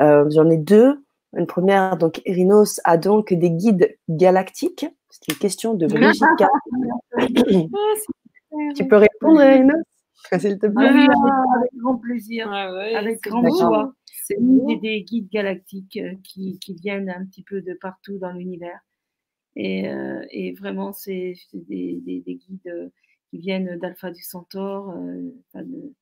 J'en 0.00 0.50
ai 0.50 0.56
deux. 0.56 1.04
Une 1.36 1.46
première, 1.46 1.96
donc 1.96 2.20
Erinos 2.24 2.80
a 2.84 2.96
donc 2.96 3.32
des 3.32 3.50
guides 3.50 3.96
galactiques. 4.08 4.86
C'est 5.10 5.32
une 5.32 5.38
question 5.38 5.74
de 5.74 5.86
Brigitte. 5.86 6.24
K. 6.38 6.44
Ah, 7.16 8.72
tu 8.76 8.86
peux 8.86 8.96
répondre, 8.96 9.40
Erinos? 9.42 9.82
S'il 10.38 10.58
te 10.58 10.66
Ah 10.66 10.70
plaît. 10.70 10.86
avec, 10.88 11.70
grand 11.76 11.96
plaisir, 11.96 12.48
Ah 12.52 12.72
ouais, 12.74 12.94
avec 12.94 13.20
beau. 13.28 13.48
joie. 13.58 13.92
C'est 14.06 14.36
des 14.38 15.02
guides 15.02 15.28
galactiques 15.28 15.98
euh, 15.98 16.14
qui, 16.22 16.58
qui 16.58 16.74
viennent 16.74 17.10
un 17.10 17.26
petit 17.26 17.42
peu 17.42 17.60
de 17.60 17.74
partout 17.74 18.16
dans 18.18 18.32
l'univers. 18.32 18.80
Et, 19.56 19.88
euh, 19.88 20.24
et 20.30 20.52
vraiment, 20.54 20.92
c'est 20.92 21.34
des, 21.52 22.00
des, 22.06 22.20
des 22.20 22.34
guides 22.36 22.66
euh, 22.68 22.88
qui 23.30 23.38
viennent 23.38 23.78
d'Alpha 23.78 24.10
du 24.10 24.22
Centaure, 24.22 24.90
euh, 24.90 25.30
enfin 25.52 25.64
de- 25.64 25.92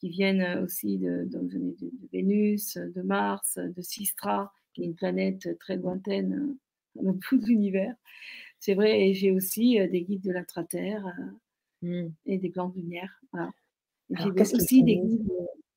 qui 0.00 0.08
viennent 0.08 0.60
aussi 0.64 0.96
de, 0.96 1.24
donc, 1.26 1.48
de, 1.48 1.58
de- 1.58 1.90
de 1.92 2.08
Vénus, 2.12 2.78
de 2.78 3.02
Mars, 3.02 3.58
de 3.58 3.82
Sistra, 3.82 4.50
qui 4.74 4.82
est 4.82 4.86
une 4.86 4.94
planète 4.94 5.58
très 5.58 5.76
lointaine 5.76 6.58
euh, 6.96 7.02
dans 7.02 7.18
tout 7.18 7.40
l'univers. 7.46 7.94
C'est 8.58 8.74
vrai, 8.74 9.08
et 9.08 9.14
j'ai 9.14 9.32
aussi 9.32 9.80
euh, 9.80 9.88
des 9.88 10.02
guides 10.02 10.22
de 10.22 10.32
l'intraterre 10.32 11.06
euh, 11.06 11.32
Mm. 11.82 12.08
et 12.26 12.38
des 12.38 12.50
plans 12.50 12.68
de 12.68 12.78
lumière. 12.78 13.20
Voilà. 13.32 13.50
J'ai 14.10 14.30
aussi 14.54 14.82
des 14.82 14.96
guides, 14.96 15.26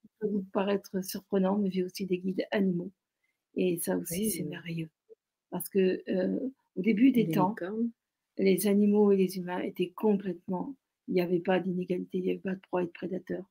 qui 0.01 0.09
peuvent 0.19 0.31
vous 0.31 0.45
paraître 0.51 1.03
surprenants, 1.03 1.57
mais 1.57 1.71
j'ai 1.71 1.83
aussi 1.83 2.05
des 2.05 2.17
guides 2.17 2.45
animaux. 2.51 2.91
Et 3.55 3.77
ça 3.77 3.97
aussi, 3.97 4.31
c'est 4.31 4.43
merveilleux. 4.43 4.89
Parce 5.49 5.69
que 5.69 6.03
euh, 6.09 6.39
au 6.75 6.81
début 6.81 7.11
des 7.11 7.25
Des 7.25 7.33
temps, 7.33 7.49
licornes? 7.49 7.91
les 8.37 8.67
animaux 8.67 9.11
et 9.11 9.17
les 9.17 9.37
humains 9.37 9.59
étaient 9.59 9.91
complètement 9.91 10.75
il 11.09 11.15
n'y 11.15 11.21
avait 11.21 11.39
pas 11.39 11.59
d'inégalité, 11.59 12.19
il 12.19 12.23
n'y 12.23 12.29
avait 12.31 12.39
pas 12.39 12.55
de 12.55 12.61
proie 12.61 12.81
et 12.81 12.85
de 12.85 12.91
prédateur. 12.91 13.43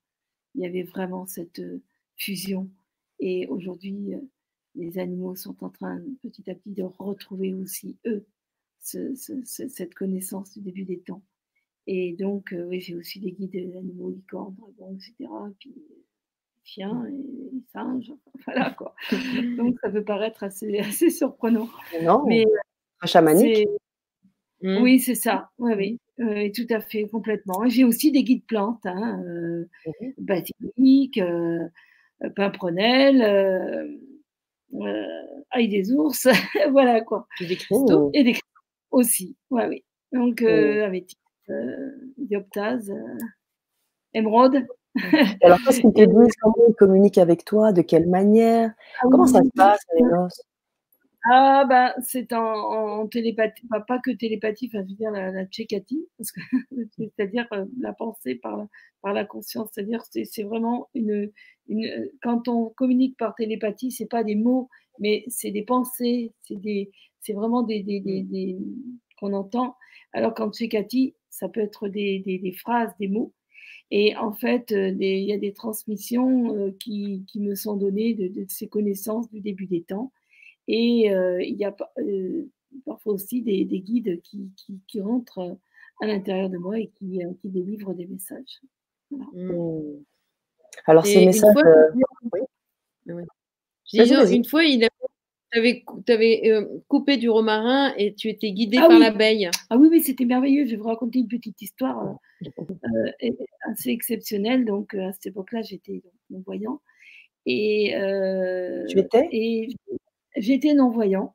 Il 0.54 0.62
y 0.62 0.66
avait 0.66 0.84
vraiment 0.84 1.26
cette 1.26 1.60
fusion. 2.16 2.70
Et 3.20 3.46
aujourd'hui, 3.46 4.14
les 4.74 4.98
animaux 4.98 5.34
sont 5.36 5.56
en 5.62 5.68
train 5.68 6.00
petit 6.22 6.50
à 6.50 6.54
petit 6.54 6.70
de 6.70 6.82
retrouver 6.82 7.54
aussi, 7.54 7.96
eux, 8.06 8.26
cette 8.78 9.94
connaissance 9.94 10.52
du 10.52 10.60
début 10.60 10.84
des 10.84 11.00
temps. 11.00 11.22
Et 11.86 12.14
donc, 12.18 12.54
oui, 12.68 12.80
j'ai 12.80 12.94
aussi 12.94 13.20
des 13.20 13.32
guides 13.32 13.76
animaux, 13.76 14.10
licornes, 14.10 14.54
dragons, 14.54 14.94
etc. 14.94 15.30
Puis, 15.58 15.74
chiens 16.64 17.04
et 17.06 17.62
singes, 17.72 18.12
voilà 18.46 18.70
quoi. 18.70 18.94
donc, 19.56 19.78
ça 19.80 19.90
peut 19.90 20.04
paraître 20.04 20.44
assez, 20.44 20.78
assez 20.78 21.10
surprenant. 21.10 21.68
Non, 22.02 22.24
mais 22.26 22.44
un 23.00 23.06
chamanique. 23.06 23.66
Mmh. 24.62 24.80
Oui, 24.80 25.00
c'est 25.00 25.16
ça. 25.16 25.50
Oui, 25.58 25.98
oui. 26.18 26.52
tout 26.52 26.66
à 26.70 26.80
fait, 26.80 27.08
complètement. 27.08 27.68
J'ai 27.68 27.82
aussi 27.82 28.12
des 28.12 28.22
guides 28.22 28.46
plantes, 28.46 28.86
hein, 28.86 29.20
euh, 29.26 29.64
mmh 29.86 30.08
basilic, 30.18 31.18
euh, 31.18 31.68
euh, 34.74 34.86
euh, 34.86 35.42
ail 35.50 35.68
des 35.68 35.92
ours, 35.92 36.28
voilà 36.70 37.00
quoi. 37.00 37.26
Et 37.40 37.46
des 37.46 37.56
cristaux. 37.56 38.10
Et 38.14 38.24
des 38.24 38.32
cristaux 38.32 38.48
aussi, 38.90 39.36
oui, 39.50 39.62
oui. 39.68 39.84
Donc, 40.12 40.42
euh, 40.42 40.84
avec 40.84 41.14
dioptase, 42.18 42.92
émeraude. 44.14 44.66
Alors, 45.42 45.58
qu'est-ce 45.64 45.80
qu'ils 45.80 45.92
te 45.92 46.00
disent? 46.24 46.34
Comment 46.40 46.54
ils 46.68 46.74
communiquent 46.74 47.18
avec 47.18 47.44
toi? 47.44 47.72
De 47.72 47.82
quelle 47.82 48.08
manière? 48.08 48.72
Ah 49.00 49.06
Comment 49.10 49.26
ça 49.26 49.42
se 49.42 49.50
passe, 49.54 49.80
les 49.96 50.02
noces 50.02 50.42
ah, 51.24 51.64
bah, 51.68 51.94
c'est 52.02 52.32
en, 52.32 53.06
télépathie, 53.06 53.62
pas 53.86 53.98
que 54.00 54.10
télépathie, 54.10 54.68
enfin, 54.72 54.84
je 54.84 54.90
veux 54.90 54.96
dire 54.96 55.10
la, 55.12 55.30
la 55.30 55.46
c'est-à-dire 56.98 57.46
euh, 57.52 57.64
la 57.78 57.92
pensée 57.92 58.34
par 58.34 58.56
la, 58.56 58.68
par 59.02 59.12
la 59.12 59.24
conscience, 59.24 59.70
c'est-à-dire 59.72 60.02
c'est, 60.10 60.42
vraiment 60.42 60.88
une, 60.94 61.30
quand 62.22 62.48
on 62.48 62.70
communique 62.70 63.16
par 63.16 63.34
télépathie, 63.36 63.92
c'est 63.92 64.06
pas 64.06 64.24
des 64.24 64.34
mots, 64.34 64.68
mais 64.98 65.24
c'est 65.28 65.52
des 65.52 65.62
pensées, 65.62 66.32
c'est 66.42 66.60
des, 66.60 66.90
c'est 67.20 67.34
vraiment 67.34 67.62
des, 67.62 67.82
des, 67.82 68.00
des, 68.00 68.22
des 68.22 68.58
qu'on 69.18 69.32
entend. 69.32 69.76
Alors 70.12 70.34
qu'en 70.34 70.50
Tchékatie, 70.50 71.14
ça 71.30 71.48
peut 71.48 71.60
être 71.60 71.88
des, 71.88 72.54
phrases, 72.58 72.92
des 72.98 73.08
mots. 73.08 73.32
Et 73.90 74.16
en 74.16 74.32
fait, 74.32 74.72
euh, 74.72 74.88
il 74.98 75.24
y 75.24 75.32
a 75.32 75.38
des 75.38 75.52
transmissions 75.52 76.54
euh, 76.56 76.70
qui, 76.80 77.24
qui 77.28 77.40
me 77.40 77.54
sont 77.54 77.76
données 77.76 78.14
de, 78.14 78.28
de 78.28 78.46
ces 78.48 78.68
connaissances 78.68 79.30
du 79.30 79.40
début 79.40 79.66
des 79.66 79.82
temps. 79.82 80.12
Et 80.68 81.12
euh, 81.12 81.42
il 81.42 81.56
y 81.56 81.64
a 81.64 81.74
euh, 81.98 82.44
parfois 82.84 83.14
aussi 83.14 83.42
des, 83.42 83.64
guides 83.64 84.20
qui, 84.22 84.50
qui, 84.86 85.00
rentrent 85.00 85.58
à 86.00 86.06
l'intérieur 86.06 86.48
de 86.50 86.58
moi 86.58 86.78
et 86.78 86.90
qui, 86.98 87.24
euh, 87.24 87.30
qui 87.40 87.48
délivrent 87.48 87.94
des 87.94 88.06
messages. 88.06 88.60
Mmh. 89.10 89.80
Alors, 90.86 91.04
ces 91.06 91.26
messages. 91.26 91.54
Une 94.30 94.44
fois, 94.44 94.64
il 94.64 94.88
tu 95.52 96.12
avais, 96.12 96.64
coupé 96.88 97.18
du 97.18 97.28
romarin 97.28 97.92
et 97.98 98.14
tu 98.14 98.28
étais 98.28 98.52
guidé 98.52 98.78
ah 98.80 98.88
par 98.88 98.98
l'abeille. 98.98 99.50
Ah 99.68 99.76
oui, 99.76 99.88
oui, 99.90 100.00
c'était 100.00 100.24
merveilleux. 100.24 100.64
Je 100.64 100.70
vais 100.70 100.76
vous 100.76 100.88
raconter 100.88 101.18
une 101.18 101.28
petite 101.28 101.60
histoire 101.60 102.16
assez 103.70 103.90
exceptionnelle. 103.90 104.64
Donc, 104.64 104.94
à 104.94 105.12
cette 105.12 105.26
époque-là, 105.26 105.60
j'étais 105.60 106.02
non-voyant. 106.30 106.80
Et, 107.44 107.92
tu 108.88 108.98
étais? 108.98 109.28
et, 109.30 109.76
J'étais 110.36 110.74
non-voyant. 110.74 111.34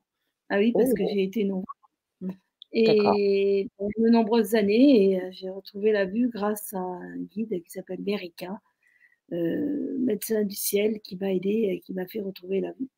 Ah 0.49 0.59
oui, 0.59 0.71
parce 0.71 0.93
que 0.93 1.03
oh. 1.03 1.09
j'ai 1.13 1.23
été 1.23 1.43
non-voyant. 1.43 1.63
Et 2.73 3.69
de 3.79 4.09
nombreuses 4.09 4.55
années, 4.55 5.21
euh, 5.21 5.29
j'ai 5.31 5.49
retrouvé 5.49 5.91
la 5.91 6.05
vue 6.05 6.29
grâce 6.29 6.73
à 6.73 6.79
un 6.79 7.17
guide 7.17 7.63
qui 7.63 7.71
s'appelle 7.71 8.01
Merica, 8.05 8.59
euh, 9.31 9.97
médecin 9.99 10.43
du 10.43 10.55
ciel, 10.55 10.99
qui 11.01 11.15
m'a 11.17 11.33
aidé 11.33 11.69
et 11.71 11.79
qui 11.79 11.93
m'a 11.93 12.05
fait 12.07 12.21
retrouver 12.21 12.61
la 12.61 12.73
vue. 12.73 12.89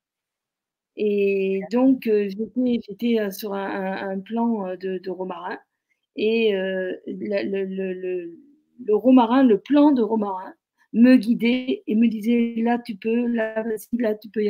Et 0.97 1.61
donc, 1.71 2.07
euh, 2.07 2.29
j'étais 2.29 3.31
sur 3.31 3.53
un, 3.53 4.19
plan 4.19 4.75
de, 4.75 5.09
romarin. 5.09 5.57
Et 6.15 6.51
le, 6.51 6.99
le, 8.85 8.95
romarin, 8.95 9.43
le 9.43 9.59
plan 9.59 9.91
de 9.91 10.01
romarin, 10.01 10.53
me 10.93 11.17
guidait 11.17 11.83
et 11.85 11.95
me 11.95 12.07
disait 12.07 12.55
là 12.57 12.79
tu 12.79 12.95
peux, 12.95 13.27
là 13.27 13.63
là 13.93 14.15
tu 14.15 14.29
peux, 14.29 14.41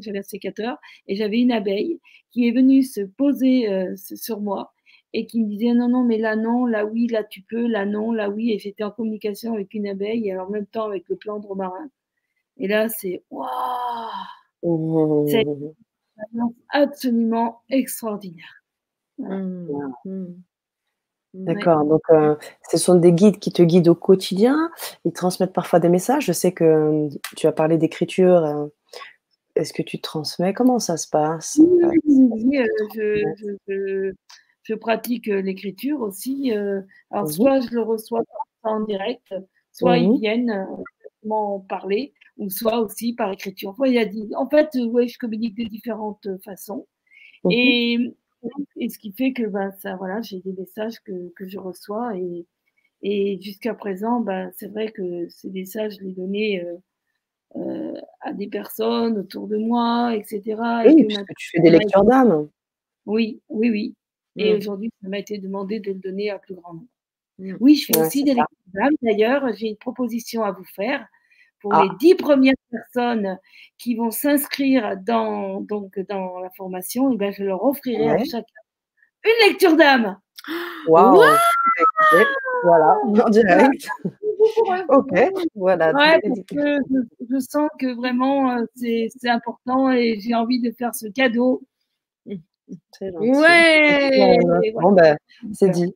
j'avais 0.00 0.18
un 0.18 0.22
sécateur 0.22 0.78
et 1.08 1.16
j'avais 1.16 1.40
une 1.40 1.52
abeille 1.52 2.00
qui 2.30 2.46
est 2.46 2.52
venue 2.52 2.82
se 2.82 3.00
poser 3.00 3.68
euh, 3.68 3.94
sur 3.96 4.40
moi 4.40 4.72
et 5.12 5.26
qui 5.26 5.40
me 5.40 5.48
disait 5.48 5.72
non, 5.74 5.88
non, 5.88 6.04
mais 6.04 6.18
là 6.18 6.36
non, 6.36 6.66
là 6.66 6.84
oui, 6.84 7.06
là 7.06 7.22
tu 7.24 7.42
peux, 7.42 7.66
là 7.66 7.86
non, 7.86 8.12
là 8.12 8.30
oui, 8.30 8.50
et 8.52 8.58
j'étais 8.58 8.82
en 8.82 8.90
communication 8.90 9.54
avec 9.54 9.72
une 9.74 9.86
abeille 9.86 10.28
et 10.28 10.36
en 10.36 10.48
même 10.48 10.66
temps 10.66 10.86
avec 10.86 11.08
le 11.08 11.16
plan 11.16 11.38
de 11.38 11.46
romarin. 11.46 11.88
Et 12.56 12.68
là 12.68 12.88
c'est 12.88 13.22
waouh, 13.30 13.48
mmh. 14.62 15.28
c'est 15.28 15.44
absolument 16.70 17.62
extraordinaire. 17.68 18.62
Mmh. 19.18 19.68
Mmh. 20.04 20.24
D'accord, 21.34 21.84
donc 21.84 22.02
euh, 22.10 22.36
ce 22.70 22.78
sont 22.78 22.94
des 22.94 23.12
guides 23.12 23.40
qui 23.40 23.52
te 23.52 23.60
guident 23.60 23.88
au 23.88 23.96
quotidien, 23.96 24.70
ils 25.04 25.12
transmettent 25.12 25.52
parfois 25.52 25.80
des 25.80 25.88
messages. 25.88 26.26
Je 26.26 26.32
sais 26.32 26.52
que 26.52 26.62
euh, 26.64 27.08
tu 27.36 27.48
as 27.48 27.52
parlé 27.52 27.76
d'écriture. 27.76 28.44
Euh, 28.44 28.66
est-ce 29.56 29.72
que 29.72 29.82
tu 29.82 30.00
transmets? 30.00 30.54
Comment 30.54 30.78
ça 30.78 30.96
se 30.96 31.08
passe? 31.08 31.60
Oui, 31.60 32.60
je, 33.66 34.74
pratique 34.74 35.26
l'écriture 35.26 36.00
aussi. 36.00 36.52
alors, 37.10 37.30
soit 37.30 37.60
je 37.60 37.74
le 37.74 37.82
reçois 37.82 38.22
en 38.62 38.80
direct, 38.80 39.34
soit 39.72 39.98
ils 39.98 40.18
viennent 40.18 40.66
m'en 41.24 41.60
parler, 41.60 42.12
ou 42.38 42.48
soit 42.48 42.78
aussi 42.78 43.12
par 43.12 43.32
écriture. 43.32 43.70
En 43.70 44.48
fait, 44.48 44.68
ouais, 44.74 45.08
je 45.08 45.18
communique 45.18 45.56
de 45.56 45.64
différentes 45.64 46.28
façons. 46.44 46.86
Et 47.50 48.14
et 48.76 48.88
ce 48.88 48.98
qui 48.98 49.12
fait 49.12 49.32
que 49.32 49.44
ben, 49.44 49.72
ça, 49.80 49.96
voilà, 49.96 50.20
j'ai 50.22 50.40
des 50.40 50.52
messages 50.52 51.00
que, 51.00 51.32
que, 51.36 51.48
je 51.48 51.58
reçois 51.58 52.16
et, 52.16 52.46
et 53.02 53.40
jusqu'à 53.40 53.74
présent, 53.74 54.20
ben, 54.20 54.50
c'est 54.56 54.68
vrai 54.68 54.90
que 54.90 55.28
ces 55.28 55.50
messages, 55.50 55.96
je 55.98 56.04
les 56.04 56.12
donnais 56.12 56.64
euh, 56.64 56.76
euh, 57.56 58.00
à 58.20 58.32
des 58.32 58.48
personnes 58.48 59.18
autour 59.18 59.46
de 59.46 59.56
moi, 59.56 60.14
etc. 60.16 60.42
Oui, 60.86 61.04
puisque 61.04 61.34
tu 61.38 61.50
fais 61.50 61.60
des 61.60 61.70
lectures 61.70 62.04
d'âme. 62.04 62.48
Oui, 63.06 63.40
oui, 63.48 63.70
oui. 63.70 63.94
Et 64.36 64.52
mmh. 64.52 64.56
aujourd'hui, 64.56 64.90
ça 65.02 65.08
m'a 65.08 65.18
été 65.18 65.38
demandé 65.38 65.80
de 65.80 65.92
le 65.92 65.98
donner 65.98 66.30
à 66.30 66.38
plus 66.38 66.54
grand 66.54 66.74
nombre. 66.74 66.86
Mmh. 67.38 67.56
Oui, 67.60 67.76
je 67.76 67.86
fais 67.86 68.00
aussi 68.00 68.24
des 68.24 68.34
lectures 68.34 68.72
d'âme. 68.72 68.94
D'ailleurs, 69.02 69.52
j'ai 69.54 69.68
une 69.68 69.76
proposition 69.76 70.42
à 70.42 70.52
vous 70.52 70.64
faire 70.64 71.06
pour 71.64 71.72
les 71.72 71.88
ah. 71.90 71.96
dix 71.98 72.14
premières 72.14 72.52
personnes 72.70 73.38
qui 73.78 73.94
vont 73.94 74.10
s'inscrire 74.10 74.98
dans, 74.98 75.62
donc, 75.62 75.98
dans 76.10 76.38
la 76.40 76.50
formation, 76.50 77.10
et 77.10 77.14
eh 77.14 77.16
ben, 77.16 77.32
je 77.32 77.42
leur 77.42 77.64
offrirai 77.64 78.10
à 78.10 78.18
chacun 78.22 78.44
une 79.24 79.48
lecture 79.48 79.74
d'âme. 79.74 80.18
Waouh 80.88 81.22
Voilà, 82.64 82.98
en 83.24 83.30
direct. 83.30 83.88
ok, 84.90 85.30
voilà. 85.54 85.92
Ouais, 85.94 86.20
je, 86.52 87.40
sens 87.40 87.70
que 87.78 87.96
vraiment 87.96 88.58
euh, 88.58 88.64
c'est 88.76 89.30
important 89.30 89.90
et 89.90 90.20
j'ai 90.20 90.34
envie 90.34 90.60
de 90.60 90.70
faire 90.70 90.94
ce 90.94 91.06
cadeau. 91.06 91.62
Très 92.92 93.10
gentil. 93.10 93.30
Ouais. 93.30 94.38
Bon, 94.74 94.92
ben, 94.92 95.16
c'est 95.54 95.70
dit. 95.70 95.94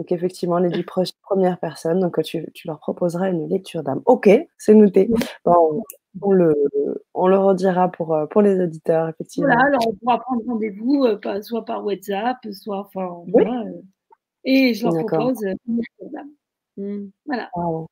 Donc 0.00 0.12
effectivement, 0.12 0.56
les 0.56 0.70
dix 0.70 0.82
premières 1.20 1.58
personnes, 1.58 2.00
donc 2.00 2.22
tu, 2.22 2.50
tu 2.54 2.66
leur 2.66 2.78
proposeras 2.78 3.28
une 3.28 3.46
lecture 3.50 3.82
d'âme. 3.82 4.00
Ok, 4.06 4.30
c'est 4.56 4.72
noté. 4.72 5.10
Bon, 5.44 5.82
on, 6.22 6.32
le, 6.32 6.54
on 7.12 7.28
le 7.28 7.36
redira 7.36 7.90
pour, 7.90 8.14
euh, 8.14 8.24
pour 8.24 8.40
les 8.40 8.58
auditeurs, 8.58 9.10
effectivement. 9.10 9.48
Voilà, 9.48 9.66
alors 9.66 9.82
on 9.86 9.92
pourra 9.92 10.18
prendre 10.20 10.42
rendez-vous 10.46 11.04
euh, 11.04 11.42
soit 11.42 11.66
par 11.66 11.84
WhatsApp, 11.84 12.38
soit 12.50 12.78
enfin, 12.78 13.24
euh, 13.36 13.82
et 14.44 14.72
je 14.72 14.86
leur 14.86 15.04
propose 15.04 15.42
une 15.42 15.76
lecture 15.76 16.10
d'âme. 16.10 16.30
Mmh. 16.78 17.10
Voilà. 17.26 17.50
Waouh. 17.54 17.86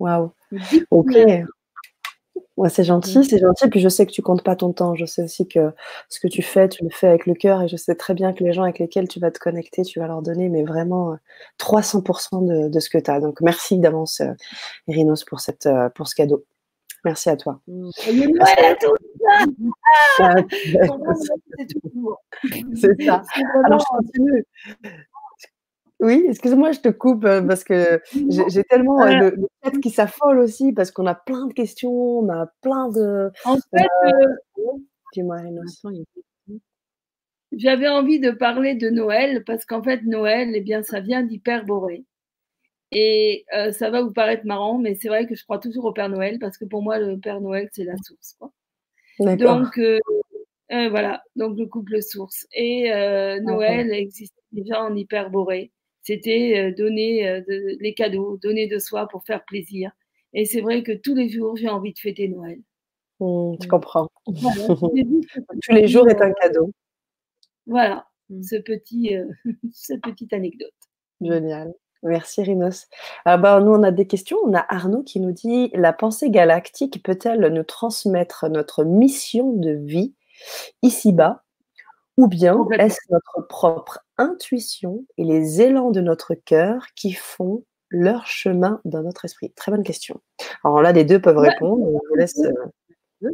Wow. 0.00 0.32
Ok. 0.90 1.16
Ouais, 2.58 2.68
c'est 2.68 2.84
gentil, 2.84 3.18
mmh. 3.18 3.22
c'est 3.24 3.38
gentil. 3.38 3.68
Puis 3.68 3.80
je 3.80 3.88
sais 3.88 4.06
que 4.06 4.12
tu 4.12 4.20
comptes 4.20 4.42
pas 4.42 4.56
ton 4.56 4.72
temps. 4.72 4.94
Je 4.94 5.06
sais 5.06 5.22
aussi 5.22 5.48
que 5.48 5.72
ce 6.08 6.20
que 6.20 6.28
tu 6.28 6.42
fais, 6.42 6.68
tu 6.68 6.84
le 6.84 6.90
fais 6.90 7.08
avec 7.08 7.26
le 7.26 7.34
cœur. 7.34 7.62
Et 7.62 7.68
je 7.68 7.76
sais 7.76 7.94
très 7.94 8.14
bien 8.14 8.32
que 8.34 8.44
les 8.44 8.52
gens 8.52 8.62
avec 8.64 8.78
lesquels 8.78 9.08
tu 9.08 9.20
vas 9.20 9.30
te 9.30 9.38
connecter, 9.38 9.82
tu 9.82 10.00
vas 10.00 10.06
leur 10.06 10.20
donner, 10.20 10.48
mais 10.50 10.62
vraiment 10.62 11.16
300% 11.58 12.46
de, 12.46 12.68
de, 12.68 12.80
ce 12.80 12.90
que 12.90 12.98
tu 12.98 13.10
as. 13.10 13.20
Donc 13.20 13.40
merci 13.40 13.78
d'avance, 13.78 14.20
euh, 14.20 14.32
Irinos, 14.86 15.24
pour, 15.24 15.40
cette, 15.40 15.66
euh, 15.66 15.88
pour 15.90 16.08
ce 16.08 16.14
cadeau. 16.14 16.44
Merci 17.04 17.30
à 17.30 17.36
toi. 17.36 17.60
C'est 22.74 23.02
ça. 23.04 23.22
Alors, 23.64 23.80
je 23.80 23.84
continue. 23.96 24.44
Oui, 26.02 26.26
excuse-moi, 26.28 26.72
je 26.72 26.80
te 26.80 26.88
coupe 26.88 27.24
euh, 27.24 27.40
parce 27.40 27.62
que 27.62 28.02
j'ai 28.12 28.64
tellement 28.64 29.02
euh, 29.02 29.14
le, 29.14 29.30
le, 29.30 29.46
chat 29.62 29.70
qui 29.80 29.90
s'affole 29.90 30.40
aussi 30.40 30.72
parce 30.72 30.90
qu'on 30.90 31.06
a 31.06 31.14
plein 31.14 31.46
de 31.46 31.52
questions, 31.52 31.92
on 31.92 32.28
a 32.28 32.52
plein 32.60 32.88
de. 32.90 33.30
En 33.44 33.56
fait, 33.56 33.88
euh, 34.06 34.72
j'avais 37.52 37.88
envie 37.88 38.18
de 38.18 38.32
parler 38.32 38.74
de 38.74 38.90
Noël 38.90 39.44
parce 39.44 39.64
qu'en 39.64 39.82
fait, 39.82 40.02
Noël, 40.02 40.50
eh 40.54 40.60
bien, 40.60 40.82
ça 40.82 41.00
vient 41.00 41.22
d'hyperboré. 41.22 42.04
Et 42.92 43.46
euh, 43.54 43.72
ça 43.72 43.90
va 43.90 44.02
vous 44.02 44.12
paraître 44.12 44.44
marrant, 44.44 44.78
mais 44.78 44.94
c'est 44.94 45.08
vrai 45.08 45.26
que 45.26 45.34
je 45.34 45.42
crois 45.44 45.58
toujours 45.58 45.86
au 45.86 45.92
Père 45.92 46.10
Noël 46.10 46.38
parce 46.38 46.58
que 46.58 46.66
pour 46.66 46.82
moi, 46.82 46.98
le 46.98 47.18
Père 47.18 47.40
Noël, 47.40 47.68
c'est 47.72 47.84
la 47.84 47.96
source. 48.04 48.36
Quoi. 48.38 48.52
Donc, 49.36 49.78
euh, 49.78 49.98
euh, 50.72 50.88
voilà, 50.90 51.22
donc 51.36 51.58
le 51.58 51.66
couple 51.66 52.02
source. 52.02 52.46
Et 52.54 52.90
Noël 53.42 53.92
existe 53.92 54.36
déjà 54.52 54.82
en 54.82 54.94
hyperboré. 54.94 55.72
C'était 56.02 56.72
donner 56.72 57.42
les 57.80 57.94
cadeaux, 57.94 58.36
donner 58.36 58.66
de 58.66 58.78
soi 58.78 59.06
pour 59.08 59.24
faire 59.24 59.44
plaisir. 59.44 59.92
Et 60.32 60.44
c'est 60.44 60.60
vrai 60.60 60.82
que 60.82 60.92
tous 60.92 61.14
les 61.14 61.28
jours, 61.28 61.56
j'ai 61.56 61.68
envie 61.68 61.92
de 61.92 61.98
fêter 61.98 62.28
Noël. 62.28 62.60
Mmh, 63.20 63.54
je 63.62 63.68
comprends. 63.68 64.08
tous 64.26 65.72
les 65.72 65.86
jours 65.86 66.08
est 66.08 66.20
un 66.20 66.32
cadeau. 66.32 66.72
Voilà, 67.66 68.06
mmh. 68.30 68.42
ce 68.42 68.56
petit, 68.56 69.14
cette 69.72 70.00
petite 70.02 70.32
anecdote. 70.32 70.72
Génial. 71.20 71.72
Merci 72.02 72.42
Rinos. 72.42 72.88
Ah 73.24 73.36
bah, 73.36 73.60
nous, 73.60 73.72
on 73.72 73.82
a 73.84 73.92
des 73.92 74.06
questions. 74.06 74.38
On 74.42 74.54
a 74.54 74.66
Arnaud 74.68 75.04
qui 75.04 75.20
nous 75.20 75.30
dit 75.30 75.70
La 75.74 75.92
pensée 75.92 76.30
galactique 76.30 77.02
peut-elle 77.02 77.46
nous 77.46 77.62
transmettre 77.62 78.48
notre 78.48 78.84
mission 78.84 79.52
de 79.52 79.70
vie 79.70 80.14
ici-bas? 80.82 81.41
Ou 82.18 82.28
bien 82.28 82.66
est-ce 82.78 83.00
notre 83.10 83.46
propre 83.48 84.00
intuition 84.18 85.06
et 85.16 85.24
les 85.24 85.62
élans 85.62 85.90
de 85.90 86.00
notre 86.00 86.34
cœur 86.34 86.86
qui 86.94 87.12
font 87.12 87.64
leur 87.88 88.26
chemin 88.26 88.80
dans 88.84 89.02
notre 89.02 89.24
esprit? 89.24 89.50
Très 89.52 89.72
bonne 89.72 89.82
question. 89.82 90.20
Alors 90.64 90.82
là, 90.82 90.92
les 90.92 91.04
deux 91.04 91.20
peuvent 91.20 91.38
répondre. 91.38 91.86
Je 91.86 92.08
vous 92.08 92.14
laisse. 92.16 92.38
Euh, 92.38 93.30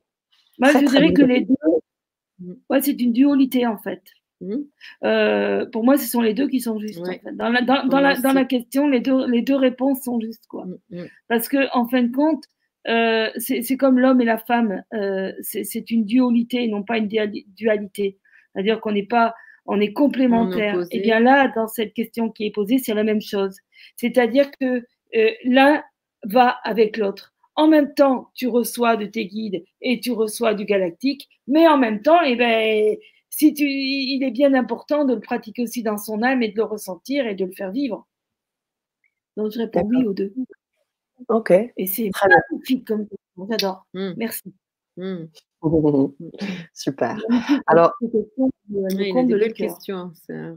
Moi, 0.59 0.73
je 0.73 0.87
dirais 0.87 1.13
que 1.13 1.23
les 1.23 1.41
deux, 1.41 2.55
ouais, 2.71 2.81
c'est 2.81 3.01
une 3.01 3.13
dualité 3.13 3.67
en 3.67 3.79
fait. 3.79 4.03
Mmh. 4.41 4.55
Euh, 5.03 5.67
pour 5.67 5.85
moi, 5.85 5.97
ce 5.97 6.07
sont 6.07 6.21
les 6.21 6.35
deux 6.35 6.49
qui 6.49 6.61
sont 6.61 6.79
justes. 6.79 7.03
Dans, 7.33 7.49
la, 7.49 7.63
dans, 7.63 7.87
dans, 7.87 8.01
la, 8.01 8.21
dans, 8.21 8.33
la, 8.33 8.45
question, 8.45 8.87
les 8.87 9.01
deux, 9.01 9.27
les 9.27 9.43
deux 9.43 9.57
réponses 9.57 10.03
sont 10.03 10.21
justes. 10.21 10.47
Quoi. 10.47 10.65
Mmh, 10.67 10.79
mmh. 10.91 11.07
Parce 11.29 11.49
que, 11.49 11.77
en 11.77 11.89
fin 11.89 12.03
de 12.03 12.15
compte, 12.15 12.45
euh, 12.89 13.29
c'est 13.37 13.77
comme 13.77 13.99
l'homme 13.99 14.21
et 14.21 14.25
la 14.25 14.39
femme. 14.39 14.83
Euh, 14.95 15.33
c'est 15.43 15.91
une 15.91 16.05
dualité, 16.05 16.67
non 16.69 16.83
pas 16.83 16.99
une 16.99 17.09
dualité. 17.09 18.19
C'est-à-dire 18.59 18.81
qu'on 18.81 18.91
n'est 18.91 19.07
pas, 19.07 19.35
on 19.67 19.81
est 19.81 19.93
complémentaires. 19.93 20.85
Et 20.91 20.99
bien 20.99 21.21
là, 21.21 21.47
dans 21.55 21.69
cette 21.69 21.95
question 21.95 22.29
qui 22.29 22.47
est 22.47 22.51
posée, 22.51 22.79
c'est 22.79 22.93
la 22.93 23.05
même 23.05 23.21
chose. 23.21 23.57
C'est-à-dire 23.95 24.51
que 24.59 24.85
euh, 25.15 25.31
l'un 25.45 25.85
va 26.25 26.49
avec 26.65 26.97
l'autre. 26.97 27.33
En 27.55 27.69
même 27.69 27.95
temps, 27.95 28.31
tu 28.35 28.49
reçois 28.49 28.97
de 28.97 29.07
tes 29.07 29.27
guides 29.27 29.63
et 29.81 30.01
tu 30.01 30.11
reçois 30.11 30.55
du 30.55 30.65
galactique, 30.65 31.29
mais 31.47 31.69
en 31.69 31.79
même 31.79 32.03
temps, 32.03 32.21
eh 32.25 32.35
ben, 32.35 32.97
si 33.31 33.55
tu, 33.55 33.65
il 33.65 34.25
est 34.25 34.33
bien 34.33 34.55
important 34.55 35.05
de 35.05 35.15
le 35.15 35.21
pratiquer 35.21 35.63
aussi 35.63 35.85
dans 35.85 35.99
son 35.99 36.25
âme 36.25 36.43
et 36.43 36.49
de 36.49 36.57
le 36.57 36.65
ressentir 36.65 37.29
et 37.29 37.37
de 37.37 37.45
le 37.45 37.53
faire 37.53 37.71
vivre. 37.71 38.09
Donc 39.37 39.53
je 39.53 39.59
réponds 39.61 39.87
oui 39.89 40.05
aux 40.05 40.15
deux. 40.15 40.35
Ok. 41.29 41.53
Et 41.77 41.87
c'est 41.87 42.11
magnifique 42.51 42.85
comme 42.85 43.07
J'adore. 43.49 43.87
Mmh. 43.95 44.15
Merci. 44.17 44.53
Mmh. 44.97 45.27
Super. 46.73 47.19
Alors, 47.67 47.93
il 48.01 49.19
a 49.19 49.23
de 49.25 49.37
questions. 49.53 50.13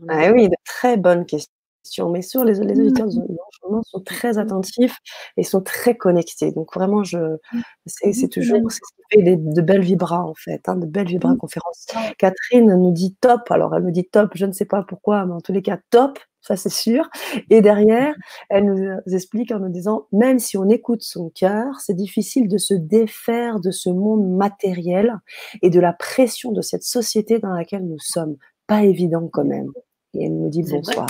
Ah 0.09 0.31
oui, 0.31 0.49
de 0.49 0.55
très 0.65 0.97
bonnes 0.97 1.25
questions 1.25 1.60
mais 2.09 2.21
sur 2.21 2.45
les, 2.45 2.53
les 2.53 2.79
auditeurs 2.79 3.07
de 3.07 3.81
sont 3.83 4.01
très 4.01 4.37
attentifs 4.37 4.97
et 5.37 5.43
sont 5.43 5.61
très 5.61 5.95
connectés. 5.95 6.51
Donc 6.51 6.73
vraiment, 6.73 7.03
je, 7.03 7.37
c'est, 7.85 8.27
toujours 8.29 8.71
ce 8.71 8.79
qui 8.79 9.23
fait 9.23 9.35
de 9.37 9.61
belles 9.61 9.81
vibras 9.81 10.23
en 10.23 10.33
fait, 10.33 10.61
hein, 10.67 10.75
de 10.75 10.85
belles 10.85 11.07
vibras 11.07 11.35
conférences. 11.35 11.85
Catherine 12.17 12.75
nous 12.75 12.91
dit 12.91 13.15
top. 13.19 13.49
Alors 13.49 13.75
elle 13.75 13.83
me 13.83 13.91
dit 13.91 14.05
top, 14.05 14.31
je 14.35 14.45
ne 14.45 14.51
sais 14.51 14.65
pas 14.65 14.83
pourquoi, 14.83 15.25
mais 15.25 15.33
en 15.33 15.41
tous 15.41 15.53
les 15.53 15.61
cas 15.61 15.79
top, 15.89 16.19
ça 16.41 16.55
c'est 16.55 16.69
sûr. 16.69 17.09
Et 17.49 17.61
derrière, 17.61 18.13
elle 18.49 18.65
nous 18.65 19.13
explique 19.13 19.51
en 19.51 19.59
nous 19.59 19.69
disant, 19.69 20.07
même 20.11 20.39
si 20.39 20.57
on 20.57 20.69
écoute 20.69 21.03
son 21.03 21.29
cœur, 21.29 21.79
c'est 21.79 21.93
difficile 21.93 22.47
de 22.47 22.57
se 22.57 22.73
défaire 22.73 23.59
de 23.59 23.71
ce 23.71 23.89
monde 23.89 24.27
matériel 24.29 25.17
et 25.61 25.69
de 25.69 25.79
la 25.79 25.93
pression 25.93 26.51
de 26.51 26.61
cette 26.61 26.83
société 26.83 27.39
dans 27.39 27.53
laquelle 27.53 27.85
nous 27.85 27.99
sommes. 27.99 28.37
Pas 28.67 28.83
évident 28.83 29.27
quand 29.31 29.45
même. 29.45 29.71
Et 30.13 30.25
elle 30.25 30.37
nous 30.37 30.49
dit 30.49 30.63
bonsoir. 30.63 31.07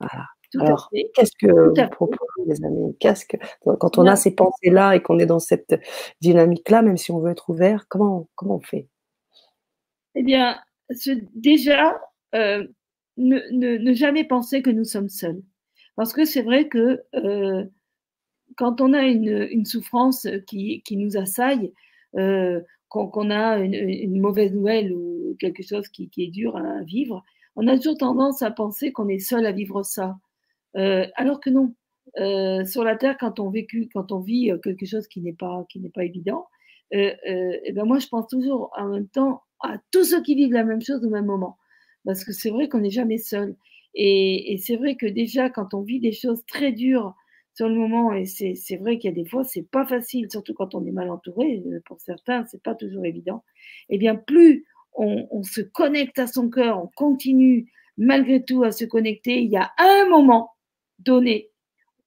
Voilà. 0.00 0.26
Alors, 0.58 0.90
qu'est-ce 1.14 1.32
que 1.38 1.46
vous 1.52 1.90
proposez, 1.90 2.18
les 2.46 2.64
amis? 2.64 2.96
Qu'est-ce 3.00 3.26
que 3.26 3.36
quand 3.78 3.98
on 3.98 4.06
a 4.06 4.16
ces 4.16 4.34
pensées-là 4.34 4.96
et 4.96 5.02
qu'on 5.02 5.18
est 5.18 5.26
dans 5.26 5.38
cette 5.38 5.78
dynamique-là, 6.22 6.82
même 6.82 6.96
si 6.96 7.10
on 7.10 7.18
veut 7.18 7.30
être 7.30 7.50
ouvert, 7.50 7.86
comment 7.88 8.28
comment 8.34 8.56
on 8.56 8.60
fait? 8.60 8.88
Eh 10.14 10.22
bien, 10.22 10.58
déjà, 11.34 12.00
euh, 12.34 12.66
ne, 13.18 13.92
jamais 13.92 14.24
penser 14.24 14.62
que 14.62 14.70
nous 14.70 14.84
sommes 14.84 15.10
seuls, 15.10 15.42
parce 15.96 16.14
que 16.14 16.24
c'est 16.24 16.42
vrai 16.42 16.68
que 16.68 17.02
euh, 17.14 17.64
quand 18.56 18.80
on 18.80 18.94
a 18.94 19.02
une, 19.02 19.64
souffrance 19.66 20.26
qui, 20.46 20.82
nous 20.92 21.18
assaille, 21.18 21.72
euh, 22.16 22.60
qu'on 22.88 23.30
a 23.30 23.58
une, 23.58 24.18
mauvaise 24.18 24.52
nouvelle 24.54 24.94
ou 24.94 25.36
quelque 25.38 25.62
chose 25.62 25.88
qui, 25.88 26.08
qui 26.08 26.24
est 26.24 26.30
dur 26.30 26.56
à 26.56 26.82
vivre, 26.84 27.22
on 27.58 27.66
a 27.66 27.76
toujours 27.76 27.98
tendance 27.98 28.40
à 28.42 28.52
penser 28.52 28.92
qu'on 28.92 29.08
est 29.08 29.18
seul 29.18 29.44
à 29.44 29.50
vivre 29.50 29.82
ça. 29.82 30.16
Euh, 30.76 31.06
alors 31.16 31.40
que 31.40 31.50
non. 31.50 31.74
Euh, 32.18 32.64
sur 32.64 32.84
la 32.84 32.96
Terre, 32.96 33.16
quand 33.18 33.40
on, 33.40 33.52
quand 33.92 34.12
on 34.12 34.20
vit 34.20 34.52
euh, 34.52 34.58
quelque 34.58 34.86
chose 34.86 35.08
qui 35.08 35.20
n'est 35.20 35.32
pas, 35.32 35.66
qui 35.68 35.80
n'est 35.80 35.90
pas 35.90 36.04
évident, 36.04 36.46
et 36.90 37.12
eh 37.64 37.72
ben 37.72 37.84
moi, 37.84 37.98
je 37.98 38.06
pense 38.06 38.28
toujours 38.28 38.70
en 38.74 38.88
même 38.88 39.08
temps 39.08 39.42
à 39.60 39.76
tous 39.90 40.04
ceux 40.04 40.22
qui 40.22 40.34
vivent 40.36 40.54
la 40.54 40.64
même 40.64 40.80
chose 40.80 41.04
au 41.04 41.10
même 41.10 41.26
moment. 41.26 41.58
Parce 42.06 42.24
que 42.24 42.32
c'est 42.32 42.48
vrai 42.48 42.68
qu'on 42.68 42.78
n'est 42.78 42.90
jamais 42.90 43.18
seul. 43.18 43.56
Et, 43.94 44.56
c'est 44.62 44.76
vrai 44.76 44.94
que 44.94 45.04
déjà, 45.04 45.50
quand 45.50 45.74
on 45.74 45.82
vit 45.82 46.00
des 46.00 46.12
choses 46.12 46.46
très 46.46 46.72
dures 46.72 47.14
sur 47.54 47.68
le 47.68 47.74
moment, 47.74 48.14
et 48.14 48.24
c'est 48.24 48.76
vrai 48.76 48.98
qu'il 48.98 49.10
y 49.10 49.12
a 49.12 49.22
des 49.22 49.28
fois, 49.28 49.44
c'est 49.44 49.68
pas 49.68 49.84
facile, 49.84 50.30
surtout 50.30 50.54
quand 50.54 50.74
on 50.74 50.86
est 50.86 50.92
mal 50.92 51.10
entouré, 51.10 51.62
pour 51.84 52.00
certains, 52.00 52.46
c'est 52.46 52.62
pas 52.62 52.74
toujours 52.74 53.04
évident. 53.04 53.44
Eh 53.90 53.98
bien, 53.98 54.14
plus 54.14 54.64
on, 54.98 55.42
se 55.44 55.60
connecte 55.60 56.18
à 56.18 56.26
son 56.26 56.50
cœur, 56.50 56.82
on 56.82 56.88
continue 56.88 57.72
malgré 57.96 58.44
tout 58.44 58.64
à 58.64 58.72
se 58.72 58.84
connecter, 58.84 59.42
il 59.42 59.50
y 59.50 59.56
a 59.56 59.72
un 59.78 60.08
moment 60.08 60.52
donné 60.98 61.50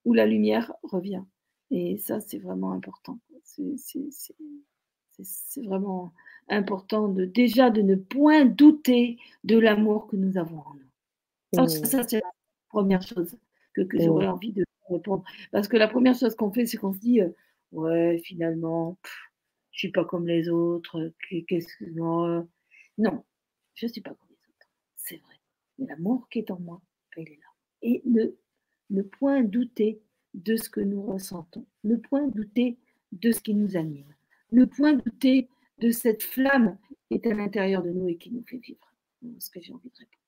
où 0.06 0.14
la 0.14 0.26
lumière 0.26 0.74
revient. 0.84 1.24
Et 1.70 1.98
ça, 1.98 2.20
c'est 2.20 2.40
vraiment 2.40 2.72
important. 2.72 3.20
C'est 3.44 4.34
vraiment 5.64 6.14
important 6.50 7.08
de 7.08 7.26
déjà 7.26 7.70
de 7.70 7.82
ne 7.82 7.96
point 7.96 8.46
douter 8.46 9.18
de 9.44 9.58
l'amour 9.58 10.08
que 10.08 10.16
nous 10.16 10.38
avons 10.38 10.60
en 10.60 10.74
nous. 10.74 11.68
Ça, 11.68 12.04
c'est 12.04 12.20
la 12.20 12.32
première 12.70 13.02
chose 13.02 13.38
que, 13.74 13.84
j'aurais 13.94 14.28
envie 14.28 14.52
de 14.52 14.66
répondre. 14.90 15.24
Parce 15.52 15.68
que 15.68 15.78
la 15.78 15.88
première 15.88 16.16
chose 16.16 16.36
qu'on 16.36 16.52
fait, 16.52 16.66
c'est 16.66 16.78
qu'on 16.78 16.94
se 16.94 17.00
dit, 17.00 17.22
euh, 17.22 17.30
ouais, 17.72 18.22
finalement, 18.26 18.98
je 19.72 19.80
suis 19.80 19.92
pas 19.92 20.06
comme 20.06 20.28
les 20.28 20.50
autres. 20.50 21.12
Qu'est-ce 21.48 21.76
que 21.78 21.86
non, 22.98 23.24
je 23.74 23.86
ne 23.86 23.92
suis 23.92 24.02
pas 24.02 24.12
comme 24.12 24.30
les 24.30 24.50
autres. 24.50 24.70
C'est 24.96 25.18
vrai. 25.18 25.36
Mais 25.78 25.88
l'amour 25.88 26.28
qui 26.30 26.40
est 26.40 26.52
en 26.52 26.60
moi, 26.60 26.82
il 27.18 27.30
est 27.30 27.40
là. 27.40 27.52
Et 27.82 28.02
ne, 28.06 29.02
point 29.02 29.42
douter 29.42 30.02
de 30.34 30.56
ce 30.56 30.70
que 30.70 30.82
nous 30.82 31.02
ressentons. 31.02 31.66
Ne 31.84 31.96
point 31.96 32.28
douter 32.28 32.78
de 33.12 33.32
ce 33.32 33.42
qui 33.42 33.54
nous 33.54 33.76
anime. 33.76 34.14
Ne 34.52 34.66
point 34.66 34.94
douter 34.94 35.50
de 35.80 35.92
cette 35.92 36.24
flamme 36.24 36.78
qui 37.08 37.16
est 37.16 37.28
à 37.28 37.34
l'intérieur 37.34 37.84
de 37.84 37.92
nous 37.92 38.08
et 38.08 38.18
qui 38.18 38.32
nous 38.32 38.44
fait 38.48 38.58
vivre. 38.58 38.94
Ce 39.40 39.50
que 39.50 39.62
j'ai 39.62 39.74
envie 39.74 39.90
de 39.90 39.98
répondre. 39.98 40.22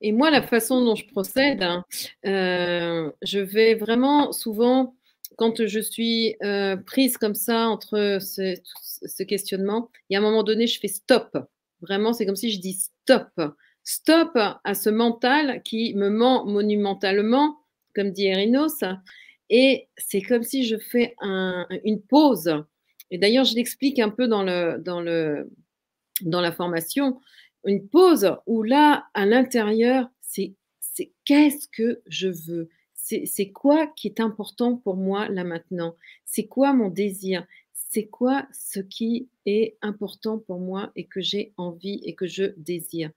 Et 0.00 0.12
moi, 0.12 0.30
la 0.30 0.42
façon 0.42 0.84
dont 0.84 0.94
je 0.94 1.06
procède, 1.06 1.62
hein, 1.62 1.84
euh, 2.26 3.10
je 3.22 3.38
vais 3.38 3.74
vraiment 3.74 4.32
souvent, 4.32 4.96
quand 5.36 5.66
je 5.66 5.80
suis 5.80 6.36
euh, 6.42 6.76
prise 6.76 7.16
comme 7.16 7.34
ça 7.34 7.68
entre 7.68 8.18
ce, 8.20 9.22
questionnement, 9.22 9.90
il 10.08 10.14
y 10.14 10.16
a 10.16 10.20
un 10.20 10.22
moment 10.22 10.42
donné, 10.42 10.66
je 10.66 10.78
fais 10.80 10.88
stop. 10.88 11.36
Vraiment, 11.84 12.12
c'est 12.12 12.26
comme 12.26 12.36
si 12.36 12.50
je 12.50 12.60
dis 12.60 12.72
stop. 12.72 13.28
Stop 13.82 14.30
à 14.36 14.74
ce 14.74 14.88
mental 14.88 15.62
qui 15.62 15.94
me 15.94 16.08
ment 16.08 16.46
monumentalement, 16.46 17.58
comme 17.94 18.10
dit 18.10 18.26
Erinos. 18.26 18.82
Et 19.50 19.88
c'est 19.98 20.22
comme 20.22 20.42
si 20.42 20.64
je 20.64 20.78
fais 20.78 21.14
une 21.84 22.00
pause. 22.00 22.64
Et 23.10 23.18
d'ailleurs, 23.18 23.44
je 23.44 23.54
l'explique 23.54 23.98
un 23.98 24.08
peu 24.08 24.26
dans, 24.26 24.42
le, 24.42 24.78
dans, 24.78 25.00
le, 25.00 25.50
dans 26.22 26.40
la 26.40 26.50
formation. 26.50 27.20
Une 27.66 27.86
pause 27.86 28.34
où 28.46 28.62
là, 28.62 29.06
à 29.14 29.26
l'intérieur, 29.26 30.08
c'est 30.20 30.54
qu'est-ce 31.24 31.68
que 31.68 32.00
je 32.06 32.28
veux? 32.28 32.70
C'est 32.94 33.50
quoi 33.50 33.86
qui 33.86 34.08
est 34.08 34.20
important 34.20 34.76
pour 34.76 34.96
moi 34.96 35.28
là 35.28 35.44
maintenant? 35.44 35.94
C'est 36.24 36.46
quoi 36.46 36.72
mon 36.72 36.88
désir? 36.88 37.46
C'est 37.94 38.06
quoi 38.06 38.44
ce 38.52 38.80
qui 38.80 39.28
est 39.46 39.76
important 39.80 40.38
pour 40.38 40.58
moi 40.58 40.90
et 40.96 41.06
que 41.06 41.20
j'ai 41.20 41.52
envie 41.56 42.00
et 42.02 42.16
que 42.16 42.26
je 42.26 42.52
désire? 42.56 43.12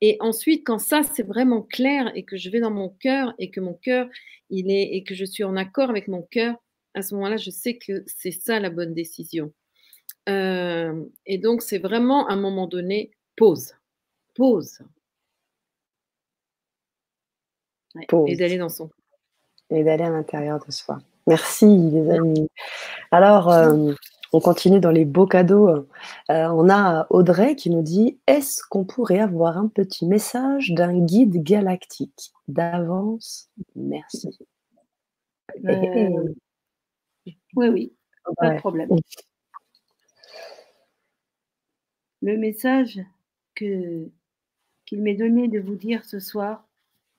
Et 0.00 0.16
ensuite, 0.20 0.64
quand 0.64 0.78
ça 0.78 1.02
c'est 1.02 1.24
vraiment 1.24 1.62
clair 1.62 2.12
et 2.14 2.22
que 2.22 2.36
je 2.36 2.48
vais 2.48 2.60
dans 2.60 2.70
mon 2.70 2.90
cœur 2.90 3.34
et 3.38 3.50
que 3.50 3.60
mon 3.60 3.74
cœur 3.74 4.08
il 4.48 4.70
est 4.70 4.94
et 4.94 5.02
que 5.02 5.16
je 5.16 5.24
suis 5.24 5.42
en 5.42 5.56
accord 5.56 5.90
avec 5.90 6.06
mon 6.06 6.22
cœur, 6.22 6.54
à 6.94 7.02
ce 7.02 7.14
moment-là, 7.16 7.38
je 7.38 7.50
sais 7.50 7.76
que 7.76 8.04
c'est 8.06 8.30
ça 8.30 8.60
la 8.60 8.70
bonne 8.70 8.94
décision. 8.94 9.52
Euh, 10.28 11.04
et 11.26 11.38
donc 11.38 11.62
c'est 11.62 11.78
vraiment 11.78 12.28
à 12.28 12.34
un 12.34 12.40
moment 12.40 12.68
donné 12.68 13.10
pause, 13.36 13.74
pause. 14.36 14.78
Et 18.28 18.36
d'aller 18.36 18.58
dans 18.58 18.68
son 18.68 18.90
et 19.70 19.82
d'aller 19.82 20.04
à 20.04 20.10
l'intérieur 20.10 20.64
de 20.64 20.70
soi. 20.70 20.98
Merci 21.26 21.66
les 21.66 22.10
amis. 22.10 22.48
Alors, 23.10 23.50
euh, 23.50 23.92
on 24.32 24.40
continue 24.40 24.80
dans 24.80 24.90
les 24.90 25.04
beaux 25.04 25.26
cadeaux. 25.26 25.68
Euh, 25.68 25.84
on 26.28 26.68
a 26.68 27.06
Audrey 27.10 27.56
qui 27.56 27.70
nous 27.70 27.82
dit 27.82 28.18
Est-ce 28.26 28.62
qu'on 28.68 28.84
pourrait 28.84 29.18
avoir 29.18 29.58
un 29.58 29.68
petit 29.68 30.06
message 30.06 30.72
d'un 30.72 30.98
guide 30.98 31.42
galactique? 31.42 32.32
D'avance, 32.48 33.50
merci. 33.74 34.38
Euh, 35.64 36.34
oui, 37.56 37.68
oui, 37.68 37.92
pas 38.36 38.54
de 38.54 38.58
problème. 38.58 38.88
Le 42.22 42.36
message 42.36 43.00
que 43.54 44.08
qu'il 44.84 45.02
m'est 45.02 45.14
donné 45.14 45.48
de 45.48 45.60
vous 45.60 45.76
dire 45.76 46.04
ce 46.04 46.18
soir, 46.18 46.68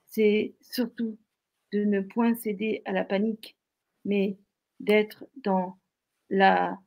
c'est 0.06 0.54
surtout 0.60 1.16
de 1.72 1.84
ne 1.84 2.00
point 2.00 2.34
céder 2.34 2.82
à 2.84 2.92
la 2.92 3.04
panique, 3.04 3.56
mais 4.04 4.36
d'être 4.78 5.24
dans 5.42 5.78
la, 6.28 6.78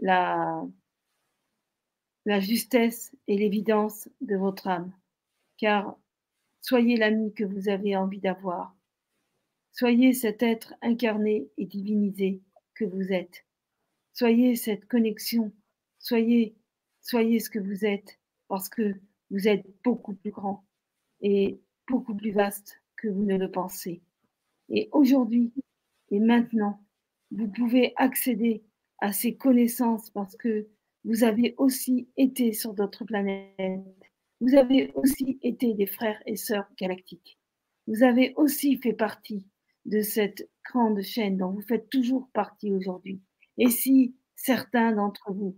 la, 0.00 0.66
la 2.24 2.40
justesse 2.40 3.14
et 3.28 3.36
l'évidence 3.36 4.08
de 4.20 4.36
votre 4.36 4.68
âme. 4.68 4.92
Car 5.58 5.96
soyez 6.60 6.96
l'ami 6.96 7.32
que 7.32 7.44
vous 7.44 7.68
avez 7.68 7.96
envie 7.96 8.20
d'avoir. 8.20 8.76
Soyez 9.72 10.12
cet 10.12 10.42
être 10.42 10.74
incarné 10.82 11.48
et 11.56 11.66
divinisé 11.66 12.40
que 12.74 12.84
vous 12.84 13.12
êtes. 13.12 13.44
Soyez 14.12 14.56
cette 14.56 14.86
connexion. 14.86 15.52
Soyez, 15.98 16.56
soyez 17.00 17.40
ce 17.40 17.50
que 17.50 17.58
vous 17.58 17.84
êtes 17.84 18.18
parce 18.48 18.68
que 18.68 18.94
vous 19.30 19.48
êtes 19.48 19.66
beaucoup 19.82 20.14
plus 20.14 20.30
grand 20.30 20.64
et 21.20 21.60
beaucoup 21.88 22.14
plus 22.14 22.32
vaste 22.32 22.80
que 22.96 23.08
vous 23.08 23.24
ne 23.24 23.36
le 23.36 23.50
pensez. 23.50 24.00
Et 24.68 24.88
aujourd'hui 24.92 25.52
et 26.10 26.20
maintenant, 26.20 26.80
vous 27.30 27.48
pouvez 27.48 27.92
accéder 27.96 28.62
à 28.98 29.12
ces 29.12 29.36
connaissances 29.36 30.10
parce 30.10 30.36
que 30.36 30.68
vous 31.04 31.24
avez 31.24 31.54
aussi 31.58 32.08
été 32.16 32.52
sur 32.52 32.74
d'autres 32.74 33.04
planètes. 33.04 33.82
Vous 34.40 34.54
avez 34.56 34.90
aussi 34.94 35.38
été 35.42 35.74
des 35.74 35.86
frères 35.86 36.20
et 36.26 36.36
sœurs 36.36 36.68
galactiques. 36.78 37.38
Vous 37.86 38.02
avez 38.02 38.34
aussi 38.36 38.76
fait 38.78 38.92
partie 38.92 39.46
de 39.84 40.00
cette 40.00 40.50
grande 40.68 41.00
chaîne 41.02 41.36
dont 41.36 41.50
vous 41.50 41.62
faites 41.62 41.88
toujours 41.90 42.28
partie 42.32 42.72
aujourd'hui. 42.72 43.20
Et 43.58 43.70
si 43.70 44.16
certains 44.34 44.92
d'entre 44.92 45.32
vous, 45.32 45.56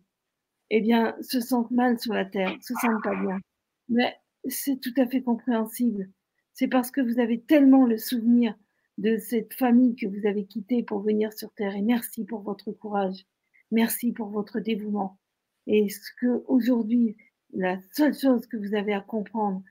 eh 0.71 0.81
bien, 0.81 1.17
se 1.23 1.41
sentent 1.41 1.71
mal 1.71 1.99
sur 1.99 2.13
la 2.13 2.27
terre, 2.27 2.55
se 2.61 2.75
sentent 2.75 3.03
pas 3.03 3.19
bien, 3.21 3.41
mais 3.89 4.15
c'est 4.47 4.81
tout 4.81 4.93
à 4.99 5.07
fait 5.07 5.23
compréhensible. 5.23 6.11
C'est 6.53 6.69
parce 6.69 6.91
que 6.91 7.01
vous 7.01 7.21
avez 7.21 7.41
tellement 7.41 7.87
le 7.87 7.99
souvenir 7.99 8.55
de 8.99 9.17
cette 9.17 9.55
famille 9.55 9.95
que 9.95 10.07
vous 10.07 10.27
avez 10.27 10.45
quittée 10.45 10.83
pour 10.83 11.01
venir 11.01 11.33
sur 11.33 11.53
Terre. 11.55 11.75
Et 11.77 11.83
merci 11.83 12.25
pour 12.25 12.41
votre 12.43 12.73
courage. 12.73 13.27
Merci 13.71 14.13
pour 14.13 14.29
votre 14.29 14.61
dévouement. 14.61 15.19
Et 15.67 15.89
ce 15.89 16.11
que 16.21 16.45
aujourd'hui, 16.49 17.17
la 17.55 17.79
seule 17.93 18.15
chose 18.15 18.47
que 18.47 18.57
vous 18.57 18.75
avez 18.75 18.93
à 18.93 19.01
comprendre, 19.01 19.63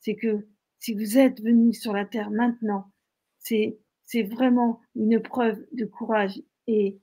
c'est 0.00 0.16
que 0.16 0.46
si 0.78 0.94
vous 0.94 1.16
êtes 1.16 1.40
venu 1.42 1.72
sur 1.72 1.94
la 1.94 2.04
Terre 2.04 2.30
maintenant, 2.30 2.92
c'est, 3.38 3.78
c'est 4.02 4.22
vraiment 4.22 4.80
une 4.94 5.18
preuve 5.20 5.64
de 5.72 5.86
courage. 5.86 6.42
Et, 6.66 7.00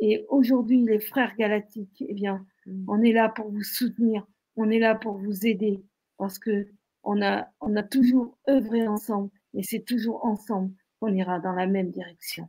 et 0.00 0.24
aujourd'hui, 0.30 0.82
les 0.82 1.00
frères 1.00 1.36
galactiques, 1.36 2.04
eh 2.08 2.14
bien, 2.14 2.46
on 2.88 3.02
est 3.02 3.12
là 3.12 3.28
pour 3.28 3.50
vous 3.50 3.62
soutenir, 3.62 4.26
on 4.56 4.70
est 4.70 4.78
là 4.78 4.94
pour 4.94 5.18
vous 5.18 5.46
aider, 5.46 5.84
parce 6.16 6.38
que 6.38 6.68
on 7.02 7.20
a, 7.20 7.48
on 7.60 7.74
a 7.76 7.82
toujours 7.82 8.38
œuvré 8.48 8.86
ensemble, 8.86 9.30
et 9.54 9.62
c'est 9.62 9.84
toujours 9.84 10.24
ensemble 10.24 10.72
on 11.02 11.14
ira 11.14 11.40
dans 11.40 11.52
la 11.52 11.66
même 11.66 11.90
direction. 11.90 12.48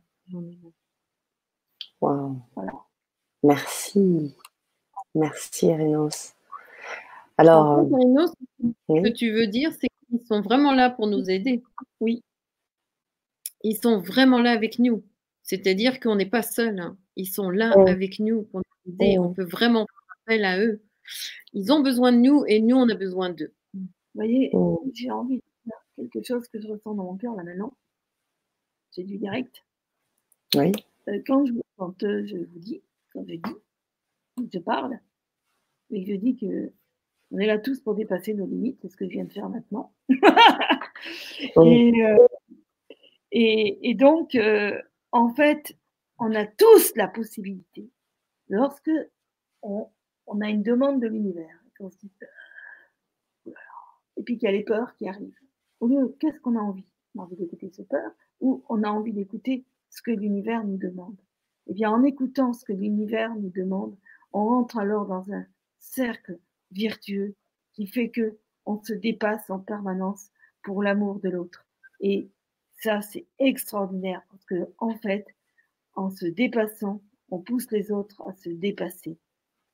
Wow. 2.00 2.36
Voilà. 2.54 2.72
Merci. 3.42 4.34
Merci, 5.14 5.66
Erinos. 5.66 6.34
Alors, 7.36 7.86
ce 7.88 9.02
que 9.02 9.12
tu 9.12 9.32
veux 9.32 9.48
dire, 9.48 9.72
c'est 9.72 9.88
qu'ils 10.08 10.26
sont 10.26 10.40
vraiment 10.40 10.72
là 10.72 10.88
pour 10.88 11.06
nous 11.08 11.28
aider. 11.28 11.62
Oui. 12.00 12.22
Ils 13.62 13.76
sont 13.76 13.98
vraiment 13.98 14.40
là 14.40 14.52
avec 14.52 14.78
nous. 14.78 15.02
C'est-à-dire 15.42 16.00
qu'on 16.00 16.16
n'est 16.16 16.26
pas 16.26 16.42
seul. 16.42 16.78
Hein. 16.78 16.96
Ils 17.16 17.26
sont 17.26 17.50
là 17.50 17.72
avec 17.86 18.18
nous 18.20 18.42
pour 18.44 18.60
nous 18.60 18.92
aider. 18.92 19.18
On 19.18 19.32
peut 19.32 19.44
vraiment 19.44 19.86
faire 19.86 20.16
appel 20.22 20.44
à 20.44 20.58
eux. 20.60 20.82
Ils 21.52 21.72
ont 21.72 21.80
besoin 21.80 22.12
de 22.12 22.18
nous 22.18 22.44
et 22.46 22.60
nous, 22.60 22.76
on 22.76 22.88
a 22.88 22.94
besoin 22.94 23.30
d'eux. 23.30 23.52
Vous 23.74 23.88
voyez, 24.14 24.52
j'ai 24.92 25.10
envie 25.10 25.36
de 25.36 25.42
faire 25.66 26.10
quelque 26.12 26.26
chose 26.26 26.46
que 26.48 26.60
je 26.60 26.68
ressens 26.68 26.94
dans 26.94 27.04
mon 27.04 27.16
cœur 27.16 27.34
là 27.34 27.42
maintenant 27.42 27.74
c'est 28.94 29.02
du 29.02 29.18
direct? 29.18 29.64
Oui. 30.54 30.72
Euh, 31.08 31.20
quand, 31.26 31.44
je, 31.46 31.52
euh, 31.52 32.26
je 32.26 32.36
vous 32.36 32.58
dis, 32.58 32.82
quand 33.12 33.24
je 33.26 33.34
dis, 33.34 34.50
je 34.52 34.58
parle, 34.58 34.98
et 35.90 36.04
je 36.04 36.14
dis 36.14 36.36
que 36.36 36.72
on 37.30 37.38
est 37.38 37.46
là 37.46 37.58
tous 37.58 37.80
pour 37.80 37.94
dépasser 37.94 38.34
nos 38.34 38.46
limites, 38.46 38.78
c'est 38.80 38.88
ce 38.88 38.96
que 38.96 39.06
je 39.06 39.10
viens 39.10 39.24
de 39.24 39.32
faire 39.32 39.48
maintenant. 39.48 39.92
Euh, 41.58 42.16
et, 43.30 43.90
et, 43.90 43.94
donc, 43.94 44.38
en 45.12 45.34
fait, 45.34 45.76
on 46.18 46.34
a 46.34 46.46
tous 46.46 46.94
la 46.96 47.08
possibilité, 47.08 47.90
lorsque 48.48 48.90
on, 49.60 49.88
on 50.26 50.40
a 50.40 50.48
une 50.48 50.62
demande 50.62 51.02
de 51.02 51.08
l'univers, 51.08 51.62
et 54.16 54.22
puis 54.22 54.38
qu'il 54.38 54.46
y 54.46 54.48
a 54.48 54.52
les 54.52 54.64
peurs 54.64 54.94
qui 54.94 55.06
arrivent. 55.08 55.38
Au 55.80 55.88
lieu, 55.88 56.16
qu'est-ce 56.20 56.40
qu'on 56.40 56.56
a 56.56 56.60
envie? 56.60 56.86
On 57.14 57.20
a 57.20 57.24
envie 57.24 57.36
d'écouter 57.36 57.68
ces 57.70 57.84
peurs, 57.84 58.12
où 58.40 58.64
on 58.68 58.82
a 58.82 58.88
envie 58.88 59.12
d'écouter 59.12 59.64
ce 59.90 60.02
que 60.02 60.10
l'univers 60.10 60.64
nous 60.64 60.76
demande. 60.76 61.16
Eh 61.66 61.74
bien, 61.74 61.90
en 61.90 62.02
écoutant 62.02 62.52
ce 62.52 62.64
que 62.64 62.72
l'univers 62.72 63.34
nous 63.36 63.50
demande, 63.50 63.96
on 64.32 64.44
rentre 64.44 64.78
alors 64.78 65.06
dans 65.06 65.32
un 65.32 65.46
cercle 65.78 66.38
virtueux 66.72 67.34
qui 67.72 67.86
fait 67.86 68.10
que 68.10 68.38
on 68.66 68.82
se 68.82 68.92
dépasse 68.92 69.48
en 69.50 69.58
permanence 69.58 70.30
pour 70.62 70.82
l'amour 70.82 71.20
de 71.20 71.28
l'autre. 71.28 71.66
Et 72.00 72.30
ça, 72.80 73.00
c'est 73.02 73.26
extraordinaire 73.38 74.22
parce 74.30 74.44
que, 74.44 74.68
en 74.78 74.94
fait, 74.96 75.26
en 75.94 76.10
se 76.10 76.26
dépassant, 76.26 77.02
on 77.30 77.38
pousse 77.40 77.70
les 77.70 77.92
autres 77.92 78.22
à 78.26 78.34
se 78.34 78.48
dépasser. 78.48 79.18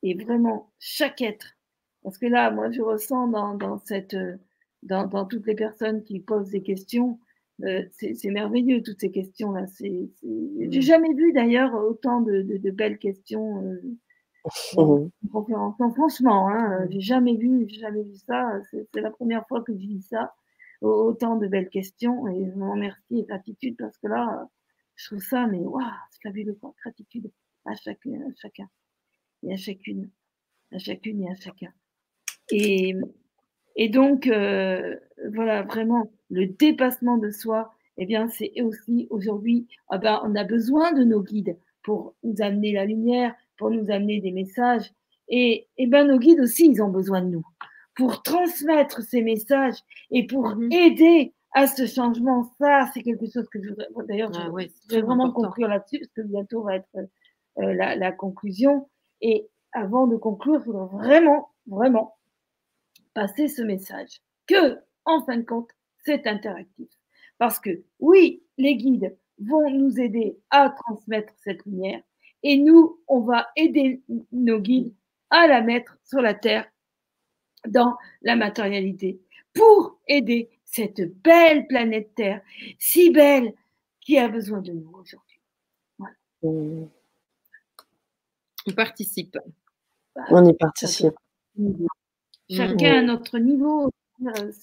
Et 0.02 0.14
vraiment, 0.14 0.72
chaque 0.78 1.20
être, 1.20 1.56
parce 2.02 2.18
que 2.18 2.26
là, 2.26 2.50
moi, 2.50 2.70
je 2.70 2.82
ressens 2.82 3.28
dans, 3.28 3.54
dans, 3.54 5.06
dans 5.06 5.24
toutes 5.26 5.46
les 5.46 5.54
personnes 5.54 6.02
qui 6.02 6.20
posent 6.20 6.50
des 6.50 6.62
questions, 6.62 7.18
euh, 7.64 7.84
c'est 7.92 8.30
merveilleux 8.30 8.82
toutes 8.82 9.00
ces 9.00 9.10
questions-là. 9.10 9.66
J'ai 9.80 10.08
mmh. 10.22 10.80
jamais 10.80 11.12
vu 11.14 11.32
d'ailleurs 11.32 11.74
autant 11.74 12.20
de, 12.20 12.70
belles 12.70 12.98
questions 12.98 13.62
euh, 13.64 13.98
en 14.76 15.10
conférence. 15.32 15.76
franchement, 15.94 16.48
hein, 16.48 16.86
j'ai 16.90 17.00
jamais 17.00 17.36
vu, 17.36 17.68
jamais 17.68 18.02
vu 18.02 18.16
ça. 18.16 18.60
C'est 18.70 19.00
la 19.00 19.10
première 19.10 19.46
fois 19.48 19.62
que 19.62 19.72
je 19.72 19.78
vis 19.78 20.02
ça. 20.02 20.34
Autant 20.80 21.36
de 21.36 21.46
belles 21.46 21.68
questions 21.68 22.26
et 22.28 22.46
je 22.46 22.52
vous 22.52 22.70
remercie 22.70 23.18
et 23.18 23.24
gratitude 23.24 23.76
parce 23.78 23.98
que 23.98 24.06
là, 24.06 24.48
je 24.96 25.06
trouve 25.08 25.22
ça, 25.22 25.46
mais 25.46 25.58
waouh, 25.58 25.82
c'est 26.10 26.22
fabuleux 26.22 26.54
quoi. 26.54 26.74
Gratitude 26.82 27.30
à 27.66 27.74
chacun, 27.74 28.12
à 28.12 28.32
chacun 28.40 28.68
et 29.42 29.52
à 29.52 29.56
chacune, 29.56 30.10
à 30.72 30.78
chacune 30.78 31.22
et 31.22 31.30
à 31.30 31.34
chacun. 31.34 31.72
Et, 32.50 32.94
et 33.81 33.89
donc, 33.89 34.27
euh, 34.27 34.94
voilà, 35.32 35.62
vraiment, 35.62 36.12
le 36.28 36.47
dépassement 36.47 37.16
de 37.16 37.31
soi, 37.31 37.73
eh 37.97 38.05
bien, 38.05 38.28
c'est 38.28 38.52
aussi 38.61 39.07
aujourd'hui, 39.09 39.69
ah 39.89 39.97
ben, 39.97 40.20
on 40.23 40.35
a 40.36 40.44
besoin 40.44 40.93
de 40.93 41.02
nos 41.02 41.23
guides 41.23 41.57
pour 41.82 42.15
nous 42.23 42.43
amener 42.43 42.74
la 42.74 42.85
lumière, 42.85 43.35
pour 43.57 43.70
nous 43.70 43.90
amener 43.90 44.20
des 44.20 44.32
messages. 44.32 44.93
Et, 45.28 45.66
eh 45.78 45.86
ben, 45.86 46.07
nos 46.07 46.19
guides 46.19 46.40
aussi, 46.40 46.66
ils 46.70 46.82
ont 46.82 46.90
besoin 46.90 47.23
de 47.23 47.28
nous 47.28 47.47
pour 47.94 48.23
transmettre 48.23 49.01
ces 49.01 49.23
messages 49.23 49.78
et 50.11 50.27
pour 50.27 50.57
mmh 50.57 50.73
aider 50.73 51.32
à 51.52 51.66
ce 51.66 51.86
changement. 51.86 52.52
Ça, 52.61 52.85
c'est 52.93 53.02
quelque 53.02 53.31
chose 53.32 53.48
que 53.48 53.62
je 53.62 53.70
voudrais. 53.70 53.86
D'ailleurs, 54.09 54.32
je, 54.35 54.40
ah 54.40 54.51
vais 54.90 55.01
vraiment 55.01 55.32
conclure 55.32 55.69
là-dessus 55.69 56.01
parce 56.01 56.12
que 56.12 56.31
bientôt 56.31 56.65
va 56.65 56.77
être 56.77 56.97
euh, 56.97 57.73
la, 57.73 57.97
la, 57.97 58.12
conclusion. 58.12 58.90
Et 59.23 59.48
avant 59.73 60.07
de 60.07 60.16
conclure, 60.16 60.61
je 60.61 60.66
voudrais 60.66 60.98
vraiment, 60.98 61.48
vraiment 61.66 62.19
passer 63.14 63.48
ce 63.48 63.62
message 63.62 64.20
que, 64.46 64.78
en 65.04 65.24
fin 65.24 65.38
de 65.38 65.44
compte, 65.44 65.70
c'est 66.04 66.26
interactif. 66.26 66.88
Parce 67.38 67.58
que 67.58 67.82
oui, 67.98 68.42
les 68.58 68.76
guides 68.76 69.16
vont 69.38 69.70
nous 69.70 69.98
aider 69.98 70.38
à 70.50 70.70
transmettre 70.70 71.32
cette 71.42 71.64
lumière 71.64 72.02
et 72.42 72.56
nous, 72.56 73.00
on 73.08 73.20
va 73.20 73.48
aider 73.56 74.02
nos 74.32 74.60
guides 74.60 74.94
à 75.30 75.46
la 75.46 75.60
mettre 75.60 75.96
sur 76.04 76.20
la 76.20 76.34
terre 76.34 76.70
dans 77.66 77.96
la 78.22 78.36
matérialité 78.36 79.20
pour 79.54 79.98
aider 80.06 80.48
cette 80.64 81.02
belle 81.22 81.66
planète 81.66 82.14
Terre, 82.14 82.40
si 82.78 83.10
belle, 83.10 83.52
qui 84.00 84.18
a 84.18 84.28
besoin 84.28 84.60
de 84.60 84.72
nous 84.72 84.90
aujourd'hui. 84.92 85.40
On 86.42 86.88
participe. 88.74 89.36
On 90.30 90.44
y 90.46 90.54
participe. 90.54 91.14
Chacun 92.51 92.98
à 92.98 93.02
notre 93.02 93.39
niveau. 93.39 93.90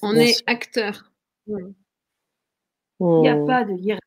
On 0.02 0.16
est 0.16 0.44
acteur. 0.46 1.12
Il 1.48 1.74
n'y 3.00 3.30
a 3.30 3.36
pas 3.46 3.64
de 3.64 3.74
hiérarchie. 3.74 4.02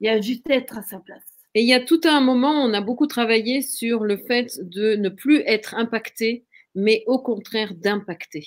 Il 0.00 0.06
y 0.06 0.08
a 0.08 0.20
juste 0.20 0.48
être 0.50 0.78
à 0.78 0.82
sa 0.82 0.98
place. 0.98 1.22
Et 1.54 1.62
il 1.62 1.68
y 1.68 1.74
a 1.74 1.80
tout 1.80 2.00
un 2.04 2.20
moment, 2.20 2.52
on 2.52 2.72
a 2.74 2.80
beaucoup 2.80 3.06
travaillé 3.06 3.60
sur 3.60 4.00
le 4.04 4.16
fait 4.16 4.58
de 4.62 4.94
ne 4.96 5.08
plus 5.08 5.38
être 5.46 5.74
impacté, 5.74 6.44
mais 6.74 7.02
au 7.06 7.18
contraire 7.18 7.74
d'impacter. 7.74 8.46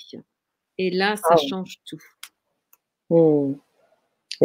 Et 0.78 0.90
là, 0.90 1.16
ça 1.16 1.28
Ah. 1.34 1.36
change 1.48 1.80
tout. 1.84 2.00
Hmm. 3.10 3.54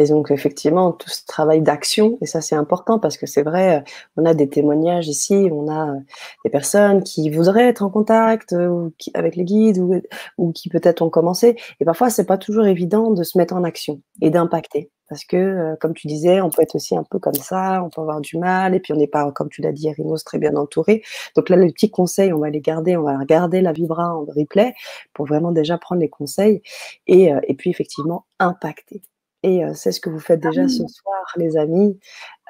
Et 0.00 0.06
donc, 0.08 0.30
effectivement, 0.30 0.92
tout 0.92 1.10
ce 1.10 1.26
travail 1.26 1.60
d'action, 1.60 2.16
et 2.22 2.26
ça 2.26 2.40
c'est 2.40 2.54
important 2.54 2.98
parce 2.98 3.18
que 3.18 3.26
c'est 3.26 3.42
vrai, 3.42 3.84
on 4.16 4.24
a 4.24 4.32
des 4.32 4.48
témoignages 4.48 5.08
ici, 5.08 5.50
on 5.52 5.68
a 5.68 5.90
euh, 5.90 5.98
des 6.44 6.50
personnes 6.50 7.02
qui 7.02 7.28
voudraient 7.28 7.68
être 7.68 7.82
en 7.82 7.90
contact 7.90 8.54
euh, 8.54 8.68
ou 8.68 8.94
qui- 8.98 9.10
avec 9.12 9.36
les 9.36 9.44
guides 9.44 9.78
ou, 9.78 10.00
ou 10.38 10.52
qui 10.52 10.70
peut-être 10.70 11.02
ont 11.02 11.10
commencé. 11.10 11.56
Et 11.80 11.84
parfois, 11.84 12.08
c'est 12.08 12.24
pas 12.24 12.38
toujours 12.38 12.64
évident 12.66 13.10
de 13.10 13.22
se 13.22 13.36
mettre 13.36 13.54
en 13.54 13.62
action 13.62 14.00
et 14.22 14.30
d'impacter. 14.30 14.90
Parce 15.10 15.24
que, 15.26 15.36
euh, 15.36 15.76
comme 15.80 15.92
tu 15.92 16.06
disais, 16.06 16.40
on 16.40 16.48
peut 16.48 16.62
être 16.62 16.76
aussi 16.76 16.96
un 16.96 17.04
peu 17.04 17.18
comme 17.18 17.34
ça, 17.34 17.82
on 17.84 17.90
peut 17.90 18.00
avoir 18.00 18.22
du 18.22 18.38
mal, 18.38 18.74
et 18.74 18.80
puis 18.80 18.94
on 18.94 18.96
n'est 18.96 19.06
pas, 19.06 19.30
comme 19.32 19.50
tu 19.50 19.60
l'as 19.60 19.72
dit, 19.72 19.88
Erinos, 19.88 20.24
très 20.24 20.38
bien 20.38 20.56
entouré. 20.56 21.02
Donc 21.36 21.50
là, 21.50 21.56
les 21.56 21.72
petits 21.72 21.90
conseils, 21.90 22.32
on 22.32 22.38
va 22.38 22.48
les 22.48 22.60
garder, 22.62 22.96
on 22.96 23.02
va 23.02 23.18
regarder 23.18 23.60
la 23.60 23.72
vibra 23.72 24.14
en 24.16 24.24
replay 24.24 24.72
pour 25.12 25.26
vraiment 25.26 25.52
déjà 25.52 25.76
prendre 25.76 26.00
les 26.00 26.08
conseils 26.08 26.62
et, 27.06 27.32
et 27.48 27.54
puis 27.54 27.68
effectivement 27.68 28.24
impacter. 28.38 29.02
Et 29.42 29.64
euh, 29.64 29.72
c'est 29.74 29.92
ce 29.92 30.00
que 30.00 30.10
vous 30.10 30.18
faites 30.20 30.40
déjà 30.40 30.68
ce 30.68 30.86
soir, 30.86 31.24
les 31.36 31.56
amis, 31.56 31.98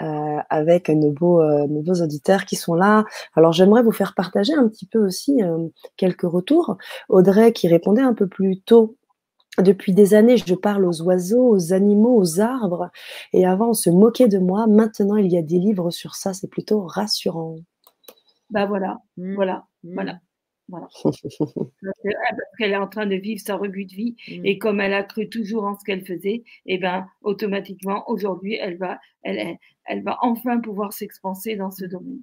euh, 0.03 0.39
avec 0.51 0.89
nos 0.89 1.13
beaux, 1.13 1.41
euh, 1.41 1.67
nos 1.69 1.83
beaux 1.83 2.03
auditeurs 2.03 2.45
qui 2.47 2.57
sont 2.57 2.75
là. 2.75 3.05
Alors 3.37 3.53
j'aimerais 3.53 3.83
vous 3.83 3.93
faire 3.93 4.15
partager 4.15 4.55
un 4.55 4.69
petit 4.69 4.87
peu 4.87 4.99
aussi 5.05 5.43
euh, 5.43 5.69
quelques 5.97 6.23
retours. 6.23 6.77
Audrey 7.09 7.53
qui 7.53 7.69
répondait 7.69 8.03
un 8.03 8.15
peu 8.15 8.27
plus 8.27 8.61
tôt. 8.63 8.97
Depuis 9.59 9.93
des 9.93 10.15
années, 10.15 10.37
je 10.39 10.55
parle 10.55 10.85
aux 10.87 11.03
oiseaux, 11.03 11.49
aux 11.49 11.73
animaux, 11.73 12.17
aux 12.17 12.41
arbres. 12.41 12.91
Et 13.33 13.47
avant, 13.47 13.71
on 13.71 13.75
se 13.75 13.91
moquait 13.91 14.29
de 14.29 14.39
moi. 14.39 14.67
Maintenant, 14.67 15.17
il 15.17 15.27
y 15.33 15.37
a 15.39 15.43
des 15.43 15.59
livres 15.59 15.91
sur 15.91 16.15
ça. 16.15 16.33
C'est 16.35 16.49
plutôt 16.49 16.83
rassurant. 16.87 17.57
Bah 18.51 18.67
voilà, 18.67 18.99
Mm. 19.17 19.35
voilà, 19.35 19.65
Mm. 19.85 19.95
voilà. 19.95 20.19
Voilà. 20.71 20.89
Parce 21.05 21.95
ah, 22.07 22.37
qu'elle 22.59 22.73
est 22.73 22.77
en 22.77 22.89
train 22.89 23.07
de 23.07 23.17
vivre 23.17 23.41
sa 23.41 23.57
revue 23.57 23.85
de 23.85 23.95
vie 23.95 24.01
Mm. 24.29 24.45
et 24.45 24.59
comme 24.59 24.81
elle 24.81 24.95
a 24.95 25.03
cru 25.03 25.29
toujours 25.29 25.65
en 25.65 25.79
ce 25.79 25.85
qu'elle 25.85 26.05
faisait, 26.05 26.45
et 26.67 26.79
ben 26.79 27.07
automatiquement 27.23 28.09
aujourd'hui 28.09 28.55
elle 28.55 28.77
va, 28.77 28.99
elle, 29.23 29.39
elle, 29.39 29.57
elle 29.87 30.03
va 30.03 30.19
enfin 30.23 30.61
pouvoir 30.61 30.93
s'expanser 30.93 31.57
dans 31.57 31.71
ce 31.71 31.85
domaine. 31.85 32.21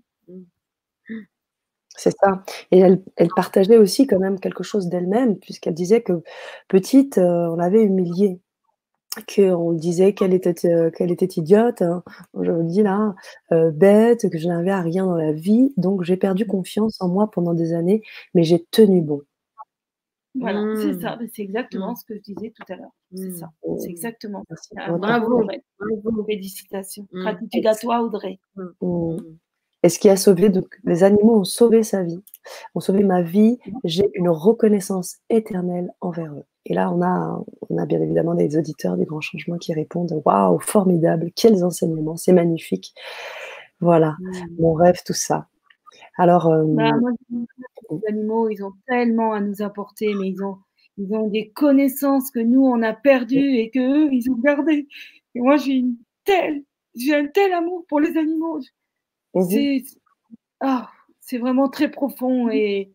C'est 1.95 2.15
ça. 2.21 2.43
Et 2.71 2.79
elle, 2.79 3.01
elle 3.15 3.29
partageait 3.35 3.77
aussi 3.77 4.05
quand 4.05 4.19
même 4.19 4.39
quelque 4.39 4.63
chose 4.63 4.87
d'elle-même, 4.87 5.39
puisqu'elle 5.39 5.73
disait 5.73 6.01
que 6.01 6.21
petite, 6.67 7.17
euh, 7.17 7.47
on 7.49 7.55
l'avait 7.55 7.81
humiliée, 7.81 8.39
qu'on 9.25 9.73
disait 9.73 10.13
qu'elle 10.13 10.33
était, 10.33 10.65
euh, 10.67 10.89
qu'elle 10.91 11.11
était 11.11 11.25
idiote, 11.39 11.81
hein, 11.81 12.03
je 12.39 12.51
vous 12.51 12.61
le 12.61 12.67
dis 12.67 12.83
là, 12.83 13.15
euh, 13.51 13.71
bête, 13.71 14.29
que 14.29 14.37
je 14.37 14.47
n'avais 14.47 14.71
à 14.71 14.81
rien 14.81 15.05
dans 15.05 15.15
la 15.15 15.31
vie. 15.31 15.73
Donc 15.77 16.03
j'ai 16.03 16.17
perdu 16.17 16.45
confiance 16.45 17.01
en 17.01 17.07
moi 17.09 17.29
pendant 17.31 17.53
des 17.53 17.73
années, 17.73 18.01
mais 18.33 18.43
j'ai 18.43 18.63
tenu 18.71 19.01
bon. 19.01 19.21
Voilà, 20.39 20.61
c'est 20.75 21.01
ça, 21.01 21.17
c'est 21.33 21.41
exactement 21.41 21.93
Mm. 21.93 21.95
ce 21.95 22.05
que 22.05 22.15
je 22.15 22.21
disais 22.21 22.53
tout 22.55 22.71
à 22.71 22.75
l'heure. 22.75 22.91
C'est 23.15 23.31
ça, 23.31 23.49
c'est 23.79 23.89
exactement 23.89 24.43
ça. 24.55 24.91
Bravo. 24.97 25.39
Audrey. 25.41 25.63
bravo, 25.79 26.23
félicitations. 26.25 27.07
Gratitude 27.11 27.65
à 27.65 27.75
toi, 27.75 28.03
Audrey. 28.03 28.39
Et 29.83 29.89
ce 29.89 29.99
qui 29.99 30.09
a 30.09 30.17
sauvé, 30.17 30.49
donc, 30.49 30.67
les 30.85 31.03
animaux 31.03 31.39
ont 31.39 31.43
sauvé 31.43 31.83
sa 31.83 32.03
vie, 32.03 32.19
ont 32.75 32.79
sauvé 32.79 33.03
ma 33.03 33.21
vie. 33.21 33.59
J'ai 33.83 34.09
une 34.15 34.29
reconnaissance 34.29 35.17
éternelle 35.29 35.91
envers 36.01 36.33
eux. 36.33 36.43
Et 36.65 36.73
là, 36.73 36.91
on 36.91 37.01
a, 37.01 37.41
on 37.69 37.77
a 37.77 37.85
bien 37.85 38.01
évidemment 38.01 38.33
des 38.35 38.57
auditeurs 38.57 38.97
des 38.97 39.05
grands 39.05 39.21
changements 39.21 39.57
qui 39.57 39.73
répondent 39.73 40.21
Waouh, 40.25 40.59
formidable, 40.59 41.31
quels 41.35 41.63
enseignements, 41.63 42.17
c'est 42.17 42.33
magnifique. 42.33 42.93
Voilà, 43.79 44.15
Mm. 44.19 44.31
mon 44.59 44.73
rêve, 44.73 45.01
tout 45.05 45.13
ça. 45.13 45.47
Alors, 46.17 46.47
euh, 46.47 46.63
Bah, 46.67 46.93
moi, 46.99 47.11
les 47.91 47.99
animaux, 48.09 48.49
ils 48.49 48.63
ont 48.63 48.73
tellement 48.87 49.33
à 49.33 49.41
nous 49.41 49.61
apporter, 49.61 50.13
mais 50.15 50.29
ils 50.29 50.43
ont, 50.43 50.57
ils 50.97 51.13
ont 51.15 51.27
des 51.29 51.49
connaissances 51.51 52.31
que 52.31 52.39
nous, 52.39 52.63
on 52.65 52.81
a 52.83 52.93
perdues 52.93 53.57
et 53.57 53.69
que 53.71 53.79
eux, 54.07 54.09
ils 54.13 54.29
ont 54.31 54.35
gardées. 54.37 54.87
Et 55.35 55.41
moi, 55.41 55.57
j'ai 55.57 55.73
une 55.73 55.95
telle, 56.25 56.63
j'ai 56.95 57.15
un 57.15 57.27
tel 57.27 57.53
amour 57.53 57.85
pour 57.87 57.99
les 57.99 58.17
animaux. 58.17 58.59
C'est, 59.39 59.83
ah, 60.61 60.89
c'est 61.21 61.37
vraiment 61.39 61.69
très 61.69 61.91
profond 61.91 62.49
et, 62.49 62.93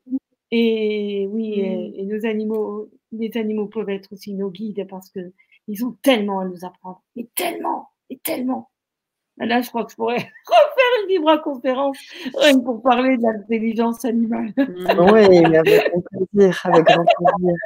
et 0.51 1.28
oui, 1.31 1.60
et, 1.60 2.01
et 2.01 2.06
nos 2.06 2.27
animaux, 2.27 2.90
les 3.12 3.36
animaux 3.36 3.69
peuvent 3.69 3.90
être 3.90 4.12
aussi 4.12 4.35
nos 4.35 4.51
guides 4.51 4.86
parce 4.89 5.10
que 5.10 5.32
ils 5.69 5.85
ont 5.86 5.93
tellement 6.02 6.40
à 6.40 6.47
nous 6.47 6.64
apprendre, 6.64 7.02
mais 7.16 7.28
tellement, 7.36 7.90
et 8.10 8.19
tellement. 8.19 8.72
Là, 9.38 9.60
je 9.62 9.68
crois 9.70 9.84
que 9.84 9.90
je 9.90 9.96
pourrais 9.96 10.16
refaire 10.46 11.02
une 11.02 11.09
vibra-conférence 11.09 11.98
pour 12.64 12.82
parler 12.82 13.16
de 13.16 13.22
l'intelligence 13.22 14.04
animale. 14.04 14.52
Mm. 14.72 15.12
oui, 15.12 15.42
mais 15.48 15.59
avec 15.59 15.92
grand 15.92 16.24
plaisir, 16.32 16.60
avec 16.64 16.84
grand 16.84 17.04
plaisir. 17.04 17.56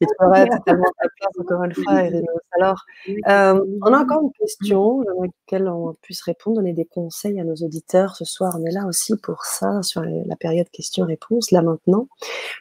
Et 0.00 0.06
tu 0.06 0.24
aurais 0.24 0.46
totalement 0.48 0.90
ta 1.00 1.08
place 1.08 1.38
encore 1.38 1.64
une 1.64 1.74
fois. 1.74 2.02
Alors, 2.52 2.84
euh, 3.08 3.64
on 3.82 3.92
a 3.92 3.98
encore 3.98 4.22
une 4.22 4.32
question 4.32 5.00
à 5.02 5.04
laquelle 5.22 5.68
on 5.68 5.94
puisse 6.00 6.22
répondre, 6.22 6.56
donner 6.56 6.72
des 6.72 6.84
conseils 6.84 7.40
à 7.40 7.44
nos 7.44 7.54
auditeurs. 7.56 8.16
Ce 8.16 8.24
soir, 8.24 8.56
on 8.58 8.64
est 8.64 8.72
là 8.72 8.86
aussi 8.86 9.16
pour 9.16 9.44
ça, 9.44 9.82
sur 9.82 10.02
la 10.02 10.36
période 10.36 10.68
questions-réponses, 10.70 11.50
là 11.50 11.62
maintenant. 11.62 12.08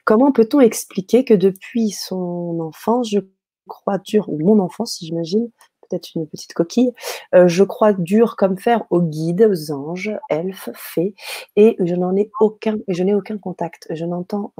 Comment 0.05 0.31
peut-on 0.31 0.59
expliquer 0.59 1.23
que 1.23 1.33
depuis 1.33 1.91
son 1.91 2.59
enfance, 2.59 3.09
je 3.09 3.19
crois 3.67 3.97
dur, 3.99 4.27
ou 4.29 4.39
mon 4.39 4.59
enfance, 4.59 4.95
si 4.95 5.05
j'imagine, 5.05 5.49
peut-être 5.89 6.09
une 6.15 6.27
petite 6.27 6.53
coquille, 6.53 6.93
euh, 7.35 7.47
je 7.47 7.63
crois 7.63 7.93
dur 7.93 8.35
comme 8.35 8.57
fer 8.57 8.83
aux 8.89 9.01
guides, 9.01 9.47
aux 9.49 9.71
anges, 9.71 10.11
elfes, 10.29 10.69
fées, 10.75 11.15
et 11.55 11.75
je 11.79 11.95
n'en 11.95 12.15
ai 12.15 12.31
aucun, 12.39 12.77
je 12.87 13.03
n'ai 13.03 13.13
aucun 13.15 13.37
contact. 13.37 13.87
Je 13.91 14.05
n'entends 14.05 14.53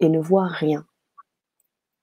et 0.00 0.08
ne 0.08 0.18
vois 0.18 0.46
rien. 0.46 0.84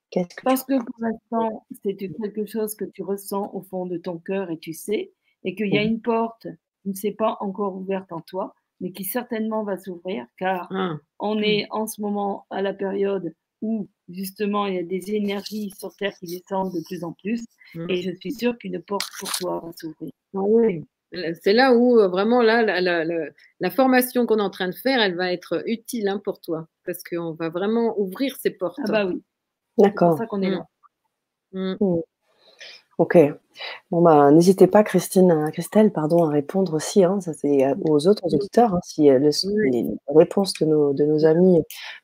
Qu'est-ce 0.10 0.36
que 0.36 0.44
Parce 0.44 0.64
que 0.64 0.78
pour 0.84 0.96
l'instant, 1.00 1.66
c'est 1.84 1.96
quelque 1.96 2.46
chose 2.46 2.76
que 2.76 2.86
tu 2.86 3.04
ressens 3.04 3.52
au 3.54 3.62
fond 3.62 3.86
de 3.86 3.98
ton 3.98 4.18
cœur 4.20 4.50
et 4.50 4.58
tu 4.58 4.74
sais, 4.74 5.12
et 5.44 5.56
qu'il 5.56 5.74
y 5.74 5.78
a 5.78 5.84
une 5.84 6.02
porte 6.02 6.48
qui 6.84 6.90
ne 6.90 6.94
s'est 6.94 7.12
pas 7.12 7.38
encore 7.42 7.76
ouverte 7.76 8.12
en 8.14 8.22
toi, 8.22 8.54
mais 8.80 8.92
qui 8.92 9.04
certainement 9.04 9.64
va 9.64 9.78
s'ouvrir, 9.78 10.26
car 10.38 10.68
Ah. 10.72 10.96
on 11.20 11.40
est 11.42 11.68
en 11.72 11.88
ce 11.88 12.00
moment 12.02 12.46
à 12.50 12.62
la 12.62 12.74
période 12.74 13.34
où 13.62 13.88
justement 14.10 14.66
il 14.68 14.76
y 14.76 14.80
a 14.80 14.84
des 14.84 15.12
énergies 15.16 15.72
sur 15.78 15.96
Terre 15.96 16.14
qui 16.20 16.28
descendent 16.28 16.74
de 16.74 16.84
plus 16.86 17.04
en 17.04 17.14
plus, 17.14 17.44
Mm. 17.76 17.90
et 17.90 18.02
je 18.02 18.12
suis 18.16 18.32
sûre 18.32 18.58
qu'une 18.58 18.82
porte 18.82 19.10
pour 19.20 19.30
toi 19.34 19.62
va 19.66 19.72
s'ouvrir. 19.76 20.12
Ah 20.36 20.40
oui. 20.42 20.86
C'est 21.42 21.54
là 21.54 21.74
où 21.74 22.00
euh, 22.00 22.08
vraiment 22.08 22.42
là, 22.42 22.64
la, 22.64 22.80
la- 22.82 23.04
la- 23.06 23.30
la 23.60 23.70
formation 23.72 24.26
qu'on 24.26 24.38
est 24.40 24.42
en 24.42 24.50
train 24.50 24.68
de 24.70 24.76
faire, 24.76 25.00
elle 25.02 25.16
va 25.16 25.32
être 25.34 25.64
utile 25.66 26.08
hein, 26.08 26.22
pour 26.24 26.40
toi 26.42 26.68
parce 26.86 27.04
qu'on 27.04 27.32
va 27.34 27.50
vraiment 27.50 27.98
ouvrir 28.00 28.36
ces 28.42 28.52
portes. 28.52 28.80
Ah 28.86 28.92
bah 28.92 29.06
oui, 29.06 29.16
c'est 29.18 29.74
pour 29.76 29.86
D'accord. 29.86 30.18
ça 30.18 30.26
qu'on 30.28 30.42
est 30.42 30.50
Mm. 30.52 30.64
là. 31.54 31.76
Mm. 31.76 31.76
Ok. 32.98 33.18
Bon 33.92 34.02
bah 34.02 34.32
n'hésitez 34.32 34.66
pas, 34.68 34.84
Christine, 34.84 35.32
à- 35.32 35.52
Christelle, 35.52 35.92
pardon, 35.92 36.24
à 36.26 36.30
répondre 36.30 36.74
aussi. 36.76 37.04
Hein, 37.04 37.22
ça 37.22 37.34
c'est 37.34 37.66
euh, 37.66 37.76
aux 37.90 38.08
autres 38.08 38.24
auditeurs, 38.36 38.74
hein, 38.76 38.80
si 38.84 39.10
euh, 39.12 39.20
le- 39.20 39.30
les 39.72 39.86
réponses 40.16 40.54
de 40.62 40.66
nos, 40.66 40.94
de 40.94 41.06
nos 41.06 41.26
amis 41.26 41.62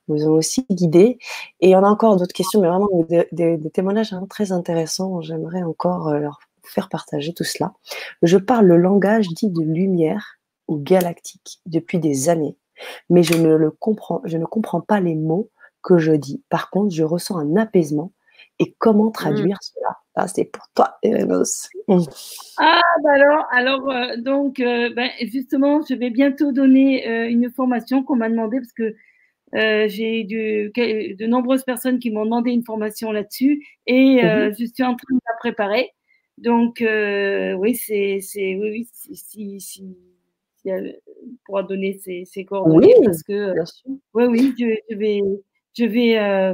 vous 0.08 0.28
ont 0.28 0.34
aussi 0.34 0.66
guidé. 0.70 1.18
Et 1.62 1.76
on 1.76 1.80
a 1.84 1.90
encore 1.90 2.16
d'autres 2.18 2.34
questions, 2.34 2.62
mais 2.62 2.68
vraiment 2.68 2.90
des, 3.10 3.28
des- 3.32 3.58
des 3.58 3.70
témoignages 3.72 4.14
hein, 4.14 4.26
très 4.30 4.52
intéressants. 4.52 5.22
J'aimerais 5.22 5.64
encore 5.64 6.10
euh, 6.10 6.20
leur 6.20 6.40
faire 6.64 6.90
partager 6.90 7.34
tout 7.34 7.44
cela. 7.44 7.74
Je 8.22 8.38
parle 8.38 8.68
le 8.68 8.78
langage 8.78 9.28
dit 9.30 9.50
de 9.50 9.62
lumière 9.64 10.38
ou 10.68 10.78
galactique 10.78 11.60
depuis 11.66 12.00
des 12.00 12.30
années, 12.30 12.56
mais 13.10 13.24
je 13.24 13.36
ne 13.36 13.56
le 13.56 13.72
comprends, 13.72 14.22
je 14.26 14.38
ne 14.38 14.46
comprends 14.46 14.82
pas 14.82 15.00
les 15.00 15.16
mots 15.16 15.50
que 15.84 15.98
je 15.98 16.14
dis. 16.14 16.44
Par 16.50 16.70
contre, 16.70 16.94
je 16.96 17.04
ressens 17.04 17.38
un 17.38 17.56
apaisement. 17.58 18.12
Et 18.60 18.76
comment 18.80 19.12
traduire 19.12 19.58
cela? 19.62 20.03
Ah, 20.16 20.28
c'est 20.28 20.46
pour 20.46 20.68
toi, 20.76 20.98
Erenos. 21.02 21.70
Ah, 22.60 22.82
bah 23.04 23.12
alors, 23.14 23.48
alors 23.52 23.90
euh, 23.90 24.18
donc, 24.18 24.60
euh, 24.60 24.94
ben, 24.96 25.10
justement, 25.22 25.82
je 25.82 25.96
vais 25.96 26.12
bientôt 26.12 26.52
donner 26.52 27.08
euh, 27.08 27.28
une 27.30 27.50
formation 27.52 28.04
qu'on 28.04 28.16
m'a 28.16 28.30
demandé 28.30 28.60
parce 28.60 28.74
que 28.74 28.96
euh, 29.56 29.88
j'ai 29.88 30.24
de, 30.24 30.72
de 31.16 31.26
nombreuses 31.26 31.64
personnes 31.64 32.00
qui 32.00 32.12
m'ont 32.12 32.26
demandé 32.26 32.52
une 32.52 32.64
formation 32.64 33.12
là-dessus 33.12 33.66
et 33.88 34.24
euh, 34.24 34.52
je 34.58 34.66
suis 34.66 34.84
en 34.84 34.96
train 34.96 35.16
de 35.16 35.22
la 35.28 35.36
préparer. 35.40 35.92
Donc, 36.38 36.82
euh, 36.82 37.54
oui, 37.54 37.76
c'est, 37.76 38.20
c'est, 38.22 38.56
oui, 38.56 38.70
oui, 38.72 38.90
si, 38.92 39.16
si, 39.16 39.60
si, 39.62 39.98
si 40.58 40.70
elle 40.70 41.00
pourra 41.46 41.64
donner 41.64 42.00
ses, 42.00 42.26
ses 42.26 42.46
coordonnées 42.46 42.94
Oui, 42.98 43.06
parce 43.06 43.24
que, 43.24 43.34
euh, 43.34 43.54
Bien 43.54 43.66
sûr. 43.66 43.92
oui, 44.14 44.26
oui, 44.26 44.54
je, 44.60 44.76
je 44.90 44.96
vais, 44.96 45.22
je 45.78 45.86
vais, 45.86 46.20
euh, 46.20 46.54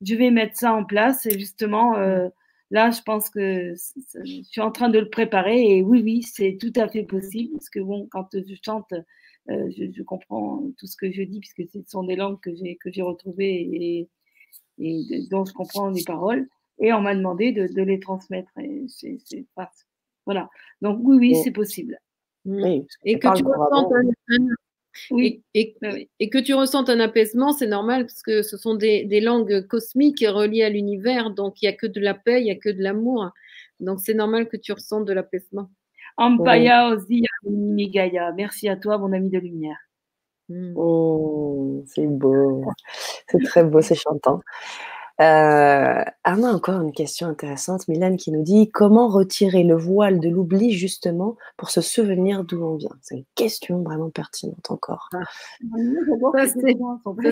je 0.00 0.14
vais 0.14 0.30
mettre 0.30 0.56
ça 0.56 0.74
en 0.74 0.84
place 0.84 1.26
et 1.26 1.38
justement, 1.38 1.96
euh, 1.96 2.28
là, 2.70 2.90
je 2.90 3.02
pense 3.02 3.30
que 3.30 3.74
je 3.74 4.42
suis 4.42 4.60
en 4.60 4.70
train 4.70 4.88
de 4.88 4.98
le 4.98 5.08
préparer 5.10 5.60
et 5.78 5.82
oui, 5.82 6.02
oui, 6.02 6.22
c'est 6.22 6.56
tout 6.60 6.72
à 6.76 6.88
fait 6.88 7.02
possible 7.04 7.52
parce 7.54 7.68
que 7.70 7.80
bon, 7.80 8.06
quand 8.10 8.28
je 8.32 8.54
chante, 8.64 8.92
euh, 9.48 9.70
je, 9.76 9.90
je 9.92 10.02
comprends 10.02 10.62
tout 10.78 10.86
ce 10.86 10.96
que 10.96 11.10
je 11.10 11.22
dis 11.22 11.40
puisque 11.40 11.62
ce 11.72 11.78
sont 11.86 12.04
des 12.04 12.16
langues 12.16 12.40
que 12.40 12.54
j'ai 12.54 12.76
que 12.76 12.90
j'ai 12.92 13.02
retrouvées 13.02 13.60
et, 13.60 14.08
et 14.78 15.04
de- 15.04 15.28
dont 15.30 15.44
je 15.44 15.52
comprends 15.52 15.90
les 15.90 16.04
paroles 16.04 16.48
et 16.78 16.92
on 16.92 17.00
m'a 17.00 17.14
demandé 17.14 17.52
de, 17.52 17.66
de 17.66 17.82
les 17.82 18.00
transmettre 18.00 18.50
et 18.58 18.86
pas- 19.54 19.70
voilà. 20.26 20.48
Donc 20.82 21.00
oui, 21.02 21.16
oui, 21.18 21.32
Bon. 21.32 21.42
c'est 21.42 21.50
possible. 21.50 21.98
Et 23.04 23.18
que 23.18 23.36
tu 23.36 23.44
ressentes 23.44 23.92
un, 23.92 24.46
oui. 25.10 25.42
Et, 25.54 25.76
et, 26.18 26.30
que 26.30 26.38
tu 26.38 26.54
ressentes 26.54 26.88
un 26.88 27.00
apaisement, 27.00 27.52
c'est 27.52 27.66
normal 27.66 28.06
parce 28.06 28.22
que 28.22 28.42
ce 28.42 28.56
sont 28.56 28.74
des, 28.74 29.04
des 29.04 29.20
langues 29.20 29.66
cosmiques 29.66 30.24
reliées 30.26 30.62
à 30.62 30.68
l'univers, 30.68 31.30
donc 31.30 31.62
il 31.62 31.66
n'y 31.66 31.74
a 31.74 31.76
que 31.76 31.86
de 31.86 32.00
la 32.00 32.14
paix, 32.14 32.40
il 32.40 32.44
n'y 32.44 32.50
a 32.50 32.56
que 32.56 32.70
de 32.70 32.82
l'amour. 32.82 33.30
Donc 33.80 34.00
c'est 34.00 34.14
normal 34.14 34.48
que 34.48 34.56
tu 34.56 34.72
ressentes 34.72 35.06
de 35.06 35.12
l'apaisement. 35.12 35.70
Ampaya 36.16 36.96
Gaïa. 37.46 38.32
Merci 38.32 38.68
à 38.68 38.76
toi, 38.76 38.98
mon 38.98 39.12
ami 39.12 39.30
de 39.30 39.38
lumière. 39.38 39.78
Hmm. 40.48 40.72
Oh, 40.76 41.84
c'est 41.86 42.06
beau. 42.06 42.64
C'est 43.28 43.42
très 43.44 43.64
beau, 43.64 43.80
c'est 43.80 43.94
chantant. 43.94 44.40
Euh, 45.20 46.02
on 46.24 46.42
a 46.42 46.50
encore 46.50 46.80
une 46.80 46.92
question 46.92 47.26
intéressante. 47.26 47.88
Mylène 47.88 48.16
qui 48.16 48.32
nous 48.32 48.42
dit 48.42 48.70
comment 48.70 49.08
retirer 49.08 49.64
le 49.64 49.76
voile 49.76 50.18
de 50.18 50.30
l'oubli 50.30 50.72
justement 50.72 51.36
pour 51.58 51.68
se 51.68 51.82
souvenir 51.82 52.44
d'où 52.44 52.62
on 52.64 52.76
vient? 52.76 52.96
C'est 53.02 53.16
une 53.16 53.24
question 53.34 53.82
vraiment 53.82 54.08
pertinente 54.08 54.70
encore. 54.70 55.10
Ah. 55.12 55.18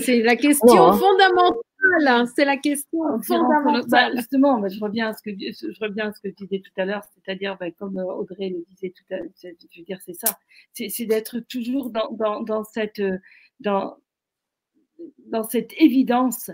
c'est 0.01 0.23
la 0.23 0.37
question 0.37 0.87
hein. 0.87 0.93
fondamentale. 0.99 2.29
C'est 2.37 2.45
la 2.45 2.59
question 2.59 3.23
fondamentale. 3.23 4.17
justement, 4.17 4.69
je 4.69 4.81
reviens 4.81 5.09
à 5.09 5.13
ce 5.15 5.23
que 5.23 5.31
je 5.31 5.81
reviens 5.81 6.09
à 6.09 6.13
ce 6.13 6.21
que 6.21 6.29
tu 6.29 6.45
disais 6.45 6.61
tout 6.63 6.81
à 6.81 6.85
l'heure, 6.85 7.05
c'est-à-dire 7.15 7.57
ben, 7.59 7.73
comme 7.79 7.99
euh, 7.99 8.05
Audrey 8.05 8.51
le 8.51 8.65
disait 8.69 8.93
tout 8.95 9.15
à 9.15 9.17
l'heure, 9.17 9.31
je 9.43 9.49
veux 9.49 9.85
dire 9.87 9.99
c'est 10.05 10.15
ça, 10.15 10.39
c'est 10.75 11.07
d'être 11.07 11.39
toujours 11.41 11.89
dans, 11.89 12.11
dans, 12.11 12.43
dans 12.43 12.65
cette 12.65 13.01
dans 13.61 13.97
dans 15.31 15.45
cette 15.45 15.73
évidence 15.79 16.51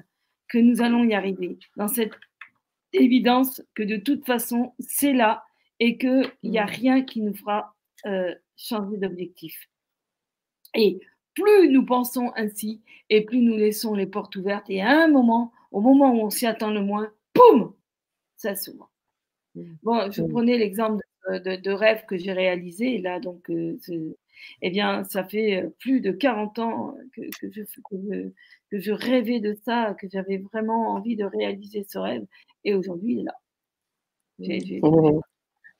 que 0.54 0.58
nous 0.60 0.82
allons 0.82 1.02
y 1.02 1.14
arriver, 1.14 1.58
dans 1.76 1.88
cette 1.88 2.12
évidence 2.92 3.60
que 3.74 3.82
de 3.82 3.96
toute 3.96 4.24
façon, 4.24 4.72
c'est 4.78 5.12
là 5.12 5.42
et 5.80 5.98
qu'il 5.98 6.30
n'y 6.44 6.60
a 6.60 6.64
rien 6.64 7.02
qui 7.02 7.22
nous 7.22 7.34
fera 7.34 7.74
euh, 8.06 8.32
changer 8.56 8.96
d'objectif. 8.98 9.68
Et 10.76 11.00
plus 11.34 11.70
nous 11.70 11.84
pensons 11.84 12.30
ainsi, 12.36 12.80
et 13.10 13.24
plus 13.24 13.40
nous 13.40 13.56
laissons 13.56 13.94
les 13.94 14.06
portes 14.06 14.36
ouvertes, 14.36 14.70
et 14.70 14.80
à 14.80 15.02
un 15.02 15.08
moment, 15.08 15.52
au 15.72 15.80
moment 15.80 16.12
où 16.12 16.20
on 16.20 16.30
s'y 16.30 16.46
attend 16.46 16.70
le 16.70 16.82
moins, 16.82 17.12
poum, 17.32 17.74
ça 18.36 18.54
s'ouvre. 18.54 18.88
Bon, 19.82 20.08
je 20.12 20.22
mm. 20.22 20.28
prenais 20.28 20.56
l'exemple 20.56 21.02
de, 21.28 21.70
rêve 21.72 22.04
que 22.06 22.16
j'ai 22.16 22.32
réalisé, 22.32 22.98
là, 22.98 23.18
donc, 23.18 23.50
euh, 23.50 23.76
eh 24.62 24.70
bien, 24.70 25.04
ça 25.04 25.24
fait 25.24 25.62
euh, 25.62 25.68
plus 25.78 26.00
de 26.00 26.10
40 26.12 26.58
ans 26.58 26.96
que, 27.14 27.22
je, 27.50 27.62
que, 27.62 28.32
que 28.70 28.80
je 28.80 28.92
rêvais 28.92 29.40
de 29.40 29.54
ça, 29.64 29.94
que 30.00 30.06
j'avais 30.10 30.38
vraiment 30.38 30.90
envie 30.90 31.16
de 31.16 31.24
réaliser 31.24 31.84
ce 31.88 31.98
rêve. 31.98 32.24
Et 32.64 32.74
aujourd'hui, 32.74 33.14
il 33.14 33.20
est 33.20 33.24
là. 33.24 33.34
Mmh. 34.38 35.20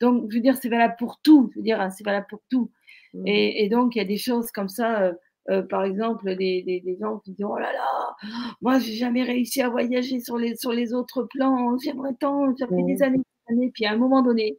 Donc, 0.00 0.30
je 0.30 0.36
veux 0.36 0.42
dire, 0.42 0.56
c'est 0.56 0.68
valable 0.68 0.96
pour 0.98 1.20
tout. 1.22 1.50
Je 1.52 1.58
veux 1.58 1.64
dire, 1.64 1.88
c'est 1.92 2.04
valable 2.04 2.26
pour 2.28 2.42
tout. 2.50 2.70
Mmh. 3.14 3.26
Et, 3.26 3.68
donc, 3.68 3.94
il 3.94 3.98
y 3.98 4.02
a 4.02 4.06
des 4.06 4.18
choses 4.18 4.50
comme 4.50 4.68
ça. 4.68 5.02
Euh, 5.02 5.12
euh, 5.50 5.62
par 5.62 5.84
exemple, 5.84 6.36
des, 6.36 6.62
des, 6.62 6.96
gens 6.98 7.18
qui 7.18 7.32
disent 7.32 7.44
Oh 7.44 7.58
là 7.58 7.70
là, 7.72 8.16
moi, 8.62 8.78
j'ai 8.78 8.94
jamais 8.94 9.22
réussi 9.22 9.60
à 9.60 9.68
voyager 9.68 10.20
sur 10.20 10.38
les, 10.38 10.56
sur 10.56 10.72
les 10.72 10.94
autres 10.94 11.24
plans. 11.24 11.76
J'aimerais 11.78 12.14
tant, 12.18 12.56
ça 12.56 12.66
fait 12.66 12.82
des 12.82 12.96
mmh. 12.96 13.02
années, 13.02 13.18
des 13.18 13.54
années. 13.54 13.70
Puis 13.74 13.84
à 13.84 13.92
un 13.92 13.96
moment 13.96 14.22
donné, 14.22 14.58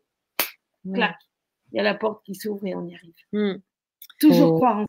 clac, 0.93 1.17
il 1.71 1.77
y 1.77 1.79
a 1.79 1.83
la 1.83 1.95
porte 1.95 2.23
qui 2.23 2.35
s'ouvre 2.35 2.65
et 2.67 2.75
on 2.75 2.85
y 2.85 2.93
arrive. 2.93 3.13
Toujours 4.19 4.55
croire 4.55 4.79
en 4.79 4.85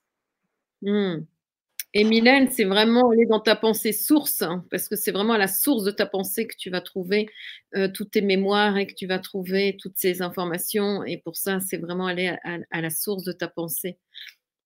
et 1.99 2.05
Mylène, 2.05 2.51
c'est 2.51 2.65
vraiment 2.65 3.09
aller 3.09 3.25
dans 3.25 3.41
ta 3.41 3.57
pensée 3.57 3.93
source, 3.93 4.43
hein, 4.43 4.67
parce 4.71 4.87
que 4.87 4.97
c'est 4.97 5.13
vraiment 5.13 5.33
à 5.33 5.39
la 5.39 5.49
source 5.49 5.83
de 5.83 5.91
ta 5.91 6.05
pensée 6.05 6.47
que 6.47 6.55
tu 6.55 6.69
vas 6.69 6.83
trouver 6.83 7.27
euh, 7.75 7.89
toutes 7.89 8.11
tes 8.11 8.21
mémoires 8.21 8.77
et 8.77 8.87
que 8.87 8.93
tu 8.93 9.07
vas 9.07 9.19
trouver 9.19 9.79
toutes 9.81 9.97
ces 9.97 10.21
informations. 10.21 11.05
Et 11.05 11.17
pour 11.17 11.37
ça, 11.37 11.59
c'est 11.61 11.79
vraiment 11.79 12.07
aller 12.07 12.37
à, 12.45 12.81
la 12.83 12.91
source 12.91 13.25
de 13.25 13.33
ta 13.33 13.49
pensée. 13.49 13.97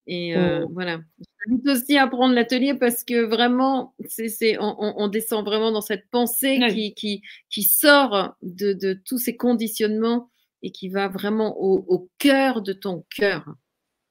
Et 0.09 0.37
euh, 0.37 0.65
oh. 0.65 0.71
voilà. 0.73 1.03
J'invite 1.47 1.69
aussi 1.69 1.97
à 1.99 2.09
prendre 2.09 2.35
l'atelier 2.35 2.75
parce 2.75 3.05
que 3.05 3.23
vraiment, 3.23 3.95
c'est, 4.09 4.57
on, 4.59 5.07
descend 5.07 5.45
vraiment 5.45 5.71
dans 5.71 5.83
cette 5.83 6.11
pensée 6.11 6.59
qui, 6.97 7.23
qui, 7.49 7.63
sort 7.63 8.35
de, 8.43 9.01
tous 9.05 9.19
ces 9.19 9.37
conditionnements 9.37 10.33
et 10.63 10.73
qui 10.73 10.89
va 10.89 11.07
vraiment 11.07 11.57
au, 11.61 12.11
cœur 12.19 12.61
de 12.61 12.73
ton 12.73 13.05
cœur. 13.09 13.55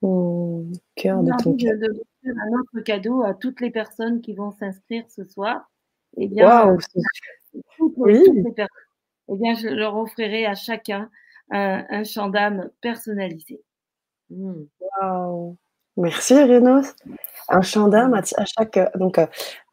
Au 0.02 0.66
cœur 0.96 1.24
de 1.24 1.32
ton 1.44 1.56
cœur 1.58 1.74
un 2.26 2.60
autre 2.60 2.82
cadeau 2.84 3.24
à 3.24 3.34
toutes 3.34 3.62
les 3.62 3.72
personnes 3.72 4.22
qui 4.22 4.34
vont 4.34 4.52
s'inscrire 4.52 5.06
ce 5.10 5.24
soir. 5.24 5.70
Eh 6.18 6.28
bien, 6.28 6.78
oui. 7.98 8.24
eh 9.30 9.36
bien, 9.38 9.56
je 9.56 9.68
leur 9.68 9.96
offrirai 9.96 10.46
à 10.46 10.56
chacun 10.56 11.10
un, 11.52 11.86
un 11.90 12.04
chant 12.04 12.30
d'âme 12.30 12.70
personnalisé. 12.82 13.62
Mmh. 14.30 14.64
Merci 15.98 16.34
Renos. 16.36 16.94
Un 17.52 17.62
chant 17.62 17.88
d'âme 17.88 18.14
à, 18.14 18.22
chaque. 18.46 18.80
Donc, 18.96 19.18
euh, 19.18 19.26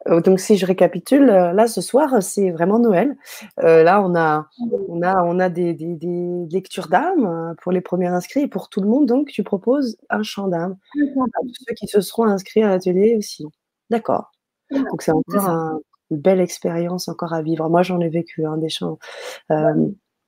euh, 0.07 0.19
donc, 0.19 0.39
si 0.39 0.57
je 0.57 0.65
récapitule, 0.65 1.29
euh, 1.29 1.53
là 1.53 1.67
ce 1.67 1.79
soir, 1.79 2.23
c'est 2.23 2.49
vraiment 2.49 2.79
Noël. 2.79 3.15
là, 3.57 4.01
on 4.01 4.15
a, 4.15 4.47
on 4.89 5.01
a, 5.03 5.23
on 5.23 5.39
a 5.39 5.49
des, 5.49 5.73
des, 5.73 5.93
des 5.95 6.47
lectures 6.51 6.87
d'âme 6.87 7.55
pour 7.61 7.71
les 7.71 7.81
premiers 7.81 8.07
inscrits 8.07 8.41
et 8.41 8.47
pour 8.47 8.69
tout 8.69 8.81
le 8.81 8.87
monde. 8.87 9.05
Donc, 9.05 9.27
tu 9.27 9.43
proposes 9.43 9.97
un 10.09 10.23
chant 10.23 10.47
d'âme 10.47 10.77
à 10.95 11.41
tous 11.43 11.65
ceux 11.67 11.75
qui 11.75 11.87
se 11.87 12.01
seront 12.01 12.25
inscrits 12.25 12.63
à 12.63 12.69
l'atelier 12.69 13.15
aussi. 13.15 13.45
D'accord. 13.91 14.31
Donc, 14.71 15.03
c'est 15.03 15.11
encore 15.11 15.79
une 16.09 16.17
belle 16.17 16.41
expérience 16.41 17.07
encore 17.07 17.33
à 17.33 17.43
vivre. 17.43 17.69
Moi, 17.69 17.83
j'en 17.83 17.99
ai 17.99 18.09
vécu 18.09 18.45
hein, 18.45 18.57
des 18.57 18.69
chants 18.69 18.97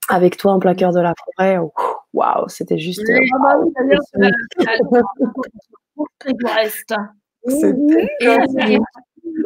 avec 0.07 0.37
toi 0.37 0.53
en 0.53 0.59
plein 0.59 0.75
cœur 0.75 0.93
de 0.93 1.01
la 1.01 1.13
forêt. 1.35 1.57
Waouh, 2.13 2.47
c'était 2.47 2.77
juste. 2.77 3.01
Reste. 6.45 6.93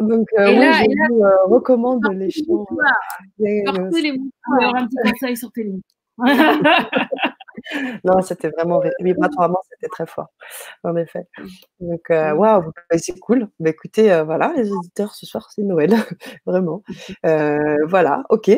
Donc, 0.01 0.27
euh, 0.37 0.47
et 0.47 0.55
là, 0.57 0.71
je 0.73 1.13
vous 1.13 1.23
euh, 1.23 1.45
recommande 1.45 2.03
les 2.13 2.29
chants. 2.31 2.65
Euh, 2.71 3.45
les 4.01 4.11
mots. 4.17 4.29
un 4.75 4.87
petit 4.87 4.97
conseil, 5.11 5.35
les 5.57 5.63
mots. 5.71 5.79
non, 8.03 8.21
c'était 8.21 8.49
vraiment 8.49 8.81
vibratoirement, 8.99 9.59
c'était 9.69 9.87
très 9.87 10.05
fort, 10.05 10.27
en 10.83 10.95
effet. 10.95 11.27
Donc, 11.79 12.01
waouh, 12.09 12.71
c'est 12.97 13.19
cool. 13.19 13.47
Bah, 13.59 13.69
écoutez, 13.69 14.21
voilà, 14.25 14.53
les 14.55 14.67
éditeurs, 14.67 15.15
ce 15.15 15.25
soir, 15.25 15.49
c'est 15.51 15.63
Noël, 15.63 15.93
vraiment. 16.45 16.83
voilà, 17.23 18.23
ok. 18.29 18.51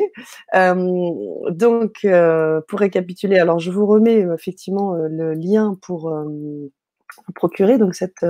donc, 0.54 2.08
pour 2.68 2.80
récapituler, 2.80 3.40
alors 3.40 3.60
je 3.60 3.72
vous 3.72 3.86
remets 3.86 4.26
effectivement 4.34 4.94
le 4.94 5.34
lien 5.34 5.78
pour 5.82 6.12
procurer 7.36 7.78
donc 7.78 7.96
cette 7.96 8.26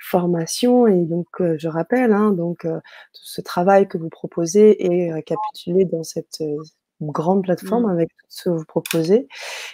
formation. 0.00 0.86
Et 0.86 1.04
donc 1.04 1.28
je 1.38 1.68
rappelle 1.68 2.12
hein, 2.12 2.32
donc 2.32 2.66
ce 3.12 3.40
travail 3.40 3.88
que 3.88 3.98
vous 3.98 4.08
proposez 4.08 4.84
est 4.84 5.12
récapitulé 5.12 5.84
dans 5.84 6.02
cette 6.02 6.42
grande 7.02 7.44
plateforme 7.44 7.86
mmh. 7.86 7.90
avec 7.90 8.08
tout 8.10 8.26
ce 8.28 8.44
que 8.44 8.50
vous 8.50 8.64
proposez. 8.64 9.28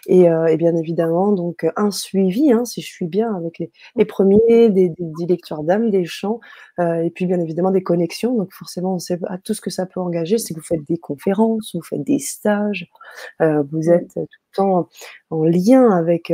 Et, 0.06 0.28
bien 0.56 0.76
évidemment 0.76 1.32
donc 1.32 1.66
un 1.76 1.90
suivi 1.90 2.52
hein, 2.52 2.64
si 2.64 2.80
je 2.80 2.86
suis 2.86 3.06
bien 3.06 3.34
avec 3.34 3.58
les, 3.58 3.70
les 3.96 4.04
premiers 4.04 4.70
des, 4.70 4.88
des, 4.88 5.26
lectures 5.26 5.62
d'âme 5.64 5.90
des 5.90 6.04
chants 6.04 6.40
et 6.78 7.10
puis 7.14 7.26
bien 7.26 7.40
évidemment 7.40 7.70
des 7.70 7.82
connexions. 7.82 8.36
Donc 8.36 8.52
forcément 8.52 8.94
on 8.94 8.98
sait 8.98 9.18
tout 9.44 9.54
ce 9.54 9.60
que 9.60 9.70
ça 9.70 9.86
peut 9.86 10.00
engager. 10.00 10.38
Si 10.38 10.54
vous 10.54 10.62
faites 10.62 10.84
des 10.88 10.98
conférences 10.98 11.74
vous 11.74 11.82
faites 11.82 12.04
des 12.04 12.18
stages 12.18 12.88
vous 13.40 13.88
mmh. 13.88 13.92
êtes 13.92 14.14
tout 14.14 14.20
le 14.20 14.56
temps 14.56 14.88
en 15.30 15.44
lien 15.44 15.90
avec 15.90 16.32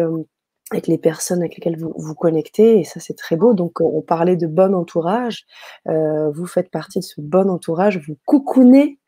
avec 0.72 0.86
les 0.86 0.98
personnes 0.98 1.40
avec 1.40 1.56
lesquelles 1.56 1.78
vous 1.78 1.92
vous 1.96 2.14
connectez, 2.14 2.80
et 2.80 2.84
ça 2.84 3.00
c'est 3.00 3.16
très 3.16 3.36
beau. 3.36 3.54
Donc 3.54 3.80
on 3.80 4.00
parlait 4.00 4.36
de 4.36 4.46
bon 4.46 4.74
entourage, 4.74 5.44
euh, 5.88 6.30
vous 6.30 6.46
faites 6.46 6.70
partie 6.70 7.00
de 7.00 7.04
ce 7.04 7.20
bon 7.20 7.50
entourage, 7.50 7.98
vous 8.06 8.16
coucounez 8.24 8.98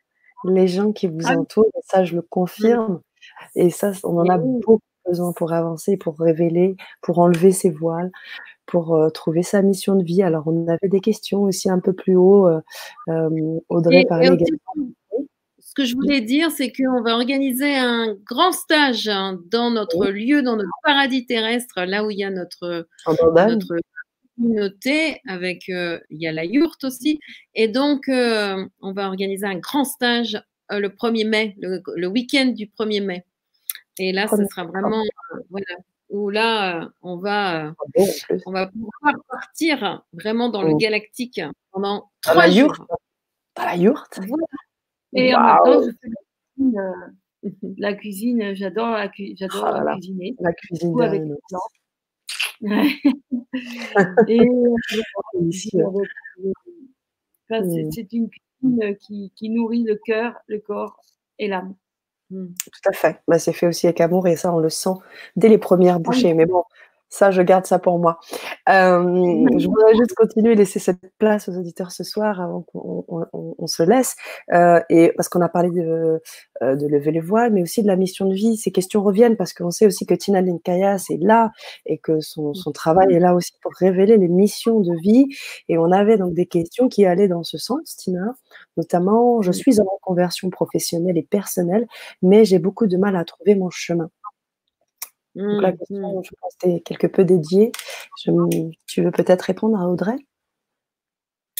les 0.45 0.67
gens 0.67 0.91
qui 0.91 1.07
vous 1.07 1.25
ah 1.25 1.37
entourent, 1.37 1.65
et 1.75 1.81
ça 1.83 2.03
je 2.03 2.15
le 2.15 2.21
confirme. 2.21 3.01
Et 3.55 3.71
ça, 3.71 3.91
on 4.03 4.19
en 4.19 4.29
a 4.29 4.37
beaucoup 4.37 4.79
besoin 5.07 5.31
pour 5.33 5.53
avancer, 5.53 5.97
pour 5.97 6.17
révéler, 6.19 6.75
pour 7.01 7.19
enlever 7.19 7.51
ses 7.51 7.71
voiles, 7.71 8.11
pour 8.67 8.95
euh, 8.95 9.09
trouver 9.09 9.41
sa 9.43 9.61
mission 9.61 9.95
de 9.95 10.03
vie. 10.03 10.21
Alors 10.21 10.43
on 10.47 10.67
avait 10.67 10.89
des 10.89 11.01
questions 11.01 11.43
aussi 11.43 11.69
un 11.69 11.79
peu 11.79 11.93
plus 11.93 12.15
haut. 12.15 12.47
Euh, 12.47 13.59
Audrey 13.69 14.05
parlait 14.05 14.27
également 14.27 14.91
ce 15.65 15.73
que 15.73 15.83
je 15.83 15.95
voulais 15.95 16.21
dire, 16.21 16.51
c'est 16.51 16.71
qu'on 16.71 17.01
va 17.01 17.15
organiser 17.15 17.75
un 17.75 18.13
grand 18.23 18.51
stage 18.51 19.07
hein, 19.07 19.39
dans 19.47 19.71
notre 19.71 20.05
lieu, 20.05 20.43
dans 20.43 20.55
notre 20.55 20.69
paradis 20.83 21.25
terrestre, 21.25 21.81
là 21.81 22.05
où 22.05 22.11
il 22.11 22.19
y 22.19 22.23
a 22.23 22.29
notre, 22.29 22.87
communauté, 24.37 25.21
avec 25.27 25.67
euh, 25.69 25.99
il 26.11 26.21
y 26.21 26.27
a 26.27 26.31
la 26.31 26.45
yourte 26.45 26.83
aussi. 26.83 27.19
Et 27.55 27.67
donc, 27.67 28.07
euh, 28.09 28.63
on 28.79 28.93
va 28.93 29.07
organiser 29.07 29.47
un 29.47 29.57
grand 29.57 29.85
stage 29.85 30.39
euh, 30.71 30.79
le 30.79 30.89
1er 30.89 31.27
mai, 31.27 31.55
le, 31.57 32.07
week-end 32.07 32.45
du 32.55 32.67
1er 32.67 33.03
mai. 33.03 33.25
Et 33.97 34.11
là, 34.11 34.27
ce 34.27 34.45
sera 34.45 34.65
vraiment, 34.65 35.03
voilà, 35.49 35.65
où 36.09 36.29
là, 36.29 36.89
on 37.01 37.17
va, 37.17 37.69
ah 37.69 38.03
on 38.45 38.51
va 38.51 38.67
pouvoir 38.67 39.15
partir 39.29 40.03
vraiment 40.13 40.49
dans 40.49 40.61
le 40.61 40.73
oh. 40.73 40.77
galactique 40.77 41.41
pendant 41.71 42.11
trois 42.21 42.49
jours. 42.51 42.85
Dans 43.55 43.65
la 43.65 43.77
yourte 43.77 44.19
et 45.15 45.35
en 45.35 45.43
même 45.43 45.57
temps, 45.63 45.83
je 45.83 45.91
fais 45.91 46.09
la 47.77 47.93
cuisine, 47.93 48.41
euh, 48.41 48.55
j'adore 48.55 48.91
la, 48.91 49.11
j'adore 49.35 49.75
oh 49.75 49.93
cuisiner. 49.93 50.35
La 50.39 50.53
cuisine 50.53 51.01
avec 51.01 51.21
Et 54.27 54.39
c'est 57.91 58.13
une 58.13 58.29
cuisine 58.29 58.95
qui, 58.99 59.31
qui, 59.35 59.49
nourrit 59.49 59.83
le 59.83 59.99
cœur, 60.05 60.35
le 60.47 60.59
corps 60.59 60.99
et 61.37 61.47
l'âme. 61.47 61.75
Mmh. 62.31 62.47
Tout 62.47 62.89
à 62.89 62.93
fait. 62.93 63.21
Bah, 63.27 63.37
c'est 63.37 63.53
fait 63.53 63.67
aussi 63.67 63.85
avec 63.85 64.01
amour 64.01 64.27
et 64.27 64.35
ça, 64.35 64.53
on 64.53 64.59
le 64.59 64.69
sent 64.69 64.95
dès 65.35 65.49
les 65.49 65.57
premières 65.57 65.99
bouchées. 65.99 66.33
Mais 66.33 66.45
bon, 66.45 66.63
ça, 67.09 67.31
je 67.31 67.41
garde 67.41 67.65
ça 67.65 67.79
pour 67.79 67.99
moi. 67.99 68.19
je 68.67 69.67
voudrais 69.67 69.95
juste 69.95 70.13
continuer, 70.15 70.55
laisser 70.55 70.79
cette 70.79 70.99
place 71.17 71.47
aux 71.49 71.57
auditeurs 71.57 71.91
ce 71.91 72.03
soir 72.03 72.41
avant 72.41 72.61
qu'on 72.61 73.67
se 73.67 73.83
laisse. 73.83 74.15
et 74.89 75.13
parce 75.15 75.29
qu'on 75.29 75.41
a 75.41 75.49
parlé 75.49 75.69
de, 75.69 76.21
de 76.61 76.87
lever 76.87 77.11
les 77.11 77.19
voiles, 77.19 77.53
mais 77.53 77.61
aussi 77.61 77.81
de 77.81 77.87
la 77.87 77.95
mission 77.95 78.27
de 78.27 78.33
vie. 78.33 78.57
Ces 78.57 78.71
questions 78.71 79.03
reviennent 79.03 79.37
parce 79.37 79.53
qu'on 79.53 79.71
sait 79.71 79.85
aussi 79.85 80.05
que 80.05 80.13
Tina 80.13 80.41
Linkayas 80.41 81.05
est 81.09 81.21
là 81.21 81.51
et 81.85 81.97
que 81.97 82.19
son, 82.19 82.53
son, 82.53 82.71
travail 82.71 83.13
est 83.13 83.19
là 83.19 83.33
aussi 83.35 83.53
pour 83.61 83.71
révéler 83.79 84.17
les 84.17 84.27
missions 84.27 84.79
de 84.79 84.95
vie. 85.01 85.27
Et 85.69 85.77
on 85.77 85.91
avait 85.91 86.17
donc 86.17 86.33
des 86.33 86.45
questions 86.45 86.89
qui 86.89 87.05
allaient 87.05 87.27
dans 87.27 87.43
ce 87.43 87.57
sens, 87.57 87.95
Tina. 87.97 88.35
Notamment, 88.77 89.41
je 89.41 89.51
suis 89.51 89.79
en 89.79 89.85
conversion 90.01 90.49
professionnelle 90.49 91.17
et 91.17 91.23
personnelle, 91.23 91.87
mais 92.21 92.45
j'ai 92.45 92.59
beaucoup 92.59 92.87
de 92.87 92.97
mal 92.97 93.15
à 93.15 93.23
trouver 93.25 93.55
mon 93.55 93.69
chemin. 93.69 94.09
Donc 95.35 95.61
la 95.61 95.71
mmh, 95.71 95.77
question, 95.77 96.19
mmh. 96.19 96.23
je 96.23 96.31
pense, 96.41 96.55
est 96.63 96.79
quelque 96.81 97.07
peu 97.07 97.23
dédiée. 97.25 97.71
tu 98.87 99.01
veux 99.01 99.11
peut-être 99.11 99.43
répondre 99.43 99.79
à 99.79 99.87
Audrey? 99.89 100.17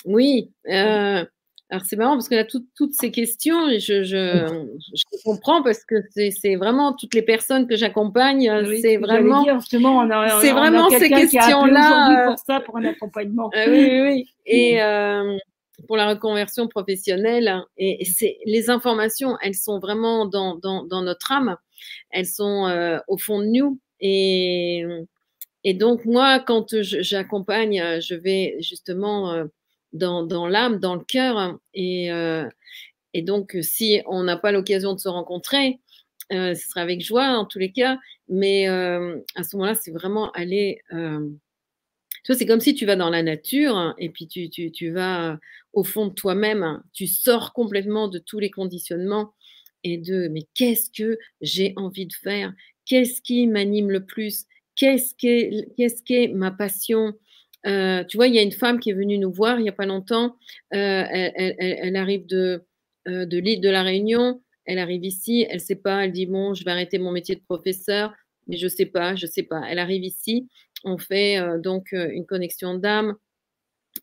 Oui. 0.06 0.52
Euh, 0.68 1.26
alors 1.72 1.84
c'est 1.84 1.96
marrant 1.96 2.14
parce 2.14 2.30
que 2.30 2.36
là, 2.36 2.46
toutes 2.46 2.94
ces 2.94 3.12
questions, 3.12 3.70
je, 3.70 4.04
je, 4.04 4.70
je, 4.94 5.24
comprends 5.24 5.64
parce 5.64 5.84
que 5.84 5.96
c'est 6.14 6.56
vraiment 6.56 6.94
toutes 6.94 7.16
les 7.16 7.24
personnes 7.24 7.68
que 7.68 7.76
j'accompagne, 7.76 8.52
c'est 8.82 8.98
vraiment, 8.98 9.44
c'est 9.70 10.52
vraiment 10.52 10.90
ces 10.90 11.10
questions-là. 11.10 12.28
pour 12.28 12.40
ça, 12.40 12.60
pour 12.60 12.78
un 12.78 12.86
accompagnement. 12.86 13.50
Euh, 13.56 13.66
oui, 13.68 14.02
oui. 14.02 14.30
Et 14.46 14.82
euh, 14.82 15.36
pour 15.88 15.98
la 15.98 16.08
reconversion 16.08 16.68
professionnelle, 16.68 17.64
et, 17.78 18.06
c'est 18.06 18.38
les 18.46 18.70
informations, 18.70 19.36
elles 19.42 19.56
sont 19.56 19.80
vraiment 19.80 20.28
dans, 20.28 20.56
dans, 20.56 20.84
dans 20.84 21.02
notre 21.02 21.32
âme 21.32 21.58
elles 22.10 22.26
sont 22.26 22.68
euh, 22.68 23.00
au 23.08 23.18
fond 23.18 23.40
de 23.40 23.46
nous. 23.46 23.80
Et, 24.00 24.84
et 25.64 25.74
donc, 25.74 26.06
moi, 26.06 26.40
quand 26.40 26.82
j'accompagne, 26.82 27.82
euh, 27.82 28.00
je 28.02 28.16
vais 28.16 28.58
justement 28.60 29.34
euh, 29.34 29.46
dans, 29.94 30.48
l'âme, 30.48 30.80
dans 30.80 30.96
le 30.96 31.04
cœur. 31.04 31.58
Et, 31.74 32.10
et 33.14 33.22
donc, 33.22 33.56
si 33.62 34.02
on 34.08 34.24
n'a 34.24 34.36
pas 34.36 34.52
l'occasion 34.52 34.94
de 34.94 35.00
se 35.00 35.08
rencontrer, 35.08 35.80
ce 36.32 36.54
sera 36.56 36.82
avec 36.82 37.02
joie 37.02 37.38
en 37.38 37.46
tous 37.46 37.60
les 37.60 37.72
cas. 37.72 37.98
Mais 38.28 38.68
à 38.68 39.44
ce 39.44 39.56
moment-là, 39.56 39.74
c'est 39.74 39.92
vraiment 39.92 40.32
aller. 40.32 40.82
tu 40.90 40.98
vois, 42.28 42.36
c'est 42.36 42.46
comme 42.46 42.60
si 42.60 42.76
tu 42.76 42.86
vas 42.86 42.98
dans 42.98 43.10
la 43.10 43.24
nature 43.24 43.96
et 43.98 44.10
puis 44.10 44.28
tu, 44.28 44.50
tu, 44.50 44.70
tu 44.70 44.92
vas 44.92 45.40
au 45.72 45.86
fond 45.86 46.08
de 46.08 46.14
toi-même, 46.14 46.82
tu 46.92 47.08
sors 47.08 47.54
complètement 47.54 48.10
de 48.10 48.20
tous 48.20 48.40
les 48.40 48.50
conditionnements 48.50 49.34
et 49.86 49.98
de 49.98 50.28
mais 50.30 50.48
qu'est-ce 50.56 50.90
que 50.90 51.18
j'ai 51.42 51.74
envie 51.78 52.08
de 52.08 52.14
faire? 52.14 52.54
Qu'est-ce 52.86 53.22
qui 53.22 53.48
m'anime 53.48 53.92
le 53.92 54.04
plus? 54.04 54.46
Qu'est-ce 54.76 55.14
qui 55.16 55.64
qu'est-ce 55.78 56.02
est 56.10 56.28
ma 56.30 56.52
passion? 56.52 57.14
Euh, 57.68 58.04
Tu 58.06 58.18
vois, 58.18 58.28
il 58.28 58.36
y 58.36 58.40
a 58.40 58.42
une 58.42 58.52
femme 58.52 58.80
qui 58.80 58.90
est 58.90 58.94
venue 58.94 59.18
nous 59.20 59.32
voir 59.32 59.60
il 59.60 59.64
n'y 59.64 59.70
a 59.70 59.74
pas 59.74 59.86
longtemps. 59.86 60.36
Euh, 60.74 61.04
elle, 61.10 61.96
arrive 61.96 62.26
de, 62.26 62.66
euh, 63.08 63.26
de 63.26 63.38
l'île 63.38 63.62
de 63.62 63.70
la 63.70 63.84
Réunion. 63.84 64.42
Elle 64.66 64.80
arrive 64.80 65.06
ici. 65.06 65.46
Elle 65.50 65.58
ne 65.58 65.62
sait 65.62 65.76
pas. 65.76 66.04
Elle 66.04 66.12
dit 66.12 66.26
bon, 66.26 66.56
je 66.56 66.66
vais 66.66 66.72
arrêter 66.72 66.98
mon 66.98 67.12
métier 67.12 67.36
de 67.36 67.42
professeur, 67.42 68.12
mais 68.48 68.58
je 68.58 68.66
ne 68.66 68.70
sais 68.70 68.88
pas, 68.88 69.16
je 69.16 69.28
ne 69.28 69.32
sais 69.32 69.44
pas. 69.44 69.62
Elle 69.70 69.80
arrive 69.80 70.04
ici. 70.04 70.50
On 70.84 70.98
fait 70.98 71.40
donc 71.60 71.92
une 71.94 72.26
connexion 72.26 72.76
d'âme 72.76 73.16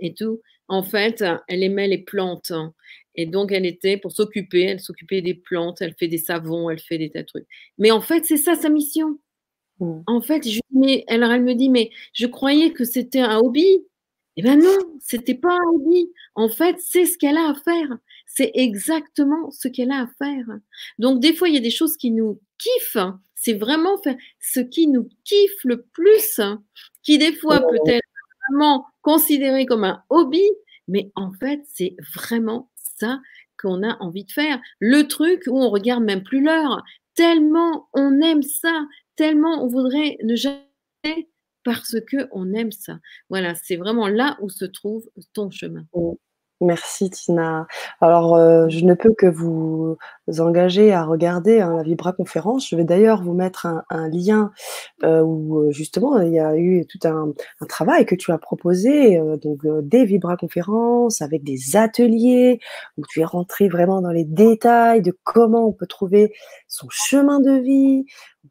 et 0.01 0.15
tout. 0.15 0.41
En 0.73 0.83
fait, 0.83 1.23
elle 1.49 1.63
aimait 1.63 1.87
les 1.87 1.99
plantes. 1.99 2.51
Et 3.15 3.27
donc, 3.27 3.53
elle 3.53 3.67
était 3.67 3.99
pour 3.99 4.11
s'occuper, 4.11 4.63
elle 4.63 4.81
s'occupait 4.81 5.21
des 5.21 5.35
plantes, 5.35 5.83
elle 5.83 5.93
fait 5.93 6.09
des 6.09 6.17
savons, 6.17 6.71
elle 6.71 6.79
fait 6.79 6.97
des 6.97 7.11
tas 7.11 7.21
de 7.21 7.27
trucs. 7.27 7.47
Mais 7.77 7.91
en 7.91 8.01
fait, 8.01 8.25
c'est 8.25 8.39
ça 8.39 8.55
sa 8.55 8.71
mission. 8.71 9.19
Mmh. 9.81 10.01
En 10.07 10.23
fait, 10.23 10.49
je, 10.49 10.61
mais, 10.71 11.05
alors 11.09 11.31
elle 11.31 11.43
me 11.43 11.55
dit, 11.55 11.69
mais 11.69 11.91
je 12.15 12.27
croyais 12.27 12.73
que 12.73 12.85
c'était 12.85 13.21
un 13.21 13.37
hobby. 13.37 13.67
Eh 14.39 14.43
bien 14.43 14.57
non, 14.57 14.79
c'était 14.99 15.35
pas 15.35 15.53
un 15.53 15.71
hobby. 15.75 16.11
En 16.37 16.49
fait, 16.49 16.77
c'est 16.79 17.05
ce 17.05 17.19
qu'elle 17.19 17.37
a 17.37 17.51
à 17.51 17.55
faire. 17.55 17.99
C'est 18.25 18.53
exactement 18.55 19.51
ce 19.51 19.69
qu'elle 19.69 19.91
a 19.91 20.05
à 20.05 20.07
faire. 20.17 20.47
Donc, 20.99 21.21
des 21.21 21.35
fois, 21.35 21.51
il 21.51 21.55
y 21.55 21.59
a 21.59 21.61
des 21.61 21.71
choses 21.71 21.99
qui 21.99 22.11
nous 22.11 22.41
kiffent. 22.57 22.97
C'est 23.35 23.53
vraiment 23.53 23.99
faire 23.99 24.17
ce 24.41 24.61
qui 24.61 24.87
nous 24.87 25.11
kiffe 25.25 25.65
le 25.65 25.83
plus, 25.83 26.41
qui 27.03 27.19
des 27.19 27.35
fois 27.35 27.61
peut 27.61 27.77
être 27.89 28.12
considéré 29.03 29.67
comme 29.67 29.85
un 29.85 30.03
hobby, 30.11 30.43
mais 30.89 31.11
en 31.15 31.33
fait, 31.33 31.61
c'est 31.67 31.97
vraiment 32.15 32.71
ça 32.77 33.21
qu'on 33.59 33.83
a 33.83 33.97
envie 34.01 34.25
de 34.25 34.33
faire. 34.33 34.61
Le 34.81 35.03
truc 35.09 35.43
où 35.47 35.59
on 35.61 35.71
regarde 35.71 36.05
même 36.05 36.23
plus 36.23 36.43
l'heure, 36.43 36.83
tellement 37.15 37.89
on 37.95 38.21
aime 38.21 38.43
ça, 38.43 38.87
tellement 39.17 39.63
on 39.65 39.69
voudrait 39.69 40.19
ne 40.25 40.37
jamais 40.37 40.67
parce 41.65 41.97
que 42.01 42.29
on 42.33 42.53
aime 42.55 42.73
ça. 42.73 42.99
Voilà, 43.31 43.55
c'est 43.55 43.77
vraiment 43.77 44.09
là 44.09 44.37
où 44.41 44.49
se 44.51 44.65
trouve 44.65 45.09
ton 45.33 45.51
chemin. 45.51 45.85
Merci 46.63 47.11
Tina. 47.11 47.67
Alors, 48.01 48.37
euh, 48.37 48.69
je 48.69 48.85
ne 48.85 48.95
peux 48.95 49.13
que 49.15 49.27
vous 49.27 49.97
engager 50.39 50.93
à 50.93 51.05
regarder 51.05 51.61
hein, 51.61 51.75
la 51.77 51.83
Vibra 51.83 52.13
conférence. 52.13 52.69
Je 52.69 52.77
vais 52.77 52.85
d'ailleurs 52.85 53.21
vous 53.25 53.35
mettre 53.35 53.67
un, 53.67 54.09
lien 54.09 54.53
euh, 55.03 55.23
où 55.23 55.59
euh, 55.59 55.73
justement 55.73 56.21
il 56.21 56.33
y 56.33 56.39
a 56.39 56.57
eu 56.57 56.87
tout 56.87 57.01
un, 57.03 57.33
travail 57.69 58.07
que 58.07 58.15
tu 58.15 58.31
as 58.31 58.39
proposé, 58.39 59.21
donc 59.43 59.67
des 59.83 60.05
Vibra 60.05 60.37
conférences 60.37 61.21
avec 61.21 61.43
des 61.43 61.77
ateliers 61.77 62.61
où 62.97 63.03
tu 63.09 63.21
es 63.21 63.25
rentré 63.25 63.69
vraiment 63.69 64.01
dans 64.01 64.13
les 64.13 64.25
détails 64.25 65.03
de 65.03 65.17
comment 65.25 65.67
on 65.67 65.73
peut 65.73 65.87
trouver 65.87 66.33
son 66.69 66.87
chemin 66.91 67.41
de 67.41 67.59
vie, 67.61 68.05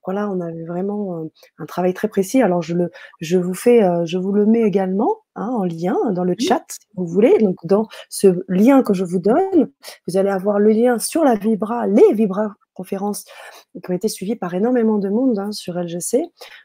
voilà, 0.05 0.29
on 0.29 0.41
avait 0.41 0.65
vraiment 0.65 1.29
un 1.59 1.65
travail 1.65 1.93
très 1.93 2.09
précis. 2.09 2.41
Alors 2.41 2.61
je 2.61 2.75
le, 2.75 2.91
je 3.21 3.37
vous 3.37 3.53
fais, 3.53 3.81
je 4.05 4.17
vous 4.17 4.33
le 4.33 4.45
mets 4.45 4.63
également 4.63 5.20
hein, 5.35 5.49
en 5.49 5.63
lien 5.63 5.97
dans 6.11 6.23
le 6.23 6.35
chat, 6.37 6.63
si 6.69 6.79
vous 6.95 7.05
voulez. 7.05 7.37
Donc 7.39 7.57
dans 7.63 7.87
ce 8.09 8.43
lien 8.47 8.83
que 8.83 8.93
je 8.93 9.03
vous 9.03 9.19
donne, 9.19 9.71
vous 10.07 10.17
allez 10.17 10.29
avoir 10.29 10.59
le 10.59 10.71
lien 10.71 10.99
sur 10.99 11.23
la 11.23 11.35
Vibra, 11.35 11.87
les 11.87 12.13
Vibra 12.13 12.55
conférences 12.73 13.25
qui 13.73 13.91
ont 13.91 13.93
été 13.93 14.07
suivies 14.07 14.37
par 14.37 14.53
énormément 14.53 14.97
de 14.97 15.09
monde 15.09 15.37
hein, 15.37 15.51
sur 15.51 15.75
LGC. 15.75 16.23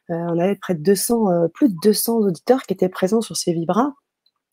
on 0.09 0.39
avait 0.39 0.57
près 0.57 0.75
de 0.75 0.83
200, 0.83 1.49
plus 1.53 1.69
de 1.69 1.77
200 1.83 2.19
auditeurs 2.19 2.63
qui 2.63 2.75
étaient 2.75 2.89
présents 2.89 3.21
sur 3.21 3.37
ces 3.37 3.53
Vibras. 3.53 3.93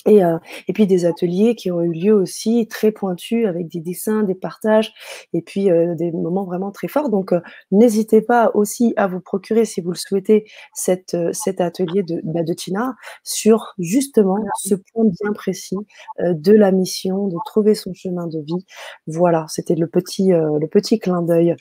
Et, 0.06 0.24
euh, 0.24 0.38
et, 0.68 0.74
puis 0.74 0.86
des 0.86 1.06
ateliers 1.06 1.56
qui 1.56 1.72
ont 1.72 1.82
eu 1.82 1.92
lieu 1.92 2.14
aussi 2.14 2.68
très 2.68 2.92
pointus 2.92 3.48
avec 3.48 3.70
des 3.70 3.80
dessins, 3.80 4.24
des 4.24 4.36
partages 4.36 4.94
et 5.32 5.42
puis 5.42 5.72
euh, 5.72 5.96
des 5.96 6.12
moments 6.12 6.44
vraiment 6.44 6.72
très 6.72 6.90
forts. 6.90 7.10
Donc 7.10 7.32
euh, 7.32 7.40
n'hésitez 7.72 8.22
pas 8.22 8.52
aussi 8.54 8.94
à 8.98 9.08
vous 9.08 9.22
procurer, 9.22 9.64
si 9.64 9.80
vous 9.80 9.92
le 9.92 9.98
souhaitez, 9.98 10.46
cette, 10.74 11.16
cet 11.32 11.62
atelier 11.62 12.04
de, 12.04 12.20
bah, 12.24 12.44
de 12.44 12.54
Tina 12.54 12.96
sur 13.24 13.74
justement 13.80 14.38
ce 14.58 14.76
point 14.76 15.06
bien 15.06 15.32
précis 15.34 15.78
de 16.20 16.54
la 16.54 16.72
mission, 16.72 17.28
de 17.28 17.38
trouver 17.46 17.76
son 17.76 17.94
chemin 17.94 18.28
de 18.28 18.40
vie. 18.40 18.66
Voilà, 19.08 19.46
c'était 19.48 19.76
le 19.76 19.88
petit, 19.88 20.32
le 20.32 20.68
petit 20.68 21.00
clin 21.00 21.22
d'œil. 21.22 21.56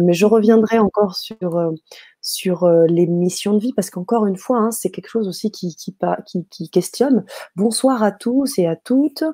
Mais 0.00 0.12
je 0.12 0.26
reviendrai 0.26 0.78
encore 0.78 1.16
sur 1.16 1.72
sur 2.22 2.62
euh, 2.64 2.86
les 2.86 3.06
missions 3.06 3.54
de 3.54 3.58
vie, 3.58 3.72
parce 3.74 3.90
qu'encore 3.90 4.26
une 4.26 4.36
fois, 4.36 4.58
hein, 4.58 4.70
c'est 4.70 4.90
quelque 4.90 5.08
chose 5.08 5.28
aussi 5.28 5.50
qui, 5.50 5.76
qui, 5.76 6.70
questionne. 6.70 7.24
Bonsoir 7.56 8.02
à 8.02 8.12
tous 8.12 8.58
et 8.58 8.66
à 8.66 8.76
toutes. 8.76 9.24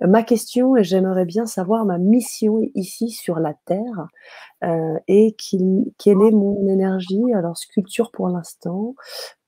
Ma 0.00 0.22
question, 0.22 0.76
et 0.76 0.84
j'aimerais 0.84 1.24
bien 1.24 1.46
savoir 1.46 1.86
ma 1.86 1.98
mission 1.98 2.60
ici 2.74 3.10
sur 3.10 3.38
la 3.38 3.54
Terre, 3.64 4.08
euh, 4.62 4.98
et 5.08 5.36
quelle 5.38 6.20
est 6.20 6.30
mon 6.32 6.68
énergie. 6.68 7.32
Alors, 7.34 7.56
sculpture 7.56 8.10
pour 8.10 8.28
l'instant. 8.28 8.94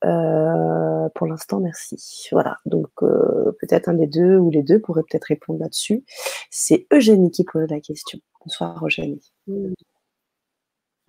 Euh, 0.05 1.09
pour 1.15 1.27
l'instant, 1.27 1.61
merci. 1.61 2.29
Voilà, 2.33 2.57
donc 2.65 2.89
peut-être 3.01 3.89
un 3.89 3.95
des 3.95 4.07
deux 4.07 4.39
ou 4.39 4.51
les 4.51 4.63
deux 4.63 4.81
pourraient 4.81 5.03
peut-être 5.03 5.25
répondre 5.25 5.61
là-dessus. 5.61 6.05
C'est 6.51 6.87
Eugénie 6.93 7.31
qui 7.31 7.45
pose 7.45 7.69
la 7.69 7.81
question. 7.81 8.19
Bonsoir 8.45 8.83
Eugénie. 8.85 9.33
Mmh. 9.49 9.73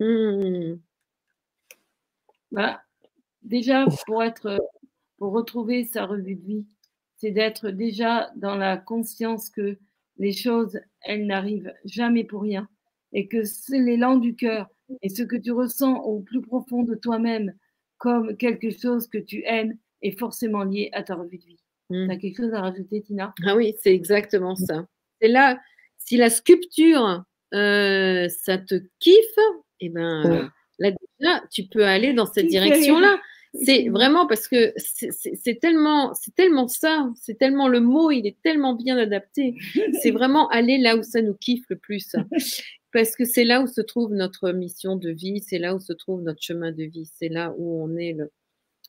Mmh. 0.00 0.78
Bah, 2.52 2.82
déjà, 3.42 3.86
pour 4.06 4.22
être, 4.22 4.58
pour 5.18 5.32
retrouver 5.32 5.84
sa 5.84 6.06
revue 6.06 6.36
de 6.36 6.44
vie, 6.44 6.66
c'est 7.16 7.30
d'être 7.30 7.70
déjà 7.70 8.30
dans 8.36 8.56
la 8.56 8.76
conscience 8.76 9.50
que 9.50 9.76
les 10.18 10.32
choses, 10.32 10.80
elles 11.02 11.26
n'arrivent 11.26 11.72
jamais 11.84 12.24
pour 12.24 12.42
rien 12.42 12.68
et 13.12 13.28
que 13.28 13.44
c'est 13.44 13.78
l'élan 13.78 14.16
du 14.16 14.34
cœur 14.34 14.68
et 15.02 15.08
ce 15.08 15.22
que 15.22 15.36
tu 15.36 15.52
ressens 15.52 16.00
au 16.02 16.20
plus 16.20 16.40
profond 16.40 16.82
de 16.82 16.94
toi-même 16.94 17.54
comme 17.98 18.36
quelque 18.36 18.70
chose 18.70 19.08
que 19.08 19.18
tu 19.18 19.42
aimes 19.44 19.76
est 20.02 20.18
forcément 20.18 20.62
lié 20.62 20.90
à 20.92 21.02
ta 21.02 21.16
revue 21.16 21.38
de 21.38 21.44
vie. 21.44 21.62
Mmh. 21.90 22.06
Tu 22.06 22.12
as 22.12 22.16
quelque 22.16 22.36
chose 22.36 22.54
à 22.54 22.60
rajouter, 22.60 23.02
Tina? 23.02 23.34
Ah 23.44 23.56
oui, 23.56 23.74
c'est 23.82 23.94
exactement 23.94 24.54
ça. 24.54 24.86
C'est 25.20 25.28
là, 25.28 25.60
si 25.96 26.16
la 26.16 26.30
sculpture, 26.30 27.24
euh, 27.54 28.28
ça 28.28 28.58
te 28.58 28.76
kiffe, 29.00 29.38
eh 29.80 29.88
ben, 29.88 30.50
là 30.78 30.90
déjà, 30.90 31.42
tu 31.50 31.64
peux 31.64 31.84
aller 31.84 32.12
dans 32.12 32.26
cette 32.26 32.46
direction-là. 32.46 33.20
C'est 33.54 33.88
vraiment 33.88 34.26
parce 34.26 34.46
que 34.46 34.74
c'est 34.76 35.58
tellement, 35.60 36.12
c'est 36.14 36.34
tellement 36.34 36.68
ça, 36.68 37.10
c'est 37.16 37.38
tellement 37.38 37.68
le 37.68 37.80
mot, 37.80 38.10
il 38.10 38.26
est 38.26 38.36
tellement 38.42 38.74
bien 38.74 38.98
adapté. 38.98 39.54
C'est 40.02 40.10
vraiment 40.10 40.48
aller 40.48 40.78
là 40.78 40.96
où 40.96 41.02
ça 41.02 41.22
nous 41.22 41.34
kiffe 41.34 41.64
le 41.70 41.76
plus. 41.76 42.14
Parce 42.92 43.16
que 43.16 43.24
c'est 43.24 43.44
là 43.44 43.62
où 43.62 43.66
se 43.66 43.80
trouve 43.80 44.12
notre 44.14 44.52
mission 44.52 44.96
de 44.96 45.10
vie, 45.10 45.40
c'est 45.40 45.58
là 45.58 45.74
où 45.74 45.80
se 45.80 45.92
trouve 45.92 46.22
notre 46.22 46.42
chemin 46.42 46.72
de 46.72 46.84
vie, 46.84 47.10
c'est 47.18 47.28
là 47.28 47.54
où 47.56 47.82
on 47.82 47.96
est 47.96 48.16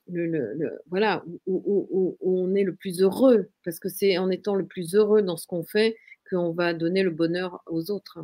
le, 0.08 0.26
le, 0.26 0.80
voilà, 0.90 1.24
où, 1.48 2.18
on 2.22 2.56
est 2.56 2.64
le 2.64 2.76
plus 2.76 3.02
heureux, 3.02 3.50
parce 3.64 3.80
que 3.80 3.90
c'est 3.90 4.18
en 4.18 4.30
étant 4.30 4.56
le 4.56 4.66
plus 4.66 4.96
heureux 4.96 5.22
dans 5.22 5.38
ce 5.38 5.48
qu'on 5.48 5.64
fait 5.64 5.96
qu'on 6.30 6.52
va 6.52 6.74
donner 6.74 7.04
le 7.04 7.10
bonheur 7.10 7.62
aux 7.66 7.92
autres. 7.92 8.20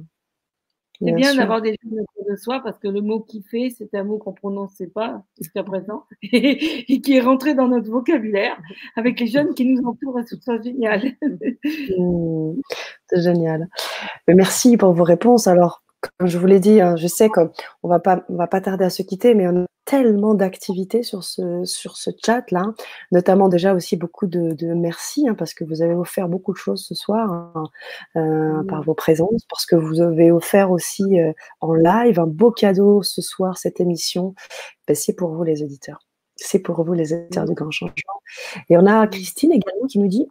C'est 1.01 1.11
bien, 1.11 1.35
d'avoir 1.35 1.61
des 1.61 1.71
gens 1.71 1.89
autour 1.91 2.31
de 2.31 2.35
soi 2.35 2.61
parce 2.63 2.77
que 2.79 2.87
le 2.87 3.01
mot 3.01 3.19
kiffer, 3.19 3.69
c'est 3.69 3.93
un 3.95 4.03
mot 4.03 4.17
qu'on 4.17 4.31
ne 4.31 4.35
prononçait 4.35 4.87
pas 4.87 5.23
jusqu'à 5.37 5.63
présent 5.63 6.05
et, 6.21 7.01
qui 7.01 7.17
est 7.17 7.21
rentré 7.21 7.53
dans 7.53 7.67
notre 7.67 7.89
vocabulaire 7.89 8.57
avec 8.95 9.19
les 9.19 9.27
jeunes 9.27 9.53
qui 9.53 9.65
nous 9.65 9.85
entourent. 9.85 10.19
C'est 10.25 10.41
ça 10.41 10.61
génial. 10.61 11.13
Mmh, 11.97 12.61
c'est 13.09 13.21
génial. 13.21 13.67
Merci 14.27 14.77
pour 14.77 14.93
vos 14.93 15.03
réponses. 15.03 15.47
Alors, 15.47 15.83
comme 16.17 16.27
je 16.27 16.37
vous 16.37 16.47
l'ai 16.47 16.59
dit, 16.59 16.81
hein, 16.81 16.95
je 16.95 17.07
sais 17.07 17.29
qu'on 17.29 17.51
ne 17.83 17.89
va 17.89 17.99
pas, 17.99 18.23
va 18.29 18.47
pas 18.47 18.61
tarder 18.61 18.85
à 18.85 18.89
se 18.89 19.01
quitter, 19.01 19.35
mais 19.35 19.47
on 19.47 19.63
a 19.63 19.65
tellement 19.85 20.33
d'activités 20.33 21.03
sur 21.03 21.23
ce, 21.23 21.63
sur 21.63 21.95
ce 21.95 22.09
chat-là, 22.25 22.73
notamment 23.11 23.49
déjà 23.49 23.73
aussi 23.73 23.95
beaucoup 23.95 24.27
de, 24.27 24.73
merci, 24.73 25.29
hein, 25.29 25.35
parce 25.35 25.53
que 25.53 25.63
vous 25.63 25.81
avez 25.81 25.93
offert 25.93 26.27
beaucoup 26.27 26.53
de 26.53 26.57
choses 26.57 26.83
ce 26.83 26.95
soir 26.95 27.31
hein, 27.31 27.63
euh, 28.15 28.63
par 28.63 28.81
vos 28.83 28.95
présences, 28.95 29.45
parce 29.49 29.65
que 29.65 29.75
vous 29.75 30.01
avez 30.01 30.31
offert 30.31 30.71
aussi 30.71 31.19
euh, 31.19 31.31
en 31.61 31.73
live 31.75 32.19
un 32.19 32.27
beau 32.27 32.51
cadeau 32.51 33.03
ce 33.03 33.21
soir, 33.21 33.57
cette 33.57 33.79
émission. 33.79 34.33
Ben, 34.87 34.95
c'est 34.95 35.13
pour 35.13 35.33
vous 35.33 35.43
les 35.43 35.63
auditeurs. 35.63 35.99
C'est 36.35 36.59
pour 36.59 36.83
vous 36.83 36.93
les 36.93 37.13
auditeurs 37.13 37.45
du 37.45 37.53
grand 37.53 37.71
changement. 37.71 38.21
Et 38.69 38.77
on 38.77 38.85
a 38.85 39.07
Christine 39.07 39.53
également 39.53 39.87
qui 39.87 39.99
nous 39.99 40.07
dit 40.07 40.27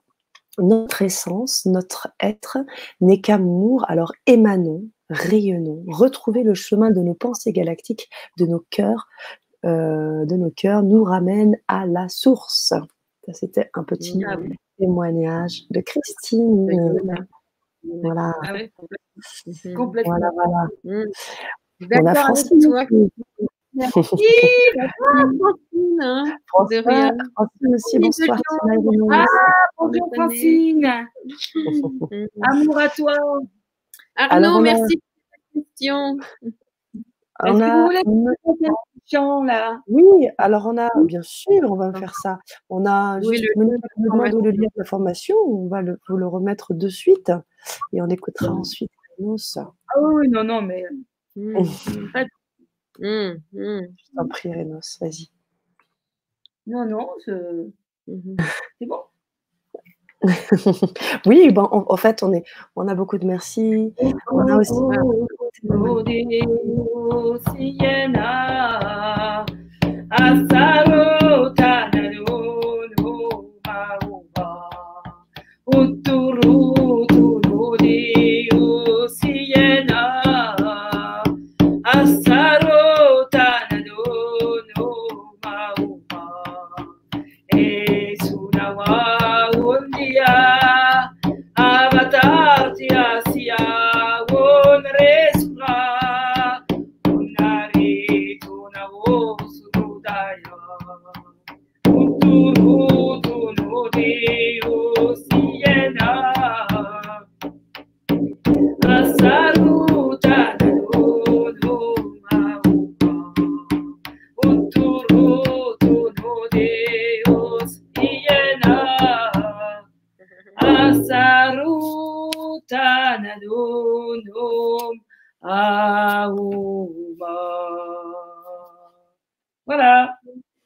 notre 0.59 1.03
essence, 1.03 1.67
notre 1.67 2.09
être 2.21 2.59
n'est 3.01 3.21
qu'amour, 3.21 3.85
alors 3.89 4.13
émanons, 4.27 4.85
rayonnons, 5.11 5.85
retrouvez 5.89 6.43
le 6.43 6.55
chemin 6.55 6.91
de 6.91 7.01
nos 7.01 7.15
pensées 7.15 7.53
galactiques, 7.53 8.09
de 8.39 8.47
nos 8.47 8.65
cœurs, 8.71 9.09
euh, 9.65 10.25
de 10.27 10.37
nos 10.37 10.51
cœurs, 10.51 10.83
nous 10.83 11.05
ramène 11.05 11.57
à 11.69 11.87
la 11.87 12.09
source. 12.09 12.75
C'était 13.33 13.71
un 13.75 13.85
petit 13.85 14.23
ah 14.29 14.37
témoignage 14.79 15.63
de 15.71 15.81
Christine. 15.81 16.69
Voilà. 18.03 18.35
Ah 18.43 18.53
Complètement. 19.75 20.17
Voilà, 20.17 20.31
voilà. 20.35 20.69
Mmh. 20.85 21.05
On 21.93 22.07
a 22.07 22.15
Francine. 22.15 22.75
Merci, 23.75 23.93
Francine. 25.33 26.01
Hein, 26.01 26.37
Francine 26.49 27.75
aussi, 27.75 27.99
bonsoir. 27.99 28.41
Ah, 29.11 29.27
bonjour 29.79 30.11
Francine. 30.15 31.09
Amour 32.43 32.79
à 32.79 32.89
toi. 32.89 33.15
Arnaud, 34.17 34.61
merci 34.61 34.97
pour 34.97 35.07
ta 35.31 35.61
question. 35.61 36.19
On 37.41 37.61
a 37.61 37.89
là. 39.13 39.81
Oui, 39.87 40.29
alors 40.39 40.67
on 40.67 40.79
a, 40.79 40.89
bien 41.05 41.23
sûr, 41.23 41.71
on 41.71 41.77
va 41.77 41.93
faire 41.93 42.15
ça. 42.15 42.39
On 42.71 42.87
a 42.87 43.21
juste 43.21 43.45
le, 43.57 43.65
le, 43.67 44.53
de 44.53 44.67
la 44.77 44.85
formation, 44.85 45.37
on 45.47 45.69
va 45.69 45.83
le, 45.83 45.99
vous 46.09 46.17
le 46.17 46.27
remettre 46.27 46.75
de 46.75 46.89
suite 46.89 47.33
et 47.93 48.03
on 48.03 48.09
écoutera 48.09 48.53
ensuite 48.53 48.91
Ah 49.95 50.01
oui, 50.01 50.29
non, 50.29 50.45
non, 50.45 50.63
mais. 50.63 50.85
Mmh. 51.37 51.59
Mmh, 53.01 53.33
mmh. 53.53 53.81
Je 53.97 54.17
t'en 54.17 54.29
prie, 54.29 54.55
Renos, 54.55 54.99
vas-y. 55.01 55.29
Non, 56.67 56.87
non, 56.87 57.11
c'est 57.25 58.87
bon. 58.87 59.01
oui, 61.27 61.51
bon, 61.51 61.69
en, 61.71 61.97
fait, 61.97 62.23
on, 62.23 62.33
est, 62.33 62.45
on 62.77 62.89
a 62.89 62.95
beaucoup 62.95 63.19
de 63.19 63.27
merci. 63.27 63.93
On 64.31 64.47
a 64.47 64.57
aussi. 64.59 64.73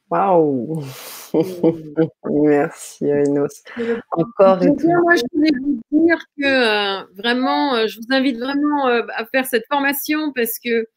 Waouh 0.09 0.83
Merci 2.31 3.05
Enos. 3.05 3.63
Encore 4.11 4.61
une 4.63 4.79
fois. 4.79 5.01
Moi, 5.03 5.15
je 5.15 5.21
voulais 5.33 5.51
vous 5.61 5.81
dire 5.91 6.17
que 6.37 6.45
euh, 6.45 7.03
vraiment, 7.15 7.75
euh, 7.75 7.87
je 7.87 7.99
vous 7.99 8.07
invite 8.09 8.37
vraiment 8.37 8.87
euh, 8.87 9.03
à 9.15 9.25
faire 9.25 9.45
cette 9.45 9.65
formation 9.71 10.33
parce 10.33 10.57
que 10.59 10.87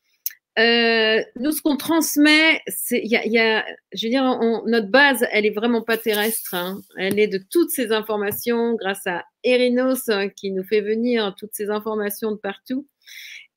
nous, 1.37 1.53
ce 1.53 1.61
qu'on 1.63 1.77
transmet, 1.77 2.61
c'est, 2.67 3.03
y 3.05 3.17
a, 3.17 3.65
je 3.93 4.07
veux 4.07 4.11
dire, 4.11 4.23
notre 4.67 4.89
base, 4.89 5.27
elle 5.31 5.47
est 5.47 5.55
vraiment 5.55 5.83
pas 5.83 5.99
terrestre. 5.99 6.55
Hein. 6.55 6.81
Elle 6.97 7.19
est 7.19 7.29
de 7.29 7.41
toutes 7.51 7.71
ces 7.71 7.93
informations 7.93 8.75
grâce 8.75 9.07
à 9.07 9.25
Erinos 9.45 10.11
qui 10.37 10.53
nous 10.53 10.65
fait 10.65 10.81
venir 10.81 11.35
toutes 11.39 11.55
ces 11.55 11.71
informations 11.71 12.33
de 12.33 12.37
partout. 12.37 12.87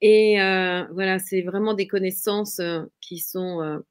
Et 0.01 0.35
voilà, 0.91 1.19
c'est 1.19 1.41
vraiment 1.41 1.73
des 1.73 1.87
connaissances 1.87 2.61
qui 3.01 3.19
sont 3.19 3.81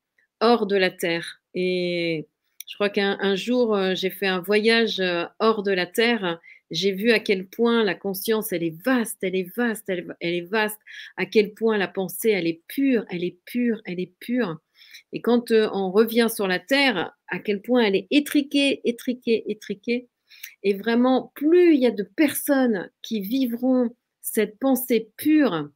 hors 0.44 0.66
de 0.66 0.76
la 0.76 0.90
Terre. 0.90 1.40
Et 1.54 2.28
je 2.68 2.74
crois 2.74 2.90
qu'un 2.90 3.34
jour, 3.34 3.74
euh, 3.74 3.94
j'ai 3.94 4.10
fait 4.10 4.26
un 4.26 4.40
voyage 4.40 5.00
euh, 5.00 5.24
hors 5.38 5.62
de 5.62 5.72
la 5.72 5.86
Terre. 5.86 6.38
J'ai 6.70 6.92
vu 6.92 7.12
à 7.12 7.18
quel 7.18 7.46
point 7.46 7.82
la 7.82 7.94
conscience, 7.94 8.52
elle 8.52 8.62
est 8.62 8.82
vaste, 8.84 9.18
elle 9.22 9.36
est 9.36 9.54
vaste, 9.56 9.88
elle, 9.88 10.16
est 10.20 10.48
vaste, 10.50 10.78
à 11.16 11.24
quel 11.24 11.54
point 11.54 11.78
la 11.78 11.88
pensée, 11.88 12.30
elle 12.30 12.46
est 12.46 12.62
pure, 12.68 13.04
elle 13.10 13.24
est 13.24 13.38
pure, 13.46 13.80
elle 13.86 14.00
est 14.00 14.12
pure. 14.20 14.58
Et 15.12 15.22
quand 15.22 15.50
euh, 15.50 15.68
on 15.72 15.90
revient 15.90 16.28
sur 16.34 16.46
la 16.46 16.58
Terre, 16.58 17.16
à 17.28 17.38
quel 17.38 17.62
point 17.62 17.82
elle 17.82 17.96
est 17.96 18.08
étriquée, 18.10 18.80
étriquée, 18.84 19.44
étriquée. 19.50 20.08
Et 20.62 20.74
vraiment, 20.74 21.32
plus 21.34 21.74
il 21.74 21.80
y 21.80 21.86
a 21.86 21.90
de 21.90 22.02
personnes 22.02 22.90
qui 23.02 23.20
vivront 23.20 23.94
cette 24.20 24.58
pensée 24.58 25.10
pure 25.16 25.70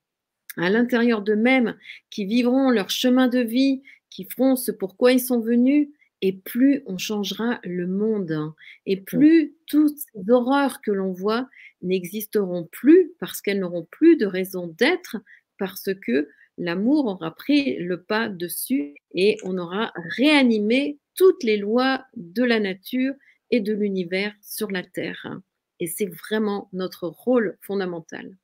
à 0.58 0.70
l'intérieur 0.70 1.22
d'eux-mêmes, 1.22 1.76
qui 2.10 2.24
vivront 2.24 2.70
leur 2.70 2.90
chemin 2.90 3.28
de 3.28 3.38
vie, 3.38 3.82
qui 4.10 4.24
feront 4.24 4.56
ce 4.56 4.72
pourquoi 4.72 5.12
ils 5.12 5.20
sont 5.20 5.40
venus, 5.40 5.89
et 6.20 6.32
plus 6.32 6.82
on 6.86 6.98
changera 6.98 7.60
le 7.64 7.86
monde. 7.86 8.32
Hein. 8.32 8.55
Et 8.86 8.97
mmh. 8.97 9.05
plus 9.05 9.55
toutes 9.66 9.98
ces 9.98 10.30
horreurs 10.30 10.80
que 10.80 10.90
l'on 10.90 11.12
voit 11.12 11.48
n'existeront 11.82 12.68
plus 12.70 13.12
parce 13.20 13.40
qu'elles 13.40 13.60
n'auront 13.60 13.86
plus 13.90 14.16
de 14.16 14.26
raison 14.26 14.66
d'être, 14.66 15.16
parce 15.59 15.90
que 16.02 16.28
l'amour 16.56 17.06
aura 17.06 17.35
pris 17.35 17.76
le 17.76 18.02
pas 18.02 18.28
dessus 18.28 18.94
et 19.12 19.36
on 19.44 19.59
aura 19.59 19.93
réanimé 20.16 20.98
toutes 21.14 21.43
les 21.44 21.56
lois 21.56 22.05
de 22.16 22.43
la 22.43 22.60
nature 22.60 23.14
et 23.51 23.60
de 23.60 23.72
l'univers 23.72 24.35
sur 24.43 24.70
la 24.70 24.82
Terre. 24.82 25.40
Et 25.80 25.86
c'est 25.86 26.06
vraiment 26.06 26.68
notre 26.72 27.06
rôle 27.06 27.56
fondamental. 27.60 28.36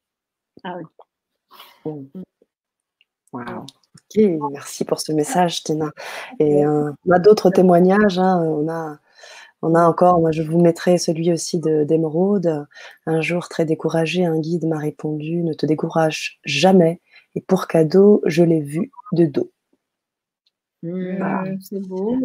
Ah 0.63 0.77
oui. 1.85 2.09
Wow 3.33 3.67
merci 4.51 4.85
pour 4.85 5.01
ce 5.01 5.13
message, 5.13 5.63
Tina. 5.63 5.91
Et 6.39 6.65
euh, 6.65 6.91
on 7.07 7.13
a 7.13 7.19
d'autres 7.19 7.51
témoignages. 7.51 8.19
Hein, 8.19 8.41
on, 8.43 8.69
a, 8.69 8.99
on 9.63 9.75
a 9.75 9.87
encore, 9.87 10.21
moi 10.21 10.31
je 10.33 10.43
vous 10.43 10.61
mettrai 10.61 10.99
celui 10.99 11.33
aussi 11.33 11.59
d'Emeraude. 11.59 12.67
un 13.07 13.21
jour 13.21 13.49
très 13.49 13.65
découragé, 13.65 14.25
un 14.25 14.39
guide 14.39 14.67
m'a 14.67 14.79
répondu 14.79 15.43
Ne 15.43 15.55
te 15.55 15.67
décourage 15.67 16.41
jamais. 16.45 17.01
Et 17.35 17.41
pour 17.41 17.67
cadeau, 17.67 18.23
je 18.27 18.45
l'ai 18.45 18.61
vu 18.61 18.93
de 19.13 19.27
dos. 19.27 19.51
Mmh, 20.85 21.59
c'est 21.63 21.81
beau. 21.81 22.19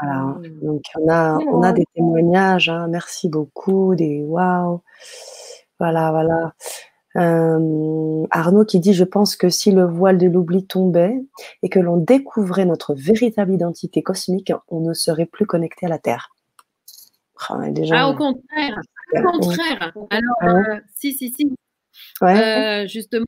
Voilà. 0.00 0.22
Mmh. 0.24 0.60
Donc 0.62 0.82
on 0.98 1.08
a, 1.10 1.38
on 1.38 1.62
a 1.62 1.72
des 1.72 1.84
témoignages. 1.94 2.70
Hein. 2.70 2.88
Merci 2.88 3.28
beaucoup. 3.28 3.94
Des 3.94 4.22
waouh. 4.24 4.80
Voilà, 5.78 6.10
voilà. 6.10 6.54
Euh, 7.18 8.26
Arnaud 8.30 8.64
qui 8.64 8.80
dit 8.80 8.94
Je 8.94 9.04
pense 9.04 9.36
que 9.36 9.48
si 9.48 9.70
le 9.72 9.84
voile 9.84 10.18
de 10.18 10.26
l'oubli 10.26 10.66
tombait 10.66 11.16
et 11.62 11.68
que 11.68 11.78
l'on 11.78 11.96
découvrait 11.96 12.66
notre 12.66 12.94
véritable 12.94 13.52
identité 13.52 14.02
cosmique, 14.02 14.52
on 14.68 14.80
ne 14.80 14.94
serait 14.94 15.26
plus 15.26 15.46
connecté 15.46 15.86
à 15.86 15.88
la 15.88 15.98
Terre. 15.98 16.30
Ah, 17.48 17.70
déjà, 17.70 18.00
ah, 18.00 18.08
au 18.08 18.14
contraire. 18.14 18.80
Au 19.14 19.22
contraire. 19.22 19.92
Alors, 20.10 20.42
euh, 20.42 20.80
si, 20.94 21.12
si, 21.12 21.30
si. 21.30 21.50
Euh, 22.22 22.86
justement, 22.86 23.26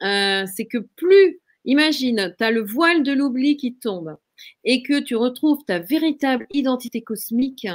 c'est 0.00 0.66
que 0.66 0.78
plus, 0.78 1.40
imagine, 1.64 2.34
tu 2.36 2.44
as 2.44 2.50
le 2.50 2.62
voile 2.62 3.02
de 3.02 3.12
l'oubli 3.12 3.56
qui 3.56 3.74
tombe 3.74 4.16
et 4.64 4.82
que 4.82 5.00
tu 5.00 5.16
retrouves 5.16 5.64
ta 5.66 5.78
véritable 5.78 6.46
identité 6.52 7.02
cosmique, 7.02 7.66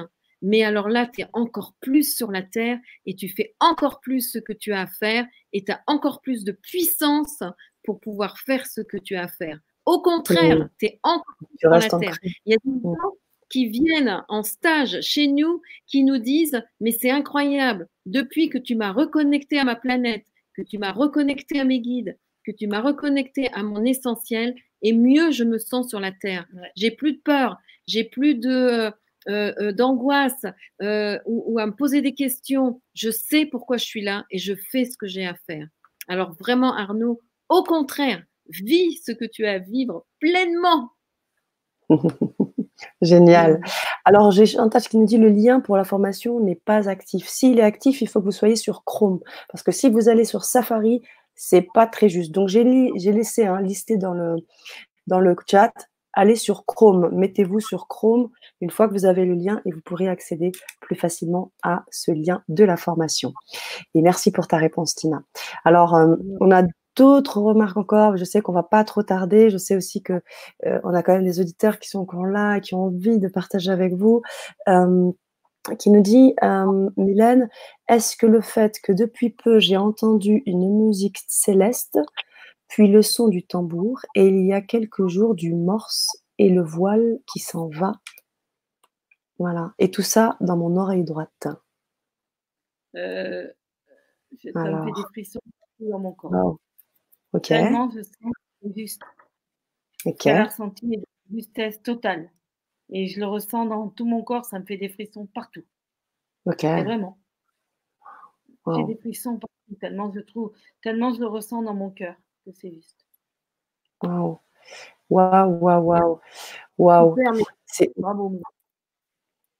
mais 0.44 0.61
alors 0.61 0.90
là, 0.90 1.07
tu 1.07 1.22
es 1.22 1.28
encore 1.32 1.74
plus 1.80 2.15
sur 2.15 2.30
la 2.30 2.44
terre 2.44 2.78
et 3.06 3.15
tu 3.15 3.30
fais 3.30 3.56
encore 3.61 4.02
plus 4.02 4.30
ce 4.30 4.38
que 4.38 4.52
tu 4.52 4.74
as 4.74 4.82
à 4.82 4.88
faire 4.88 5.26
et 5.53 5.64
tu 5.64 5.72
as 5.72 5.82
encore 5.88 6.22
plus 6.22 6.44
de 6.44 6.52
puissance 6.52 7.41
pour 7.84 8.02
pouvoir 8.02 8.38
faire 8.38 8.68
ce 8.68 8.82
que 8.82 8.98
tu 8.98 9.15
as 9.15 9.24
à 9.24 9.28
faire. 9.30 9.60
Au 9.86 10.02
contraire, 10.02 10.70
tu 10.78 10.88
es 10.88 10.99
encore 11.02 11.38
sur 11.57 11.70
la 11.70 11.80
terre. 11.80 12.18
Il 12.45 12.52
y 12.52 12.53
a 12.53 12.57
des 12.64 12.82
gens 12.84 13.14
qui 13.49 13.68
viennent 13.68 14.22
en 14.28 14.44
stage 14.44 14.99
chez 15.02 15.28
nous 15.28 15.61
qui 15.88 16.03
nous 16.03 16.18
disent 16.18 16.61
Mais 16.82 16.91
c'est 16.91 17.11
incroyable, 17.11 17.88
depuis 18.06 18.49
que 18.49 18.57
tu 18.57 18.76
m'as 18.76 18.91
reconnecté 18.91 19.60
à 19.60 19.64
ma 19.64 19.78
planète, 19.78 20.26
que 20.56 20.61
tu 20.61 20.78
m'as 20.78 20.91
reconnecté 20.91 21.60
à 21.60 21.64
mes 21.64 21.80
guides, 21.80 22.18
que 22.45 22.52
tu 22.52 22.68
m'as 22.68 22.82
reconnecté 22.82 23.49
à 23.53 23.64
mon 23.64 23.86
essentiel, 23.86 24.56
et 24.82 24.91
mieux 24.91 25.32
je 25.32 25.45
me 25.45 25.57
sens 25.57 25.88
sur 25.88 26.02
la 26.02 26.11
terre. 26.11 26.45
J'ai 26.76 26.91
plus 26.91 27.14
de 27.14 27.22
peur, 27.22 27.57
j'ai 27.88 28.03
plus 28.03 28.36
de 28.36 28.91
euh, 29.30 29.54
euh, 29.60 29.72
d'angoisse 29.72 30.45
euh, 30.82 31.18
ou, 31.26 31.58
à 31.60 31.66
me 31.66 31.72
poser 31.72 32.02
des 32.02 32.14
questions, 32.14 32.82
je 32.94 33.10
sais 33.10 33.45
pourquoi 33.45 33.78
je 33.78 33.86
suis 33.86 34.02
là 34.02 34.26
et 34.30 34.38
je 34.38 34.54
fais 34.54 34.86
ce 34.86 34.98
que 34.98 35.08
j'ai 35.08 35.26
à 35.26 35.36
faire. 35.48 35.68
Alors 36.08 36.34
vraiment, 36.34 36.76
Arnaud, 36.76 37.22
au 37.48 37.64
contraire, 37.64 38.22
vis 38.50 39.02
ce 39.06 39.14
que 39.14 39.26
tu 39.26 39.45
as 39.45 39.54
à 39.54 39.60
vivre 39.60 40.06
pleinement. 40.20 40.91
Génial. 43.02 43.62
Alors, 44.04 44.32
j'ai 44.32 44.45
tâche 44.72 44.90
qui 44.90 44.98
nous 44.98 45.06
dit 45.06 45.18
le 45.18 45.30
lien 45.30 45.60
pour 45.60 45.78
la 45.78 45.84
formation 45.84 46.40
n'est 46.40 46.56
pas 46.56 46.90
actif. 46.90 47.28
S'il 47.28 47.60
est 47.60 47.64
actif, 47.64 48.02
il 48.02 48.10
faut 48.10 48.20
que 48.20 48.26
vous 48.26 48.32
soyez 48.32 48.56
sur 48.56 48.84
Chrome. 48.84 49.22
Parce 49.50 49.64
que 49.64 49.72
si 49.72 49.90
vous 49.90 50.10
allez 50.10 50.26
sur 50.26 50.44
Safari, 50.44 51.02
c'est 51.36 51.68
pas 51.74 51.88
très 51.88 52.10
juste. 52.10 52.32
Donc, 52.32 52.50
j'ai 52.50 52.64
laissé 52.64 53.45
un 53.45 53.62
listé 53.62 53.98
dans 53.98 54.14
le, 54.14 54.36
dans 55.08 55.20
le 55.20 55.36
chat 55.50 55.72
allez 56.14 56.35
sur 56.35 56.65
Chrome, 56.65 57.10
mettez-vous 57.11 57.60
sur 57.60 57.88
Chrome 57.88 58.30
une 58.61 58.69
fois 58.69 58.88
que 58.88 58.94
vous 58.94 59.06
avez 59.06 59.26
le 59.26 59.34
lien 59.34 59.61
et 59.65 59.72
vous 59.72 59.81
pourrez 59.81 60.07
accéder 60.07 60.52
plus 60.80 60.95
facilement 60.95 61.52
à 61.64 61.84
ce 61.91 62.11
lien 62.11 62.44
de 62.48 62.64
la 62.64 62.77
formation. 62.77 63.34
Et 63.95 64.02
merci 64.02 64.31
pour 64.31 64.48
ta 64.48 64.57
réponse, 64.57 64.95
Tina. 64.95 65.23
Alors, 65.65 65.95
euh, 65.95 66.15
on 66.40 66.52
a 66.52 66.64
d'autres 66.95 67.40
remarques 67.40 67.77
encore. 67.77 68.18
Je 68.18 68.23
sais 68.23 68.41
qu'on 68.41 68.53
va 68.53 68.64
pas 68.64 68.84
trop 68.84 69.03
tarder. 69.03 69.49
Je 69.49 69.57
sais 69.57 69.76
aussi 69.76 70.03
que 70.03 70.22
euh, 70.65 70.80
on 70.84 70.94
a 70.94 71.02
quand 71.02 71.14
même 71.14 71.26
des 71.26 71.40
auditeurs 71.40 71.80
qui 71.80 71.90
sont 71.90 71.99
encore 71.99 72.26
là, 72.26 72.57
et 72.57 72.61
qui 72.61 72.76
ont 72.76 72.85
envie 72.85 73.18
de 73.18 73.27
partager 73.27 73.72
avec 73.72 73.94
vous. 73.94 74.22
Euh, 74.68 75.11
qui 75.80 75.91
nous 75.91 76.02
dit, 76.02 76.35
Mylène, 76.98 77.48
est-ce 77.88 78.18
que 78.18 78.26
le 78.26 78.41
fait 78.41 78.81
que 78.84 78.91
depuis 78.91 79.30
peu 79.30 79.60
j'ai 79.60 79.77
entendu 79.77 80.44
une 80.45 80.69
musique 80.85 81.22
céleste 81.30 81.99
puis 82.74 82.88
le 82.88 83.04
son 83.04 83.28
du 83.28 83.44
tambour, 83.44 84.00
et 84.16 84.26
il 84.26 84.48
y 84.48 84.52
a 84.52 84.60
quelques 84.60 85.06
jours 85.08 85.36
du 85.36 85.54
morse 85.54 86.08
et 86.40 86.50
le 86.50 86.64
voile 86.64 87.20
qui 87.32 87.38
s'en 87.38 87.70
va. 87.70 87.91
Voilà. 89.38 89.76
Et 89.78 89.91
tout 89.91 90.02
ça 90.02 90.38
dans 90.41 90.58
mon 90.58 90.76
oreille 90.78 91.04
droite. 91.04 91.48
Euh, 92.95 93.48
ça 94.41 94.64
me 94.64 94.86
fait 94.86 94.91
des 94.91 95.08
frissons 95.10 95.40
dans 95.82 96.00
mon 96.00 96.14
corps. 96.14 96.58
Ok. 97.34 97.44
Tellement 97.44 97.91
je 97.91 98.02
sens 98.02 98.34
juste. 98.76 99.04
Ok. 100.06 100.22
J'ai 100.24 100.41
ressenti 100.41 100.88
une 100.88 101.04
justesse 101.32 101.80
totale. 101.84 102.32
Et 102.90 103.06
je 103.06 103.20
le 103.20 103.28
ressens 103.28 103.68
dans 103.68 103.90
tout 103.90 104.06
mon 104.06 104.24
corps, 104.24 104.45
ça 104.45 104.58
me 104.58 104.66
fait 104.66 104.78
des 104.78 104.90
frissons 104.90 105.28
partout. 105.28 105.64
Ok. 106.45 106.64
Vraiment. 106.64 107.20
J'ai 108.66 108.84
des 108.86 108.95
frissons 108.95 109.38
partout, 109.38 109.76
tellement 109.80 110.12
je 110.12 110.22
trouve, 110.22 110.54
tellement 110.82 111.14
je 111.14 111.20
le 111.20 111.28
ressens 111.28 111.62
dans 111.62 111.76
mon 111.76 111.91
cœur 111.91 112.16
c'est 112.52 112.72
juste. 112.72 112.98
Waouh, 114.02 114.40
waouh, 115.10 115.49
waouh, 115.61 115.84
waouh, 115.84 116.20
waouh. 116.78 117.15
Bravo. 117.98 118.41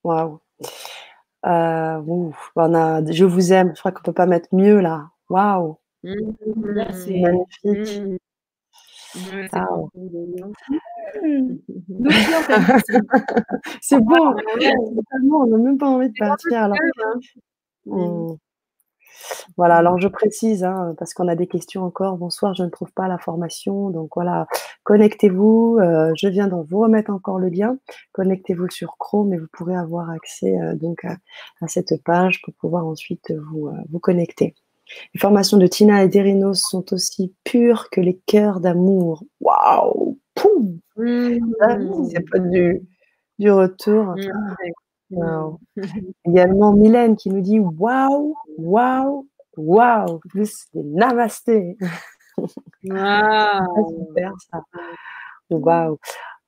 Waouh. 0.04 0.40
Euh, 1.46 2.02
on 2.56 2.74
a, 2.74 3.12
je 3.12 3.26
vous 3.26 3.52
aime. 3.54 3.74
Je 3.76 3.80
crois 3.80 3.92
qu'on 3.92 4.02
peut 4.04 4.14
pas 4.14 4.26
mettre 4.26 4.48
mieux 4.54 4.80
là. 4.80 5.10
Waouh. 5.30 5.78
Mmh. 6.04 6.14
C'est 6.92 7.20
magnifique. 7.20 8.00
Mmh. 8.02 8.18
c'est 13.82 14.00
bon. 14.00 14.36
on 15.32 15.48
n'a 15.48 15.58
même 15.58 15.78
pas 15.78 15.88
envie 15.88 16.10
de 16.10 16.16
partir. 16.18 16.64
Alors. 16.64 16.78
Mmh. 17.86 18.36
Voilà, 19.58 19.76
alors 19.78 20.00
je 20.00 20.08
précise, 20.08 20.64
hein, 20.64 20.96
parce 20.98 21.14
qu'on 21.14 21.28
a 21.28 21.36
des 21.36 21.48
questions 21.48 21.84
encore. 21.84 22.18
Bonsoir, 22.18 22.54
je 22.54 22.64
ne 22.64 22.70
trouve 22.70 22.92
pas 22.92 23.08
la 23.08 23.18
formation. 23.18 23.90
Donc 23.90 24.12
voilà, 24.16 24.48
connectez-vous. 24.84 25.78
Euh, 25.80 26.12
je 26.16 26.28
viens 26.28 26.48
d'en 26.48 26.64
vous 26.64 26.80
remettre 26.80 27.12
encore 27.12 27.40
le 27.40 27.50
lien. 27.50 27.78
Connectez-vous 28.14 28.70
sur 28.70 28.98
Chrome 28.98 29.34
et 29.34 29.38
vous 29.38 29.48
pourrez 29.52 29.76
avoir 29.76 30.10
accès 30.10 30.58
euh, 30.60 30.76
donc 30.76 31.06
à, 31.06 31.18
cette 31.68 32.04
page 32.04 32.42
pour 32.42 32.54
pouvoir 32.56 32.86
ensuite 32.86 33.32
vous, 33.32 33.68
euh, 33.68 33.74
vous 33.92 34.00
connecter. 34.00 34.56
Les 35.14 35.20
formations 35.20 35.58
de 35.58 35.68
Tina 35.68 36.04
et 36.04 36.08
d'Erinos 36.08 36.62
sont 36.62 36.94
aussi 36.94 37.34
pures 37.44 37.90
que 37.90 38.02
les 38.02 38.20
cœurs 38.26 38.60
d'amour. 38.60 39.24
Waouh! 39.40 40.20
Poum! 40.36 40.80
Mmh. 40.98 41.40
C'est 42.12 42.30
pas 42.30 42.40
du, 42.40 42.82
du 43.40 43.52
retour. 43.52 44.16
Mmh. 44.16 44.74
Wow. 45.16 45.60
Également 46.26 46.74
Mylène 46.74 47.16
qui 47.16 47.30
nous 47.30 47.42
dit 47.42 47.60
waouh, 47.60 48.36
waouh, 48.58 49.28
waouh, 49.58 50.20
plus 50.30 50.66
des 50.74 50.84
namasté. 50.84 51.78
Wow. 52.84 53.90
Super 53.90 54.32
ça. 54.52 54.62
Waouh. 55.50 55.98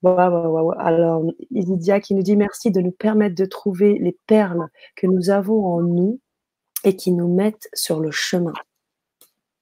Waouh, 0.02 0.72
Alors, 0.78 1.24
Lydia 1.52 2.00
qui 2.00 2.14
nous 2.16 2.24
dit 2.24 2.36
merci 2.36 2.72
de 2.72 2.82
nous 2.82 2.92
permettre 2.92 3.36
de 3.36 3.46
trouver 3.46 3.98
les 4.00 4.18
perles 4.28 4.68
que 4.96 5.08
nous 5.08 5.30
avons 5.30 5.66
en 5.66 5.82
nous 5.82 6.20
et 6.84 6.96
qui 6.96 7.12
nous 7.12 7.34
mettent 7.34 7.70
sur 7.74 8.00
le 8.00 8.12
chemin. 8.12 8.54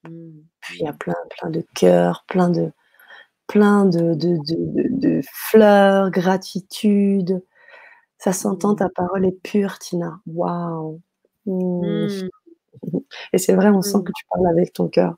Puis 0.03 0.79
il 0.79 0.85
y 0.85 0.87
a 0.87 0.93
plein, 0.93 1.15
plein 1.37 1.49
de 1.49 1.63
cœurs, 1.75 2.25
plein 2.27 2.49
de, 2.49 2.71
plein 3.47 3.85
de, 3.85 4.13
de, 4.15 4.37
de, 4.37 4.87
de 4.89 5.21
fleurs, 5.31 6.09
gratitude, 6.11 7.41
ça 8.23 8.31
s'entend, 8.31 8.71
mmh. 8.71 8.77
ta 8.77 8.89
parole 8.89 9.25
est 9.25 9.43
pure, 9.43 9.79
Tina. 9.79 10.21
Waouh. 10.25 11.01
Mmh. 11.45 12.07
Mmh. 12.07 12.29
Et 13.33 13.37
c'est 13.37 13.55
vrai, 13.55 13.69
on 13.69 13.81
sent 13.81 13.99
que 14.05 14.11
tu 14.15 14.25
parles 14.29 14.47
avec 14.47 14.73
ton 14.73 14.87
cœur. 14.87 15.15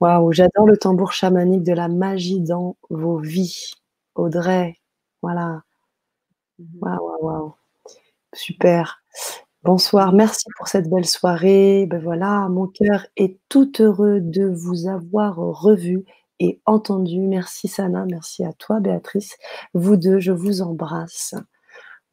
Waouh, 0.00 0.32
j'adore 0.32 0.66
le 0.66 0.76
tambour 0.76 1.12
chamanique 1.12 1.62
de 1.62 1.72
la 1.72 1.88
magie 1.88 2.40
dans 2.40 2.76
vos 2.90 3.18
vies. 3.18 3.72
Audrey, 4.14 4.78
voilà. 5.22 5.62
Waouh, 6.80 6.98
waouh, 7.00 7.24
waouh. 7.24 7.54
Super. 8.34 9.02
Bonsoir, 9.64 10.12
merci 10.12 10.44
pour 10.58 10.68
cette 10.68 10.90
belle 10.90 11.06
soirée. 11.06 11.86
Ben 11.86 12.00
voilà, 12.02 12.48
mon 12.50 12.66
cœur 12.66 13.06
est 13.16 13.38
tout 13.48 13.72
heureux 13.80 14.20
de 14.20 14.46
vous 14.46 14.88
avoir 14.88 15.36
revu 15.36 16.04
et 16.40 16.60
entendu. 16.66 17.20
Merci 17.20 17.68
Sana, 17.68 18.04
merci 18.10 18.44
à 18.44 18.52
toi 18.52 18.80
Béatrice. 18.80 19.36
Vous 19.74 19.96
deux, 19.96 20.20
je 20.20 20.32
vous 20.32 20.62
embrasse. 20.62 21.34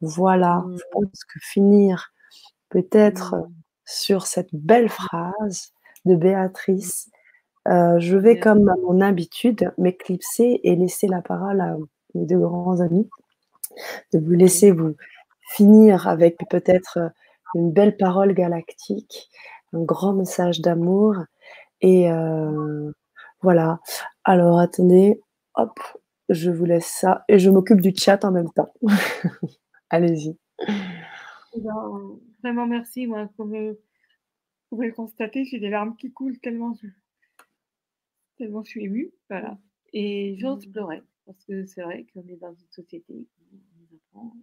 Voilà, 0.00 0.64
je 0.70 0.74
mmh. 0.74 0.78
pense 0.92 1.24
que 1.24 1.38
finir 1.40 2.11
peut-être 2.72 3.36
mmh. 3.36 3.52
sur 3.84 4.26
cette 4.26 4.54
belle 4.54 4.88
phrase 4.88 5.72
de 6.06 6.16
Béatrice, 6.16 7.10
euh, 7.68 7.98
je 8.00 8.16
vais 8.16 8.40
comme 8.40 8.68
à 8.68 8.74
mon 8.82 9.00
habitude 9.00 9.72
m'éclipser 9.78 10.60
et 10.64 10.74
laisser 10.74 11.06
la 11.06 11.20
parole 11.20 11.60
à 11.60 11.76
mes 12.14 12.26
deux 12.26 12.38
grands 12.38 12.80
amis, 12.80 13.08
de 14.12 14.18
vous 14.18 14.32
laisser 14.32 14.72
vous 14.72 14.96
finir 15.50 16.08
avec 16.08 16.38
peut-être 16.50 17.12
une 17.54 17.70
belle 17.70 17.96
parole 17.96 18.32
galactique, 18.32 19.30
un 19.74 19.82
grand 19.82 20.14
message 20.14 20.60
d'amour. 20.60 21.14
Et 21.82 22.10
euh, 22.10 22.90
voilà. 23.42 23.80
Alors 24.24 24.58
attendez, 24.58 25.20
hop, 25.54 25.78
je 26.30 26.50
vous 26.50 26.64
laisse 26.64 26.86
ça 26.86 27.24
et 27.28 27.38
je 27.38 27.50
m'occupe 27.50 27.80
du 27.80 27.92
chat 27.94 28.24
en 28.24 28.32
même 28.32 28.50
temps. 28.50 28.72
Allez-y. 29.90 30.36
Vraiment 32.42 32.66
merci. 32.66 33.06
Moi, 33.06 33.28
comme 33.36 33.50
vous 33.50 33.78
pouvez 34.70 34.88
le 34.88 34.94
constater, 34.94 35.44
j'ai 35.44 35.60
des 35.60 35.70
larmes 35.70 35.96
qui 35.96 36.12
coulent 36.12 36.38
tellement 36.40 36.74
je, 36.74 36.88
tellement 38.36 38.62
je 38.62 38.70
suis 38.70 38.84
émue. 38.84 39.12
Voilà. 39.28 39.58
Et 39.92 40.36
j'ose 40.38 40.66
mmh. 40.66 40.72
pleurer. 40.72 41.02
parce 41.26 41.44
que 41.44 41.66
c'est 41.66 41.82
vrai 41.82 42.06
qu'on 42.12 42.26
est 42.26 42.36
dans 42.36 42.54
une 42.54 42.70
société 42.70 43.26
qui 43.36 43.44
nous 43.76 43.96
apprend 43.96 44.34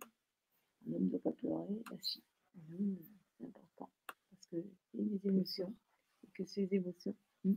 un 0.87 0.93
homme 0.93 1.03
ne 1.03 1.09
doit 1.09 1.19
pas 1.19 1.31
pleurer. 1.31 1.81
Si, 2.01 2.23
un 2.55 2.75
homme, 2.75 2.97
c'est 3.37 3.45
important 3.45 3.89
parce 4.29 4.63
a 4.63 4.67
des 4.93 5.27
émotions 5.27 5.73
et 6.23 6.31
que 6.33 6.45
ces 6.45 6.67
émotions, 6.73 7.15
hmm, 7.43 7.53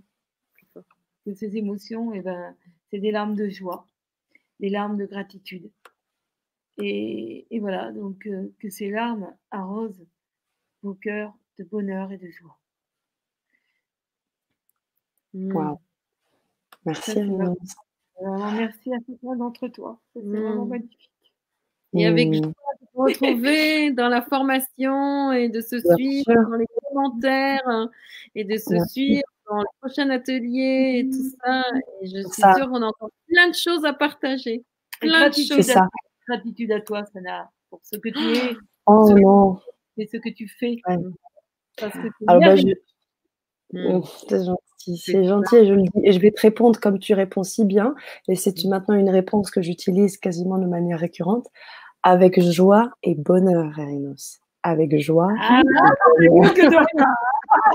que 1.24 1.34
ces 1.34 1.56
émotions, 1.56 2.12
et 2.12 2.18
eh 2.18 2.22
ben, 2.22 2.56
c'est 2.90 2.98
des 2.98 3.10
larmes 3.10 3.36
de 3.36 3.48
joie, 3.48 3.86
des 4.60 4.68
larmes 4.68 4.96
de 4.96 5.06
gratitude. 5.06 5.70
Et, 6.78 7.46
et 7.50 7.60
voilà, 7.60 7.92
donc 7.92 8.26
euh, 8.26 8.48
que 8.58 8.70
ces 8.70 8.90
larmes 8.90 9.34
arrosent 9.50 10.06
vos 10.82 10.94
cœurs 10.94 11.32
de 11.58 11.64
bonheur 11.64 12.12
et 12.12 12.18
de 12.18 12.28
joie. 12.30 12.58
Wow. 15.34 15.80
Merci. 16.84 17.20
merci 17.20 18.92
à 18.92 18.98
chacun 19.06 19.36
d'entre 19.36 19.68
toi. 19.68 19.98
C'est 20.12 20.22
vraiment 20.22 20.66
magnifique. 20.66 21.10
Et 21.94 22.06
avec 22.06 22.32
joie 22.32 22.46
de 22.46 22.86
vous 22.94 23.02
retrouver 23.02 23.90
dans 23.92 24.08
la 24.08 24.22
formation 24.22 25.32
et 25.32 25.48
de 25.48 25.60
se 25.60 25.78
suivre 25.78 26.32
dans 26.32 26.56
les 26.56 26.66
commentaires 26.88 27.62
hein, 27.66 27.90
et 28.34 28.44
de 28.44 28.56
se 28.56 28.78
suivre 28.88 29.22
dans 29.48 29.58
le 29.58 29.66
prochain 29.80 30.08
atelier 30.10 31.00
et 31.00 31.10
tout 31.10 31.36
ça. 31.44 31.62
Et 32.00 32.06
je 32.06 32.22
suis 32.22 32.42
sûre 32.56 32.70
qu'on 32.70 32.82
a 32.82 32.86
encore 32.86 33.10
plein 33.28 33.48
de 33.48 33.54
choses 33.54 33.84
à 33.84 33.92
partager. 33.92 34.64
Plein 35.00 35.28
de 35.28 35.34
choses. 35.34 35.70
À... 35.70 35.88
Gratitude 36.28 36.72
à 36.72 36.80
toi, 36.80 37.04
Sana, 37.12 37.50
pour 37.68 37.80
ce 37.82 37.96
que 37.96 38.08
tu 38.08 38.36
es. 38.36 38.56
Oh 38.86 39.10
non. 39.10 39.58
Et 39.98 40.06
ce 40.06 40.16
que 40.16 40.30
tu 40.30 40.48
fais. 40.48 40.76
Parce 41.78 41.94
que 41.94 42.08
Alors, 42.26 42.42
bah, 42.42 42.56
je... 42.56 42.66
Mmh. 43.72 44.02
C'est 44.28 44.44
gentil, 44.44 44.98
c'est 44.98 45.24
gentil 45.24 45.56
et 45.56 45.66
je 45.66 45.72
le 45.72 45.82
dis. 45.82 46.00
Et 46.04 46.12
je 46.12 46.18
vais 46.20 46.30
te 46.30 46.40
répondre 46.40 46.78
comme 46.78 46.98
tu 46.98 47.14
réponds 47.14 47.42
si 47.42 47.64
bien. 47.64 47.94
Et 48.28 48.36
c'est 48.36 48.64
mmh. 48.64 48.68
maintenant 48.68 48.94
une 48.94 49.10
réponse 49.10 49.50
que 49.50 49.62
j'utilise 49.62 50.18
quasiment 50.18 50.58
de 50.58 50.66
manière 50.66 50.98
récurrente. 50.98 51.48
Avec 52.02 52.40
joie 52.40 52.90
et 53.02 53.14
bonheur, 53.14 53.78
Erinos. 53.78 54.40
Avec 54.64 54.98
joie. 55.00 55.28
Ah, 55.40 55.62
que 56.18 56.70
de 56.70 56.76
rien. 56.76 57.06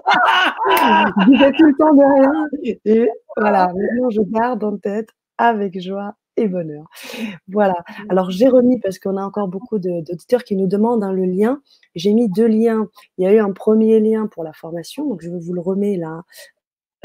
je 1.18 1.57
tout 1.57 1.65
le 1.65 1.76
temps 1.77 1.94
de 1.94 2.03
rien. 2.03 2.48
Et 2.85 3.10
voilà, 3.35 3.68
maintenant 3.68 4.10
je 4.10 4.22
garde 4.22 4.64
en 4.64 4.77
tête 4.77 5.10
avec 5.38 5.80
joie 5.80 6.15
et 6.38 6.47
bonheur. 6.47 6.85
Voilà. 7.47 7.76
Alors, 8.09 8.31
j'ai 8.31 8.47
remis, 8.47 8.80
parce 8.80 8.99
qu'on 8.99 9.18
a 9.18 9.23
encore 9.23 9.47
beaucoup 9.47 9.80
d'auditeurs 9.80 10.43
qui 10.43 10.55
nous 10.55 10.68
demandent 10.68 11.03
hein, 11.03 11.11
le 11.11 11.26
lien. 11.26 11.61
J'ai 11.95 12.14
mis 12.14 12.30
deux 12.30 12.47
liens. 12.47 12.88
Il 13.18 13.26
y 13.26 13.27
a 13.27 13.34
eu 13.34 13.39
un 13.39 13.51
premier 13.51 13.99
lien 13.99 14.27
pour 14.27 14.43
la 14.43 14.53
formation, 14.53 15.07
donc 15.07 15.22
je 15.22 15.30
vous 15.30 15.53
le 15.53 15.61
remets 15.61 15.97
là 15.97 16.23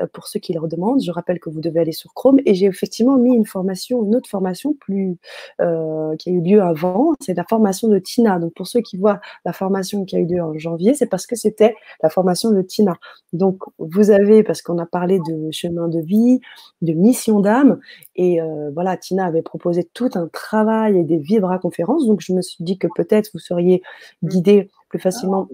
pour 0.06 0.28
ceux 0.28 0.40
qui 0.40 0.52
leur 0.52 0.68
demandent. 0.68 1.02
Je 1.02 1.10
rappelle 1.10 1.40
que 1.40 1.50
vous 1.50 1.60
devez 1.60 1.80
aller 1.80 1.92
sur 1.92 2.14
Chrome 2.14 2.40
et 2.44 2.54
j'ai 2.54 2.66
effectivement 2.66 3.16
mis 3.16 3.34
une 3.34 3.46
formation, 3.46 4.04
une 4.04 4.16
autre 4.16 4.28
formation 4.28 4.74
plus 4.74 5.16
euh, 5.60 6.16
qui 6.16 6.30
a 6.30 6.32
eu 6.32 6.40
lieu 6.40 6.62
avant. 6.62 7.12
C'est 7.20 7.34
la 7.34 7.44
formation 7.44 7.88
de 7.88 7.98
Tina. 7.98 8.38
Donc 8.38 8.54
pour 8.54 8.66
ceux 8.66 8.80
qui 8.80 8.96
voient 8.96 9.20
la 9.44 9.52
formation 9.52 10.04
qui 10.04 10.16
a 10.16 10.18
eu 10.18 10.26
lieu 10.26 10.42
en 10.42 10.56
janvier, 10.58 10.94
c'est 10.94 11.06
parce 11.06 11.26
que 11.26 11.36
c'était 11.36 11.74
la 12.02 12.08
formation 12.08 12.50
de 12.50 12.62
Tina. 12.62 12.96
Donc 13.32 13.62
vous 13.78 14.10
avez, 14.10 14.42
parce 14.42 14.62
qu'on 14.62 14.78
a 14.78 14.86
parlé 14.86 15.18
de 15.18 15.50
chemin 15.50 15.88
de 15.88 16.00
vie, 16.00 16.40
de 16.80 16.92
mission 16.92 17.40
d'âme, 17.40 17.78
et 18.16 18.40
euh, 18.40 18.70
voilà, 18.74 18.96
Tina 18.96 19.26
avait 19.26 19.42
proposé 19.42 19.84
tout 19.94 20.10
un 20.14 20.28
travail 20.28 20.98
et 20.98 21.04
des 21.04 21.18
vibra-conférences. 21.18 22.06
Donc 22.06 22.20
je 22.20 22.32
me 22.32 22.42
suis 22.42 22.62
dit 22.64 22.78
que 22.78 22.88
peut-être 22.94 23.30
vous 23.32 23.40
seriez 23.40 23.82
guidé 24.22 24.70
plus 24.88 24.98
facilement 24.98 25.48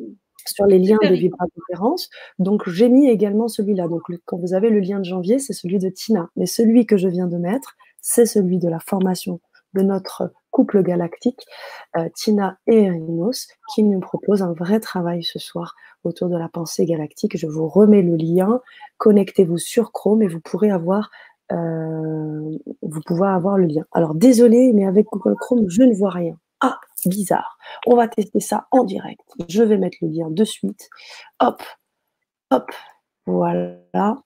sur 0.48 0.66
les 0.66 0.78
liens 0.78 0.98
de 1.02 1.14
vibra-conférence. 1.14 2.10
Donc, 2.38 2.68
j'ai 2.68 2.88
mis 2.88 3.08
également 3.08 3.48
celui-là. 3.48 3.88
Donc, 3.88 4.02
quand 4.24 4.38
vous 4.38 4.54
avez 4.54 4.70
le 4.70 4.80
lien 4.80 4.98
de 4.98 5.04
janvier, 5.04 5.38
c'est 5.38 5.52
celui 5.52 5.78
de 5.78 5.88
Tina. 5.88 6.28
Mais 6.36 6.46
celui 6.46 6.86
que 6.86 6.96
je 6.96 7.08
viens 7.08 7.26
de 7.26 7.36
mettre, 7.36 7.76
c'est 8.00 8.26
celui 8.26 8.58
de 8.58 8.68
la 8.68 8.80
formation 8.80 9.40
de 9.74 9.82
notre 9.82 10.32
couple 10.50 10.82
galactique, 10.82 11.44
euh, 11.96 12.08
Tina 12.14 12.58
et 12.66 12.84
Erinos, 12.84 13.48
qui 13.74 13.82
nous 13.82 14.00
propose 14.00 14.42
un 14.42 14.52
vrai 14.54 14.80
travail 14.80 15.22
ce 15.22 15.38
soir 15.38 15.74
autour 16.04 16.28
de 16.28 16.36
la 16.36 16.48
pensée 16.48 16.86
galactique. 16.86 17.36
Je 17.36 17.46
vous 17.46 17.68
remets 17.68 18.02
le 18.02 18.16
lien. 18.16 18.60
Connectez-vous 18.96 19.58
sur 19.58 19.92
Chrome 19.92 20.22
et 20.22 20.26
vous 20.26 20.40
pourrez 20.40 20.70
avoir 20.70 21.10
euh, 21.52 22.58
vous 22.82 23.00
pouvez 23.06 23.28
avoir 23.28 23.56
le 23.56 23.66
lien. 23.66 23.84
Alors 23.92 24.14
désolé, 24.14 24.72
mais 24.74 24.86
avec 24.86 25.06
Google 25.06 25.36
Chrome, 25.40 25.64
je 25.68 25.82
ne 25.82 25.94
vois 25.94 26.10
rien. 26.10 26.36
Ah, 26.60 26.78
bizarre. 27.06 27.58
On 27.86 27.96
va 27.96 28.08
tester 28.08 28.40
ça 28.40 28.66
en 28.70 28.84
direct. 28.84 29.20
Je 29.48 29.62
vais 29.62 29.78
mettre 29.78 29.98
le 30.02 30.08
lien 30.08 30.30
de 30.30 30.44
suite. 30.44 30.88
Hop, 31.40 31.62
hop, 32.50 32.70
voilà. 33.26 34.16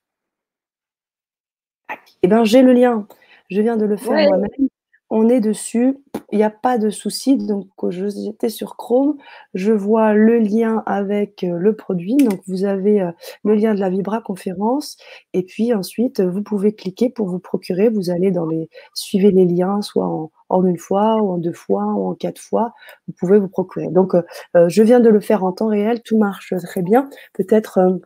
Et 1.90 1.97
eh 2.23 2.28
bien, 2.28 2.44
j'ai 2.44 2.62
le 2.62 2.73
lien. 2.73 3.07
Je 3.51 3.61
viens 3.61 3.77
de 3.77 3.85
le 3.85 3.97
faire 3.97 4.28
moi-même 4.28 4.69
on 5.14 5.28
est 5.28 5.40
dessus, 5.40 5.98
il 6.32 6.39
n'y 6.39 6.43
a 6.43 6.48
pas 6.48 6.78
de 6.78 6.89
souci. 6.89 7.36
Donc, 7.36 7.68
j'étais 7.90 8.48
sur 8.48 8.78
Chrome, 8.78 9.18
je 9.52 9.70
vois 9.70 10.14
le 10.14 10.39
lien 10.39 10.82
avec 10.86 11.44
euh, 11.44 11.59
le 11.59 11.76
produit. 11.76 12.16
Donc, 12.16 12.40
vous 12.47 12.64
avez 12.64 13.02
euh, 13.02 13.12
le 13.44 13.55
lien 13.55 13.74
de 13.74 13.80
la 13.80 13.90
Vibra 13.90 14.22
conférence. 14.22 14.97
Et 15.34 15.43
puis 15.43 15.74
ensuite, 15.74 16.22
vous 16.22 16.43
pouvez 16.43 16.74
cliquer 16.74 17.10
pour 17.10 17.28
vous 17.28 17.40
procurer. 17.40 17.90
Vous 17.90 18.09
allez 18.09 18.30
dans 18.30 18.47
les, 18.47 18.70
suivez 18.94 19.32
les 19.32 19.44
liens, 19.44 19.82
soit 19.82 20.06
en, 20.48 20.64
une 20.64 20.78
fois, 20.78 21.16
ou 21.22 21.32
en 21.32 21.36
deux 21.36 21.52
fois, 21.52 21.84
ou 21.84 22.09
en 22.09 22.14
quatre 22.14 22.40
fois. 22.40 22.72
Vous 23.06 23.12
pouvez 23.12 23.39
vous 23.39 23.48
procurer. 23.48 23.89
Donc, 23.89 24.14
euh, 24.14 24.68
je 24.68 24.82
viens 24.82 25.01
de 25.01 25.10
le 25.10 25.20
faire 25.20 25.44
en 25.44 25.52
temps 25.52 25.68
réel. 25.68 26.01
Tout 26.02 26.16
marche 26.16 26.55
très 26.64 26.80
bien. 26.80 27.10
Peut-être 27.34 28.01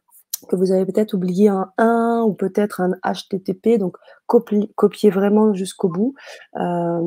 que 0.45 0.57
vous 0.57 0.73
avez 0.73 0.85
peut-être 0.85 1.15
oublié 1.15 1.49
un 1.49 1.73
1 1.79 2.25
ou 2.27 2.35
peut-être 2.35 2.81
un 2.81 2.93
HTTP, 3.05 3.79
donc 3.79 3.97
copiez, 4.27 5.11
vraiment 5.11 5.55
jusqu'au 5.55 5.89
bout. 5.89 6.15
Euh, 6.57 7.01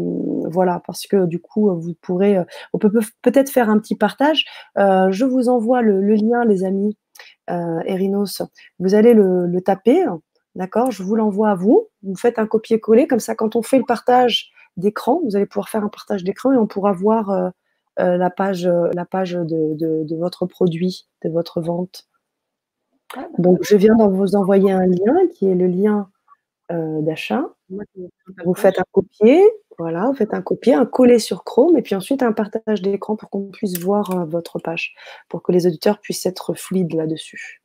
voilà, 0.49 0.81
parce 0.85 1.05
que 1.07 1.25
du 1.25 1.39
coup, 1.39 1.69
vous 1.75 1.93
pourrez, 2.01 2.37
euh, 2.37 2.43
on 2.73 2.79
peut 2.79 2.91
peut-être 3.21 3.49
faire 3.49 3.69
un 3.69 3.79
petit 3.79 3.95
partage. 3.95 4.45
Euh, 4.77 5.11
je 5.11 5.25
vous 5.25 5.49
envoie 5.49 5.81
le, 5.81 6.01
lien, 6.01 6.45
les 6.45 6.63
amis, 6.63 6.97
Erinos. 7.47 8.41
Vous 8.79 8.95
allez 8.95 9.13
le, 9.13 9.61
taper, 9.61 10.05
d'accord? 10.55 10.91
Je 10.91 11.03
vous 11.03 11.15
l'envoie 11.15 11.51
à 11.51 11.55
vous. 11.55 11.87
Vous 12.03 12.15
faites 12.15 12.39
un 12.39 12.47
copier-coller, 12.47 13.07
comme 13.07 13.19
ça, 13.19 13.35
quand 13.35 13.55
on 13.55 13.61
fait 13.61 13.79
le 13.79 13.85
partage 13.85 14.51
d'écran, 14.77 15.19
vous 15.25 15.35
allez 15.35 15.45
pouvoir 15.45 15.69
faire 15.69 15.83
un 15.83 15.89
partage 15.89 16.23
d'écran 16.23 16.53
et 16.53 16.57
on 16.57 16.67
pourra 16.67 16.93
voir 16.93 17.51
la 17.97 18.29
page, 18.29 18.65
la 18.65 19.05
page 19.05 19.33
de 19.33 20.15
votre 20.15 20.45
produit, 20.45 21.07
de 21.23 21.29
votre 21.29 21.59
vente. 21.59 22.08
Ah, 23.15 23.27
Donc, 23.37 23.59
je 23.63 23.75
viens 23.75 23.95
de 23.95 24.03
vous 24.03 24.35
envoyer 24.35 24.71
un 24.71 24.85
lien 24.85 25.27
qui 25.33 25.47
est 25.47 25.55
le 25.55 25.67
lien 25.67 26.09
euh, 26.71 27.01
d'achat. 27.01 27.45
Vous 28.45 28.53
faites 28.53 28.79
un 28.79 28.85
copier, 28.91 29.43
voilà, 29.77 30.07
vous 30.07 30.13
faites 30.13 30.33
un 30.33 30.41
copier, 30.41 30.73
un 30.73 30.85
coller 30.85 31.19
sur 31.19 31.43
Chrome, 31.43 31.77
et 31.77 31.81
puis 31.81 31.95
ensuite 31.95 32.21
un 32.21 32.33
partage 32.33 32.81
d'écran 32.81 33.15
pour 33.15 33.29
qu'on 33.29 33.49
puisse 33.49 33.79
voir 33.79 34.11
euh, 34.11 34.25
votre 34.25 34.59
page, 34.59 34.93
pour 35.29 35.41
que 35.41 35.51
les 35.51 35.65
auditeurs 35.65 35.99
puissent 35.99 36.25
être 36.25 36.53
fluides 36.53 36.93
là-dessus. 36.93 37.61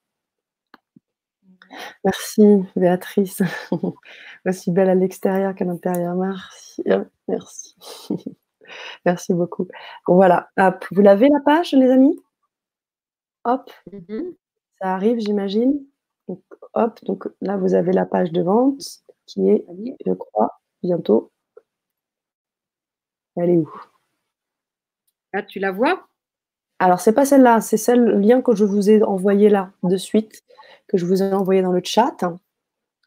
Merci, 2.05 2.65
Béatrice. 2.77 3.43
Aussi 4.47 4.71
belle 4.71 4.91
à 4.91 4.95
l'extérieur 4.95 5.55
qu'à 5.55 5.65
l'intérieur. 5.65 6.15
Merci. 6.15 6.83
Hein, 6.89 7.07
merci. 7.29 7.75
Merci 9.05 9.35
beaucoup. 9.35 9.69
Voilà. 10.07 10.51
Vous 10.93 11.03
l'avez 11.03 11.29
la 11.29 11.41
page, 11.41 11.73
les 11.73 11.91
amis? 11.91 12.19
Hop. 13.45 13.71
Mm-hmm. 13.93 14.35
Ça 14.81 14.95
arrive, 14.95 15.19
j'imagine. 15.19 15.81
hop, 16.75 17.05
donc 17.05 17.29
là, 17.41 17.57
vous 17.57 17.75
avez 17.75 17.93
la 17.93 18.07
page 18.07 18.33
de 18.33 18.43
vente 18.43 18.83
qui 19.27 19.49
est, 19.49 19.65
je 20.07 20.13
crois, 20.13 20.61
bientôt. 20.83 21.31
Elle 23.37 23.51
est 23.51 23.57
où? 23.57 23.71
Ah, 25.33 25.43
tu 25.43 25.59
la 25.59 25.73
vois? 25.73 26.07
Alors, 26.79 27.01
c'est 27.01 27.13
pas 27.13 27.25
celle-là, 27.25 27.61
c'est 27.61 27.77
celle, 27.77 28.05
le 28.05 28.19
lien 28.19 28.43
que 28.43 28.55
je 28.55 28.65
vous 28.65 28.91
ai 28.91 29.03
envoyé 29.03 29.49
là, 29.49 29.73
de 29.83 29.97
suite, 29.97 30.45
que 30.89 30.99
je 30.99 31.07
vous 31.07 31.23
ai 31.23 31.33
envoyé 31.33 31.63
dans 31.63 31.73
le 31.73 31.81
chat. 31.83 32.17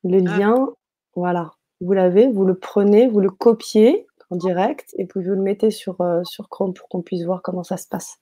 Le 0.03 0.19
ah. 0.27 0.38
lien, 0.38 0.69
voilà, 1.15 1.53
vous 1.81 1.94
l'avez, 1.94 2.27
vous 2.31 2.45
le 2.45 2.56
prenez, 2.56 3.07
vous 3.07 3.19
le 3.19 3.30
copiez 3.30 4.07
en 4.30 4.35
direct 4.35 4.94
et 4.98 5.06
puis 5.06 5.23
vous 5.23 5.31
le 5.31 5.41
mettez 5.41 5.72
sur, 5.72 6.02
euh, 6.02 6.22
sur 6.23 6.49
Chrome 6.49 6.73
pour 6.73 6.89
qu'on 6.89 7.02
puisse 7.02 7.23
voir 7.23 7.41
comment 7.41 7.64
ça 7.64 7.77
se 7.77 7.88
passe. 7.88 8.19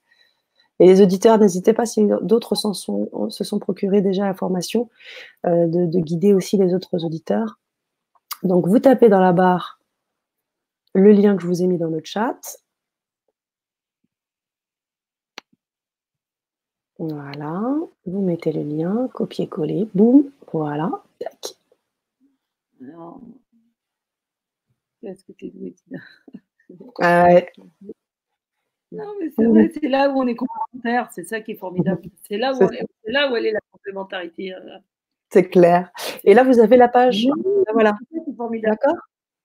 Et 0.78 0.86
les 0.86 1.00
auditeurs, 1.00 1.38
n'hésitez 1.38 1.72
pas, 1.72 1.86
si 1.86 2.06
d'autres 2.22 2.54
se 2.54 3.44
sont 3.44 3.58
procurés 3.58 4.02
déjà 4.02 4.26
la 4.26 4.34
formation, 4.34 4.90
euh, 5.46 5.66
de, 5.66 6.00
guider 6.00 6.34
aussi 6.34 6.56
les 6.58 6.74
autres 6.74 7.04
auditeurs. 7.04 7.58
Donc, 8.42 8.66
vous 8.66 8.78
tapez 8.78 9.08
dans 9.08 9.20
la 9.20 9.32
barre 9.32 9.80
le 10.94 11.12
lien 11.12 11.36
que 11.36 11.42
je 11.42 11.46
vous 11.46 11.62
ai 11.62 11.66
mis 11.66 11.78
dans 11.78 11.88
le 11.88 12.00
chat. 12.04 12.58
Voilà, 16.98 17.62
vous 18.06 18.22
mettez 18.22 18.52
le 18.52 18.62
lien, 18.62 19.08
copier-coller, 19.12 19.88
boum, 19.94 20.30
voilà, 20.50 20.90
tac. 21.18 21.56
Qu'est-ce 25.00 25.24
que 25.24 25.32
tu 25.32 25.46
es 25.46 25.52
non, 28.92 29.12
mais 29.20 29.30
c'est 29.34 29.44
vrai, 29.44 29.70
c'est 29.72 29.88
là 29.88 30.10
où 30.10 30.20
on 30.20 30.26
est 30.26 30.36
complémentaire, 30.36 31.10
c'est 31.12 31.24
ça 31.24 31.40
qui 31.40 31.52
est 31.52 31.56
formidable. 31.56 32.02
C'est 32.28 32.38
là, 32.38 32.52
où 32.54 32.60
là 33.06 33.30
où 33.30 33.36
elle 33.36 33.46
est 33.46 33.52
la 33.52 33.60
complémentarité. 33.72 34.54
Euh. 34.54 34.78
C'est 35.30 35.48
clair. 35.48 35.90
Et 36.24 36.34
là, 36.34 36.44
vous 36.44 36.60
avez 36.60 36.76
la 36.76 36.88
page. 36.88 37.26
voilà. 37.72 37.96
D'accord 38.62 38.94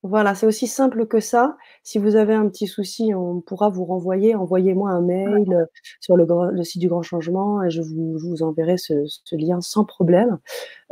Voilà, 0.03 0.33
c'est 0.33 0.47
aussi 0.47 0.65
simple 0.65 1.05
que 1.05 1.19
ça. 1.19 1.57
Si 1.83 1.99
vous 1.99 2.15
avez 2.15 2.33
un 2.33 2.49
petit 2.49 2.65
souci, 2.65 3.13
on 3.13 3.39
pourra 3.39 3.69
vous 3.69 3.85
renvoyer. 3.85 4.33
Envoyez-moi 4.33 4.89
un 4.89 5.01
mail 5.01 5.53
euh, 5.53 5.65
sur 5.99 6.17
le, 6.17 6.25
le, 6.51 6.63
site 6.63 6.81
du 6.81 6.87
Grand 6.87 7.03
Changement 7.03 7.61
et 7.61 7.69
je 7.69 7.83
vous, 7.83 8.17
je 8.17 8.25
vous 8.25 8.41
enverrai 8.41 8.77
ce, 8.79 8.93
ce, 9.05 9.35
lien 9.35 9.61
sans 9.61 9.85
problème. 9.85 10.39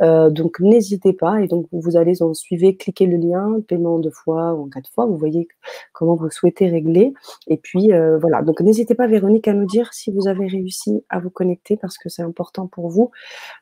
Euh, 0.00 0.30
donc 0.30 0.60
n'hésitez 0.60 1.12
pas 1.12 1.40
et 1.42 1.48
donc 1.48 1.66
vous 1.72 1.96
allez 1.96 2.22
en 2.22 2.34
suivre, 2.34 2.70
cliquez 2.78 3.06
le 3.06 3.16
lien, 3.16 3.60
paiement 3.66 3.98
deux 3.98 4.12
fois 4.12 4.54
ou 4.54 4.66
en 4.66 4.68
quatre 4.68 4.90
fois. 4.90 5.06
Vous 5.06 5.16
voyez 5.16 5.48
comment 5.92 6.14
vous 6.14 6.30
souhaitez 6.30 6.68
régler. 6.68 7.12
Et 7.48 7.56
puis 7.56 7.92
euh, 7.92 8.16
voilà. 8.16 8.42
Donc 8.42 8.60
n'hésitez 8.60 8.94
pas, 8.94 9.08
Véronique, 9.08 9.48
à 9.48 9.54
nous 9.54 9.66
dire 9.66 9.92
si 9.92 10.12
vous 10.12 10.28
avez 10.28 10.46
réussi 10.46 11.04
à 11.08 11.18
vous 11.18 11.30
connecter 11.30 11.76
parce 11.76 11.98
que 11.98 12.08
c'est 12.08 12.22
important 12.22 12.68
pour 12.68 12.88
vous 12.88 13.10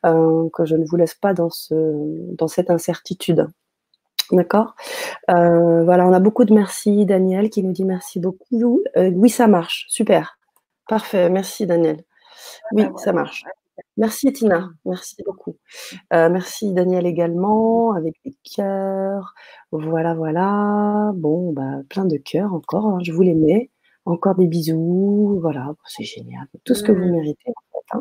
euh, 0.04 0.46
que 0.52 0.66
je 0.66 0.76
ne 0.76 0.84
vous 0.84 0.96
laisse 0.96 1.14
pas 1.14 1.32
dans 1.32 1.48
ce, 1.48 1.74
dans 2.34 2.48
cette 2.48 2.70
incertitude. 2.70 3.48
D'accord 4.32 4.74
euh, 5.30 5.84
Voilà, 5.84 6.06
on 6.06 6.12
a 6.12 6.20
beaucoup 6.20 6.44
de 6.44 6.54
merci. 6.54 7.06
Daniel 7.06 7.50
qui 7.50 7.62
nous 7.62 7.72
dit 7.72 7.84
merci 7.84 8.20
beaucoup. 8.20 8.82
Euh, 8.96 9.10
oui, 9.14 9.30
ça 9.30 9.46
marche. 9.46 9.86
Super. 9.88 10.38
Parfait. 10.88 11.30
Merci, 11.30 11.66
Daniel. 11.66 12.04
Oui, 12.72 12.84
ça 12.96 13.12
marche. 13.12 13.44
Merci, 13.96 14.32
Tina. 14.32 14.70
Merci 14.84 15.16
beaucoup. 15.24 15.56
Euh, 16.12 16.28
merci, 16.28 16.72
Daniel, 16.72 17.06
également, 17.06 17.92
avec 17.92 18.14
des 18.24 18.36
cœurs. 18.54 19.34
Voilà, 19.72 20.14
voilà. 20.14 21.12
Bon, 21.14 21.52
bah, 21.52 21.82
plein 21.88 22.04
de 22.04 22.16
cœurs 22.16 22.52
encore. 22.54 22.86
Hein, 22.86 22.98
je 23.02 23.12
vous 23.12 23.22
les 23.22 23.34
mets. 23.34 23.70
Encore 24.04 24.36
des 24.36 24.46
bisous. 24.46 25.38
Voilà, 25.42 25.74
c'est 25.86 26.04
génial. 26.04 26.46
Tout 26.64 26.74
ce 26.74 26.82
que 26.82 26.92
vous 26.92 27.04
méritez, 27.04 27.48
en 27.48 27.60
fait. 27.72 27.96
Hein, 27.96 28.00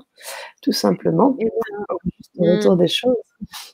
tout 0.61 0.71
simplement. 0.71 1.35
Juste 1.39 2.31
retour 2.37 2.77
des 2.77 2.87
choses. 2.87 3.15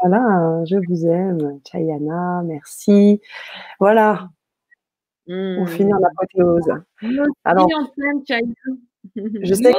Voilà, 0.00 0.64
je 0.64 0.76
vous 0.88 1.06
aime, 1.06 1.60
Chayana, 1.64 2.42
merci. 2.44 3.20
Voilà, 3.78 4.28
mmh. 5.26 5.58
on 5.58 5.66
finit 5.66 5.92
en 5.92 6.02
apothéose. 6.02 6.70
Alors, 7.44 7.68
Chayana. 8.26 8.54
Je 9.14 9.54
sais 9.54 9.72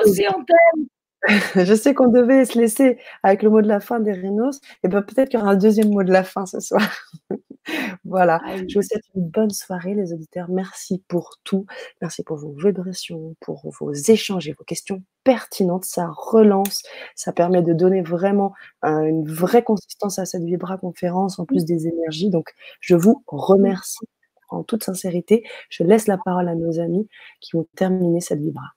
je 1.56 1.76
sais 1.76 1.94
qu'on 1.94 2.08
devait 2.08 2.46
se 2.46 2.58
laisser 2.58 2.98
avec 3.22 3.44
le 3.44 3.50
mot 3.50 3.62
de 3.62 3.68
la 3.68 3.80
fin 3.80 4.00
des 4.00 4.12
Rhinos, 4.12 4.60
et 4.84 4.88
ben 4.88 5.02
peut-être 5.04 5.30
qu'il 5.30 5.40
y 5.40 5.44
aura 5.44 5.52
un 5.52 5.56
deuxième 5.56 5.90
mot 5.90 6.04
de 6.04 6.12
la 6.12 6.24
fin 6.24 6.46
ce 6.46 6.60
soir. 6.60 6.82
voilà. 8.04 8.40
Ah 8.44 8.58
je 8.58 8.76
vous 8.76 8.82
souhaite 8.82 9.04
une 9.16 9.28
bonne 9.28 9.50
soirée, 9.50 9.94
les 9.94 10.14
auditeurs. 10.14 10.50
Merci 10.50 11.04
pour 11.08 11.38
tout. 11.44 11.66
Merci 12.02 12.24
pour 12.24 12.38
vos 12.38 12.52
vibrations, 12.52 13.36
pour 13.40 13.70
vos 13.80 13.94
échanges 13.94 14.48
et 14.48 14.54
vos 14.54 14.64
questions 14.64 15.04
pertinentes. 15.24 15.86
Ça 15.86 16.10
relance, 16.12 16.84
ça 17.16 17.32
permet 17.34 17.62
de 17.62 17.74
donner 17.74 18.02
vraiment 18.02 18.54
une 18.84 19.28
vraie 19.28 19.64
consistance 19.64 20.20
à 20.20 20.26
cette 20.26 20.44
Vibra 20.44 20.78
conférence, 20.78 21.40
en 21.40 21.46
plus 21.46 21.66
des 21.66 21.88
énergies. 21.88 22.30
Donc, 22.30 22.50
je 22.80 22.96
vous 22.96 23.24
remercie 23.28 24.06
en 24.50 24.64
toute 24.64 24.84
sincérité. 24.84 25.44
Je 25.70 25.84
laisse 25.84 26.08
la 26.08 26.18
parole 26.18 26.50
à 26.50 26.56
nos 26.56 26.80
amis 26.80 27.08
qui 27.40 27.56
vont 27.56 27.68
terminer 27.76 28.22
cette 28.22 28.40
Vibra. 28.40 28.74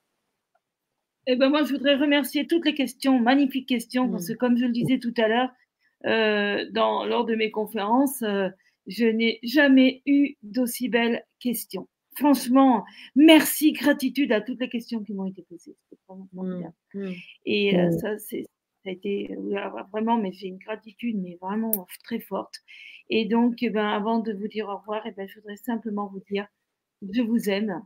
Eh 1.27 1.37
ben 1.37 1.49
moi, 1.49 1.63
je 1.63 1.73
voudrais 1.73 1.97
remercier 1.97 2.47
toutes 2.47 2.67
les 2.67 2.75
questions, 2.75 3.19
magnifiques 3.19 3.69
questions, 3.69 4.11
parce 4.11 4.29
que 4.29 4.35
comme 4.35 4.59
je 4.59 4.67
le 4.67 4.73
disais 4.73 4.99
tout 4.99 5.15
à 5.17 5.27
l'heure, 5.27 5.49
euh, 6.05 6.67
dans, 6.71 7.07
lors 7.07 7.25
de 7.25 7.35
mes 7.35 7.51
conférences, 7.51 8.23
euh, 8.23 8.51
je 8.87 9.07
n'ai 9.07 9.39
jamais 9.43 10.03
eu 10.07 10.37
d'aussi 10.43 10.89
belles 10.89 11.25
questions. 11.41 11.89
Franchement, 12.17 12.85
merci, 13.17 13.73
gratitude 13.73 14.31
à 14.33 14.41
toutes 14.41 14.61
les 14.61 14.69
questions 14.69 15.03
qui 15.03 15.15
m'ont 15.15 15.27
été 15.27 15.43
posées. 15.43 15.77
Vraiment 16.09 16.29
mmh, 16.33 16.73
mmh. 16.95 17.13
Et 17.47 17.79
euh, 17.79 17.91
ça, 17.91 18.19
c'est, 18.19 18.43
ça 18.85 18.91
a 18.91 18.93
été 18.93 19.35
vraiment, 19.93 20.17
mais 20.17 20.33
j'ai 20.33 20.47
une 20.49 20.59
gratitude, 20.59 21.17
mais 21.21 21.37
vraiment 21.41 21.87
très 22.05 22.21
forte. 22.21 22.61
Et 23.11 23.25
donc, 23.25 23.63
eh 23.63 23.71
ben, 23.71 23.87
avant 23.87 24.21
de 24.21 24.33
vous 24.33 24.49
dire 24.49 24.69
au 24.69 24.77
revoir, 24.77 25.03
eh 25.07 25.13
ben, 25.13 25.27
je 25.27 25.41
voudrais 25.41 25.57
simplement 25.57 26.07
vous 26.07 26.23
dire, 26.31 26.47
je 27.03 27.23
vous 27.23 27.49
aime. 27.51 27.83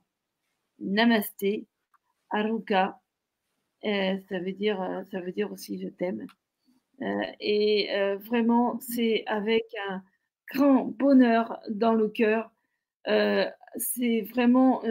Namasté, 0.81 1.67
Aruka, 2.31 3.01
euh, 3.85 4.19
ça 4.29 4.39
veut 4.41 4.53
dire, 4.53 4.81
euh, 4.83 5.03
ça 5.11 5.21
veut 5.21 5.33
dire 5.33 5.51
aussi 5.53 5.81
je 5.81 5.89
t'aime. 5.89 6.27
Euh, 7.03 7.23
et 7.41 7.89
vraiment, 8.29 8.79
c'est 8.81 9.25
avec 9.27 9.65
un 9.89 10.03
grand 10.55 10.85
bonheur 10.85 11.61
dans 11.69 11.95
le 11.95 12.09
cœur. 12.09 12.51
c'est 13.05 14.23
vraiment 14.23 14.83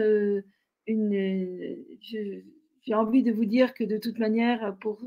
une. 0.86 1.84
J'ai 2.00 2.94
envie 2.94 3.22
de 3.22 3.32
vous 3.32 3.44
dire 3.44 3.74
que 3.74 3.84
de 3.84 3.98
toute 3.98 4.18
manière, 4.18 4.76
pour 4.80 5.04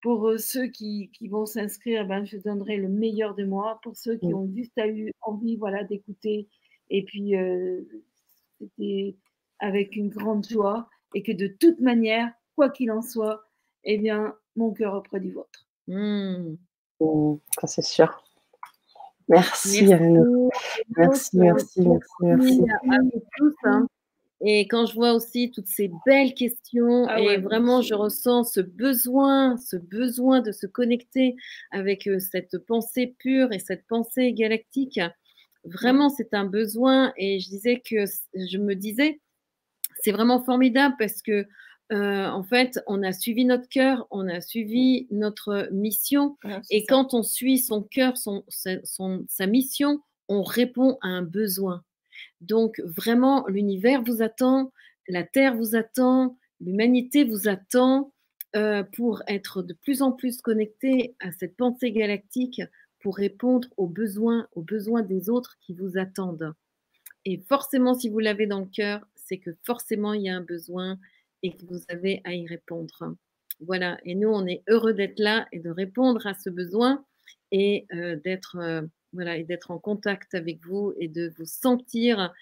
pour 0.00 0.32
ceux 0.38 0.68
qui, 0.68 1.10
qui 1.12 1.26
vont 1.26 1.44
s'inscrire, 1.44 2.06
ben, 2.06 2.24
je 2.24 2.36
donnerai 2.36 2.76
le 2.76 2.88
meilleur 2.88 3.34
de 3.34 3.44
moi. 3.44 3.80
Pour 3.82 3.96
ceux 3.96 4.16
qui 4.16 4.32
ont 4.32 4.48
juste 4.54 4.78
eu 4.78 5.12
envie 5.22 5.56
voilà, 5.56 5.82
d'écouter, 5.82 6.48
et 6.90 7.04
puis 7.04 7.34
c'était 8.60 9.16
avec 9.58 9.96
une 9.96 10.08
grande 10.08 10.46
joie, 10.46 10.88
et 11.14 11.22
que 11.22 11.32
de 11.32 11.48
toute 11.48 11.80
manière, 11.80 12.32
quoi 12.54 12.70
qu'il 12.70 12.90
en 12.90 13.02
soit, 13.02 13.42
eh 13.84 13.98
bien, 13.98 14.34
mon 14.56 14.72
cœur 14.72 14.94
auprès 14.94 15.20
du 15.20 15.32
vôtre. 15.32 15.66
Mmh. 15.86 16.56
Mmh, 17.00 17.36
ça, 17.60 17.66
c'est 17.66 17.82
sûr. 17.82 18.24
Merci, 19.28 19.84
merci, 19.84 21.36
merci, 21.38 21.38
merci, 21.38 21.82
merci, 22.22 22.62
tous. 23.36 23.54
Hein. 23.64 23.86
Et 24.40 24.68
quand 24.68 24.86
je 24.86 24.94
vois 24.94 25.14
aussi 25.14 25.50
toutes 25.50 25.66
ces 25.66 25.90
belles 26.06 26.32
questions, 26.32 27.06
ah 27.08 27.20
et 27.20 27.38
vraiment, 27.38 27.82
je 27.82 27.94
ressens 27.94 28.44
ce 28.44 28.60
besoin, 28.60 29.56
ce 29.56 29.76
besoin 29.76 30.40
de 30.40 30.52
se 30.52 30.66
connecter 30.66 31.34
avec 31.72 32.08
cette 32.20 32.56
pensée 32.66 33.16
pure 33.18 33.52
et 33.52 33.58
cette 33.58 33.86
pensée 33.88 34.32
galactique. 34.32 35.00
Vraiment, 35.64 36.08
c'est 36.08 36.34
un 36.34 36.44
besoin. 36.44 37.12
Et 37.16 37.40
je 37.40 37.48
disais 37.48 37.82
que 37.84 38.04
je 38.34 38.58
me 38.58 38.74
disais, 38.74 39.20
c'est 40.02 40.12
vraiment 40.12 40.42
formidable 40.44 40.94
parce 40.98 41.20
que 41.20 41.44
euh, 41.90 42.26
en 42.26 42.42
fait, 42.42 42.80
on 42.86 43.02
a 43.02 43.12
suivi 43.12 43.44
notre 43.44 43.68
cœur, 43.68 44.06
on 44.10 44.28
a 44.28 44.40
suivi 44.40 45.06
notre 45.10 45.68
mission. 45.72 46.36
et 46.70 46.84
quand 46.84 47.14
on 47.14 47.22
suit 47.22 47.58
son 47.58 47.82
cœur, 47.82 48.16
son, 48.18 48.44
sa 49.28 49.46
mission, 49.46 50.00
on 50.28 50.42
répond 50.42 50.98
à 51.00 51.08
un 51.08 51.22
besoin. 51.22 51.82
Donc, 52.40 52.80
vraiment, 52.84 53.46
l'univers 53.48 54.02
vous 54.02 54.22
attend, 54.22 54.72
la 55.08 55.24
Terre 55.24 55.56
vous 55.56 55.76
attend, 55.76 56.36
l'humanité 56.60 57.24
vous 57.24 57.48
attend 57.48 58.12
euh, 58.56 58.82
pour 58.82 59.22
être 59.26 59.62
de 59.62 59.72
plus 59.72 60.02
en 60.02 60.12
plus 60.12 60.42
connecté 60.42 61.14
à 61.20 61.32
cette 61.32 61.56
pensée 61.56 61.90
galactique, 61.90 62.62
pour 63.00 63.16
répondre 63.16 63.68
aux 63.76 63.86
besoins, 63.86 64.48
aux 64.54 64.62
besoins 64.62 65.02
des 65.02 65.30
autres 65.30 65.56
qui 65.60 65.72
vous 65.72 65.98
attendent. 65.98 66.52
Et 67.24 67.38
forcément, 67.48 67.94
si 67.94 68.08
vous 68.08 68.18
l'avez 68.18 68.46
dans 68.46 68.60
le 68.60 68.66
cœur, 68.66 69.06
c'est 69.14 69.38
que 69.38 69.50
forcément, 69.64 70.14
il 70.14 70.22
y 70.22 70.28
a 70.28 70.36
un 70.36 70.42
besoin, 70.42 70.98
et 71.42 71.52
que 71.52 71.64
vous 71.66 71.80
avez 71.88 72.20
à 72.24 72.34
y 72.34 72.46
répondre. 72.46 73.14
Voilà, 73.60 73.98
et 74.04 74.14
nous, 74.14 74.28
on 74.28 74.46
est 74.46 74.62
heureux 74.68 74.94
d'être 74.94 75.18
là 75.18 75.46
et 75.52 75.58
de 75.58 75.70
répondre 75.70 76.26
à 76.26 76.34
ce 76.34 76.50
besoin 76.50 77.04
et 77.50 77.86
euh, 77.92 78.16
d'être 78.16 78.56
euh, 78.60 78.82
voilà, 79.12 79.36
en 79.68 79.78
contact 79.78 80.34
avec 80.34 80.64
vous 80.64 80.94
et 80.98 81.08
de 81.08 81.32
vous 81.36 81.46
sentir 81.46 82.32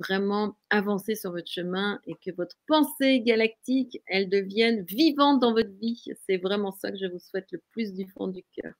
vraiment 0.00 0.56
avancer 0.70 1.14
sur 1.14 1.30
votre 1.30 1.50
chemin 1.50 2.00
et 2.06 2.14
que 2.14 2.34
votre 2.36 2.56
pensée 2.66 3.20
galactique, 3.20 4.02
elle 4.06 4.28
devienne 4.28 4.82
vivante 4.82 5.40
dans 5.40 5.52
votre 5.52 5.72
vie. 5.80 6.02
C'est 6.26 6.38
vraiment 6.38 6.72
ça 6.72 6.90
que 6.90 6.98
je 6.98 7.06
vous 7.06 7.18
souhaite 7.18 7.50
le 7.52 7.62
plus 7.70 7.94
du 7.94 8.06
fond 8.10 8.28
du 8.28 8.42
cœur. 8.54 8.72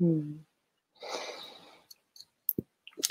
Hmm. 0.00 0.34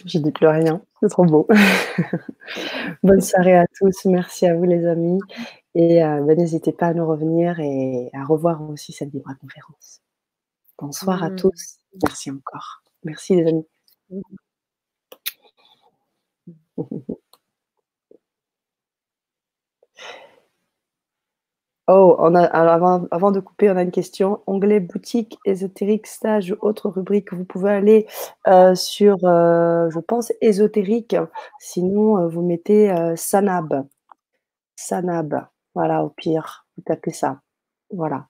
Je 0.05 0.17
dis 0.17 0.31
plus 0.31 0.47
rien, 0.47 0.81
c'est 0.99 1.09
trop 1.09 1.25
beau. 1.25 1.47
Bonne 3.03 3.21
soirée 3.21 3.57
à 3.57 3.67
tous, 3.67 4.05
merci 4.05 4.47
à 4.47 4.55
vous 4.55 4.63
les 4.63 4.85
amis. 4.85 5.19
Et 5.75 6.03
euh, 6.03 6.21
bah, 6.21 6.35
n'hésitez 6.35 6.73
pas 6.73 6.87
à 6.87 6.93
nous 6.93 7.07
revenir 7.07 7.59
et 7.59 8.09
à 8.13 8.25
revoir 8.25 8.61
aussi 8.69 8.91
cette 8.91 9.09
Vibra 9.11 9.35
conférence. 9.35 10.01
Bonsoir 10.79 11.23
à 11.23 11.29
mmh. 11.29 11.35
tous. 11.37 11.77
Merci 12.03 12.31
encore. 12.31 12.83
Merci 13.03 13.35
les 13.35 13.47
amis. 13.47 13.67
Oh, 21.87 22.15
on 22.19 22.35
a, 22.35 22.43
alors 22.45 23.07
avant, 23.11 23.31
de 23.31 23.39
couper, 23.39 23.69
on 23.69 23.75
a 23.75 23.81
une 23.81 23.91
question. 23.91 24.41
Onglet 24.47 24.79
boutique, 24.79 25.37
ésotérique, 25.45 26.07
stage 26.07 26.51
ou 26.51 26.55
autre 26.61 26.89
rubrique. 26.89 27.33
Vous 27.33 27.43
pouvez 27.43 27.71
aller 27.71 28.07
euh, 28.47 28.75
sur, 28.75 29.17
euh, 29.25 29.89
je 29.89 29.99
pense, 29.99 30.31
ésotérique. 30.41 31.15
Sinon, 31.59 32.27
vous 32.29 32.41
mettez 32.43 32.93
Sanab. 33.17 33.85
Sanab. 34.75 35.50
Voilà, 35.73 36.03
au 36.03 36.09
pire, 36.09 36.67
vous 36.75 36.83
tapez 36.83 37.11
ça. 37.11 37.41
Voilà. 37.91 38.27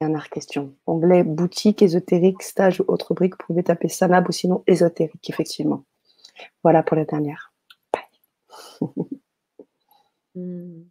Dernière 0.00 0.28
question. 0.28 0.74
Onglet 0.86 1.24
boutique, 1.24 1.82
ésotérique, 1.82 2.42
stage 2.42 2.80
ou 2.80 2.84
autre 2.88 3.14
brique, 3.14 3.34
vous 3.34 3.46
pouvez 3.46 3.62
taper 3.62 3.88
Sanab 3.88 4.28
ou 4.28 4.32
sinon 4.32 4.62
ésotérique, 4.66 5.30
effectivement. 5.30 5.84
Voilà 6.62 6.82
pour 6.82 6.96
la 6.96 7.04
dernière. 7.04 7.52
Bye. 7.92 8.80
Hmm. 10.36 10.82